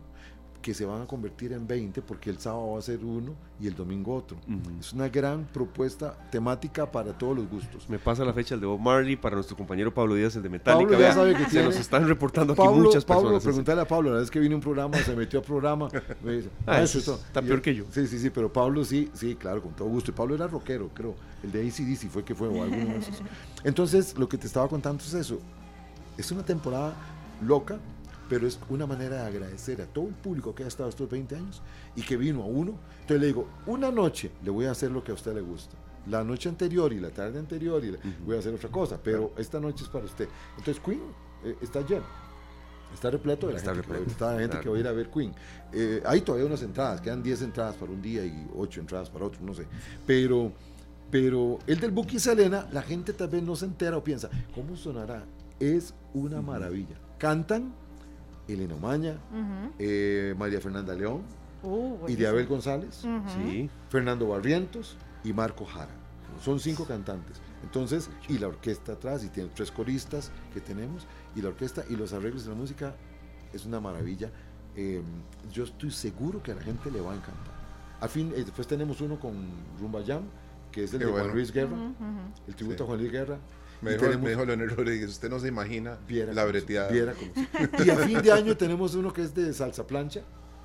que 0.61 0.75
se 0.75 0.85
van 0.85 1.03
a 1.03 1.07
convertir 1.07 1.53
en 1.53 1.67
20 1.67 2.03
porque 2.03 2.29
el 2.31 2.39
sábado 2.39 2.73
va 2.73 2.79
a 2.79 2.83
ser 2.83 3.03
uno 3.05 3.33
y 3.61 3.67
el 3.67 3.75
domingo 3.75 4.15
otro. 4.15 4.37
Ujú. 4.47 4.79
Es 4.79 4.93
una 4.93 5.09
gran 5.09 5.45
propuesta 5.53 6.15
temática 6.31 6.91
para 6.91 7.17
todos 7.17 7.37
los 7.37 7.49
gustos. 7.49 7.89
Me 7.89 7.99
pasa 7.99 8.25
la 8.25 8.33
fecha 8.33 8.55
el 8.55 8.61
de 8.61 8.67
Bob 8.67 8.79
Marley 8.81 9.17
para 9.17 9.37
nuestro 9.37 9.57
compañero 9.57 9.93
Pablo 9.95 10.15
Díaz, 10.15 10.37
el 10.37 10.43
de 10.43 10.49
Metallica. 10.51 10.83
Pablo 10.85 10.93
ya 10.93 10.99
vea, 10.99 11.13
sabe 11.15 11.35
que 11.35 11.45
se 11.45 11.51
tiene- 11.51 11.67
nos 11.67 11.77
están 11.77 12.07
reportando 12.07 12.53
aquí 12.53 12.63
Pablo, 12.63 12.83
muchas 12.85 13.05
Pablo, 13.05 13.23
personas. 13.31 13.43
preguntarle 13.45 13.83
a 13.83 13.89
Pablo, 13.89 14.13
la 14.15 14.21
vez 14.21 14.31
que 14.31 14.39
vino 14.41 14.55
un 14.57 14.61
programa, 14.63 14.99
se 14.99 15.17
metió 15.17 15.41
a 15.41 15.43
programa, 15.43 15.89
me 16.25 16.33
dice, 16.33 16.51
Ah, 16.67 16.73
"Maestro, 16.73 17.01
eso 17.01 17.15
esto-". 17.15 17.27
está 17.27 17.41
peor 17.43 17.63
que 17.63 17.75
yo. 17.75 17.85
Sí, 17.91 18.07
sí, 18.07 18.19
sí, 18.19 18.31
pero 18.31 18.53
Pablo 18.53 18.85
sí, 18.85 19.11
sí, 19.15 19.35
claro, 19.37 19.63
con 19.63 19.73
todo 19.73 19.89
gusto. 19.89 20.11
Y 20.11 20.15
Pablo 20.15 20.35
era 20.35 20.47
rockero, 20.47 20.91
creo. 20.95 21.15
El 21.43 21.53
de 21.53 21.67
ACDC 21.67 22.09
fue 22.11 22.23
que 22.25 22.35
fue, 22.35 22.49
o 22.49 22.63
alguno 22.63 22.85
de 22.85 22.97
esos. 22.99 23.23
Entonces, 23.65 24.17
lo 24.19 24.29
que 24.29 24.37
te 24.39 24.47
estaba 24.47 24.69
contando 24.69 25.03
es 25.03 25.15
eso. 25.15 25.39
Es 26.19 26.31
una 26.33 26.45
temporada 26.45 26.93
loca, 27.43 27.79
pero 28.31 28.47
es 28.47 28.59
una 28.71 28.87
manera 28.87 29.17
de 29.17 29.23
agradecer 29.29 29.83
a 29.83 29.87
todo 29.87 30.07
el 30.09 30.15
público 30.15 30.55
que 30.55 30.65
ha 30.65 30.69
estado 30.69 30.89
estos 30.89 31.11
20 31.11 31.37
años 31.37 31.61
y 31.97 32.01
que 32.03 32.17
vino 32.17 32.43
a 32.43 32.47
uno. 32.47 32.75
Entonces 33.03 33.21
le 33.21 33.27
digo, 33.27 33.47
una 33.67 33.91
noche 33.91 34.31
le 34.43 34.51
voy 34.51 34.65
a 34.65 34.71
hacer 34.71 34.91
lo 34.91 35.05
que 35.05 35.11
a 35.11 35.15
usted 35.15 35.35
le 35.35 35.41
gusta. 35.43 35.77
La 36.07 36.25
noche 36.25 36.49
anterior 36.49 36.93
y 36.95 37.01
la 37.01 37.11
tarde 37.11 37.39
anterior 37.39 37.85
y 37.85 37.91
la- 37.91 37.99
voy 38.25 38.37
a 38.37 38.39
hacer 38.39 38.55
otra 38.55 38.71
cosa, 38.71 38.99
pero 39.03 39.33
esta 39.37 39.61
noche 39.61 39.85
es 39.85 39.91
para 39.91 40.05
usted. 40.07 40.29
Entonces 40.57 40.83
Queen 40.83 41.03
eh, 41.45 41.57
está 41.61 41.81
lleno. 41.87 42.07
Está 42.95 43.11
repleto 43.11 43.47
de 43.49 43.53
la 43.53 43.59
Está 43.59 43.73
gente, 43.73 43.87
que 43.87 43.93
repleto, 43.93 44.11
está 44.13 44.33
la 44.35 44.41
gente 44.41 44.61
que 44.61 44.69
va 44.69 44.77
a 44.77 44.81
ir 44.81 44.87
a 44.89 44.93
ver 44.93 45.11
Queen. 45.11 45.33
Eh, 45.73 46.03
hay 46.07 46.23
todavía 46.23 46.47
unas 46.47 46.63
entradas, 46.63 47.01
quedan 47.01 47.23
10 47.23 47.43
entradas 47.43 47.77
para 47.77 47.93
un 47.93 48.01
día 48.01 48.25
y 48.25 48.49
8 48.57 48.81
entradas 48.81 49.11
para 49.11 49.25
otro, 49.27 49.41
no 49.43 49.55
sé. 49.55 49.67
Pero, 50.07 50.53
pero 51.11 51.59
el 51.67 51.79
del 51.81 51.91
Buki 51.91 52.19
Selena, 52.19 52.67
la 52.73 52.83
gente 52.83 53.13
tal 53.13 53.29
vez 53.29 53.43
no 53.43 53.55
se 53.57 53.67
entera 53.67 53.97
o 53.97 54.03
piensa, 54.05 54.29
¿cómo 54.55 54.77
sonará? 54.77 55.25
Es 55.61 55.95
una 56.15 56.41
maravilla. 56.43 56.97
Cantan 57.19 57.73
Elena 58.53 58.75
Omaña, 58.75 59.17
eh, 59.79 60.35
María 60.39 60.61
Fernanda 60.61 60.95
León, 60.95 61.23
Uh. 61.63 62.09
Iriabel 62.09 62.47
González. 62.47 63.05
Sí, 63.37 63.69
Fernando 63.91 64.29
Barrientos 64.29 64.97
y 65.23 65.33
Marco 65.35 65.67
Jara. 65.67 65.91
Son 66.43 66.59
cinco 66.59 66.87
cantantes. 66.87 67.37
Entonces, 67.63 68.09
y 68.29 68.39
la 68.39 68.49
orquesta 68.49 68.93
atrás, 68.93 69.23
y 69.25 69.29
tiene 69.29 69.51
tres 69.55 69.71
coristas 69.71 70.31
que 70.55 70.61
tenemos, 70.63 71.07
y 71.37 71.43
la 71.43 71.49
orquesta 71.49 71.85
y 71.91 71.97
los 71.97 72.15
arreglos 72.15 72.45
de 72.45 72.51
la 72.53 72.57
música 72.57 72.95
es 73.53 73.67
una 73.67 73.79
maravilla. 73.79 74.31
Eh, 74.75 75.03
yo 75.53 75.65
estoy 75.65 75.91
seguro 75.91 76.43
que 76.43 76.53
a 76.53 76.55
la 76.55 76.63
gente 76.63 76.91
le 76.91 77.03
va 77.03 77.13
a 77.13 77.17
encantar. 77.17 77.53
Al 78.01 78.09
fin, 78.09 78.33
eh, 78.35 78.43
después 78.43 78.67
tenemos 78.67 79.03
uno 79.03 79.21
con 79.21 79.35
Rumba 79.79 80.01
Jam, 80.07 80.23
que 80.73 80.85
es 80.85 80.95
el 80.95 81.01
Qué 81.01 81.05
de 81.05 81.11
bueno. 81.11 81.27
Juan 81.27 81.37
Luis 81.37 81.53
Guerra, 81.53 81.77
el 82.49 82.55
tributo 82.55 82.79
Sí. 82.79 82.83
a 82.85 82.87
Juan 82.87 82.99
Luis 83.01 83.13
Guerra. 83.13 83.39
Me 83.83 83.91
Y 83.91 83.95
dijo, 83.95 84.05
tenemos- 84.07 84.25
me 84.25 84.31
dijo 84.31 84.45
Leonel 84.45 84.71
Rodríguez, 84.71 85.09
usted 85.11 85.31
no 85.31 85.39
se 85.41 85.49
imagina 85.49 85.99
Viera 86.07 86.33
la 86.33 86.45
breteada. 86.45 86.89
viera. 86.93 87.15
Y 87.85 87.91
a 87.91 87.97
fin 87.97 88.21
de 88.23 88.33
año 88.33 88.57
tenemos 88.57 88.95
uno 88.95 89.13
que 89.13 89.23
es 89.23 89.35
de 89.35 89.53
salsa 89.55 89.87
plancha, 89.87 90.21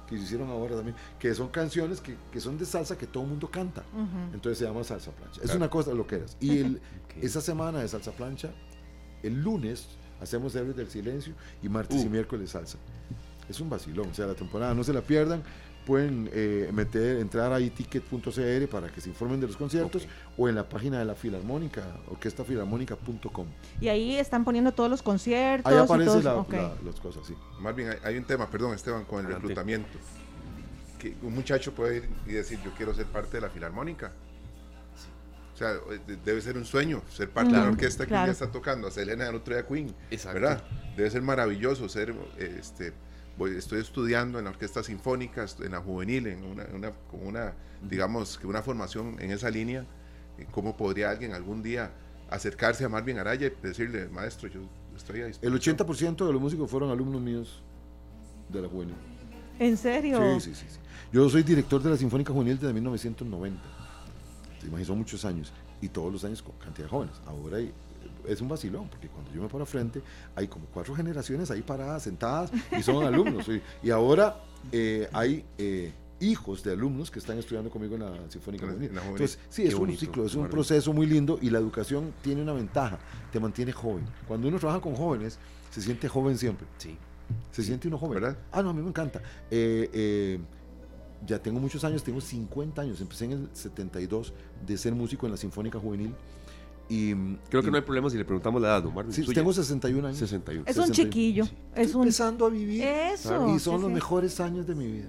que 0.07 0.17
se 0.17 0.23
hicieron 0.23 0.49
ahora 0.49 0.75
también, 0.75 0.95
que 1.17 1.33
son 1.33 1.47
canciones 1.49 2.01
que, 2.01 2.15
que 2.31 2.39
son 2.41 2.57
de 2.57 2.65
salsa 2.65 2.97
que 2.97 3.07
todo 3.07 3.23
el 3.23 3.29
mundo 3.29 3.49
canta. 3.49 3.83
Ujú. 3.93 4.33
Entonces 4.33 4.57
se 4.59 4.65
llama 4.65 4.83
salsa 4.83 5.11
plancha. 5.11 5.37
Es 5.39 5.45
Claro. 5.45 5.57
una 5.57 5.69
cosa 5.69 5.93
lo 5.93 6.05
que 6.05 6.15
eras. 6.17 6.35
Y 6.39 6.57
el, 6.59 6.75
Ok. 7.05 7.23
esa 7.23 7.41
semana 7.41 7.79
de 7.79 7.87
salsa 7.87 8.11
plancha, 8.11 8.51
el 9.23 9.41
lunes 9.41 9.87
hacemos 10.21 10.53
Héroes 10.55 10.75
del 10.75 10.89
Silencio 10.89 11.33
y 11.63 11.69
martes 11.69 12.03
y 12.03 12.07
Uh. 12.07 12.09
miércoles 12.09 12.49
salsa. 12.51 12.77
Es 13.47 13.59
un 13.59 13.69
vacilón, 13.69 14.09
o 14.09 14.13
sea, 14.13 14.25
la 14.25 14.33
temporada 14.33 14.73
no 14.73 14.83
se 14.83 14.91
la 14.91 15.01
pierdan. 15.01 15.43
Pueden 15.85 16.29
eh, 16.33 16.71
meter, 16.73 17.17
entrar 17.17 17.53
a 17.53 17.59
iticket.cr 17.59 18.67
para 18.69 18.87
que 18.91 19.01
se 19.01 19.09
informen 19.09 19.39
de 19.39 19.45
los 19.47 19.55
conciertos 19.55 20.07
o 20.35 20.49
en 20.49 20.55
la 20.55 20.67
página 20.67 20.97
de 20.97 21.05
la 21.05 21.13
Filarmónica, 21.13 21.83
orquestafilarmónica.com. 22.09 23.45
Y 23.79 23.87
ahí 23.89 24.15
están 24.15 24.43
poniendo 24.43 24.71
todos 24.71 24.89
los 24.89 25.03
conciertos. 25.03 25.71
Ahí 25.71 25.77
aparecen 25.77 26.23
las 26.23 26.99
cosas, 26.99 27.27
sí. 27.27 27.35
Más 27.59 27.75
bien, 27.75 27.89
hay, 27.89 27.97
hay 28.03 28.17
un 28.17 28.23
tema, 28.23 28.49
perdón 28.49 28.73
Esteban, 28.73 29.05
con 29.05 29.19
el 29.19 29.25
Adelante. 29.25 29.41
reclutamiento. 29.47 29.99
Que 30.97 31.15
un 31.21 31.35
muchacho 31.35 31.73
puede 31.73 31.97
ir 31.97 32.09
y 32.25 32.31
decir, 32.31 32.59
yo 32.63 32.71
quiero 32.75 32.93
ser 32.95 33.05
parte 33.05 33.37
de 33.37 33.41
la 33.41 33.49
filarmónica. 33.49 34.11
O 35.53 35.57
sea, 35.57 35.73
de- 36.07 36.17
debe 36.17 36.41
ser 36.41 36.57
un 36.57 36.65
sueño 36.65 37.01
ser 37.09 37.29
parte 37.29 37.51
de 37.53 37.57
la 37.59 37.69
orquesta 37.69 38.03
que 38.05 38.09
claro. 38.09 38.25
día 38.25 38.33
está 38.33 38.51
tocando, 38.51 38.87
a 38.87 38.91
Selena 38.91 39.29
el 39.29 39.35
otro 39.35 39.53
día 39.53 39.65
Queen, 39.65 39.93
Exacto. 40.11 40.39
¿verdad? 40.39 40.63
Debe 40.97 41.09
ser 41.11 41.21
maravilloso 41.21 41.87
ser, 41.87 42.13
este, 42.39 42.91
voy- 43.37 43.55
estoy 43.55 43.79
estudiando 43.81 44.37
en 44.39 44.45
la 44.45 44.51
orquesta 44.51 44.83
sinfónica, 44.83 45.45
en 45.63 45.71
la 45.71 45.79
juvenil, 45.81 46.27
en 46.27 46.43
una, 46.43 46.65
una- 46.73 46.91
con 46.91 47.25
una, 47.25 47.53
digamos, 47.87 48.37
que 48.37 48.47
una 48.47 48.61
formación 48.61 49.17
en 49.19 49.31
esa 49.31 49.49
línea. 49.49 49.85
¿Cómo 50.51 50.75
podría 50.75 51.09
alguien 51.11 51.33
algún 51.33 51.63
día 51.63 51.91
acercarse 52.29 52.83
a 52.83 52.89
Marvin 52.89 53.17
Araya 53.19 53.47
y 53.47 53.53
decirle, 53.61 54.09
maestro, 54.09 54.49
yo 54.49 54.61
estoy 54.95 55.21
a 55.21 55.25
El 55.25 55.31
disposición"? 55.31 55.77
80% 55.77 56.25
de 56.27 56.33
los 56.33 56.41
músicos 56.41 56.69
fueron 56.69 56.89
alumnos 56.91 57.21
míos 57.21 57.61
de 58.49 58.61
la 58.61 58.67
juvenil. 58.67 58.95
¿En 59.59 59.77
serio? 59.77 60.19
Sí, 60.39 60.49
sí, 60.53 60.55
sí, 60.55 60.65
sí. 60.69 60.79
Yo 61.13 61.29
soy 61.29 61.43
director 61.43 61.81
de 61.81 61.89
la 61.89 61.95
Sinfónica 61.97 62.33
Juvenil 62.33 62.59
desde 62.59 62.73
1990. 62.73 63.61
Te 64.59 64.67
imaginas, 64.67 64.87
son 64.87 64.97
muchos 64.97 65.23
años. 65.23 65.53
Y 65.81 65.87
todos 65.87 66.11
los 66.11 66.23
años 66.25 66.41
con 66.41 66.55
cantidad 66.57 66.85
de 66.85 66.89
jóvenes. 66.89 67.15
Ahora 67.25 67.57
hay- 67.57 67.71
es 68.27 68.41
un 68.41 68.47
vacilón, 68.47 68.89
porque 68.89 69.07
cuando 69.07 69.31
yo 69.31 69.41
me 69.41 69.47
paro 69.47 69.65
frente, 69.65 70.01
hay 70.35 70.47
como 70.47 70.65
cuatro 70.67 70.95
generaciones 70.95 71.51
ahí 71.51 71.61
paradas, 71.61 72.03
sentadas, 72.03 72.51
y 72.77 72.81
son 72.83 73.05
alumnos. 73.05 73.47
Y, 73.47 73.61
y 73.87 73.91
ahora 73.91 74.37
eh, 74.71 75.07
hay 75.13 75.45
eh, 75.57 75.93
hijos 76.19 76.63
de 76.63 76.71
alumnos 76.71 77.11
que 77.11 77.19
están 77.19 77.37
estudiando 77.37 77.69
conmigo 77.69 77.95
en 77.95 78.01
la 78.01 78.29
Sinfónica 78.29 78.65
En 78.65 78.95
la-. 78.95 79.03
Entonces, 79.05 79.39
sí, 79.49 79.63
Qué 79.63 79.69
es 79.69 79.73
un 79.73 79.81
bonito, 79.81 79.99
ciclo, 79.99 80.25
es 80.25 80.35
un 80.35 80.47
proceso 80.47 80.93
muy 80.93 81.05
lindo 81.05 81.37
y 81.41 81.49
la 81.49 81.59
educación 81.59 82.13
tiene 82.21 82.41
una 82.41 82.53
ventaja, 82.53 82.99
te 83.31 83.39
mantiene 83.39 83.71
joven. 83.71 84.05
Cuando 84.27 84.47
uno 84.47 84.59
trabaja 84.59 84.81
con 84.81 84.95
jóvenes, 84.95 85.37
se 85.71 85.81
siente 85.81 86.07
joven 86.07 86.37
siempre. 86.37 86.67
Sí. 86.77 86.97
Se 87.51 87.63
siente 87.63 87.87
uno 87.87 87.97
joven. 87.97 88.21
¿Verdad? 88.21 88.37
Ah, 88.51 88.61
no, 88.61 88.69
a 88.69 88.73
mí 88.73 88.81
me 88.81 88.89
encanta. 88.89 89.21
Eh, 89.51 89.89
eh, 89.93 90.39
ya 91.25 91.39
tengo 91.39 91.59
muchos 91.59 91.83
años, 91.83 92.03
tengo 92.03 92.21
50 92.21 92.81
años. 92.81 93.01
Empecé 93.01 93.25
en 93.25 93.31
el 93.31 93.49
72 93.53 94.33
de 94.65 94.77
ser 94.77 94.93
músico 94.93 95.25
en 95.25 95.31
la 95.31 95.37
Sinfónica 95.37 95.79
Juvenil. 95.79 96.13
Y, 96.87 97.15
Creo 97.49 97.61
que 97.63 97.67
y- 97.69 97.71
no 97.71 97.77
hay 97.77 97.83
problema 97.83 98.09
si 98.09 98.17
le 98.17 98.25
preguntamos 98.25 98.61
la 98.61 98.67
edad, 98.69 98.83
don 98.83 98.93
Marvin. 98.93 99.11
Sí, 99.11 99.23
suya. 99.23 99.35
tengo 99.35 99.51
61 99.51 100.07
años. 100.07 100.17
61. 100.19 100.65
Es 100.67 100.77
un 100.77 100.83
61. 100.87 101.09
chiquillo. 101.09 101.45
Sí. 101.45 101.51
Es 101.73 101.85
Estoy 101.87 101.95
un. 101.95 102.01
empezando 102.03 102.45
a 102.45 102.49
vivir. 102.49 102.83
Eso. 102.83 103.47
Y 103.55 103.59
son 103.59 103.77
sí, 103.77 103.81
los 103.81 103.87
sí. 103.89 103.93
mejores 103.95 104.39
años 104.39 104.67
de 104.67 104.75
mi 104.75 104.85
vida. 104.85 105.07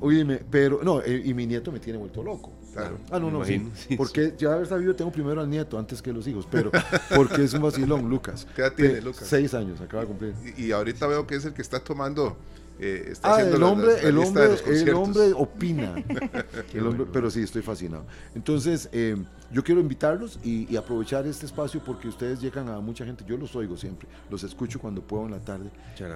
Oíme, 0.00 0.40
pero 0.50 0.80
no, 0.82 1.02
eh, 1.02 1.20
y 1.24 1.34
mi 1.34 1.46
nieto 1.46 1.72
me 1.72 1.80
tiene 1.80 1.98
vuelto 1.98 2.22
loco. 2.22 2.52
Claro. 2.72 2.98
Ah, 3.10 3.18
no, 3.18 3.30
no, 3.30 3.44
sí. 3.44 3.54
imagino, 3.54 3.76
sí, 3.76 3.96
Porque 3.96 4.34
ya 4.38 4.52
haber 4.54 4.66
sabido, 4.68 4.94
tengo 4.94 5.10
primero 5.10 5.40
al 5.40 5.50
nieto 5.50 5.78
antes 5.78 6.00
que 6.00 6.12
los 6.12 6.26
hijos, 6.28 6.46
pero 6.50 6.70
porque 7.16 7.42
es 7.44 7.52
un 7.52 7.62
vacilón, 7.62 8.08
Lucas. 8.08 8.46
¿Qué 8.54 8.62
edad 8.62 8.72
tiene, 8.74 9.00
Lucas? 9.00 9.26
Seis 9.26 9.52
años, 9.54 9.80
acaba 9.80 10.02
de 10.02 10.06
cumplir. 10.08 10.34
Y, 10.56 10.66
y 10.66 10.72
ahorita 10.72 11.06
veo 11.08 11.26
que 11.26 11.34
es 11.34 11.44
el 11.44 11.52
que 11.52 11.62
está 11.62 11.80
tomando, 11.80 12.36
eh, 12.80 13.08
está 13.12 13.28
Ah, 13.28 13.34
haciendo 13.36 13.56
el 13.56 13.62
hombre, 13.64 13.86
la- 13.88 14.02
la 14.02 14.08
el 14.08 14.14
lista 14.14 14.28
hombre, 14.28 14.42
de 14.44 14.48
los 14.50 14.82
el 14.82 14.94
hombre 14.94 15.32
opina. 15.34 15.94
El 16.74 16.86
hombre- 16.86 17.06
pero 17.12 17.30
sí, 17.30 17.40
estoy 17.42 17.62
fascinado. 17.62 18.04
Entonces, 18.34 18.88
eh, 18.92 19.16
yo 19.50 19.64
quiero 19.64 19.80
invitarlos 19.80 20.38
y, 20.44 20.72
y 20.72 20.76
aprovechar 20.76 21.26
este 21.26 21.46
espacio 21.46 21.82
porque 21.84 22.06
ustedes 22.08 22.40
llegan 22.40 22.68
a 22.68 22.78
mucha 22.80 23.04
gente. 23.04 23.24
Yo 23.26 23.36
los 23.36 23.56
oigo 23.56 23.76
siempre, 23.76 24.08
los 24.30 24.44
escucho 24.44 24.78
cuando 24.78 25.02
puedo 25.02 25.24
en 25.24 25.32
la 25.32 25.40
tarde. 25.40 25.70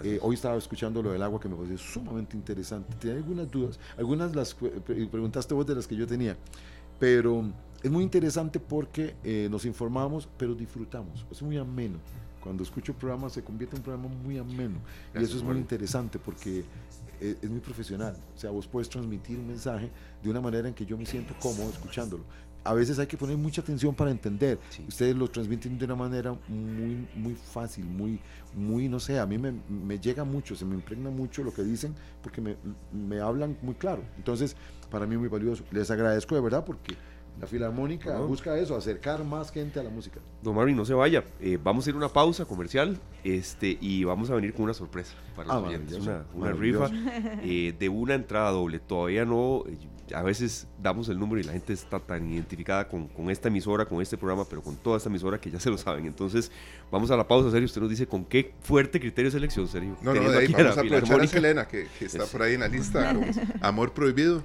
Eh, 0.05 0.19
hoy 0.23 0.35
estaba 0.35 0.57
escuchando 0.57 1.03
lo 1.03 1.11
del 1.13 1.23
agua 1.23 1.41
que 1.41 1.49
me 1.49 1.57
pareció 1.57 1.79
sumamente 1.79 2.37
interesante. 2.37 2.95
Tenía 3.01 3.17
algunas 3.17 3.51
dudas, 3.51 3.79
algunas 3.99 4.35
las 4.37 4.55
preguntaste 4.55 5.55
vos 5.55 5.67
de 5.67 5.75
las 5.75 5.87
que 5.87 5.97
yo 5.97 6.07
tenía, 6.07 6.37
pero 6.99 7.45
es 7.83 7.91
muy 7.91 8.05
interesante 8.05 8.61
porque 8.61 9.15
eh, 9.25 9.49
nos 9.51 9.65
informamos, 9.65 10.29
pero 10.37 10.55
disfrutamos. 10.55 11.27
Es 11.31 11.43
muy 11.43 11.57
ameno. 11.57 11.99
Cuando 12.43 12.63
escucho 12.63 12.93
el 12.93 12.99
programa 12.99 13.31
se 13.31 13.43
convierte 13.43 13.77
en 13.77 13.81
un 13.81 13.85
programa 13.85 14.09
muy 14.09 14.39
ameno. 14.39 14.77
y 14.77 15.13
Gracias, 15.13 15.31
eso 15.31 15.39
es 15.39 15.45
muy 15.45 15.57
interesante 15.57 16.19
porque 16.19 16.65
eh, 17.21 17.37
es 17.41 17.51
muy 17.51 17.61
profesional. 17.61 18.17
O 18.35 18.39
sea, 18.39 18.51
vos 18.51 18.67
puedes 18.67 18.89
transmitir 18.89 19.39
un 19.39 19.47
mensaje 19.47 19.91
de 20.23 20.31
una 20.31 20.41
manera 20.41 20.69
en 20.69 20.75
que 20.75 20.85
yo 20.85 20.99
me 20.99 21.07
siento 21.07 21.35
cómodo 21.39 21.71
escuchándolo. 21.71 22.25
A 22.65 22.75
veces 22.75 22.99
hay 22.99 23.07
que 23.07 23.17
poner 23.17 23.37
mucha 23.37 23.61
atención 23.61 23.95
para 23.95 24.11
entender. 24.11 24.59
Sí. 24.71 24.85
Ustedes 24.89 25.17
lo 25.17 25.29
transmiten 25.29 25.79
de 25.79 25.85
una 25.85 25.97
manera 25.97 26.33
muy, 26.49 27.09
muy 27.15 27.35
fácil, 27.35 27.85
muy, 27.85 28.21
muy, 28.55 28.89
no 28.89 29.01
sé, 29.01 29.19
a 29.19 29.27
mí 29.27 29.37
me, 29.37 29.53
me 29.69 29.99
llega 29.99 30.23
mucho, 30.23 30.55
se 30.55 30.65
me 30.65 30.75
impregna 30.75 31.11
mucho 31.11 31.43
lo 31.43 31.53
que 31.53 31.63
dicen 31.63 31.95
porque 32.23 32.41
me, 32.41 32.57
me 32.93 33.21
hablan 33.21 33.57
muy 33.63 33.75
claro. 33.75 34.03
Entonces, 34.17 34.57
para 34.91 35.07
mí 35.07 35.17
muy 35.17 35.29
valioso. 35.29 35.65
Les 35.71 35.91
agradezco 35.91 36.35
de 36.35 36.41
verdad 36.41 36.65
porque 36.65 36.97
la 37.41 37.47
Filarmónica 37.47 38.15
No. 38.15 38.27
busca 38.29 38.57
eso, 38.59 38.77
acercar 38.77 39.25
más 39.25 39.51
gente 39.51 39.81
a 39.81 39.83
la 39.83 39.91
música. 39.91 40.21
Don 40.43 40.55
Marvin, 40.55 40.77
no 40.77 40.85
se 40.85 40.95
vaya. 40.95 41.25
Eh, 41.41 41.59
vamos 41.63 41.87
a 41.87 41.91
ir 41.91 41.95
a 41.95 41.99
una 41.99 42.09
pausa 42.09 42.45
comercial 42.45 42.99
este, 43.25 43.77
y 43.81 44.05
vamos 44.05 44.31
a 44.31 44.35
venir 44.35 44.53
con 44.55 44.65
una 44.65 44.75
sorpresa 44.75 45.15
para 45.35 45.49
los 45.49 45.57
Ah, 45.57 45.67
oyentes. 45.69 45.99
maravilloso, 45.99 46.27
Una, 46.35 46.47
una 46.51 46.53
rifa 46.53 46.91
eh, 47.43 47.75
de 47.79 47.89
una 47.89 48.15
entrada 48.15 48.51
doble. 48.51 48.79
Todavía 48.79 49.25
no, 49.25 49.65
eh, 49.67 50.15
a 50.15 50.23
veces 50.23 50.69
damos 50.81 51.09
el 51.09 51.19
número 51.19 51.41
y 51.41 51.45
la 51.45 51.53
gente 51.53 51.73
está 51.73 51.99
tan 51.99 52.31
identificada 52.31 52.87
con, 52.87 53.09
con 53.09 53.29
esta 53.31 53.49
emisora, 53.49 53.87
con 53.87 54.01
este 54.03 54.17
programa, 54.19 54.45
pero 54.49 54.63
con 54.63 54.77
toda 54.77 54.99
esta 54.99 55.09
emisora 55.09 55.41
que 55.41 55.51
ya 55.51 55.59
se 55.59 55.71
lo 55.71 55.79
saben. 55.79 56.07
Entonces, 56.07 56.53
vamos 56.93 57.11
a 57.11 57.17
la 57.17 57.27
pausa, 57.27 57.51
Sergio. 57.51 57.67
Usted 57.67 57.81
nos 57.81 57.91
dice 57.91 58.07
con 58.07 58.25
qué 58.25 58.53
fuerte 58.61 59.01
criterio 59.01 59.31
de 59.31 59.37
selección, 59.37 59.67
Sergio. 59.67 59.97
No, 60.03 60.15
no, 60.15 60.31
de 60.31 60.39
ahí 60.39 60.47
vamos 60.53 60.67
a 60.77 60.81
aprovechar 60.81 60.99
a 60.99 61.03
Filarmónica. 61.03 61.33
Selena, 61.33 61.67
que, 61.67 61.89
que 61.99 62.05
está 62.05 62.25
Es- 62.25 62.31
por 62.31 62.43
ahí 62.43 62.55
en 62.55 62.61
la 62.61 62.69
lista, 62.69 63.17
Amor 63.63 63.93
Prohibido, 63.93 64.43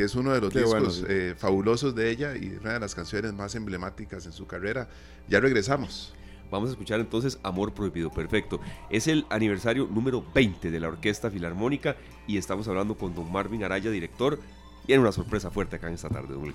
que 0.00 0.06
es 0.06 0.14
uno 0.14 0.32
de 0.32 0.40
los 0.40 0.50
Qué 0.50 0.64
bueno, 0.64 0.86
discos 0.86 0.96
sí. 0.96 1.04
eh, 1.10 1.34
fabulosos 1.36 1.94
de 1.94 2.10
ella 2.10 2.34
y 2.34 2.56
una 2.58 2.72
de 2.72 2.80
las 2.80 2.94
canciones 2.94 3.34
más 3.34 3.54
emblemáticas 3.54 4.24
en 4.24 4.32
su 4.32 4.46
carrera. 4.46 4.88
Ya 5.28 5.40
regresamos. 5.40 6.14
Vamos 6.50 6.70
a 6.70 6.72
escuchar 6.72 7.00
entonces 7.00 7.38
Amor 7.42 7.74
Prohibido, 7.74 8.10
perfecto. 8.10 8.60
Es 8.88 9.08
el 9.08 9.26
aniversario 9.28 9.86
número 9.92 10.24
20 10.34 10.70
de 10.70 10.80
la 10.80 10.88
Orquesta 10.88 11.30
Filarmónica 11.30 11.96
y 12.26 12.38
estamos 12.38 12.66
hablando 12.66 12.96
con 12.96 13.14
don 13.14 13.30
Marvin 13.30 13.62
Araya, 13.62 13.90
director. 13.90 14.40
Y 14.86 14.94
en 14.94 15.00
una 15.02 15.12
sorpresa 15.12 15.50
fuerte 15.50 15.76
acá 15.76 15.88
en 15.88 15.94
esta 15.94 16.08
tarde. 16.08 16.32
don. 16.32 16.54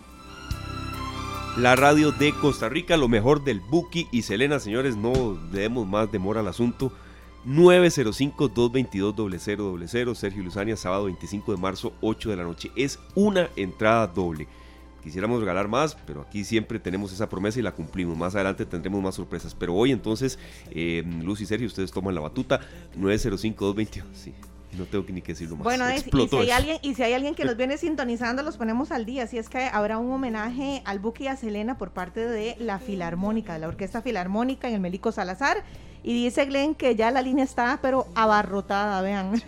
La 1.58 1.76
radio 1.76 2.12
de 2.14 2.34
Costa 2.34 2.68
Rica, 2.68 2.98
lo 2.98 3.08
mejor 3.08 3.44
del 3.44 3.60
Buki 3.60 4.08
y 4.12 4.24
Selena, 4.24 4.58
señores, 4.60 4.98
no 4.98 5.36
demos 5.52 5.86
más 5.86 6.12
demora 6.12 6.40
al 6.40 6.48
asunto. 6.48 6.92
905-222-0000, 7.46 10.16
Sergio 10.16 10.44
Luzania, 10.44 10.76
sábado 10.76 11.06
25 11.06 11.54
de 11.56 11.62
marzo, 11.62 11.94
8 12.02 12.30
de 12.32 12.36
la 12.36 12.44
noche. 12.44 12.72
Es 12.76 13.00
una 13.16 13.50
entrada 13.56 14.08
doble. 14.08 14.48
Quisiéramos 15.04 15.40
regalar 15.40 15.68
más, 15.68 15.96
pero 16.08 16.22
aquí 16.22 16.44
siempre 16.44 16.80
tenemos 16.80 17.14
esa 17.14 17.30
promesa 17.30 17.60
y 17.60 17.62
la 17.62 17.74
cumplimos. 17.74 18.18
Más 18.18 18.34
adelante 18.34 18.66
tendremos 18.66 19.04
más 19.04 19.14
sorpresas. 19.16 19.54
Pero 19.54 19.76
hoy 19.76 19.92
entonces, 19.92 20.40
eh, 20.72 21.04
Luz 21.24 21.42
y 21.42 21.46
Sergio, 21.46 21.68
ustedes 21.68 21.92
toman 21.92 22.16
la 22.16 22.22
batuta. 22.22 22.60
905-222. 23.00 24.04
Sí, 24.14 24.34
no 24.76 24.86
tengo 24.86 25.06
ni 25.10 25.22
que 25.22 25.34
decirlo 25.34 25.58
más. 25.58 25.64
Bueno, 25.64 25.86
es- 25.88 25.98
y, 25.98 26.00
Explotó 26.00 26.38
si 26.38 26.44
hay 26.44 26.48
eso. 26.50 26.58
alguien, 26.58 26.78
y 26.82 26.96
si 26.96 27.04
hay 27.04 27.14
alguien 27.14 27.36
que 27.36 27.46
nos 27.46 27.56
viene 27.56 27.78
sintonizando, 27.78 28.42
los 28.42 28.58
ponemos 28.58 28.92
al 28.92 29.06
día. 29.06 29.26
Así 29.26 29.38
es 29.38 29.48
que 29.48 29.66
habrá 29.66 30.00
un 30.00 30.12
homenaje 30.12 30.82
al 30.86 30.98
Buque 30.98 31.26
y 31.26 31.28
a 31.28 31.38
Selena 31.38 31.78
por 31.78 31.92
parte 31.92 32.22
de 32.28 32.56
la 32.60 32.80
Filarmónica, 32.80 33.54
de 33.54 33.60
la 33.60 33.68
Orquesta 33.68 34.02
Filarmónica 34.02 34.68
en 34.70 34.74
el 34.74 34.80
Melico 34.82 35.12
Salazar. 35.12 35.64
Y 36.08 36.14
dice 36.14 36.46
Glenn 36.46 36.76
que 36.76 36.96
ya 36.96 37.10
la 37.10 37.24
línea 37.24 37.44
está, 37.44 37.80
pero 37.82 38.06
abarrotada, 38.14 39.02
vean. 39.02 39.34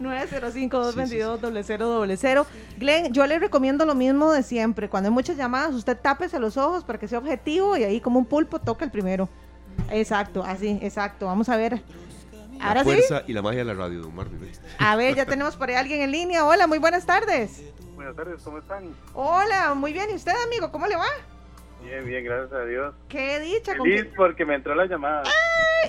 905-222-0000. 0.00 2.46
Glenn, 2.78 3.12
yo 3.12 3.24
le 3.28 3.38
recomiendo 3.38 3.86
lo 3.86 3.94
mismo 3.94 4.32
de 4.32 4.42
siempre. 4.42 4.88
Cuando 4.88 5.08
hay 5.08 5.14
muchas 5.14 5.36
llamadas, 5.36 5.72
usted 5.72 5.96
tápese 5.96 6.40
los 6.40 6.56
ojos 6.56 6.82
para 6.82 6.98
que 6.98 7.06
sea 7.06 7.20
objetivo 7.20 7.76
y 7.76 7.84
ahí 7.84 8.00
como 8.00 8.18
un 8.18 8.26
pulpo 8.26 8.58
toca 8.58 8.84
el 8.84 8.90
primero. 8.90 9.28
Exacto, 9.90 10.42
así, 10.42 10.80
exacto. 10.82 11.26
Vamos 11.26 11.48
a 11.48 11.56
ver. 11.56 11.80
La 12.58 12.64
Ahora 12.66 12.82
sí. 12.82 12.90
fuerza 12.90 13.22
y 13.28 13.32
la 13.32 13.42
magia 13.42 13.60
de 13.60 13.66
la 13.66 13.74
radio, 13.74 14.00
don 14.00 14.16
Marvin. 14.16 14.50
A 14.78 14.96
ver, 14.96 15.14
ya 15.14 15.26
tenemos 15.26 15.54
por 15.54 15.68
ahí 15.68 15.76
alguien 15.76 16.00
en 16.00 16.10
línea. 16.10 16.44
Hola, 16.44 16.66
muy 16.66 16.78
buenas 16.78 17.06
tardes. 17.06 17.62
Buenas 17.94 18.16
tardes, 18.16 18.42
¿cómo 18.42 18.58
están? 18.58 18.92
Hola, 19.14 19.74
muy 19.74 19.92
bien. 19.92 20.10
¿Y 20.10 20.14
usted, 20.14 20.32
amigo? 20.44 20.72
¿Cómo 20.72 20.88
le 20.88 20.96
va? 20.96 21.06
Bien, 21.82 22.04
bien, 22.04 22.24
gracias 22.24 22.52
a 22.52 22.64
Dios. 22.64 22.94
Qué 23.08 23.40
dicha. 23.40 23.76
¿con 23.76 23.86
Feliz 23.86 24.04
qué- 24.04 24.12
porque 24.16 24.44
me 24.44 24.54
entró 24.54 24.74
la 24.74 24.86
llamada. 24.86 25.22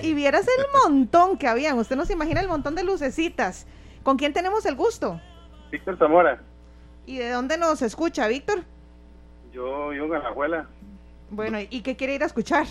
Y 0.02 0.14
vieras 0.14 0.46
el 0.46 0.64
montón 0.84 1.38
que 1.38 1.48
habían. 1.48 1.78
Usted 1.78 1.96
no 1.96 2.04
se 2.04 2.12
imagina 2.12 2.40
el 2.40 2.48
montón 2.48 2.74
de 2.74 2.84
lucecitas. 2.84 3.66
¿Con 4.02 4.16
quién 4.16 4.32
tenemos 4.32 4.64
el 4.66 4.74
gusto? 4.76 5.20
Víctor 5.70 5.98
Zamora, 5.98 6.40
¿Y 7.04 7.18
de 7.18 7.30
dónde 7.30 7.56
nos 7.58 7.82
escucha, 7.82 8.26
Víctor? 8.28 8.60
yo 9.52 9.88
vivo 9.88 10.04
en 10.06 10.10
Ganajuela. 10.12 10.68
Bueno, 11.30 11.58
¿y 11.60 11.82
qué 11.82 11.96
quiere 11.96 12.14
ir 12.14 12.22
a 12.22 12.26
escuchar? 12.26 12.66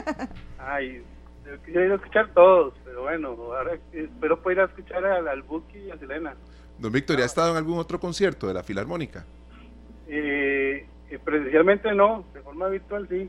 Ay, 0.58 1.02
yo 1.46 1.58
quisiera 1.60 1.86
ir 1.86 1.92
a 1.92 1.94
escuchar 1.96 2.28
todos, 2.34 2.74
pero 2.84 3.02
bueno, 3.02 3.28
ahora 3.28 3.78
espero 3.92 4.42
poder 4.42 4.58
ir 4.58 4.62
a 4.62 4.66
escuchar 4.66 5.04
al, 5.04 5.28
al 5.28 5.42
Buki 5.42 5.78
y 5.78 5.90
a 5.90 5.98
Selena. 5.98 6.34
Don 6.78 6.90
Víctor, 6.92 7.16
¿ya 7.18 7.22
ha 7.22 7.26
estado 7.26 7.50
en 7.52 7.56
algún 7.56 7.78
otro 7.78 8.00
concierto 8.00 8.46
de 8.48 8.54
la 8.54 8.62
Filarmónica? 8.62 9.24
Eh, 10.08 10.86
presencialmente 11.18 11.94
no, 11.94 12.24
de 12.32 12.40
forma 12.40 12.68
virtual 12.68 13.06
sí. 13.08 13.28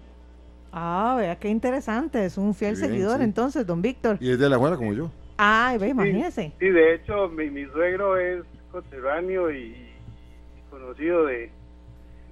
Ah, 0.72 1.16
vea 1.18 1.38
qué 1.38 1.48
interesante. 1.49 2.26
Es 2.26 2.38
un 2.38 2.53
fiel 2.53 2.76
bien, 2.76 2.90
seguidor 2.90 3.18
sí. 3.18 3.24
entonces, 3.24 3.66
don 3.66 3.82
Víctor. 3.82 4.18
Y 4.20 4.32
es 4.32 4.40
de 4.40 4.49
la 4.49 4.57
buena 4.57 4.76
como 4.76 4.94
yo. 4.94 5.10
Ay, 5.38 5.78
ve, 5.78 5.90
imagínese. 5.90 6.52
Sí, 6.60 6.70
de 6.70 6.95
hecho, 6.95 7.30
mi, 7.30 7.49
mi 7.49 7.66
suegro 7.68 8.18
es 8.18 8.44
conterráneo 8.72 9.52
y, 9.52 9.57
y 9.57 10.70
conocido 10.70 11.26
de, 11.26 11.49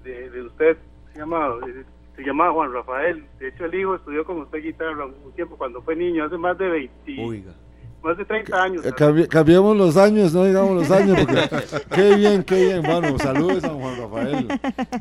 de, 0.03 0.29
de 0.29 0.41
usted. 0.41 0.77
Se 1.13 1.19
llama, 1.19 1.53
se 2.15 2.23
llama 2.23 2.51
Juan 2.51 2.73
Rafael. 2.73 3.23
De 3.39 3.49
hecho, 3.49 3.65
el 3.65 3.75
hijo 3.75 3.95
estudió 3.95 4.25
con 4.25 4.39
usted 4.39 4.61
guitarra 4.61 5.05
un 5.05 5.31
tiempo 5.33 5.57
cuando 5.57 5.81
fue 5.81 5.95
niño, 5.95 6.25
hace 6.25 6.37
más 6.37 6.57
de 6.57 6.69
20, 6.69 7.25
Oiga. 7.25 7.51
Más 8.03 8.17
de 8.17 8.25
30 8.25 8.63
años. 8.63 8.85
Eh, 8.85 8.91
cambi- 8.91 9.27
cambiemos 9.27 9.75
los 9.77 9.95
años, 9.97 10.33
no 10.33 10.43
digamos 10.45 10.75
los 10.75 10.91
años, 10.91 11.17
porque 11.19 11.41
qué 11.95 12.15
bien, 12.15 12.43
qué 12.43 12.65
bien. 12.65 12.81
Bueno, 12.83 13.17
saludos 13.17 13.63
a 13.63 13.69
Juan 13.69 13.97
Rafael. 13.97 14.47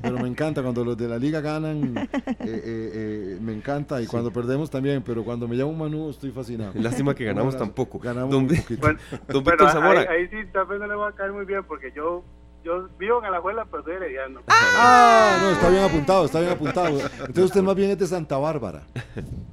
Pero 0.00 0.18
me 0.18 0.28
encanta 0.28 0.62
cuando 0.62 0.84
los 0.84 0.96
de 0.96 1.08
la 1.08 1.18
liga 1.18 1.40
ganan, 1.40 1.96
eh, 1.98 2.08
eh, 2.40 2.40
eh, 2.44 3.38
me 3.40 3.52
encanta. 3.52 4.00
Y 4.00 4.06
cuando 4.06 4.32
perdemos 4.32 4.70
también, 4.70 5.02
pero 5.02 5.24
cuando 5.24 5.48
me 5.48 5.56
llama 5.56 5.70
un 5.70 5.78
Manu 5.78 6.10
estoy 6.10 6.30
fascinado. 6.30 6.72
Lástima 6.74 7.14
que 7.14 7.24
ganamos 7.24 7.56
tampoco. 7.56 7.98
Ganamos 7.98 8.34
poquito. 8.34 8.80
Bueno, 8.80 8.98
don 9.28 9.44
bueno, 9.44 10.00
ahí, 10.00 10.06
ahí 10.08 10.28
sí 10.28 10.36
tal 10.52 10.66
vez 10.66 10.78
no 10.80 10.86
le 10.86 10.94
va 10.94 11.08
a 11.08 11.12
caer 11.12 11.32
muy 11.32 11.44
bien 11.44 11.62
porque 11.64 11.92
yo 11.94 12.22
yo 12.64 12.88
vivo 12.98 13.18
en 13.20 13.24
Alajuela, 13.26 13.66
pero 13.70 13.82
soy 13.82 13.94
herediano. 13.94 14.40
Ah, 14.48 15.38
no, 15.42 15.50
está 15.50 15.68
bien 15.70 15.82
apuntado, 15.84 16.24
está 16.24 16.40
bien 16.40 16.52
apuntado. 16.52 16.98
Entonces 17.00 17.44
usted 17.44 17.62
más 17.62 17.74
bien 17.74 17.90
es 17.90 17.98
de 17.98 18.06
Santa 18.06 18.36
Bárbara. 18.38 18.82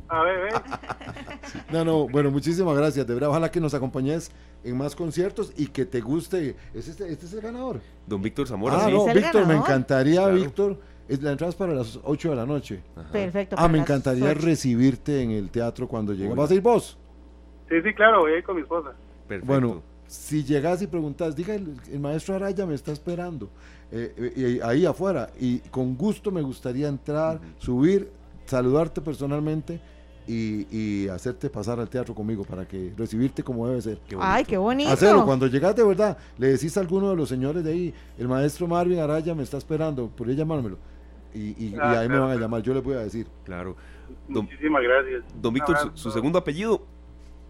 A 0.07 0.23
ver, 0.23 0.39
ve. 0.41 0.49
No, 1.71 1.85
no, 1.85 2.07
bueno, 2.07 2.31
muchísimas 2.31 2.75
gracias. 2.77 3.05
De 3.07 3.13
verdad, 3.13 3.29
ojalá 3.29 3.51
que 3.51 3.59
nos 3.59 3.73
acompañes 3.73 4.31
en 4.63 4.77
más 4.77 4.95
conciertos 4.95 5.53
y 5.57 5.67
que 5.67 5.85
te 5.85 6.01
guste. 6.01 6.55
¿Es 6.73 6.87
este, 6.87 7.11
este 7.11 7.25
es 7.25 7.33
el 7.33 7.41
ganador? 7.41 7.79
Don 8.07 8.21
Víctor 8.21 8.47
Zamora, 8.47 8.77
Ah, 8.77 8.85
sí. 8.87 8.91
no, 8.93 9.05
Víctor, 9.13 9.45
me 9.47 9.55
encantaría, 9.55 10.21
Claro. 10.21 10.35
Víctor. 10.35 10.77
es- 11.07 11.21
La 11.23 11.31
entrada 11.31 11.49
es 11.49 11.55
para 11.55 11.73
las 11.73 11.99
8 12.03 12.29
de 12.31 12.35
la 12.35 12.45
noche. 12.45 12.81
Ajá. 12.95 13.11
Perfecto. 13.11 13.55
Ah, 13.59 13.67
me 13.67 13.79
encantaría 13.79 14.33
recibirte 14.33 15.21
en 15.23 15.31
el 15.31 15.49
teatro 15.49 15.87
cuando 15.87 16.13
llegue. 16.13 16.33
¿Vas 16.35 16.51
a 16.51 16.55
ir 16.55 16.61
vos? 16.61 16.97
Sí, 17.67 17.75
sí, 17.83 17.93
claro, 17.93 18.21
voy 18.21 18.33
a 18.33 18.37
ir 18.37 18.43
con 18.43 18.55
mi 18.55 18.61
esposa. 18.61 18.91
Perfecto. 19.27 19.51
Bueno, 19.51 19.81
si 20.09 20.43
llegas 20.43 20.81
y 20.81 20.87
preguntas, 20.87 21.35
diga, 21.35 21.53
el, 21.53 21.75
el 21.91 21.99
maestro 21.99 22.33
Araya 22.35 22.65
me 22.65 22.73
está 22.73 22.91
esperando 22.91 23.47
eh, 23.91 24.13
eh, 24.17 24.59
y 24.59 24.59
ahí 24.61 24.85
afuera. 24.85 25.29
Y 25.39 25.59
con 25.59 25.95
gusto 25.95 26.31
me 26.31 26.41
gustaría 26.41 26.87
entrar, 26.87 27.39
subir, 27.59 28.11
saludarte 28.45 29.01
personalmente 29.01 29.79
y, 30.27 30.65
y 30.75 31.07
hacerte 31.09 31.47
pasar 31.51 31.79
al 31.79 31.87
teatro 31.89 32.15
conmigo 32.15 32.43
para 32.43 32.67
que 32.67 32.91
recibirte 32.97 33.43
como 33.43 33.67
debe 33.67 33.81
ser. 33.83 33.99
Qué. 34.07 34.17
Ay, 34.19 34.45
qué 34.45 34.57
bonito. 34.57 34.89
Hacerlo, 34.89 35.25
cuando 35.25 35.45
llegas 35.45 35.75
de 35.75 35.83
verdad, 35.83 36.17
le 36.39 36.47
decís 36.47 36.75
a 36.75 36.79
alguno 36.79 37.11
de 37.11 37.15
los 37.15 37.29
señores 37.29 37.63
de 37.63 37.71
ahí, 37.71 37.93
el 38.17 38.27
maestro 38.27 38.65
Marvin 38.67 38.97
Araya 38.99 39.35
me 39.35 39.43
está 39.43 39.57
esperando, 39.57 40.07
podría 40.09 40.37
llamármelo. 40.37 40.77
Y, 41.35 41.49
y- 41.63 41.67
y 41.67 41.75
Ah, 41.79 41.99
ahí 41.99 42.09
me 42.09 42.17
van 42.17 42.31
a 42.31 42.35
llamar, 42.35 42.63
yo 42.63 42.73
les 42.73 42.83
voy 42.83 42.95
a 42.95 43.01
decir. 43.01 43.27
Claro. 43.43 43.75
Don, 44.27 44.45
Muchísimas 44.45 44.81
gracias. 44.81 45.23
don 45.39 45.53
Víctor, 45.53 45.77
su, 45.77 45.91
su 45.97 46.09
segundo 46.11 46.39
apellido, 46.39 46.83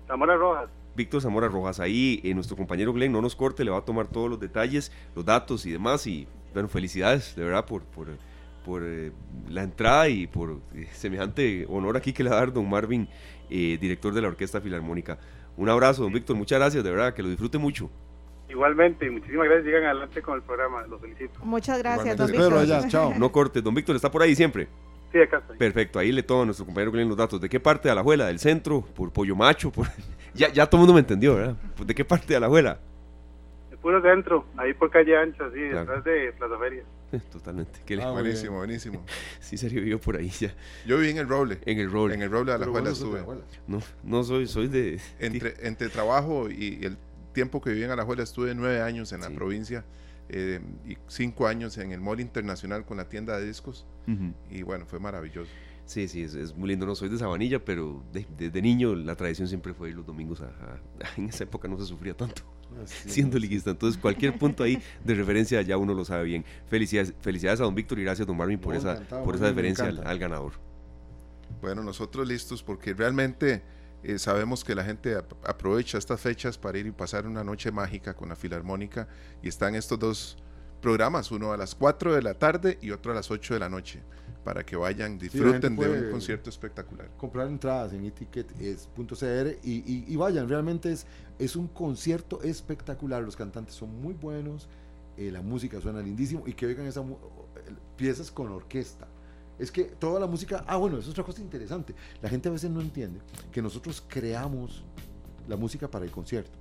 Zamora 0.08 0.36
Rojas. 0.36 0.70
Víctor 1.00 1.22
Zamora 1.22 1.48
Rojas. 1.48 1.80
Ahí 1.80 2.20
eh, 2.24 2.34
nuestro 2.34 2.58
compañero 2.58 2.92
Glenn 2.94 3.14
no 3.14 3.22
nos 3.22 3.36
corte, 3.36 3.64
le 3.64 3.72
va 3.72 3.78
a 3.78 3.86
tomar 3.86 4.08
todos 4.08 4.30
los 4.30 4.40
detalles, 4.40 4.92
los 5.16 5.24
datos 5.24 5.66
y 5.66 5.72
demás. 5.72 6.06
Y 6.06 6.28
bueno, 6.54 6.68
felicidades 6.68 7.36
de 7.36 7.44
verdad 7.46 7.66
por, 7.66 7.84
por, 7.84 8.08
por 8.66 8.84
eh, 8.84 9.12
la 9.50 9.64
entrada 9.64 10.10
y 10.10 10.28
por 10.28 10.60
eh, 10.76 10.88
semejante 10.92 11.66
honor 11.70 11.96
aquí 11.96 12.12
que 12.12 12.24
le 12.24 12.30
va 12.30 12.36
a 12.36 12.40
dar 12.40 12.54
don 12.54 12.70
Marvin, 12.70 13.08
eh, 13.50 13.78
director 13.80 14.14
de 14.14 14.22
la 14.22 14.28
Orquesta 14.28 14.60
Filarmónica. 14.60 15.18
Un 15.56 15.70
abrazo, 15.70 16.04
don 16.04 16.12
Víctor, 16.12 16.36
muchas 16.36 16.60
gracias, 16.60 16.84
de 16.84 16.90
verdad, 16.92 17.14
que 17.14 17.24
lo 17.24 17.30
disfrute 17.30 17.58
mucho. 17.58 17.90
Igualmente, 18.50 19.10
muchísimas 19.10 19.46
gracias. 19.46 19.66
Sigan 19.66 19.86
adelante 19.86 20.22
con 20.22 20.36
el 20.36 20.42
programa, 20.42 20.86
los 20.88 21.00
felicito. 21.00 21.40
Muchas 21.44 21.80
gracias, 21.80 22.16
Igualmente. 22.16 22.44
don 22.44 22.50
Víctor. 22.50 22.78
allá, 22.78 22.88
chao. 22.90 23.14
No 23.18 23.32
corte, 23.32 23.62
don 23.62 23.74
Víctor 23.74 23.96
está 23.96 24.12
por 24.12 24.22
ahí 24.22 24.36
siempre. 24.36 24.68
Sí, 25.12 25.20
acá 25.20 25.38
estoy. 25.38 25.58
Perfecto, 25.58 25.98
ahí 26.00 26.12
le 26.12 26.24
toma 26.24 26.44
a 26.44 26.46
nuestro 26.46 26.66
compañero 26.66 26.92
Glenn 26.92 27.08
los 27.08 27.18
datos. 27.18 27.42
¿De 27.42 27.50
qué 27.50 27.60
parte 27.60 27.88
de 27.88 27.94
Alajuela? 27.94 28.28
¿Del 28.28 28.40
centro? 28.40 28.82
¿Por 28.82 29.12
Pollo 29.12 29.36
Macho? 29.36 29.72
Por... 29.72 29.88
Ya, 30.34 30.50
ya 30.52 30.66
todo 30.68 30.78
el 30.78 30.80
mundo 30.82 30.94
me 30.94 31.00
entendió, 31.02 31.36
¿verdad? 31.36 31.56
¿De 31.86 31.96
qué 31.96 32.06
parte 32.06 32.28
de 32.28 32.36
Alajuela? 32.38 32.80
El 33.72 33.78
puro 33.78 34.02
centro, 34.02 34.46
ahí 34.58 34.74
por 34.74 34.90
calle 34.92 35.18
ancha, 35.18 35.46
sí, 35.54 35.60
Claro. 35.72 35.80
detrás 35.80 36.04
de 36.04 36.34
Plaza 36.34 36.58
Feria. 36.60 36.84
Totalmente. 37.32 37.80
¿Qué 37.86 38.00
Ah, 38.02 38.12
buenísimo, 38.12 38.58
buenísimo. 38.58 39.04
Sí, 39.40 39.58
serio, 39.58 39.82
vivo 39.82 40.00
por 40.00 40.16
ahí 40.18 40.30
ya. 40.30 40.54
Yo 40.86 40.98
viví 40.98 41.10
en 41.12 41.18
el 41.18 41.28
Roble. 41.28 41.60
En 41.66 41.80
el 41.80 41.92
rol. 41.92 42.12
En 42.12 42.22
el 42.22 42.30
Roble 42.30 42.52
de 42.52 42.60
la 42.60 42.66
de 42.82 42.92
estuve. 42.92 43.22
No, 43.68 43.80
no 44.04 44.24
soy, 44.24 44.48
soy 44.48 44.68
de... 44.68 45.00
Entre, 45.20 45.56
entre 45.68 45.90
trabajo 45.90 46.50
y 46.50 46.80
el 46.84 46.98
tiempo 47.34 47.62
que 47.62 47.72
viví 47.72 47.84
en 47.84 47.92
Alajuela, 47.92 48.24
estuve 48.24 48.54
nueve 48.54 48.82
años 48.82 49.12
en 49.14 49.22
la 49.22 49.28
Sí. 49.28 49.34
provincia 49.36 49.84
eh, 50.30 50.60
y 50.86 50.96
cinco 51.08 51.48
años 51.48 51.78
en 51.80 51.92
el 51.92 52.02
Mall 52.02 52.20
Internacional 52.20 52.86
con 52.86 52.98
la 52.98 53.10
tienda 53.10 53.38
de 53.40 53.46
discos. 53.48 53.86
Y 54.52 54.62
bueno, 54.64 54.86
fue 54.88 55.00
maravilloso. 55.00 55.50
Sí, 55.90 56.08
sí, 56.08 56.22
es, 56.22 56.36
es 56.36 56.56
muy 56.56 56.70
lindo. 56.70 56.86
No 56.86 56.94
soy 56.94 57.10
de 57.10 57.18
Sabanilla, 57.18 57.66
pero 57.66 58.04
de- 58.14 58.28
desde 58.38 58.62
niño 58.62 58.94
la 58.94 59.16
tradición 59.16 59.48
siempre 59.48 59.74
fue 59.74 59.90
ir 59.90 59.96
los 59.96 60.06
domingos 60.06 60.40
a, 60.42 60.46
a- 60.46 60.80
En 61.18 61.30
esa 61.30 61.46
época 61.46 61.68
no 61.68 61.80
se 61.80 61.86
sufría 61.88 62.16
tanto 62.16 62.44
Así 62.84 63.10
siendo 63.10 63.38
es. 63.38 63.42
liguista. 63.42 63.72
Entonces, 63.72 64.00
cualquier 64.00 64.38
punto 64.38 64.64
ahí 64.64 64.80
de 65.04 65.16
referencia 65.16 65.60
ya 65.64 65.78
uno 65.78 65.96
lo 65.96 66.06
sabe 66.06 66.26
bien. 66.26 66.46
Felicidades, 66.68 67.16
felicidades 67.22 67.60
a 67.62 67.64
don 67.64 67.74
Víctor 67.74 67.98
y 67.98 68.04
gracias, 68.04 68.28
don 68.28 68.38
Marvin, 68.38 68.60
por 68.60 68.74
No, 68.76 68.80
esa, 68.80 69.00
por 69.24 69.34
a 69.34 69.38
esa 69.38 69.48
deferencia 69.48 69.86
al, 69.86 70.20
ganador. 70.20 70.54
Bueno, 71.60 71.82
nosotros 71.82 72.28
listos 72.28 72.62
porque 72.62 72.94
realmente 72.94 73.64
eh, 74.04 74.20
sabemos 74.20 74.64
que 74.64 74.76
la 74.76 74.84
gente 74.84 75.16
ap- 75.16 75.34
aprovecha 75.44 75.98
estas 75.98 76.22
fechas 76.22 76.60
para 76.60 76.78
ir 76.78 76.86
y 76.86 76.92
pasar 76.92 77.26
una 77.26 77.44
noche 77.44 77.72
mágica 77.72 78.14
con 78.14 78.30
la 78.30 78.36
Filarmónica 78.36 79.08
y 79.42 79.48
están 79.50 79.74
estos 79.74 79.98
dos 79.98 80.38
programas, 80.82 81.32
uno 81.32 81.52
a 81.52 81.58
las 81.58 81.74
4 81.74 82.14
de 82.14 82.22
la 82.22 82.36
tarde 82.36 82.78
y 82.82 82.92
otro 82.92 83.12
a 83.12 83.16
las 83.16 83.32
8 83.32 83.56
de 83.56 83.60
la 83.60 83.68
noche, 83.70 84.02
para 84.44 84.66
que 84.66 84.76
vayan, 84.76 85.18
disfruten 85.18 85.76
de 85.76 85.90
un 85.90 86.12
concierto 86.12 86.50
espectacular. 86.50 87.10
comprar 87.18 87.48
entradas 87.48 87.94
en 87.94 88.06
eticket.cr 88.06 89.58
y, 89.64 89.72
y, 89.72 90.06
y 90.08 90.16
vayan, 90.16 90.48
realmente 90.48 90.92
es, 90.92 91.06
es 91.38 91.56
un 91.56 91.68
concierto 91.68 92.42
espectacular, 92.42 93.22
los 93.22 93.36
cantantes 93.36 93.76
son 93.76 94.02
muy 94.02 94.14
buenos, 94.14 94.68
eh, 95.18 95.32
la 95.32 95.42
música 95.42 95.82
suena 95.82 96.02
lindísimo 96.02 96.44
y 96.48 96.54
que 96.54 96.66
oigan 96.66 96.86
esas 96.86 97.06
piezas 97.98 98.32
con 98.32 98.50
orquesta. 98.52 99.08
Es 99.58 99.72
que 99.72 99.84
toda 99.84 100.18
la 100.22 100.28
música, 100.28 100.64
ah 100.66 100.78
bueno, 100.78 100.98
eso 100.98 101.08
es 101.08 101.12
otra 101.12 101.26
cosa 101.26 101.42
interesante, 101.42 101.94
la 102.22 102.30
gente 102.30 102.48
a 102.48 102.52
veces 102.54 102.72
no 102.72 102.80
entiende 102.80 103.20
que 103.52 103.62
nosotros 103.62 104.02
creamos 104.08 104.86
la 105.48 105.58
música 105.58 105.90
para 105.90 106.06
el 106.06 106.12
concierto. 106.12 106.58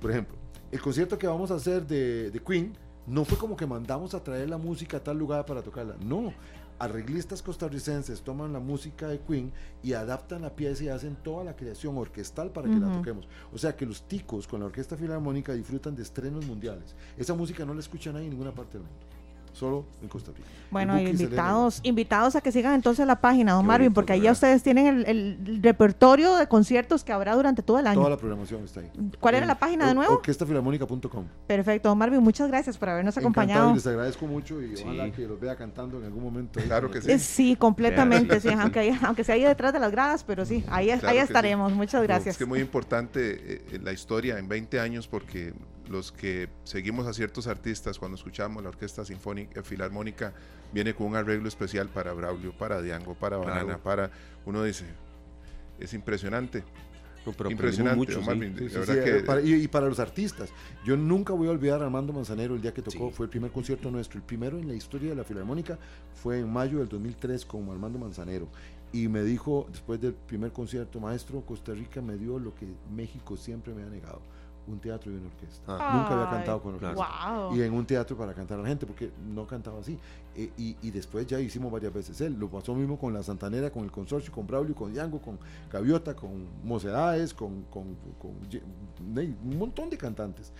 Por 0.00 0.10
ejemplo, 0.10 0.36
el 0.70 0.80
concierto 0.80 1.18
que 1.18 1.26
vamos 1.26 1.50
a 1.50 1.54
hacer 1.54 1.86
de, 1.86 2.30
de 2.30 2.38
Queen 2.40 2.76
no 3.06 3.24
fue 3.24 3.38
como 3.38 3.56
que 3.56 3.66
mandamos 3.66 4.14
a 4.14 4.22
traer 4.22 4.48
la 4.48 4.58
música 4.58 4.98
a 4.98 5.04
tal 5.04 5.18
lugar 5.18 5.44
para 5.44 5.62
tocarla. 5.62 5.96
No, 6.04 6.32
arreglistas 6.78 7.42
costarricenses 7.42 8.22
toman 8.22 8.52
la 8.52 8.60
música 8.60 9.08
de 9.08 9.20
Queen 9.20 9.52
y 9.82 9.92
adaptan 9.92 10.42
la 10.42 10.54
pieza 10.54 10.84
y 10.84 10.88
hacen 10.88 11.16
toda 11.16 11.44
la 11.44 11.56
creación 11.56 11.96
orquestal 11.96 12.50
para 12.50 12.68
que 12.68 12.76
la 12.76 12.92
toquemos. 12.92 13.28
O 13.52 13.58
sea 13.58 13.76
que 13.76 13.86
los 13.86 14.08
ticos 14.08 14.46
con 14.46 14.60
la 14.60 14.66
Orquesta 14.66 14.96
Filarmónica 14.96 15.52
disfrutan 15.52 15.94
de 15.94 16.02
estrenos 16.02 16.46
mundiales. 16.46 16.94
Esa 17.16 17.34
música 17.34 17.64
no 17.64 17.74
la 17.74 17.80
escucha 17.80 18.12
nadie 18.12 18.26
en 18.26 18.30
ninguna 18.30 18.54
parte 18.54 18.78
del 18.78 18.86
mundo. 18.86 19.13
Solo 19.54 19.84
en 20.02 20.08
Costa 20.08 20.32
Rica. 20.36 20.46
Bueno, 20.70 20.98
invitados, 21.00 21.78
invitados 21.84 22.34
a 22.34 22.40
que 22.40 22.50
sigan 22.50 22.74
entonces 22.74 23.06
la 23.06 23.20
página, 23.20 23.52
don 23.52 23.62
Qué 23.62 23.66
Marvin, 23.68 23.86
bonito, 23.86 23.94
porque 23.94 24.12
ahí 24.14 24.22
ya 24.22 24.32
ustedes 24.32 24.62
tienen 24.64 24.86
el, 24.88 25.06
el 25.06 25.62
repertorio 25.62 26.34
de 26.34 26.48
conciertos 26.48 27.04
que 27.04 27.12
habrá 27.12 27.36
durante 27.36 27.62
todo 27.62 27.78
el 27.78 27.86
año. 27.86 28.00
Toda 28.00 28.10
la 28.10 28.16
programación 28.16 28.64
está 28.64 28.80
ahí. 28.80 28.90
¿Cuál 29.20 29.36
era 29.36 29.46
la 29.46 29.56
página 29.56 29.86
de 29.86 29.94
nuevo? 29.94 30.14
Orquestafilarmónica.com. 30.14 31.24
Perfecto, 31.46 31.88
don 31.88 31.98
Marvin, 31.98 32.20
muchas 32.20 32.48
gracias 32.48 32.76
por 32.76 32.88
habernos 32.88 33.16
Encantado 33.16 33.42
acompañado. 33.44 33.70
y 33.70 33.74
les 33.74 33.86
agradezco 33.86 34.26
mucho 34.26 34.60
y 34.60 34.76
Sí. 34.76 34.82
ojalá 34.84 35.12
que 35.12 35.28
los 35.28 35.38
vea 35.38 35.54
cantando 35.54 35.98
en 35.98 36.04
algún 36.06 36.22
momento. 36.24 36.58
Claro 36.64 36.90
que 36.90 37.00
sí. 37.00 37.10
Eh, 37.12 37.18
Sí, 37.20 37.54
completamente, 37.56 38.40
sí, 38.40 38.48
sí. 38.48 38.54
aunque, 38.58 38.80
ahí- 38.80 38.98
aunque 39.02 39.22
sea 39.22 39.36
ahí 39.36 39.44
detrás 39.44 39.72
de 39.72 39.78
las 39.78 39.92
gradas, 39.92 40.24
pero 40.24 40.44
sí, 40.44 40.64
ahí, 40.68 40.86
Claro 40.88 41.08
ahí 41.08 41.18
estaremos. 41.18 41.72
Muchas 41.72 42.02
gracias. 42.02 42.32
Es 42.34 42.38
que 42.38 42.44
es 42.44 42.48
muy 42.48 42.58
importante 42.60 43.62
eh, 43.74 43.78
la 43.82 43.92
historia 43.92 44.38
en 44.38 44.48
20 44.48 44.80
años 44.80 45.06
porque 45.06 45.52
los 45.88 46.12
que 46.12 46.48
seguimos 46.64 47.06
a 47.06 47.12
ciertos 47.12 47.46
artistas 47.46 47.98
cuando 47.98 48.16
escuchamos 48.16 48.62
la 48.62 48.70
Orquesta 48.70 49.04
Sinfónica 49.04 49.62
Filarmónica 49.62 50.32
viene 50.72 50.94
con 50.94 51.08
un 51.08 51.16
arreglo 51.16 51.46
especial 51.48 51.88
para 51.88 52.12
Braulio, 52.12 52.52
para 52.52 52.80
Diango, 52.82 53.14
para 53.14 53.36
Claro. 53.36 53.50
Banana, 53.52 53.78
para 53.82 54.10
uno 54.46 54.62
dice 54.64 54.84
es 55.78 55.92
impresionante. 55.94 56.62
Pero 57.38 57.50
Impresionante, 57.50 57.96
mucho, 57.96 58.18
Omar, 58.18 58.34
sí. 58.34 58.40
de 58.40 58.58
Sí, 58.58 58.68
sí, 58.68 58.74
verdad 58.78 58.94
sí, 58.96 59.00
que- 59.00 59.16
eh, 59.16 59.22
para- 59.22 59.40
y, 59.40 59.54
y 59.54 59.66
para 59.68 59.88
los 59.88 59.98
artistas. 59.98 60.50
Yo 60.84 60.94
nunca 60.94 61.32
voy 61.32 61.48
a 61.48 61.52
olvidar 61.52 61.80
a 61.80 61.86
Armando 61.86 62.12
Manzanero 62.12 62.54
el 62.54 62.60
día 62.60 62.74
que 62.74 62.82
tocó. 62.82 63.08
Sí. 63.08 63.14
Fue 63.14 63.24
el 63.24 63.30
primer 63.30 63.50
concierto 63.50 63.90
nuestro. 63.90 64.18
El 64.18 64.24
primero 64.26 64.58
en 64.58 64.68
la 64.68 64.74
historia 64.74 65.08
de 65.08 65.16
la 65.16 65.24
Filarmónica 65.24 65.78
fue 66.22 66.40
en 66.40 66.52
mayo 66.52 66.80
del 66.80 66.88
2003 66.90 67.46
con 67.46 67.66
Armando 67.70 67.98
Manzanero. 67.98 68.46
Y 68.92 69.08
me 69.08 69.22
dijo, 69.22 69.66
después 69.70 70.02
del 70.02 70.12
primer 70.12 70.52
concierto, 70.52 71.00
maestro, 71.00 71.40
Costa 71.40 71.72
Rica 71.72 72.02
me 72.02 72.16
dio 72.18 72.38
lo 72.38 72.54
que 72.54 72.66
México 72.94 73.38
siempre 73.38 73.72
me 73.72 73.84
ha 73.84 73.88
negado. 73.88 74.20
Un 74.66 74.78
teatro 74.78 75.12
y 75.12 75.16
una 75.16 75.26
orquesta. 75.26 75.62
Ah, 75.66 75.96
Nunca 75.96 76.14
había 76.14 76.30
cantado 76.30 76.62
con 76.62 76.74
orquesta. 76.74 77.34
Wow. 77.36 77.56
Y 77.56 77.62
en 77.62 77.72
un 77.74 77.84
teatro 77.86 78.16
para 78.16 78.32
cantar 78.32 78.58
a 78.58 78.62
la 78.62 78.68
gente, 78.68 78.86
porque 78.86 79.10
no 79.28 79.46
cantaba 79.46 79.80
así. 79.80 79.98
Eh, 80.36 80.50
y, 80.56 80.76
y 80.82 80.90
después 80.90 81.26
ya 81.26 81.38
hicimos 81.38 81.70
varias 81.70 81.92
veces 81.92 82.20
él. 82.20 82.36
Lo 82.38 82.48
pasó 82.48 82.74
mismo 82.74 82.98
con 82.98 83.12
la 83.12 83.22
Santanera, 83.22 83.70
con 83.70 83.84
el 83.84 83.90
consorcio, 83.90 84.32
con 84.32 84.46
Braulio, 84.46 84.74
con 84.74 84.92
Diango, 84.92 85.20
con 85.20 85.38
Gaviota, 85.70 86.16
con 86.16 86.46
Mocedades, 86.64 87.34
con, 87.34 87.64
con, 87.64 87.96
un 88.22 89.58
montón 89.58 89.90
de 89.90 89.98
cantantes. 89.98 90.52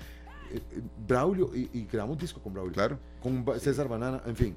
Eh, 0.52 0.60
eh, 0.70 0.82
Braulio, 1.06 1.50
y, 1.54 1.70
y 1.72 1.86
grabamos 1.90 2.18
disco 2.18 2.40
con 2.40 2.52
Braulio. 2.52 2.74
Claro. 2.74 2.98
Con 3.22 3.44
César 3.58 3.88
Banana, 3.88 4.22
en 4.26 4.36
fin. 4.36 4.56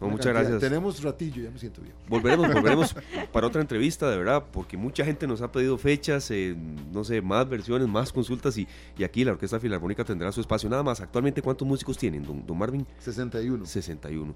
No, 0.00 0.08
muchas 0.08 0.32
cantidad. 0.32 0.50
gracias. 0.50 0.60
Tenemos 0.70 1.02
ratillo, 1.02 1.42
ya 1.42 1.50
me 1.50 1.58
siento 1.58 1.82
bien. 1.82 1.94
Volveremos, 2.08 2.48
volveremos 2.54 2.96
para 3.32 3.46
otra 3.46 3.60
entrevista, 3.60 4.10
de 4.10 4.16
verdad, 4.16 4.44
porque 4.50 4.76
mucha 4.76 5.04
gente 5.04 5.26
nos 5.26 5.42
ha 5.42 5.52
pedido 5.52 5.76
fechas, 5.76 6.30
eh, 6.30 6.56
no 6.92 7.04
sé, 7.04 7.20
más 7.20 7.48
versiones, 7.48 7.86
más 7.88 8.12
consultas 8.12 8.56
y, 8.56 8.66
y 8.96 9.04
aquí 9.04 9.24
la 9.24 9.32
Orquesta 9.32 9.60
Filarmónica 9.60 10.04
tendrá 10.04 10.32
su 10.32 10.40
espacio. 10.40 10.68
Nada 10.70 10.82
más, 10.82 11.00
actualmente, 11.00 11.42
¿cuántos 11.42 11.68
músicos 11.68 11.98
tienen, 11.98 12.24
don, 12.24 12.46
don 12.46 12.56
Marvin? 12.56 12.86
61. 13.00 13.66
61. 13.66 14.34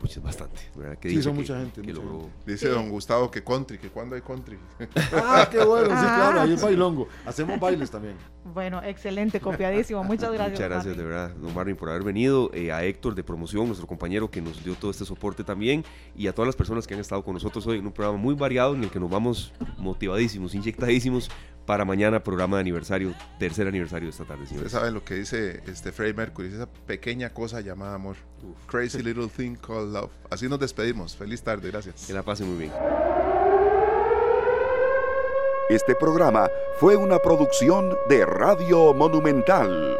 Pues 0.00 0.16
es 0.18 0.22
bastante, 0.22 0.60
Sí, 1.02 1.22
son 1.22 1.32
que- 1.32 1.38
mucha 1.40 1.58
gente, 1.58 1.80
que 1.80 1.86
mucha 1.92 2.02
logró- 2.04 2.20
gente. 2.22 2.52
Dice 2.52 2.68
don 2.68 2.90
Gustavo 2.90 3.30
que 3.30 3.42
country, 3.42 3.78
que 3.78 3.88
cuando 3.88 4.16
hay 4.16 4.20
country. 4.22 4.58
Ah, 5.14 5.48
qué 5.50 5.64
bueno, 5.64 5.86
sí, 5.86 5.92
Ah. 5.96 6.14
claro, 6.16 6.40
ahí 6.42 6.52
es 6.52 6.62
bailongo. 6.62 7.08
Hacemos 7.24 7.58
bailes 7.58 7.90
también. 7.90 8.16
Bueno, 8.52 8.82
excelente, 8.82 9.40
copiadísimo. 9.40 10.04
Muchas 10.04 10.30
gracias. 10.32 10.50
Muchas 10.58 10.68
gracias, 10.68 10.96
Marvin. 10.96 10.98
de 10.98 11.04
verdad, 11.08 11.30
don 11.36 11.54
Marvin, 11.54 11.76
por 11.76 11.88
haber 11.88 12.02
venido. 12.02 12.50
eh, 12.52 12.70
a 12.72 12.84
Héctor 12.84 13.14
de 13.14 13.24
promoción, 13.24 13.66
nuestro 13.66 13.86
compañero 13.86 14.30
que 14.30 14.42
nos 14.42 14.62
dio 14.62 14.74
todo 14.74 14.90
este 14.90 15.04
soporte 15.06 15.42
también. 15.44 15.84
Y 16.14 16.26
a 16.26 16.34
todas 16.34 16.46
las 16.48 16.56
personas 16.56 16.86
que 16.86 16.92
han 16.94 17.00
estado 17.00 17.22
con 17.24 17.32
nosotros 17.34 17.66
hoy 17.66 17.78
en 17.78 17.86
un 17.86 17.92
programa 17.92 18.18
muy 18.18 18.34
variado 18.34 18.74
en 18.74 18.84
el 18.84 18.90
que 18.90 19.00
nos 19.00 19.08
vamos 19.10 19.52
motivadísimos, 19.78 20.54
inyectadísimos 20.54 21.30
para 21.66 21.86
mañana, 21.86 22.22
programa 22.22 22.58
de 22.58 22.60
aniversario, 22.60 23.14
tercer 23.38 23.66
aniversario 23.66 24.06
de 24.08 24.10
esta 24.10 24.24
tarde, 24.24 24.42
Ustedes 24.42 24.50
señores. 24.50 24.72
saben 24.72 24.92
lo 24.92 25.02
que 25.02 25.14
dice 25.14 25.62
este 25.66 25.92
Freddie 25.92 26.12
Mercury, 26.12 26.48
esa 26.48 26.66
pequeña 26.66 27.30
cosa 27.30 27.62
llamada 27.62 27.94
amor. 27.94 28.16
Crazy 28.66 29.02
little 29.02 29.28
thing 29.28 29.54
called 29.56 29.93
love. 29.94 30.10
Así 30.30 30.48
nos 30.48 30.60
despedimos. 30.60 31.16
Feliz 31.16 31.42
tarde, 31.42 31.70
gracias. 31.70 32.06
Que 32.06 32.12
la 32.12 32.22
pasen 32.22 32.48
muy 32.48 32.58
bien. 32.58 32.72
Este 35.70 35.94
programa 35.94 36.50
fue 36.78 36.96
una 36.96 37.18
producción 37.18 37.96
de 38.10 38.26
Radio 38.26 38.92
Monumental. 38.92 39.96